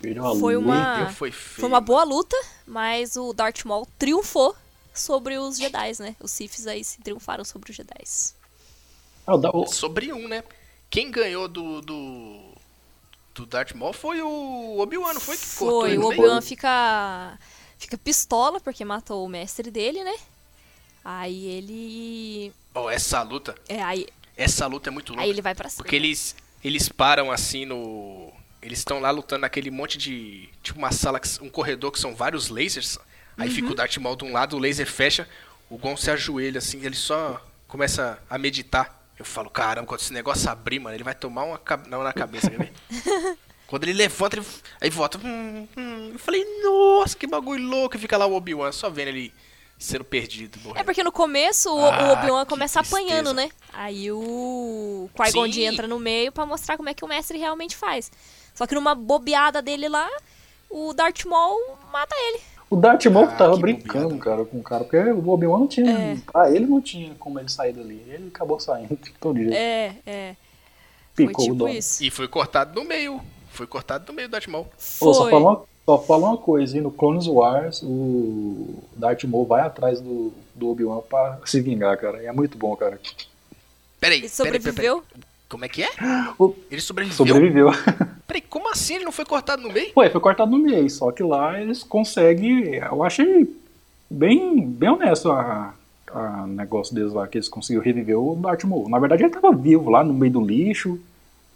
Perdeu 0.00 0.26
a 0.26 0.36
Foi 0.36 0.54
luta. 0.56 0.66
uma- 0.68 0.96
Perdeu, 0.96 1.14
foi 1.14 1.30
feio. 1.32 1.60
Foi 1.60 1.68
uma 1.68 1.80
boa 1.80 2.04
luta, 2.04 2.36
mas 2.66 3.16
o 3.16 3.32
Darth 3.32 3.64
Maul 3.64 3.86
triunfou 3.98 4.54
sobre 4.94 5.36
os 5.38 5.58
Jedi, 5.58 5.92
né? 6.00 6.14
Os 6.20 6.30
Siths 6.30 6.66
aí 6.66 6.84
se 6.84 7.00
triunfaram 7.00 7.44
sobre 7.44 7.70
os 7.70 7.76
Jedi. 7.76 8.04
Ah, 9.26 9.32
Sobre 9.66 10.12
um, 10.12 10.28
né? 10.28 10.42
Quem 10.90 11.10
ganhou 11.10 11.48
do 11.48 11.80
do, 11.82 12.40
do 13.34 13.46
Darth 13.46 13.72
Maul 13.74 13.92
foi 13.92 14.22
o 14.22 14.78
Obi-Wan, 14.78 15.14
não 15.14 15.20
foi? 15.20 15.36
Que 15.36 15.46
cortou 15.56 15.80
Foi, 15.80 15.90
ele 15.90 15.98
o? 15.98 16.06
Obi-Wan 16.06 16.40
fica, 16.40 17.38
fica 17.78 17.98
pistola 17.98 18.60
porque 18.60 18.84
matou 18.84 19.24
o 19.24 19.28
mestre 19.28 19.70
dele, 19.70 20.02
né? 20.04 20.14
Aí 21.04 21.46
ele. 21.46 22.52
Oh, 22.74 22.88
essa 22.88 23.22
luta, 23.22 23.54
É, 23.68 23.82
aí, 23.82 24.06
essa 24.36 24.66
luta 24.66 24.88
é 24.88 24.92
muito 24.92 25.10
louca. 25.10 25.24
aí 25.24 25.30
ele 25.30 25.42
vai 25.42 25.54
pra 25.54 25.68
cima. 25.68 25.82
Porque 25.82 25.96
eles, 25.96 26.34
eles 26.62 26.88
param 26.88 27.30
assim 27.30 27.64
no. 27.64 28.32
Eles 28.60 28.78
estão 28.80 28.98
lá 29.00 29.10
lutando 29.10 29.42
naquele 29.42 29.70
monte 29.70 29.96
de. 29.98 30.48
Tipo 30.62 30.78
uma 30.78 30.90
sala, 30.92 31.20
que- 31.20 31.28
um 31.42 31.48
corredor 31.48 31.92
que 31.92 31.98
são 32.00 32.14
vários 32.14 32.48
lasers. 32.48 32.98
Aí 33.36 33.48
Uhum. 33.48 33.54
fica 33.54 33.70
o 33.70 33.74
Darth 33.74 33.96
Maul 33.98 34.16
de 34.16 34.24
um 34.24 34.32
lado, 34.32 34.56
o 34.56 34.58
laser 34.58 34.86
fecha, 34.90 35.28
o 35.70 35.78
Gon 35.78 35.96
se 35.96 36.10
ajoelha 36.10 36.58
assim, 36.58 36.84
ele 36.84 36.96
só 36.96 37.40
começa 37.68 38.18
a 38.28 38.36
meditar. 38.36 38.96
Eu 39.16 39.24
falo, 39.24 39.48
caramba, 39.50 39.86
quando 39.86 40.00
esse 40.00 40.12
negócio 40.12 40.48
abrir, 40.50 40.78
mano, 40.80 40.94
ele 40.96 41.04
vai 41.04 41.14
tomar 41.14 41.44
uma 41.44 41.60
não 41.88 42.02
na 42.02 42.12
cabeça, 42.12 42.50
quer 42.50 42.58
ver? 42.58 42.72
Quando 43.66 43.84
ele 43.84 43.92
levanta, 43.92 44.36
ele... 44.38 44.46
aí 44.80 44.88
volta. 44.90 45.18
hum, 45.18 45.68
hum. 45.76 46.10
Eu 46.14 46.18
falei, 46.18 46.42
nossa, 46.62 47.14
que 47.16 47.26
bagulho 47.26 47.62
louco. 47.64 47.96
E 47.96 47.98
fica 48.00 48.16
lá 48.16 48.24
o 48.26 48.34
Obi-Wan, 48.34 48.72
só 48.72 48.88
vendo 48.88 49.08
ele 49.08 49.32
sendo 49.78 50.04
perdido. 50.04 50.58
Morrendo. 50.60 50.80
É 50.80 50.84
porque 50.84 51.02
no 51.04 51.12
começo 51.12 51.72
o, 51.74 51.84
Ah, 51.84 52.08
o 52.08 52.12
Obi-Wan 52.14 52.44
começa 52.46 52.80
apanhando, 52.80 53.32
né? 53.32 53.48
Aí 53.72 54.10
o 54.10 55.08
Qui-Gon 55.14 55.46
entra 55.46 55.86
no 55.86 55.98
meio 55.98 56.32
pra 56.32 56.44
mostrar 56.44 56.76
como 56.76 56.88
é 56.88 56.94
que 56.94 57.04
o 57.04 57.08
mestre 57.08 57.38
realmente 57.38 57.76
faz. 57.76 58.10
Só 58.54 58.66
que 58.66 58.74
numa 58.74 58.94
bobeada 58.94 59.62
dele 59.62 59.88
lá, 59.88 60.08
o 60.68 60.92
Darth 60.92 61.24
Maul 61.24 61.76
mata 61.92 62.14
ele. 62.16 62.40
O 62.68 62.76
Darth 62.76 63.06
Maul 63.06 63.26
Ah, 63.26 63.36
tava 63.36 63.56
brincando, 63.56 64.08
bobeada. 64.16 64.24
cara, 64.24 64.44
com 64.44 64.58
o 64.58 64.62
cara, 64.62 64.84
porque 64.84 64.98
o 64.98 65.28
Obi-Wan 65.30 65.60
não 65.60 65.66
tinha. 65.68 65.90
É. 65.90 66.16
Ah, 66.34 66.50
ele 66.50 66.66
não 66.66 66.80
tinha 66.82 67.14
como 67.14 67.38
ele 67.38 67.48
sair 67.48 67.72
dali. 67.72 68.04
Ele 68.08 68.28
acabou 68.28 68.58
saindo 68.58 68.96
de 69.00 69.10
todo 69.12 69.38
jeito. 69.38 69.54
É, 69.54 69.94
é. 70.04 70.36
Foi 71.14 71.26
Picou 71.28 71.44
o 71.44 71.48
tipo 71.52 71.56
dó. 71.56 71.68
isso. 71.68 72.02
E 72.04 72.10
foi 72.10 72.28
cortado 72.28 72.78
no 72.78 72.86
meio. 72.86 73.20
Foi 73.50 73.66
cortado 73.66 74.04
no 74.08 74.12
meio 74.12 74.28
do 74.28 74.32
Darth 74.32 74.48
Maul. 74.48 74.66
Ô, 75.00 75.14
só 75.14 75.30
Foi. 75.30 75.30
Só 75.88 75.98
fala 75.98 76.28
uma 76.28 76.36
coisa, 76.36 76.76
hein? 76.76 76.82
No 76.82 76.90
Clones 76.90 77.26
Wars, 77.26 77.80
o 77.82 78.74
Darth 78.94 79.24
Maul 79.24 79.46
vai 79.46 79.62
atrás 79.62 80.02
do, 80.02 80.30
do 80.54 80.68
Obi-Wan 80.68 81.00
pra 81.08 81.38
se 81.46 81.62
vingar, 81.62 81.96
cara. 81.96 82.22
E 82.22 82.26
é 82.26 82.32
muito 82.32 82.58
bom, 82.58 82.76
cara. 82.76 83.00
Peraí, 83.98 84.18
Ele 84.18 84.28
peraí, 84.28 84.28
peraí, 84.28 84.28
sobreviveu? 84.28 85.00
peraí. 85.02 85.22
Como 85.48 85.64
é 85.64 85.68
que 85.70 85.82
é? 85.82 85.88
O- 86.38 86.54
Ele 86.70 86.82
sobreviveu? 86.82 87.16
Sobreviveu. 87.26 87.70
Peraí, 88.28 88.42
como 88.42 88.70
assim 88.70 88.96
ele 88.96 89.06
não 89.06 89.12
foi 89.12 89.24
cortado 89.24 89.62
no 89.62 89.72
meio? 89.72 89.90
Ué, 89.96 90.10
foi 90.10 90.20
cortado 90.20 90.50
no 90.50 90.58
meio, 90.58 90.90
só 90.90 91.10
que 91.10 91.22
lá 91.22 91.58
eles 91.58 91.82
conseguem. 91.82 92.74
Eu 92.74 93.02
achei 93.02 93.50
bem, 94.10 94.60
bem 94.66 94.90
honesto 94.90 95.32
a, 95.32 95.72
a 96.12 96.46
negócio 96.46 96.94
deles 96.94 97.14
lá, 97.14 97.26
que 97.26 97.38
eles 97.38 97.48
conseguiram 97.48 97.82
reviver 97.82 98.18
o 98.18 98.36
Darth 98.36 98.64
Maul. 98.64 98.90
Na 98.90 98.98
verdade, 98.98 99.22
ele 99.22 99.32
tava 99.32 99.50
vivo 99.56 99.88
lá 99.88 100.04
no 100.04 100.12
meio 100.12 100.30
do 100.34 100.44
lixo. 100.44 101.00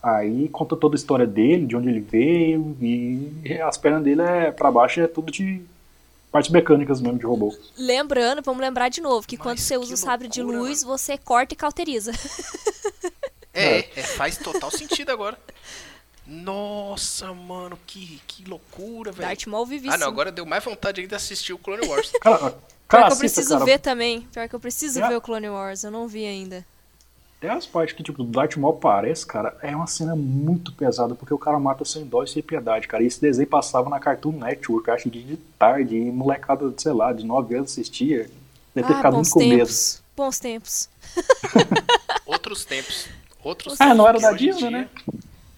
Aí 0.03 0.49
conta 0.49 0.75
toda 0.77 0.97
a 0.97 0.99
história 0.99 1.27
dele, 1.27 1.67
de 1.67 1.77
onde 1.77 1.89
ele 1.89 2.01
veio, 2.01 2.77
e 2.81 3.61
as 3.63 3.79
pernas 3.79 4.03
dele 4.03 4.23
é 4.23 4.51
pra 4.51 4.71
baixo 4.71 5.01
é 5.01 5.07
tudo 5.07 5.31
de 5.31 5.63
partes 6.33 6.51
mecânicas 6.51 7.01
mesmo 7.01 7.19
de 7.19 7.25
robô. 7.27 7.55
Lembrando, 7.77 8.43
vamos 8.43 8.61
lembrar 8.61 8.89
de 8.89 9.01
novo, 9.01 9.27
que 9.29 9.37
quando 9.37 9.59
Mas 9.59 9.67
você 9.67 9.75
que 9.75 9.81
usa 9.81 9.95
o 9.95 9.97
sabre 9.97 10.27
de 10.27 10.43
luz, 10.43 10.83
você 10.83 11.17
corta 11.17 11.55
e 11.55 11.57
cauteriza. 11.57 12.13
É, 13.55 13.81
é, 14.01 14.03
faz 14.03 14.39
total 14.39 14.71
sentido 14.71 15.11
agora. 15.11 15.39
Nossa, 16.27 17.35
mano, 17.35 17.79
que, 17.87 18.19
que 18.27 18.49
loucura, 18.49 19.13
velho. 19.13 19.29
Darth 19.29 19.47
Maul 19.47 19.67
vive 19.67 19.91
Ah, 19.91 19.99
não, 19.99 20.07
agora 20.09 20.33
deu 20.33 20.47
mais 20.47 20.65
vontade 20.65 21.03
ainda 21.03 21.11
de 21.11 21.15
assistir 21.17 21.53
o 21.53 21.59
Clone 21.59 21.87
Wars. 21.87 22.11
Cara, 22.23 22.39
Pior 22.39 22.57
cara, 22.89 23.07
que 23.09 23.13
eu 23.13 23.19
preciso 23.19 23.51
cara, 23.51 23.65
ver 23.65 23.79
também. 23.79 24.23
Pior 24.33 24.49
que 24.49 24.55
eu 24.55 24.61
preciso 24.61 25.01
É. 25.03 25.09
ver 25.09 25.17
o 25.17 25.21
Clone 25.21 25.49
Wars, 25.51 25.83
eu 25.85 25.91
não 25.91 26.09
vi 26.09 26.25
ainda. 26.25 26.65
Até 27.43 27.51
as 27.51 27.66
partes 27.66 27.97
que 27.97 28.05
tipo, 28.05 28.22
o 28.22 28.24
Darth 28.24 28.57
Maul 28.57 28.74
aparece, 28.76 29.26
cara, 29.26 29.57
é 29.61 29.74
uma 29.74 29.88
cena 29.88 30.14
muito 30.14 30.72
pesada, 30.74 31.12
porque 31.16 31.34
o 31.34 31.38
cara 31.38 31.59
mata 31.59 31.84
sem 31.84 32.05
dó 32.07 32.22
e 32.22 32.28
sem 32.28 32.40
piedade, 32.40 32.86
cara. 32.86 33.03
E 33.03 33.07
esse 33.09 33.20
desenho 33.20 33.49
passava 33.49 33.90
na 33.90 33.99
Cartoon 33.99 34.30
Network, 34.30 34.88
acho 34.93 35.11
que 35.11 35.20
de 35.24 35.36
tarde, 35.59 35.97
e 35.97 36.12
molecada, 36.12 36.72
sei 36.78 36.93
lá, 36.93 37.12
de 37.12 37.26
9 37.26 37.57
anos 37.57 37.72
assistia. 37.72 38.30
Deve 38.72 38.86
ter 38.86 38.93
Ah, 38.93 38.97
ficado 38.99 39.16
bons 39.16 39.28
muito 39.28 39.32
com 39.32 39.40
medo. 39.40 39.59
tempos. 39.66 40.03
Bons 40.16 40.38
tempos. 40.38 40.88
Outros 42.24 42.64
tempos. 42.64 43.09
Outros 43.43 43.80
Ah, 43.80 43.93
não 43.93 44.07
era 44.09 44.18
tempos 44.20 44.30
da 44.32 44.36
Disney, 44.38 44.68
dia- 44.68 44.70
né? 44.70 44.88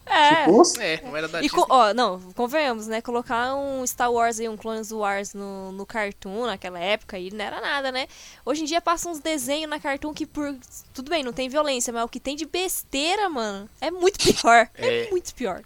É. 0.07 0.45
Fosse, 0.45 0.81
É, 0.83 1.01
não 1.03 1.17
era 1.17 1.27
da 1.27 1.39
E 1.41 1.43
Disney. 1.43 1.65
ó, 1.69 1.95
não, 1.95 2.21
convenhamos, 2.35 2.87
né? 2.87 3.01
Colocar 3.01 3.55
um 3.57 3.87
Star 3.87 4.13
Wars 4.13 4.39
e 4.39 4.49
um 4.49 4.57
Clones 4.57 4.93
Wars 4.93 5.33
no, 5.33 5.73
no 5.73 5.87
Cartoon 5.87 6.47
naquela 6.47 6.79
época 6.79 7.17
aí 7.17 7.31
não 7.33 7.45
era 7.45 7.61
nada, 7.61 7.91
né? 7.91 8.07
Hoje 8.45 8.63
em 8.63 8.65
dia 8.67 8.81
passa 8.81 9.09
uns 9.09 9.19
desenhos 9.19 9.69
na 9.71 9.81
Cartoon 9.81 10.13
que 10.13 10.27
por. 10.27 10.55
Tudo 10.93 11.09
bem, 11.09 11.23
não 11.25 11.33
tem 11.33 11.49
violência, 11.49 11.93
mas 11.93 12.05
o 12.05 12.09
que 12.09 12.21
tem 12.21 12.37
de 12.37 12.45
besteira, 12.47 13.29
mano, 13.31 13.69
é 13.81 13.91
muito 13.91 14.19
pior. 14.19 14.69
É, 14.75 15.05
É. 15.07 15.11
muito 15.11 15.35
pior. 15.35 15.63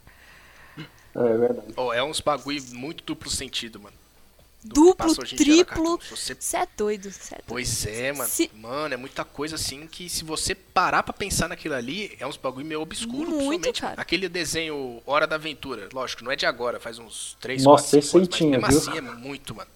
é 0.78 1.36
verdade. 1.36 1.74
Oh, 1.76 1.92
é 1.92 2.02
uns 2.02 2.20
bagulho 2.20 2.62
muito 2.72 3.02
duplo 3.04 3.28
sentido, 3.30 3.80
mano. 3.80 3.97
Duplo, 4.74 5.14
triplo. 5.14 5.98
Você 6.10 6.34
Você 6.38 6.56
é 6.56 6.66
doido, 6.76 7.10
cê 7.10 7.34
é 7.34 7.38
doido. 7.38 7.44
Pois 7.46 7.86
é, 7.86 8.12
mano. 8.12 8.28
Se- 8.28 8.50
Mano, 8.54 8.94
é 8.94 8.96
muita 8.96 9.24
coisa 9.24 9.54
assim 9.56 9.86
que 9.86 10.08
se 10.08 10.24
você 10.24 10.54
parar 10.54 11.02
pra 11.02 11.12
pensar 11.12 11.48
naquilo 11.48 11.74
ali, 11.74 12.16
é 12.20 12.26
uns 12.26 12.36
bagulho 12.36 12.66
meio 12.66 12.80
obscuro, 12.80 13.30
Muito, 13.30 13.36
principalmente. 13.62 13.80
cara. 13.80 14.00
Aquele 14.00 14.28
desenho 14.28 15.02
Hora 15.06 15.26
da 15.26 15.36
Aventura, 15.36 15.88
lógico, 15.92 16.22
não 16.24 16.30
é 16.30 16.36
de 16.36 16.46
agora, 16.46 16.78
faz 16.78 16.98
uns 16.98 17.36
3, 17.40 17.62
Nossa, 17.64 17.96
4, 17.98 18.02
5 18.08 18.34
esse 18.34 18.44
aí 18.44 18.48
anos, 18.50 18.60
mas 18.62 18.74
mesmo 18.74 18.92
viu? 18.92 19.00
assim 19.00 19.08
é 19.08 19.14
muito, 19.14 19.54
mano. 19.54 19.70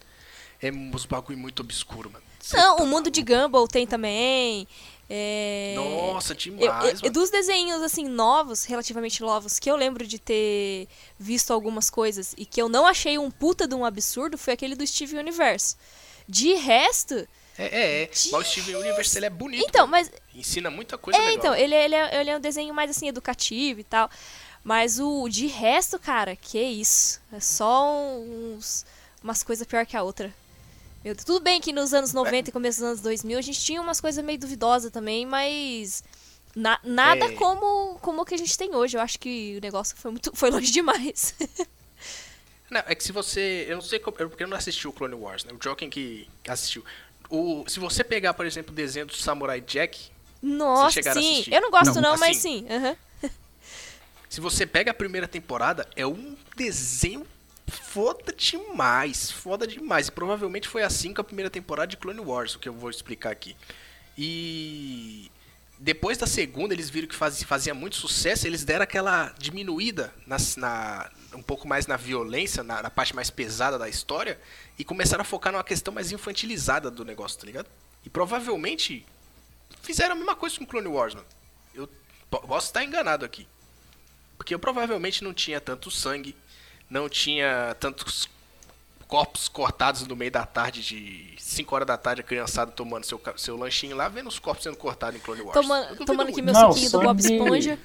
É 0.61 0.71
uns 0.71 1.07
bagulho 1.07 1.39
muito 1.39 1.61
obscuro, 1.61 2.11
mano. 2.11 2.25
Cê 2.39 2.57
Não, 2.57 2.77
tá 2.77 2.83
o 2.83 2.87
mundo 2.87 3.11
de 3.11 3.23
Gumball 3.23 3.67
tem 3.69 3.87
também. 3.87 4.67
É... 5.15 5.75
Nossa, 5.77 6.33
Eu- 6.33 6.37
demais, 6.37 6.85
eu- 6.95 7.01
mano. 7.03 7.13
dos 7.13 7.29
desenhos, 7.29 7.83
assim, 7.83 8.07
novos, 8.09 8.65
relativamente 8.65 9.21
novos, 9.21 9.59
que 9.59 9.71
eu 9.71 9.77
lembro 9.77 10.07
de 10.07 10.19
ter 10.19 10.89
visto 11.19 11.53
algumas 11.53 11.91
coisas 11.91 12.35
e 12.39 12.47
que 12.47 12.61
eu 12.63 12.67
não 12.69 12.87
achei 12.87 13.19
um 13.19 13.31
puta 13.31 13.69
de 13.69 13.75
um 13.75 13.85
absurdo, 13.85 14.39
foi 14.39 14.55
aquele 14.55 14.75
do 14.75 14.87
Steve 14.87 15.17
Universe. 15.19 15.77
De 16.27 16.55
resto. 16.55 17.15
É, 17.59 17.67
é, 17.67 18.03
é. 18.05 18.07
De 18.07 18.35
o 18.35 18.43
Steven 18.43 18.77
Universe, 18.77 19.19
ele 19.19 19.27
é 19.27 19.31
bonito. 19.31 19.67
Então, 19.69 19.87
mas. 19.87 20.11
Ensina 20.35 20.71
muita 20.71 20.97
coisa 20.97 21.19
É, 21.19 21.23
legal. 21.27 21.37
então, 21.39 21.55
ele, 21.55 21.75
ele, 21.75 21.95
é, 21.95 22.21
ele 22.21 22.31
é 22.31 22.37
um 22.39 22.41
desenho 22.41 22.73
mais, 22.73 22.91
assim, 22.91 23.09
educativo 23.09 23.81
e 23.81 23.85
tal. 23.85 24.09
Mas 24.65 24.99
o 24.99 25.29
de 25.29 25.47
resto, 25.47 25.99
cara, 25.99 26.35
que 26.37 26.59
isso. 26.59 27.21
É 27.31 27.41
só 27.41 27.93
uns, 28.19 28.87
umas 29.23 29.43
coisas 29.43 29.67
pior 29.67 29.85
que 29.85 29.95
a 29.97 30.03
outra. 30.03 30.33
Meu 31.05 31.15
Deus. 31.15 31.25
Tudo 31.25 31.43
bem 31.43 31.61
que 31.61 31.73
nos 31.73 31.93
anos 31.93 32.13
90 32.13 32.51
e 32.51 32.53
começo 32.53 32.81
dos 32.81 32.89
anos 32.89 33.01
2000 33.01 33.39
a 33.39 33.43
gente 33.43 33.61
tinha 33.61 33.81
umas 33.81 34.01
coisas 34.01 34.25
meio 34.25 34.39
duvidosas 34.39 34.91
também, 34.91 35.27
mas 35.27 36.03
na- 36.55 36.79
nada 36.85 37.25
É. 37.27 37.33
como, 37.35 37.99
como 38.01 38.23
o 38.23 38.25
que 38.25 38.35
a 38.35 38.39
gente 38.39 38.57
tem 38.57 38.75
hoje. 38.75 38.97
Eu 38.97 39.01
acho 39.01 39.19
que 39.19 39.57
o 39.59 39.61
negócio 39.61 39.97
foi, 39.97 40.11
muito, 40.13 40.31
foi 40.35 40.51
longe 40.51 40.71
demais. 40.71 41.35
Não, 42.71 42.83
é 42.87 42.95
que 42.95 43.05
se 43.05 43.13
você. 43.13 43.67
Eu 43.69 43.75
não 43.77 43.83
sei 43.83 43.99
como, 43.99 44.17
é 44.19 44.27
porque 44.27 44.43
eu 44.45 44.49
não 44.49 44.57
assisti 44.57 44.89
o 44.89 44.93
Clone 44.95 45.15
Wars, 45.15 45.45
né? 45.45 45.53
O 45.53 45.63
Joking 45.63 45.91
que 45.91 46.27
assistiu. 46.49 46.83
O, 47.29 47.65
se 47.69 47.79
você 47.79 48.03
pegar, 48.03 48.33
por 48.33 48.47
exemplo, 48.47 48.73
o 48.73 48.75
desenho 48.75 49.05
do 49.05 49.15
Samurai 49.15 49.61
Jack, 49.61 50.11
Nossa, 50.41 51.03
sim. 51.03 51.09
assistir? 51.11 51.53
Eu 51.53 51.61
não 51.61 51.71
gosto 51.71 51.95
Não, 51.97 52.01
não, 52.01 52.13
assim- 52.15 52.21
mas 52.21 52.37
sim. 52.39 52.67
aham. 52.71 52.97
Se 54.27 54.41
você 54.41 54.65
pega 54.65 54.91
a 54.91 54.95
primeira 54.95 55.29
temporada, 55.29 55.87
é 55.95 56.07
um 56.07 56.35
desenho 56.57 57.27
foda 57.67 58.33
demais, 58.33 59.31
foda 59.31 59.67
demais. 59.67 60.09
E 60.09 60.13
provavelmente 60.13 60.69
foi 60.69 60.83
assim 60.83 61.13
com 61.15 61.21
a 61.21 61.25
primeira 61.25 61.51
temporada 61.51 61.89
de 61.89 61.97
Clone 61.97 62.21
Wars, 62.21 62.55
o 62.55 62.59
que 62.59 62.69
eu 62.69 62.73
vou 62.73 62.91
explicar 62.91 63.31
aqui. 63.31 63.57
E 64.17 65.31
depois 65.79 66.17
da 66.19 66.27
segunda, 66.27 66.75
eles 66.75 66.89
viram 66.91 67.09
que 67.09 67.17
fazia, 67.45 67.75
muito 67.75 67.97
sucesso, 67.97 68.47
eles 68.47 68.65
deram 68.65 68.85
aquela 68.85 69.35
diminuída 69.39 70.13
nas- 70.27 70.57
na, 70.57 71.11
um 71.35 71.43
pouco 71.43 71.67
mais 71.67 71.87
na 71.87 71.97
violência, 71.97 72.63
na, 72.63 72.83
na 72.83 72.91
parte 72.91 73.15
mais 73.17 73.31
pesada 73.31 73.79
da 73.79 73.89
história, 73.89 74.41
e 74.79 74.85
começaram 74.85 75.23
a 75.23 75.25
focar 75.25 75.53
numa 75.53 75.65
questão 75.65 75.93
mais 75.93 76.13
infantilizada 76.13 76.91
do 76.91 77.05
negócio, 77.05 77.39
tá 77.39 77.47
ligado? 77.47 77.67
E 78.05 78.11
provavelmente 78.11 79.05
fizeram 79.83 80.13
a 80.13 80.15
mesma 80.15 80.37
coisa 80.37 80.57
com 80.59 80.67
Clone 80.67 80.89
Wars, 80.89 81.15
mano. 81.15 81.27
Eu 81.75 81.89
po- 82.31 82.41
posso 82.47 82.67
estar 82.69 82.85
enganado 82.85 83.25
aqui. 83.25 83.49
Porque 84.37 84.55
eu 84.55 84.59
provavelmente 84.59 85.23
não 85.25 85.33
tinha 85.33 85.61
tanto 85.61 85.91
sangue, 85.91 86.35
não 86.93 87.09
tinha 87.09 87.75
tantos 87.81 88.29
corpos 89.09 89.49
cortados 89.49 90.07
no 90.07 90.15
meio 90.17 90.31
da 90.31 90.45
tarde, 90.47 90.83
de 90.83 91.35
5 91.39 91.75
horas 91.75 91.87
da 91.87 91.97
tarde, 91.97 92.21
a 92.21 92.25
criançada 92.25 92.71
tomando 92.71 93.05
seu, 93.05 93.21
seu 93.37 93.57
lanchinho 93.57 93.97
lá, 93.97 94.09
vendo 94.09 94.29
os 94.29 94.39
corpos 94.39 94.63
sendo 94.65 94.77
cortados 94.77 95.17
em 95.17 95.23
Clone 95.23 95.43
Wars. 95.43 95.53
Toma- 95.55 95.85
tomando 96.07 96.29
aqui 96.29 96.41
muito. 96.43 96.45
meu 96.45 96.55
Não, 96.55 96.73
suquinho 96.73 96.91
do 96.93 97.01
Bob 97.01 97.23
sangue- 97.23 97.35
Esponja. 97.35 97.79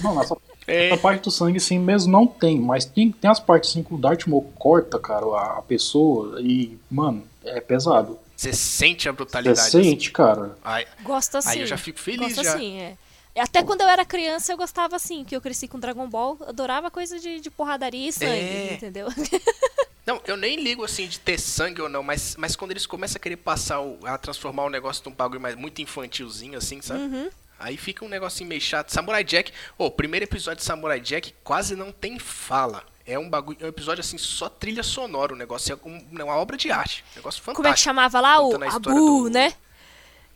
Não, 0.00 0.14
nessa, 0.16 0.36
É. 0.66 0.88
essa 0.90 0.98
parte 1.00 1.22
do 1.24 1.30
sangue 1.30 1.58
sim 1.58 1.78
mesmo 1.78 2.12
não 2.12 2.26
tem, 2.26 2.60
mas 2.60 2.84
tem, 2.84 3.10
tem 3.10 3.30
as 3.30 3.40
partes 3.40 3.70
assim 3.70 3.82
que 3.82 3.94
o 3.94 3.98
Darth 3.98 4.26
Maul 4.26 4.52
corta, 4.58 4.98
cara, 4.98 5.24
a, 5.24 5.58
a 5.58 5.62
pessoa 5.62 6.40
e, 6.42 6.76
mano, 6.90 7.26
é 7.44 7.58
pesado. 7.60 8.18
Você 8.36 8.52
sente 8.52 9.08
a 9.08 9.12
Você 9.12 9.16
brutalidade. 9.16 9.58
assim. 9.58 9.82
sente, 9.82 10.12
cara. 10.12 10.56
Aí, 10.62 10.86
Gosto 11.02 11.36
assim. 11.38 11.48
aí 11.50 11.60
eu 11.60 11.66
já 11.66 11.76
fico 11.78 11.98
feliz 11.98 12.34
Gosto 12.36 12.44
já. 12.44 12.54
assim, 12.54 12.78
é. 12.80 12.96
Até 13.36 13.62
quando 13.62 13.80
eu 13.82 13.88
era 13.88 14.04
criança 14.04 14.52
eu 14.52 14.56
gostava 14.56 14.96
assim, 14.96 15.24
que 15.24 15.34
eu 15.36 15.40
cresci 15.40 15.68
com 15.68 15.78
Dragon 15.78 16.08
Ball, 16.08 16.36
adorava 16.46 16.90
coisa 16.90 17.18
de, 17.18 17.40
de 17.40 17.50
porradaria 17.50 18.08
e 18.08 18.12
sangue, 18.12 18.30
É. 18.32 18.74
entendeu? 18.74 19.08
Não, 20.06 20.20
eu 20.26 20.38
nem 20.38 20.56
ligo 20.62 20.82
assim 20.84 21.06
de 21.06 21.18
ter 21.20 21.38
sangue 21.38 21.82
ou 21.82 21.88
não, 21.88 22.02
mas, 22.02 22.34
mas 22.38 22.56
quando 22.56 22.70
eles 22.70 22.86
começam 22.86 23.18
a 23.18 23.20
querer 23.20 23.36
passar, 23.36 23.80
o, 23.82 23.98
a 24.06 24.16
transformar 24.16 24.64
o 24.64 24.70
negócio 24.70 25.02
num 25.04 25.14
bagulho 25.14 25.38
mais, 25.38 25.54
muito 25.54 25.82
infantilzinho 25.82 26.56
assim, 26.56 26.80
sabe? 26.80 27.00
Uhum. 27.00 27.28
Aí 27.58 27.76
fica 27.76 28.06
um 28.06 28.08
negocinho 28.08 28.48
meio 28.48 28.60
chato. 28.60 28.88
Samurai 28.90 29.22
Jack, 29.22 29.52
ô, 29.76 29.84
o 29.84 29.90
primeiro 29.90 30.24
episódio 30.24 30.60
de 30.60 30.64
Samurai 30.64 30.98
Jack 30.98 31.34
quase 31.44 31.76
não 31.76 31.92
tem 31.92 32.18
fala. 32.18 32.82
É 33.06 33.18
um 33.18 33.28
bagulho, 33.28 33.58
é 33.60 33.64
um 33.66 33.68
episódio 33.68 34.00
assim, 34.00 34.16
só 34.16 34.48
trilha 34.48 34.82
sonora. 34.82 35.34
O 35.34 35.36
negócio 35.36 35.74
é 35.74 35.86
um- 35.88 36.02
uma 36.10 36.36
obra 36.36 36.56
de 36.56 36.70
arte. 36.70 37.04
Um 37.12 37.16
negócio 37.16 37.42
fantástico. 37.42 37.56
Como 37.56 37.68
é 37.68 37.72
que 37.74 37.80
chamava 37.80 38.18
lá? 38.18 38.40
O 38.40 38.54
Abu, 38.64 39.24
do- 39.24 39.28
né? 39.30 39.52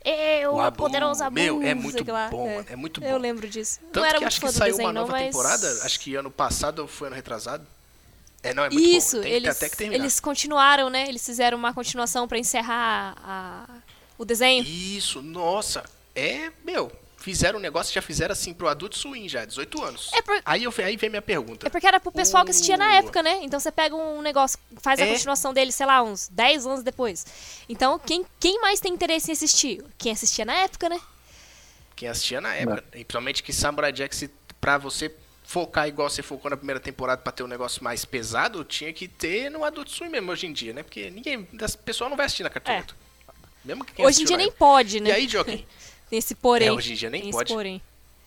Eu, 0.05 0.55
O 0.55 0.59
a 0.59 0.67
Abu. 0.67 0.77
poderosa. 0.77 1.29
Meu, 1.29 1.61
é 1.61 1.73
muito 1.73 2.01
o 2.01 2.29
bom, 2.29 2.47
mano, 2.55 2.65
é 2.69 2.75
muito 2.75 3.01
Eu 3.03 3.13
bom. 3.13 3.17
lembro 3.19 3.47
disso. 3.47 3.79
Tanto 3.91 3.99
não 3.99 4.05
era 4.05 4.17
que 4.19 4.25
acho 4.25 4.41
que 4.41 4.51
saiu 4.51 4.71
desenho, 4.73 4.87
uma 4.89 4.93
nova 4.93 5.11
mas... 5.13 5.27
temporada, 5.27 5.79
acho 5.83 5.99
que 5.99 6.15
ano 6.15 6.29
passado 6.29 6.79
ou 6.79 6.87
foi 6.87 7.07
ano 7.07 7.15
retrasado. 7.15 7.65
É, 8.41 8.53
não, 8.53 8.65
é 8.65 8.69
muito 8.69 8.85
Isso, 8.85 9.15
bom. 9.17 9.23
Tem 9.23 9.31
eles, 9.31 9.49
até 9.55 9.69
que 9.69 9.77
terminar. 9.77 10.03
eles 10.03 10.19
continuaram, 10.19 10.89
né? 10.89 11.07
Eles 11.07 11.25
fizeram 11.25 11.57
uma 11.57 11.73
continuação 11.73 12.27
pra 12.27 12.37
encerrar 12.37 13.15
a- 13.23 13.65
o 14.17 14.25
desenho. 14.25 14.63
Isso, 14.65 15.21
nossa. 15.21 15.83
É, 16.13 16.51
meu, 16.65 16.91
fizeram 17.23 17.57
um 17.57 17.61
negócio, 17.61 17.93
já 17.93 18.01
fizeram 18.01 18.33
assim 18.33 18.53
pro 18.53 18.67
Adult 18.67 18.95
Swim 18.97 19.29
já, 19.29 19.45
18 19.45 19.81
anos. 19.81 20.11
É 20.13 20.21
por- 20.21 20.41
Aí, 20.43 20.65
eu, 20.65 20.73
aí 20.79 20.97
vem 20.97 21.09
minha 21.09 21.21
pergunta. 21.21 21.65
É 21.65 21.69
porque 21.69 21.87
era 21.87 21.97
pro 21.97 22.11
pessoal 22.11 22.43
que 22.43 22.51
assistia 22.51 22.75
na 22.75 22.87
O- 22.89 22.91
época, 22.95 23.23
né? 23.23 23.39
Então 23.43 23.59
você 23.61 23.71
pega 23.71 23.95
um 23.95 24.21
negócio, 24.21 24.59
faz 24.81 24.99
a 24.99 25.05
É. 25.05 25.11
continuação 25.13 25.53
dele, 25.53 25.71
sei 25.71 25.85
lá, 25.85 26.03
uns 26.03 26.27
10 26.27 26.67
anos 26.67 26.83
depois. 26.83 27.25
Então, 27.69 27.97
quem, 27.97 28.25
quem 28.41 28.59
mais 28.59 28.81
tem 28.81 28.91
interesse 28.93 29.31
em 29.31 29.33
assistir? 29.33 29.81
Quem 29.97 30.11
assistia 30.11 30.43
na 30.43 30.53
época, 30.55 30.89
né? 30.89 30.99
Quem 31.95 32.09
assistia 32.09 32.41
na 32.41 32.53
época. 32.53 32.83
E 32.89 33.05
principalmente 33.05 33.41
que 33.41 33.53
Samurai 33.53 33.93
Jack, 33.93 34.13
se, 34.13 34.29
pra 34.59 34.77
você 34.77 35.09
focar 35.45 35.87
igual 35.87 36.09
você 36.09 36.21
focou 36.21 36.51
na 36.51 36.57
primeira 36.57 36.79
temporada 36.79 37.21
pra 37.21 37.31
ter 37.31 37.43
um 37.43 37.47
negócio 37.47 37.81
mais 37.83 38.03
pesado, 38.03 38.63
tinha 38.65 38.91
que 38.91 39.07
ter 39.07 39.49
no 39.49 39.63
Adult 39.63 39.87
Swim 39.89 40.09
mesmo 40.09 40.29
hoje 40.31 40.47
em 40.47 40.51
dia, 40.51 40.73
né? 40.73 40.83
Porque 40.83 41.09
ninguém, 41.09 41.47
das 41.53 41.73
pessoal 41.75 42.09
não 42.09 42.17
vai 42.17 42.25
assistir 42.25 42.43
na 42.43 42.49
Cartoon 42.49 42.71
É. 42.73 42.83
Mesmo 43.63 43.85
que 43.85 43.93
quem 43.93 44.05
Hoje 44.05 44.23
em 44.23 44.25
dia 44.25 44.35
nem 44.35 44.47
época. 44.47 44.59
pode, 44.59 44.99
né? 44.99 45.09
E 45.09 45.13
aí, 45.13 45.27
Joaquim? 45.27 45.65
Tem 46.13 46.19
esse 46.19 46.35
porém. 46.35 46.67
É, 46.67 46.71
hoje 46.71 46.93
em 46.93 46.95
dia 46.95 47.09
nem 47.09 47.23
Tem 47.23 47.31
pode. 47.31 47.49
Esse 47.49 47.55
porém. 47.55 47.81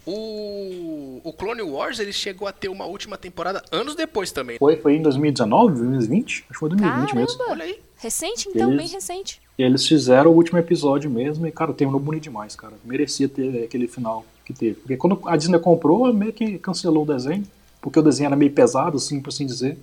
O, 0.05 1.21
o 1.23 1.33
Clone 1.33 1.63
Wars, 1.63 2.01
ele 2.01 2.13
chegou 2.13 2.49
a 2.49 2.53
ter 2.53 2.69
uma 2.69 2.85
última 2.85 3.17
temporada 3.17 3.63
anos 3.71 3.95
depois 3.95 4.33
também. 4.33 4.59
Foi, 4.59 4.77
foi 4.77 4.97
em 4.97 5.03
2019, 5.03 5.75
2020? 5.79 6.27
Acho 6.27 6.49
que 6.49 6.55
foi 6.59 6.69
2020 6.71 7.15
mesmo. 7.15 7.39
Caramba! 7.39 7.53
Olha 7.53 7.65
aí. 7.65 7.79
Recente, 7.99 8.49
então, 8.49 8.73
Eles- 8.73 8.83
bem 8.83 8.89
recente. 8.89 9.41
E 9.57 9.63
eles 9.63 9.87
fizeram 9.87 10.33
o 10.33 10.35
último 10.35 10.59
episódio 10.59 11.09
mesmo 11.09 11.47
e, 11.47 11.53
cara, 11.53 11.73
terminou 11.73 12.01
bonito 12.01 12.25
demais, 12.25 12.57
cara. 12.57 12.75
Merecia 12.85 13.29
ter 13.29 13.63
aquele 13.63 13.87
final 13.87 14.25
que 14.45 14.53
teve. 14.53 14.75
Porque 14.81 14.97
quando 14.97 15.21
a 15.25 15.37
Disney 15.37 15.61
comprou, 15.61 16.13
meio 16.13 16.33
que 16.33 16.59
cancelou 16.59 17.05
o 17.05 17.07
desenho, 17.07 17.45
porque 17.81 18.01
o 18.01 18.03
desenho 18.03 18.27
era 18.27 18.37
meio 18.37 18.51
pesado, 18.51 18.97
assim, 18.97 19.21
por 19.21 19.29
assim 19.29 19.47
dizer. 19.47 19.79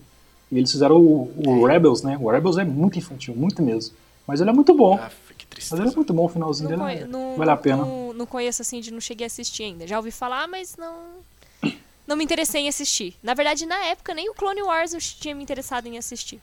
E 0.51 0.57
eles 0.57 0.73
fizeram 0.73 0.97
o, 0.97 1.31
o 1.37 1.65
Rebels, 1.65 2.01
né? 2.03 2.17
O 2.19 2.29
Rebels 2.29 2.57
é 2.57 2.65
muito 2.65 2.99
infantil, 2.99 3.33
muito 3.33 3.61
mesmo. 3.63 3.95
Mas 4.27 4.41
ele 4.41 4.49
é 4.49 4.53
muito 4.53 4.73
bom. 4.73 4.97
Ah, 5.01 5.09
que 5.53 5.61
Mas 5.61 5.69
tristeza. 5.69 5.81
ele 5.83 5.91
é 5.91 5.95
muito 5.95 6.13
bom, 6.13 6.25
o 6.25 6.29
finalzinho 6.29 6.69
Não, 6.77 6.85
dele 6.87 7.01
é- 7.03 7.07
não, 7.07 7.35
vale 7.37 7.51
a 7.51 7.57
pena. 7.57 7.77
Não, 7.85 8.13
não 8.13 8.25
conheço 8.25 8.61
assim, 8.61 8.79
de 8.79 8.91
não 8.91 8.99
cheguei 8.99 9.25
a 9.25 9.27
assistir 9.27 9.63
ainda. 9.63 9.85
Já 9.87 9.97
ouvi 9.97 10.11
falar, 10.11 10.47
mas 10.47 10.75
não. 10.77 11.21
Não 12.05 12.17
me 12.17 12.23
interessei 12.25 12.63
em 12.63 12.67
assistir. 12.67 13.15
Na 13.23 13.33
verdade, 13.33 13.65
na 13.65 13.85
época, 13.85 14.13
nem 14.13 14.29
o 14.29 14.33
Clone 14.33 14.61
Wars 14.61 14.93
eu 14.93 14.99
tinha 14.99 15.33
me 15.33 15.41
interessado 15.41 15.87
em 15.87 15.97
assistir. 15.97 16.37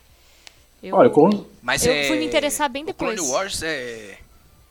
Eu- 0.82 0.96
Olha, 0.96 1.10
quando, 1.10 1.46
Mas 1.60 1.84
Eu 1.84 1.92
é... 1.92 2.04
fui 2.04 2.18
me 2.18 2.24
interessar 2.24 2.70
bem 2.70 2.82
O 2.82 2.94
Clone 2.94 3.16
depois. 3.16 3.30
Wars 3.30 3.62
é... 3.62 4.16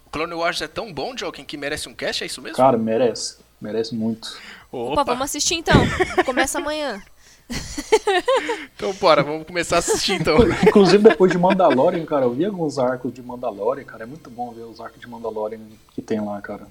O 0.08 0.10
Clone 0.10 0.34
Wars 0.34 0.60
é 0.64 0.68
tão 0.68 0.92
bom, 0.92 1.16
Joaquim, 1.16 1.46
que 1.46 1.56
merece 1.56 1.88
um 1.88 1.94
cast, 1.94 2.24
é 2.24 2.26
isso 2.26 2.42
mesmo? 2.42 2.58
cara, 2.58 2.76
merece. 2.76 3.38
Merece 3.62 3.94
muito. 3.94 4.36
Opa, 4.72 5.04
vamos 5.04 5.26
assistir 5.26 5.54
então. 5.56 5.76
Começa 6.26 6.58
amanhã. 6.58 7.00
Então 8.76 8.94
bora, 8.94 9.24
vamos 9.24 9.46
começar 9.46 9.78
a 9.78 9.80
assistir 9.80 10.14
então. 10.14 10.38
Inclusive, 10.68 11.04
depois 11.04 11.32
de 11.32 11.38
Mandalorian, 11.38 12.06
cara, 12.06 12.26
eu 12.26 12.32
vi 12.32 12.46
alguns 12.46 12.80
arcos 12.80 13.14
de 13.14 13.22
Mandalorian, 13.22 13.84
cara. 13.84 14.04
É 14.04 14.06
muito 14.06 14.30
bom 14.30 14.52
ver 14.52 14.64
os 14.64 14.80
arcos 14.80 15.00
de 15.00 15.08
Mandalorian 15.08 15.60
que 15.94 16.02
tem 16.02 16.20
lá, 16.24 16.40
cara. 16.42 16.68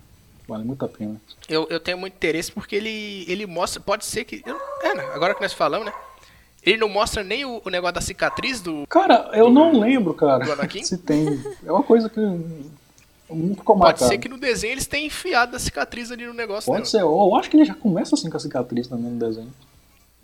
Vale 0.47 0.65
muito 0.65 0.83
a 0.85 0.89
pena. 0.89 1.21
eu, 1.47 1.67
eu 1.69 1.79
tenho 1.79 1.99
muito 1.99 2.15
interesse 2.15 2.51
porque 2.51 2.75
ele, 2.75 3.27
ele 3.29 3.47
mostra... 3.47 3.81
Pode 3.81 4.07
ser 4.07 4.25
que... 4.25 4.43
eu- 4.47 4.59
é, 4.83 4.95
né? 4.95 5.05
Agora 5.15 5.35
que 5.35 5.43
nós 5.43 5.53
falamos, 5.53 5.85
né? 5.87 5.93
Ele 6.63 6.79
não 6.79 6.89
mostra 6.89 7.23
nem 7.23 7.45
o, 7.45 7.61
o 7.65 7.69
negócio 7.69 7.95
da 7.95 8.01
cicatriz 8.01 8.61
do... 8.63 8.87
Cara, 8.89 9.31
eu 9.35 9.51
não 9.51 9.79
lembro, 9.79 10.15
cara, 10.15 10.45
do 10.45 10.85
se 10.85 10.97
tem. 10.97 11.39
É 11.65 11.71
uma 11.71 11.83
coisa 11.83 12.09
que 12.09 12.21
Pode 13.29 13.79
marcado. 13.79 14.09
ser 14.09 14.19
que 14.19 14.29
no 14.29 14.39
desenho 14.39 14.73
eles 14.73 14.87
tenham 14.87 15.07
enfiado 15.07 15.55
a 15.55 15.59
cicatriz 15.59 16.11
ali 16.11 16.27
no 16.27 16.33
negócio, 16.33 16.67
Pode 16.67 16.81
né? 16.81 16.87
ser. 16.87 17.03
Eu 17.03 17.37
acho 17.37 17.51
que 17.51 17.57
ele 17.59 17.65
já 17.67 17.75
começa 17.75 18.15
assim 18.15 18.31
com 18.31 18.37
a 18.39 18.41
cicatriz 18.41 18.89
também 18.89 19.11
no 19.11 19.19
desenho. 19.19 19.53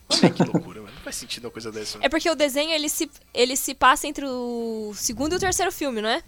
Olha 0.09 0.31
que 0.31 0.43
loucura, 0.45 0.81
mano. 0.83 0.95
Não 0.95 1.03
faz 1.03 1.17
sentido 1.17 1.45
uma 1.45 1.51
coisa 1.51 1.73
dessa. 1.73 1.99
É 2.03 2.09
porque 2.09 2.29
o 2.31 2.35
desenho 2.35 2.71
ele 2.73 2.89
se, 2.89 3.11
ele 3.33 3.57
se 3.57 3.75
passa 3.75 4.07
entre 4.07 4.25
o 4.27 4.93
segundo 4.95 5.33
e 5.33 5.37
o 5.37 5.41
terceiro 5.41 5.73
filme, 5.73 6.01
não 6.01 6.09
é? 6.09 6.23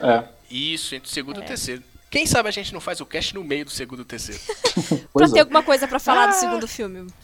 É. 0.00 0.24
Isso, 0.50 0.94
entre 0.94 1.08
o 1.08 1.12
segundo 1.12 1.38
e 1.38 1.40
É. 1.42 1.44
o 1.44 1.46
terceiro. 1.46 1.82
Quem 2.10 2.26
sabe 2.26 2.48
a 2.48 2.52
gente 2.52 2.72
não 2.72 2.80
faz 2.80 3.00
o 3.00 3.06
cast 3.06 3.34
no 3.34 3.42
meio 3.44 3.64
do 3.64 3.70
segundo 3.70 4.00
e 4.00 4.04
do 4.04 4.06
terceiro. 4.06 4.40
Pra 4.44 4.98
Pois 5.12 5.32
ter 5.32 5.38
é. 5.38 5.40
alguma 5.40 5.62
coisa 5.62 5.86
pra 5.88 5.98
falar 5.98 6.26
do 6.26 6.30
Ah. 6.30 6.32
segundo 6.32 6.66
filme. 6.68 7.06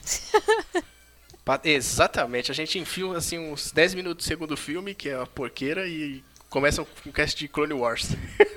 Exatamente, 1.64 2.50
a 2.50 2.54
gente 2.54 2.78
enfia 2.78 3.10
assim, 3.16 3.38
uns 3.38 3.72
10 3.72 3.94
minutos 3.94 4.24
do 4.24 4.28
segundo 4.28 4.56
filme, 4.56 4.94
que 4.94 5.08
é 5.08 5.14
a 5.20 5.26
porqueira, 5.26 5.86
e 5.88 6.22
começa 6.48 6.84
com 6.84 7.10
o 7.10 7.12
cast 7.12 7.36
de 7.38 7.48
Clone 7.48 7.72
Wars. 7.74 8.10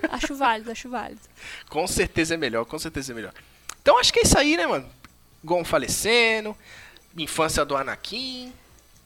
Acho 0.09 0.35
válido, 0.35 0.71
acho 0.71 0.87
válido. 0.89 1.19
com 1.67 1.85
certeza 1.87 2.35
é 2.35 2.37
melhor, 2.37 2.63
com 2.65 2.77
certeza 2.77 3.11
é 3.11 3.15
melhor. 3.15 3.33
Então 3.81 3.97
acho 3.97 4.13
que 4.13 4.19
é 4.19 4.23
isso 4.23 4.37
aí, 4.37 4.55
né, 4.55 4.67
mano? 4.67 4.87
Gon 5.45 5.63
falecendo, 5.63 6.57
infância 7.15 7.63
do 7.63 7.77
Anakin, 7.77 8.51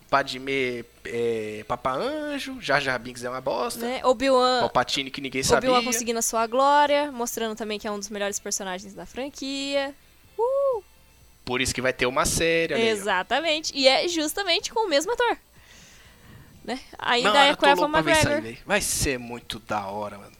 Padme 0.09 0.83
é, 1.05 1.63
Papa 1.67 1.93
Anjo, 1.93 2.59
Jar 2.59 2.81
Jar 2.81 2.99
Binks 2.99 3.23
é 3.23 3.29
uma 3.29 3.41
bosta, 3.41 3.85
Né? 3.85 4.01
Obi-Wan 4.03 4.61
Palpatine 4.61 5.11
que 5.11 5.21
ninguém 5.21 5.43
sabia. 5.43 5.69
Obi-Wan 5.69 5.85
conseguindo 5.85 6.17
a 6.17 6.23
sua 6.23 6.47
glória, 6.47 7.11
mostrando 7.11 7.55
também 7.55 7.77
que 7.77 7.87
é 7.87 7.91
um 7.91 7.99
dos 7.99 8.09
melhores 8.09 8.39
personagens 8.39 8.93
da 8.93 9.05
franquia. 9.05 9.93
Uh, 10.37 10.83
Por 11.45 11.61
isso 11.61 11.75
que 11.75 11.81
vai 11.81 11.93
ter 11.93 12.07
uma 12.07 12.25
série. 12.25 12.73
exatamente. 12.73 13.71
E 13.75 13.87
é 13.87 14.07
justamente 14.07 14.71
com 14.71 14.87
o 14.87 14.89
mesmo 14.89 15.11
ator. 15.13 15.37
Né? 16.63 16.79
Ainda 16.97 17.33
Mano, 17.33 17.51
é 17.51 17.55
com 17.55 17.65
a 17.65 17.71
Evan 17.71 17.89
McGregor. 17.89 18.57
Vai 18.65 18.81
ser 18.81 19.19
muito 19.19 19.59
da 19.59 19.85
hora, 19.85 20.17
mano. 20.17 20.31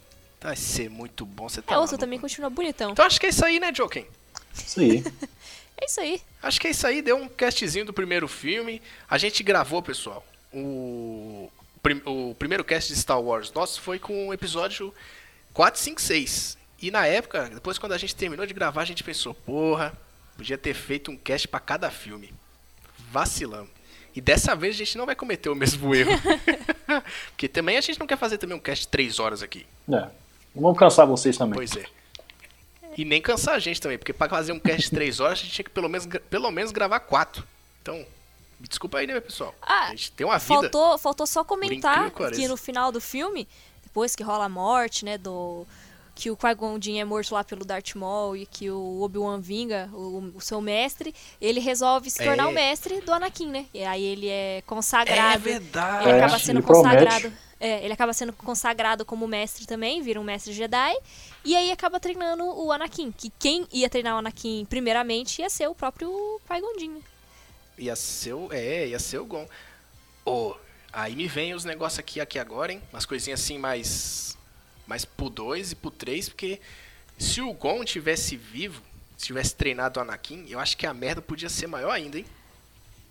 Vai 0.41 0.55
ser 0.55 0.89
muito 0.89 1.25
bom. 1.25 1.49
Você 1.49 1.61
tá 1.61 1.75
É, 1.75 1.77
outro 1.77 1.97
também 1.97 2.17
continua 2.17 2.49
bonitão. 2.49 2.91
Então 2.91 3.05
acho 3.05 3.19
que 3.19 3.25
é 3.25 3.29
isso 3.29 3.45
aí, 3.45 3.59
né, 3.59 3.71
Joken? 3.73 4.07
Isso 4.53 4.79
aí. 4.79 5.03
É 5.81 5.85
isso 5.85 5.99
aí. 6.01 6.21
Acho 6.43 6.59
que 6.59 6.67
é 6.67 6.71
isso 6.71 6.85
aí, 6.85 7.01
deu 7.01 7.15
um 7.17 7.27
castzinho 7.27 7.85
do 7.85 7.93
primeiro 7.93 8.27
filme. 8.27 8.81
A 9.09 9.17
gente 9.17 9.41
gravou, 9.43 9.81
pessoal. 9.81 10.25
O, 10.53 11.49
prim- 11.81 12.01
o 12.05 12.35
primeiro 12.37 12.63
cast 12.63 12.91
de 12.93 12.99
Star 12.99 13.21
Wars 13.21 13.51
nosso 13.53 13.81
foi 13.81 13.97
com 13.99 14.27
o 14.27 14.33
episódio 14.33 14.93
4, 15.53 15.79
5, 15.79 16.01
6. 16.01 16.57
E 16.81 16.91
na 16.91 17.05
época, 17.05 17.49
depois 17.53 17.77
quando 17.77 17.93
a 17.93 17.97
gente 17.97 18.15
terminou 18.15 18.45
de 18.45 18.53
gravar, 18.53 18.81
a 18.81 18.85
gente 18.85 19.03
pensou, 19.03 19.33
porra, 19.33 19.93
podia 20.37 20.57
ter 20.57 20.73
feito 20.73 21.11
um 21.11 21.17
cast 21.17 21.47
pra 21.47 21.59
cada 21.59 21.89
filme. 21.91 22.33
Vacilamos. 23.11 23.69
E 24.15 24.19
dessa 24.21 24.55
vez 24.55 24.75
a 24.75 24.79
gente 24.79 24.97
não 24.97 25.05
vai 25.05 25.15
cometer 25.15 25.49
o 25.49 25.55
mesmo 25.55 25.93
erro. 25.95 26.11
Porque 27.31 27.47
também 27.47 27.77
a 27.77 27.81
gente 27.81 27.99
não 27.99 28.07
quer 28.07 28.17
fazer 28.17 28.37
também 28.37 28.57
um 28.57 28.59
cast 28.59 28.85
de 28.85 28.89
3 28.89 29.19
horas 29.19 29.41
aqui. 29.43 29.65
É. 29.91 30.07
Vamos 30.55 30.77
cansar 30.77 31.05
vocês 31.05 31.37
também. 31.37 31.53
Pois 31.55 31.75
é. 31.75 31.85
E 32.99 33.05
nem 33.05 33.21
cansar 33.21 33.55
a 33.55 33.59
gente 33.59 33.79
também, 33.79 33.97
porque 33.97 34.11
pra 34.11 34.27
fazer 34.27 34.51
um 34.51 34.59
cast 34.59 34.81
de 34.89 34.91
3 34.91 35.19
horas, 35.21 35.39
a 35.39 35.41
gente 35.43 35.53
tinha 35.53 35.63
que 35.63 35.69
pelo 35.71 35.87
menos, 35.87 36.05
pelo 36.29 36.51
menos 36.51 36.71
gravar 36.73 36.99
4. 36.99 37.41
Então, 37.81 37.95
me 38.59 38.67
desculpa 38.67 38.97
aí, 38.97 39.07
né, 39.07 39.17
pessoal? 39.21 39.55
Ah, 39.61 39.85
a 39.85 39.89
gente 39.91 40.11
tem 40.11 40.27
uma 40.27 40.37
vida. 40.37 40.53
Faltou, 40.53 40.97
faltou 40.97 41.25
só 41.25 41.43
comentar 41.45 42.11
que 42.11 42.45
no 42.47 42.57
final 42.57 42.91
do 42.91 42.99
filme, 42.99 43.47
depois 43.83 44.17
que 44.17 44.23
rola 44.23 44.45
a 44.45 44.49
morte, 44.49 45.05
né, 45.05 45.17
do 45.17 45.65
que 46.13 46.29
o 46.29 46.35
Qui-Gon 46.35 46.77
Jinn 46.81 46.99
é 46.99 47.05
morto 47.05 47.33
lá 47.33 47.41
pelo 47.45 47.63
Darth 47.63 47.95
Maul 47.95 48.35
e 48.35 48.45
que 48.45 48.69
o 48.69 49.01
Obi-Wan 49.01 49.39
vinga 49.39 49.89
o, 49.93 50.33
o 50.35 50.41
seu 50.41 50.59
mestre, 50.59 51.15
ele 51.39 51.61
resolve 51.61 52.09
se 52.09 52.21
tornar 52.21 52.43
É. 52.43 52.47
o 52.47 52.51
mestre 52.51 52.99
do 52.99 53.13
Anakin, 53.13 53.47
né? 53.47 53.65
E 53.73 53.81
aí 53.85 54.03
ele 54.03 54.27
é 54.27 54.61
consagrado. 54.67 55.35
É 55.35 55.37
verdade. 55.37 56.03
Ele 56.09 56.11
É, 56.17 56.23
acaba 56.23 56.37
sendo 56.37 56.59
ele 56.59 56.65
promete. 56.67 57.31
É, 57.59 57.83
ele 57.83 57.93
acaba 57.93 58.13
sendo 58.13 58.31
consagrado 58.31 59.03
como 59.03 59.27
mestre 59.27 59.65
também, 59.65 60.01
vira 60.01 60.19
um 60.19 60.23
mestre 60.23 60.53
Jedi. 60.53 60.95
E 61.43 61.55
aí 61.55 61.71
acaba 61.71 61.99
treinando 61.99 62.43
o 62.45 62.71
Anakin. 62.71 63.11
Que 63.11 63.29
quem 63.37 63.67
ia 63.71 63.89
treinar 63.89 64.15
o 64.15 64.19
Anakin 64.19 64.65
primeiramente 64.69 65.41
ia 65.41 65.49
ser 65.49 65.67
o 65.67 65.75
próprio 65.75 66.09
Qui-Gon 66.47 66.79
Jinn. 66.79 66.93
né? 66.93 67.01
Ia 67.77 67.95
ser 67.95 68.33
o. 68.33 68.49
É, 68.51 68.87
ia 68.87 68.99
ser 68.99 69.19
o 69.19 69.25
Gon. 69.25 69.47
Ô, 70.25 70.55
aí 70.91 71.15
me 71.15 71.27
vem 71.27 71.53
os 71.53 71.65
negócios 71.65 71.99
aqui, 71.99 72.19
aqui 72.19 72.39
agora, 72.39 72.71
hein? 72.71 72.81
Umas 72.93 73.05
coisinhas 73.05 73.41
assim 73.41 73.57
mais. 73.57 74.37
Mais 74.87 75.05
pro 75.05 75.29
2 75.29 75.73
e 75.73 75.75
pro 75.75 75.91
3, 75.91 76.29
porque 76.29 76.59
se 77.17 77.41
o 77.41 77.53
Gon 77.53 77.83
tivesse 77.85 78.35
vivo, 78.35 78.81
se 79.15 79.27
tivesse 79.27 79.53
treinado 79.55 79.99
o 79.99 80.03
Anakin, 80.03 80.45
eu 80.49 80.59
acho 80.59 80.75
que 80.75 80.87
a 80.87 80.93
merda 80.93 81.21
podia 81.21 81.47
ser 81.49 81.67
maior 81.67 81.91
ainda, 81.91 82.17
hein? 82.17 82.25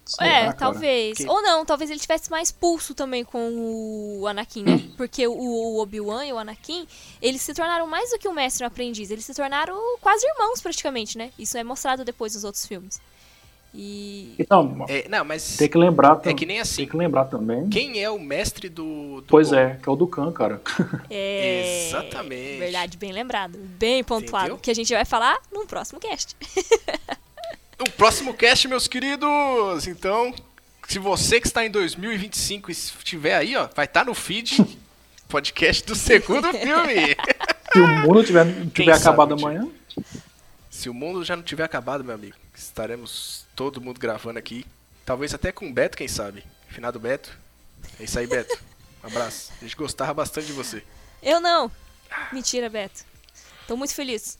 Será, 0.08 0.26
É, 0.26 0.40
cara? 0.46 0.52
talvez. 0.54 1.18
Que- 1.18 1.28
Ou 1.28 1.42
não, 1.42 1.64
talvez 1.66 1.90
ele 1.90 2.00
tivesse 2.00 2.30
mais 2.30 2.50
pulso 2.50 2.94
também 2.94 3.22
com 3.24 4.18
o 4.20 4.26
Anakin, 4.26 4.62
né? 4.64 4.80
Porque 4.96 5.26
o, 5.26 5.78
Obi-Wan 5.80 6.24
e 6.24 6.32
o 6.32 6.38
Anakin, 6.38 6.86
eles 7.20 7.42
se 7.42 7.52
tornaram 7.52 7.86
mais 7.86 8.10
do 8.10 8.18
que 8.18 8.26
um 8.26 8.32
mestre 8.32 8.62
e 8.62 8.64
um 8.64 8.68
aprendiz. 8.68 9.10
Eles 9.10 9.24
se 9.26 9.34
tornaram 9.34 9.76
quase 10.00 10.26
irmãos, 10.26 10.60
praticamente, 10.62 11.18
né? 11.18 11.30
Isso 11.38 11.58
é 11.58 11.62
mostrado 11.62 12.04
depois 12.06 12.34
nos 12.34 12.42
outros 12.44 12.64
filmes. 12.66 12.98
E. 13.74 14.34
Então, 14.38 14.86
É, 14.88 15.06
não, 15.10 15.22
mas. 15.26 15.58
tem 15.58 15.68
que 15.68 15.76
lembrar 15.76 16.12
É 16.12 16.16
também. 16.16 16.36
que 16.36 16.46
nem 16.46 16.58
assim. 16.58 16.76
Tem 16.76 16.88
que 16.88 16.96
lembrar 16.96 17.26
também. 17.26 17.68
Quem 17.68 18.02
é 18.02 18.08
o 18.08 18.18
mestre 18.18 18.66
do. 18.70 19.20
do 19.20 19.26
Pois 19.28 19.52
é, 19.52 19.78
que 19.82 19.86
é 19.86 19.92
o 19.92 19.94
Dukan, 19.94 20.32
cara. 20.32 20.58
É. 21.10 21.86
Exatamente. 21.88 22.58
Verdade, 22.60 22.96
bem 22.96 23.12
lembrado. 23.12 23.58
Bem 23.58 24.02
pontuado. 24.02 24.46
Entendeu? 24.46 24.62
Que 24.62 24.70
a 24.70 24.74
gente 24.74 24.94
vai 24.94 25.04
falar 25.04 25.38
no 25.52 25.66
próximo 25.66 26.00
cast. 26.00 26.34
O 27.80 27.90
próximo 27.90 28.34
cast, 28.34 28.66
meus 28.66 28.88
queridos! 28.88 29.86
Então, 29.86 30.34
se 30.88 30.98
você 30.98 31.40
que 31.40 31.46
está 31.46 31.64
em 31.64 31.70
2025 31.70 32.70
estiver 32.70 33.36
aí, 33.36 33.54
ó, 33.56 33.68
vai 33.74 33.84
estar 33.84 34.04
no 34.04 34.14
feed 34.14 34.56
podcast 35.28 35.84
do 35.84 35.94
segundo 35.94 36.50
filme. 36.52 37.16
Se 37.70 37.78
o 37.80 37.86
mundo 37.86 38.24
tiver, 38.24 38.46
tiver 38.70 38.94
sabe, 38.94 39.02
acabado 39.02 39.36
tio? 39.36 39.46
amanhã, 39.46 39.68
Se 40.70 40.88
o 40.88 40.94
mundo 40.94 41.22
já 41.22 41.36
não 41.36 41.42
tiver 41.42 41.64
acabado, 41.64 42.02
meu 42.02 42.14
amigo, 42.14 42.34
estaremos 42.54 43.44
todo 43.54 43.78
mundo 43.78 44.00
gravando 44.00 44.38
aqui. 44.38 44.64
Talvez 45.04 45.34
até 45.34 45.52
com 45.52 45.68
o 45.68 45.72
Beto, 45.72 45.98
quem 45.98 46.08
sabe. 46.08 46.42
Finado 46.68 46.98
Beto. 46.98 47.38
É 48.00 48.04
isso 48.04 48.18
aí, 48.18 48.26
Beto. 48.26 48.58
Um 49.04 49.06
abraço. 49.08 49.52
A 49.60 49.64
gente 49.64 49.76
gostava 49.76 50.14
bastante 50.14 50.46
de 50.46 50.54
você. 50.54 50.82
Eu 51.22 51.40
não. 51.40 51.70
Mentira, 52.32 52.70
Beto. 52.70 53.04
Tô 53.66 53.76
muito 53.76 53.94
feliz. 53.94 54.38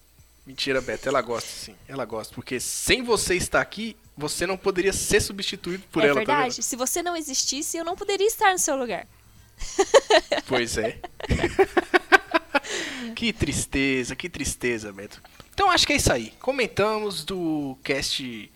Mentira, 0.49 0.81
Beto. 0.81 1.07
Ela 1.07 1.21
gosta, 1.21 1.51
sim. 1.51 1.75
Ela 1.87 2.07
gosta. 2.07 2.35
Porque 2.35 2.59
sem 2.59 3.03
você 3.03 3.35
estar 3.35 3.61
aqui, 3.61 3.95
você 4.17 4.47
não 4.47 4.57
poderia 4.57 4.95
ser 4.95 5.21
substituído 5.21 5.85
por 5.93 6.03
é 6.03 6.07
ela, 6.07 6.25
tá 6.25 6.35
verdade. 6.35 6.63
Se 6.63 6.75
você 6.75 7.03
não 7.03 7.15
existisse, 7.15 7.77
eu 7.77 7.85
não 7.85 7.95
poderia 7.95 8.27
estar 8.27 8.51
no 8.51 8.59
seu 8.59 8.75
lugar. 8.75 9.07
Pois 10.47 10.79
é. 10.79 10.99
que 13.15 13.31
tristeza, 13.31 14.17
que 14.17 14.31
tristeza, 14.31 14.91
Beto. 14.91 15.23
Então 15.53 15.71
acho 15.71 15.87
que 15.87 15.93
é 15.93 15.97
isso 15.97 16.11
aí. 16.11 16.33
Comentamos 16.41 17.25
do 17.27 17.77
cast 17.85 18.51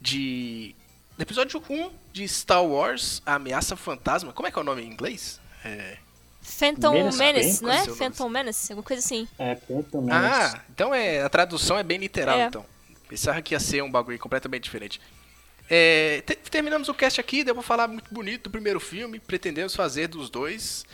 de. 0.00 0.74
episódio 1.18 1.62
1 1.68 1.90
de 2.10 2.26
Star 2.26 2.64
Wars, 2.64 3.20
A 3.26 3.34
Ameaça 3.34 3.76
Fantasma. 3.76 4.32
Como 4.32 4.48
é 4.48 4.50
que 4.50 4.58
é 4.58 4.62
o 4.62 4.64
nome 4.64 4.80
em 4.80 4.86
inglês? 4.86 5.38
É... 5.62 5.98
Phantom 6.42 6.92
Menace, 6.92 7.18
Menace, 7.18 7.62
não 7.62 7.70
é? 7.72 7.82
qual 7.84 7.94
é? 7.94 7.98
Phantom 7.98 8.28
Menace, 8.28 8.72
alguma 8.72 8.86
coisa 8.86 9.00
assim. 9.04 9.28
é, 9.38 9.54
tem 9.54 9.82
também. 9.82 10.14
Ah, 10.14 10.60
então 10.74 10.92
é, 10.94 11.22
a 11.22 11.28
tradução 11.28 11.78
é 11.78 11.82
bem 11.82 11.98
literal, 11.98 12.38
É. 12.38 12.46
então. 12.46 12.64
Pensava 13.08 13.40
que 13.42 13.54
ia 13.54 13.60
ser 13.60 13.82
um 13.82 13.90
bagulho 13.90 14.18
completamente 14.18 14.64
diferente. 14.64 15.00
É, 15.70 16.22
te- 16.26 16.34
terminamos 16.50 16.88
o 16.88 16.94
cast 16.94 17.20
aqui, 17.20 17.44
deu 17.44 17.54
pra 17.54 17.62
falar 17.62 17.86
muito 17.88 18.12
bonito 18.12 18.44
do 18.44 18.50
primeiro 18.50 18.80
filme, 18.80 19.18
pretendemos 19.20 19.74
fazer 19.74 20.08
dos 20.08 20.28
dois. 20.28 20.84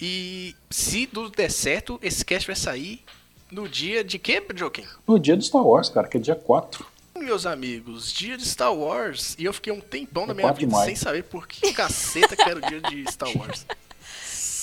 E 0.00 0.54
se 0.70 1.06
tudo 1.06 1.30
der 1.30 1.50
certo, 1.50 1.98
esse 2.02 2.24
cast 2.24 2.46
vai 2.46 2.56
sair 2.56 3.02
no 3.50 3.68
dia 3.68 4.02
de 4.04 4.18
quê, 4.18 4.42
Joking? 4.54 4.86
No 5.06 5.18
dia 5.18 5.36
do 5.36 5.42
Star 5.42 5.62
Wars, 5.64 5.88
cara, 5.88 6.08
que 6.08 6.16
é 6.16 6.20
dia 6.20 6.34
4. 6.36 6.84
Meus 7.18 7.44
amigos, 7.46 8.12
dia 8.12 8.36
de 8.36 8.46
Star 8.48 8.74
Wars. 8.74 9.34
E 9.38 9.44
eu 9.44 9.52
fiquei 9.52 9.72
um 9.72 9.80
tempão 9.80 10.26
na 10.26 10.32
minha 10.34 10.46
4 10.48 10.60
de 10.60 10.66
vida 10.66 10.84
sem 10.84 10.96
saber 10.96 11.24
por 11.24 11.46
que 11.46 11.72
caceta 11.72 12.34
que 12.34 12.42
era 12.42 12.58
o 12.58 12.62
dia 12.62 12.80
de 12.80 13.10
Star 13.12 13.28
Wars. 13.36 13.66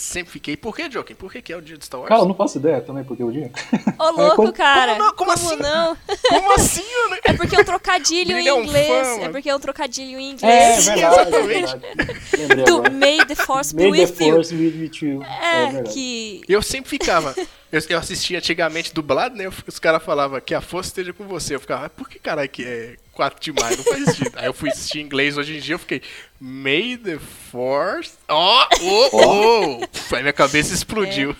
Sempre 0.07 0.31
fiquei. 0.31 0.55
Por 0.55 0.73
que, 0.73 0.89
Joking? 0.89 1.15
Por 1.15 1.29
que, 1.29 1.41
que 1.41 1.51
é 1.51 1.57
o 1.57 1.61
dia 1.61 1.77
de 1.77 1.83
Star 1.83 1.99
Wars? 1.99 2.07
Cara, 2.07 2.21
eu 2.21 2.25
não 2.27 2.33
faço 2.33 2.57
ideia 2.59 2.79
também 2.79 3.03
porque 3.03 3.21
o 3.21 3.29
dia. 3.29 3.51
Ô, 3.99 4.09
louco, 4.15 4.35
como- 4.37 4.53
cara. 4.53 4.95
como 4.95 5.03
não? 5.03 5.13
Como 5.15 5.31
assim? 5.33 5.55
não? 5.57 5.97
Como 6.29 6.53
assim, 6.53 6.81
né? 7.11 7.19
É 7.25 7.33
porque 7.33 7.55
é 7.57 7.59
um 7.59 7.63
trocadilho 7.65 8.37
em 8.39 8.47
é 8.47 8.53
inglês. 8.57 8.87
fã, 8.87 9.21
é 9.23 9.29
porque 9.29 9.49
é 9.49 9.55
um 9.55 9.59
trocadilho 9.59 10.17
em 10.17 10.29
É, 10.29 10.31
inglês. 10.31 10.85
verdade, 10.85 11.03
é 11.03 11.21
exatamente. 11.21 11.77
verdade. 11.77 12.21
Lembrei 12.37 12.63
do 12.65 12.75
agora. 12.77 12.89
May 12.89 13.25
the 13.25 13.35
Force 13.35 13.75
be 13.75 13.83
May 13.89 14.05
the 14.05 14.13
with 14.13 14.25
you. 14.27 14.33
Force 14.35 14.55
be 14.55 14.67
with 14.67 14.91
you. 15.01 15.23
É, 15.23 15.63
É, 15.63 15.65
verdade. 15.71 15.93
que. 15.93 16.41
Eu 16.47 16.61
sempre 16.61 16.89
ficava. 16.89 17.35
Eu, 17.69 17.81
eu 17.89 17.97
assistia 17.99 18.37
antigamente 18.37 18.93
dublado, 18.93 19.35
né? 19.35 19.49
Os 19.67 19.77
caras 19.77 20.01
falavam 20.01 20.39
que 20.39 20.55
a 20.55 20.61
força 20.61 20.89
esteja 20.89 21.11
com 21.11 21.25
você. 21.27 21.53
Eu 21.55 21.59
ficava, 21.59 21.81
"Mas 21.81 21.91
por 21.97 22.07
que 22.07 22.17
caralho 22.17 22.47
que 22.47 22.63
é 22.63 22.95
4 23.11 23.41
de 23.41 23.51
maio? 23.51 23.75
Não 23.75 23.83
faz 23.83 24.05
sentido. 24.05 24.31
Aí 24.37 24.45
eu 24.45 24.53
fui 24.53 24.69
assistir 24.69 24.99
em 24.99 25.01
inglês 25.03 25.37
hoje 25.37 25.57
em 25.57 25.59
dia, 25.59 25.75
eu 25.75 25.79
fiquei. 25.79 26.01
May 26.39 26.97
the 26.97 27.19
Force. 27.19 28.13
Ó, 28.27 28.67
oh, 28.81 29.09
oh! 29.13 30.15
Aí 30.15 30.21
minha 30.21 30.33
cabeça 30.33 30.73
explodiu. 30.73 31.35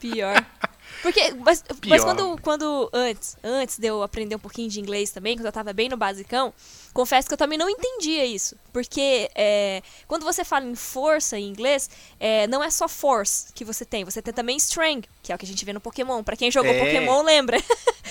Pior. 0.00 0.44
Porque, 1.04 1.32
mas, 1.32 1.62
mas 1.68 1.78
Pior. 1.80 2.00
quando, 2.00 2.40
quando 2.40 2.90
antes, 2.90 3.36
antes 3.44 3.78
de 3.78 3.86
eu 3.86 4.02
aprender 4.02 4.36
um 4.36 4.38
pouquinho 4.38 4.70
de 4.70 4.80
inglês 4.80 5.10
também, 5.10 5.36
quando 5.36 5.44
eu 5.44 5.52
tava 5.52 5.70
bem 5.74 5.86
no 5.86 5.98
basicão, 5.98 6.50
confesso 6.94 7.28
que 7.28 7.34
eu 7.34 7.38
também 7.38 7.58
não 7.58 7.68
entendia 7.68 8.24
isso. 8.24 8.56
Porque 8.72 9.30
é, 9.34 9.82
quando 10.08 10.24
você 10.24 10.42
fala 10.44 10.64
em 10.64 10.74
força 10.74 11.38
em 11.38 11.46
inglês, 11.46 11.90
é, 12.18 12.46
não 12.46 12.64
é 12.64 12.70
só 12.70 12.88
force 12.88 13.52
que 13.52 13.66
você 13.66 13.84
tem, 13.84 14.02
você 14.02 14.22
tem 14.22 14.32
também 14.32 14.56
strength, 14.56 15.04
que 15.22 15.30
é 15.30 15.34
o 15.34 15.38
que 15.38 15.44
a 15.44 15.48
gente 15.48 15.62
vê 15.62 15.74
no 15.74 15.80
Pokémon. 15.80 16.22
Pra 16.22 16.36
quem 16.36 16.50
jogou 16.50 16.72
É. 16.72 16.78
Pokémon, 16.78 17.22
lembra. 17.22 17.62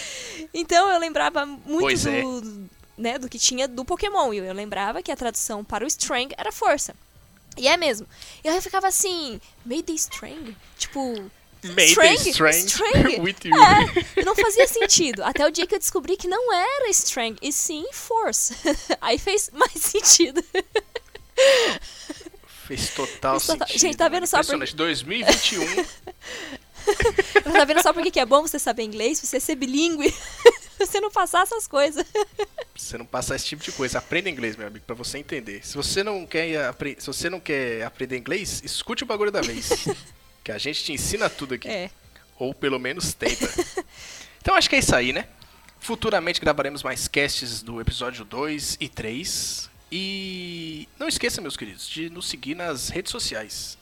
então 0.53 0.88
eu 0.91 0.99
lembrava 0.99 1.48
muito 1.48 1.80
Pois 1.80 2.06
é. 2.06 2.22
do, 2.22 2.70
né, 2.98 3.18
do 3.18 3.28
que 3.30 3.38
tinha 3.40 3.68
do 3.68 3.84
Pokémon. 3.86 4.34
E 4.34 4.38
eu 4.38 4.53
lembrava 4.53 5.02
que 5.02 5.11
a 5.11 5.15
tradução 5.15 5.64
para 5.64 5.84
o 5.84 5.88
strength 5.88 6.34
era 6.38 6.52
força. 6.52 6.95
E 7.57 7.68
é 7.68 7.78
mesmo. 7.78 8.07
E 8.44 8.49
aí 8.49 8.56
eu 8.56 8.61
ficava 8.61 8.88
assim, 8.88 9.40
may 9.65 9.84
the 9.84 9.94
strength? 9.94 10.56
Tipo, 10.78 11.30
Strength? 11.64 12.28
strength 12.28 12.80
with 13.24 13.36
you. 13.45 13.56
é, 14.18 14.24
não 14.26 14.36
fazia 14.36 14.68
sentido. 14.68 15.24
Até 15.24 15.45
o 15.48 15.52
dia 15.52 15.65
que 15.65 15.74
eu 15.76 15.80
descobri 15.80 16.18
que 16.18 16.28
não 16.28 16.52
era 16.53 16.90
strength, 16.90 17.38
e 17.41 17.53
sim 17.53 17.86
force. 17.94 18.53
Aí 18.99 19.18
fez 19.18 19.49
mais 19.53 19.72
sentido. 19.74 20.44
Fez 22.68 22.90
total 22.90 23.40
Fez 23.40 23.48
total- 23.48 23.68
sentido. 23.68 23.82
Gente, 23.82 23.98
tá 23.98 24.06
vendo 24.10 24.22
mano. 24.22 24.28
só 24.28 24.38
por- 24.44 24.56
Impressionante. 24.56 24.76
2021. 24.76 25.86
Mas 27.45 27.53
tá 27.53 27.65
vendo 27.65 27.82
só 27.82 27.94
por 27.94 28.03
que 28.03 28.11
que 28.11 28.20
é 28.20 28.26
bom 28.26 28.41
você 28.41 28.60
saber 28.60 28.84
inglês, 28.84 29.20
você 29.20 29.40
ser 29.40 29.56
bilíngue, 29.56 30.14
você 30.91 30.99
não 30.99 31.11
passar 31.11 31.43
essas 31.43 31.68
coisas. 31.68 32.05
Você 32.76 32.97
não 32.97 33.05
passar 33.05 33.35
esse 33.35 33.45
tipo 33.45 33.64
de 33.64 33.72
coisa. 33.72 33.99
Aprenda 33.99 34.30
inglês, 34.30 34.55
meu 34.57 34.65
amigo, 34.65 34.84
pra 34.85 34.95
você 34.95 35.19
entender. 35.19 35.64
Se 35.65 35.76
você 35.76 36.03
não 36.03 36.26
quer, 36.26 36.73
se 36.97 37.05
você 37.05 37.30
não 37.30 37.39
quer 37.39 37.84
aprender 37.84 38.18
inglês, 38.18 38.61
escute 38.65 39.03
o 39.03 39.05
bagulho 39.05 39.31
da 39.31 39.41
vez. 39.41 39.69
que 40.43 40.51
a 40.51 40.57
gente 40.57 40.84
te 40.84 40.91
ensina 40.91 41.30
tudo 41.30 41.53
aqui. 41.53 41.68
É. 41.68 41.91
Ou 42.38 42.51
pelo 42.51 42.80
menos 42.80 43.14
tenta. 43.14 43.47
então 44.41 44.55
acho 44.55 44.68
que 44.68 44.76
é 44.76 44.80
isso 44.80 44.95
aí, 44.95 45.14
né? 45.14 45.27
Futuramente 45.80 46.41
gravaremos 46.41 46.81
mais 46.81 47.07
casts 47.07 47.61
do 47.61 47.80
episódio 47.80 48.26
2 48.26 48.77
e 48.81 48.89
3. 48.89 49.69
E 49.91 50.89
não 50.97 51.07
esqueça, 51.07 51.39
meus 51.39 51.55
queridos, 51.55 51.88
de 51.88 52.10
nos 52.10 52.27
seguir 52.27 52.55
nas 52.55 52.89
redes 52.89 53.11
sociais. 53.11 53.77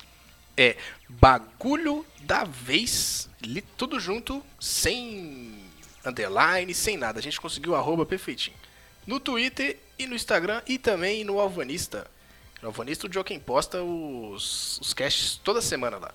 É 0.57 0.75
Bagulho 1.07 2.05
da 2.23 2.43
Vez, 2.43 3.29
li- 3.41 3.63
tudo 3.77 4.01
junto, 4.01 4.43
sem 4.59 5.60
underline, 6.05 6.73
sem 6.73 6.97
nada. 6.97 7.19
A 7.19 7.21
gente 7.21 7.39
conseguiu 7.39 7.75
arroba 7.75 8.05
perfeitinho. 8.05 8.57
No 9.05 9.19
Twitter 9.19 9.79
e 9.97 10.05
no 10.05 10.15
Instagram 10.15 10.61
e 10.67 10.77
também 10.77 11.23
no 11.23 11.39
Alvanista. 11.39 12.07
No 12.61 12.69
Alvanista 12.69 13.07
o 13.07 13.13
Joaquim 13.13 13.39
posta 13.39 13.83
os, 13.83 14.79
os 14.79 14.93
casts 14.93 15.39
toda 15.43 15.61
semana 15.61 15.97
lá. 15.97 16.13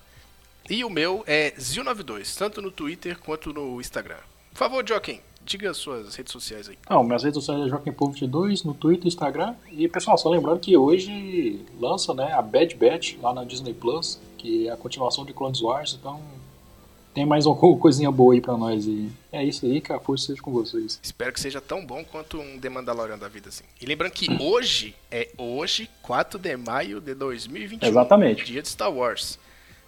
E 0.69 0.83
o 0.83 0.89
meu 0.89 1.23
é 1.25 1.51
Zil92, 1.51 2.37
tanto 2.37 2.61
no 2.61 2.71
Twitter 2.71 3.17
quanto 3.19 3.53
no 3.53 3.79
Instagram. 3.79 4.19
Por 4.51 4.57
favor, 4.57 4.87
Joaquim, 4.87 5.21
diga 5.45 5.71
as 5.71 5.77
suas 5.77 6.15
redes 6.15 6.31
sociais 6.31 6.67
aí. 6.67 6.77
Não, 6.89 7.03
minhas 7.03 7.23
redes 7.23 7.35
sociais 7.35 7.67
é 7.67 7.69
Joaquim 7.69 7.91
Povo 7.91 8.11
22 8.11 8.63
no 8.63 8.73
Twitter, 8.73 9.07
Instagram. 9.07 9.55
E 9.71 9.87
pessoal, 9.87 10.17
só 10.17 10.29
lembrando 10.29 10.59
que 10.59 10.75
hoje 10.75 11.65
lança 11.79 12.13
né, 12.13 12.33
a 12.33 12.41
Bad 12.41 12.75
Batch 12.75 13.15
lá 13.21 13.33
na 13.33 13.45
Disney 13.45 13.73
Plus, 13.73 14.19
que 14.37 14.67
é 14.67 14.71
a 14.71 14.77
continuação 14.77 15.25
de 15.25 15.33
Clones 15.33 15.61
Wars, 15.61 15.97
então 15.99 16.21
tem 17.17 17.25
mais 17.25 17.47
uma 17.47 17.55
co- 17.55 17.75
coisinha 17.81 18.11
boa 18.11 18.35
aí 18.35 18.39
pra 18.41 18.55
nós. 18.55 18.85
E 18.85 19.09
é 19.31 19.43
isso 19.43 19.65
aí, 19.65 19.81
que 19.81 19.91
a 19.91 19.99
força 19.99 20.27
seja 20.27 20.39
com 20.39 20.51
vocês. 20.51 20.99
Espero 21.01 21.33
que 21.33 21.39
seja 21.39 21.59
tão 21.59 21.83
bom 21.83 22.05
quanto 22.05 22.39
um 22.39 22.59
The 22.59 22.69
Mandalorian 22.69 23.17
da 23.17 23.27
vida, 23.27 23.49
assim. 23.49 23.63
E 23.81 23.87
lembrando 23.87 24.11
que 24.11 24.27
hoje 24.39 24.93
é 25.09 25.29
hoje, 25.35 25.89
4 26.03 26.37
de 26.37 26.55
maio 26.55 27.01
de 27.01 27.15
2021. 27.15 27.89
Exatamente. 27.89 28.45
Dia 28.45 28.61
de 28.61 28.67
Star 28.69 28.93
Wars. 28.93 29.39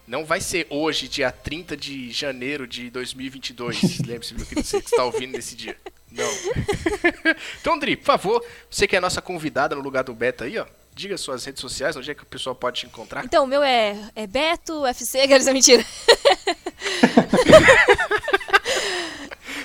Não 0.07 0.25
vai 0.25 0.41
ser 0.41 0.65
hoje, 0.71 1.07
dia 1.07 1.31
30 1.31 1.77
de 1.77 2.09
janeiro 2.09 2.65
de 2.65 2.89
2022. 2.89 3.99
Lembre-se 4.01 4.33
do 4.33 4.43
que 4.43 4.55
você 4.55 4.77
está 4.77 5.05
ouvindo 5.05 5.33
nesse 5.33 5.55
dia. 5.55 5.77
Não. 6.11 6.25
então, 7.61 7.77
Dri, 7.77 7.95
por 7.95 8.05
favor, 8.05 8.43
você 8.67 8.87
que 8.87 8.95
é 8.95 8.97
a 8.97 9.01
nossa 9.01 9.21
convidada 9.21 9.75
no 9.75 9.83
lugar 9.83 10.03
do 10.03 10.15
Beto 10.15 10.45
aí, 10.45 10.57
ó. 10.57 10.65
Diga 10.99 11.17
suas 11.17 11.45
redes 11.45 11.61
sociais, 11.61 11.95
onde 11.95 12.11
é 12.11 12.13
que 12.13 12.23
o 12.23 12.25
pessoal 12.25 12.53
pode 12.53 12.81
te 12.81 12.85
encontrar. 12.85 13.23
Então, 13.23 13.45
o 13.45 13.47
meu 13.47 13.63
é, 13.63 13.97
é 14.13 14.27
Beto, 14.27 14.81
UFC, 14.81 15.21
aqueles 15.21 15.47
é 15.47 15.53
mentira. 15.53 15.85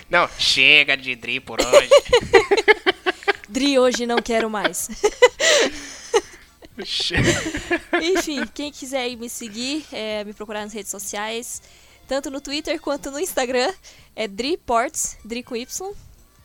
Não, 0.09 0.29
chega 0.39 0.97
de 0.97 1.17
Dri 1.17 1.41
por 1.41 1.59
hoje. 1.61 1.91
Dri, 3.51 3.77
hoje 3.81 4.07
não 4.07 4.23
quero 4.23 4.49
mais. 4.49 4.89
Enfim, 8.01 8.47
quem 8.55 8.71
quiser 8.71 9.17
me 9.17 9.29
seguir, 9.29 9.85
é, 9.91 10.23
me 10.23 10.33
procurar 10.33 10.63
nas 10.63 10.73
redes 10.73 10.93
sociais, 10.93 11.61
tanto 12.07 12.31
no 12.31 12.41
Twitter 12.41 12.81
quanto 12.81 13.11
no 13.11 13.19
Instagram, 13.19 13.75
é 14.15 14.29
Dri 14.29 14.57
Ports, 14.57 15.19
Dri 15.25 15.43
com 15.43 15.57
Y. 15.57 15.95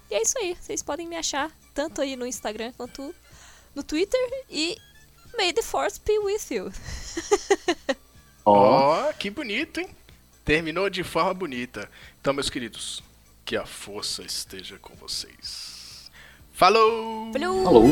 E 0.09 0.15
é 0.15 0.21
isso 0.23 0.35
aí, 0.39 0.57
vocês 0.59 0.81
podem 0.81 1.07
me 1.07 1.15
achar 1.15 1.51
tanto 1.75 2.01
aí 2.01 2.15
no 2.15 2.25
Instagram 2.25 2.73
quanto 2.75 3.13
no 3.75 3.83
Twitter 3.83 4.19
e 4.49 4.77
May 5.37 5.53
the 5.53 5.61
Force 5.61 5.99
be 5.99 6.17
with 6.19 6.51
you. 6.51 6.71
Ó, 8.45 9.07
Ó, 9.07 9.13
que 9.13 9.29
bonito, 9.29 9.79
hein? 9.79 9.89
Terminou 10.43 10.89
de 10.89 11.03
forma 11.03 11.33
bonita. 11.33 11.89
Então, 12.19 12.33
meus 12.33 12.49
queridos, 12.49 13.03
que 13.45 13.55
a 13.55 13.65
força 13.65 14.23
esteja 14.23 14.77
com 14.79 14.95
vocês. 14.95 16.09
Falou! 16.51 17.31
Falou! 17.31 17.63
falou. 17.63 17.89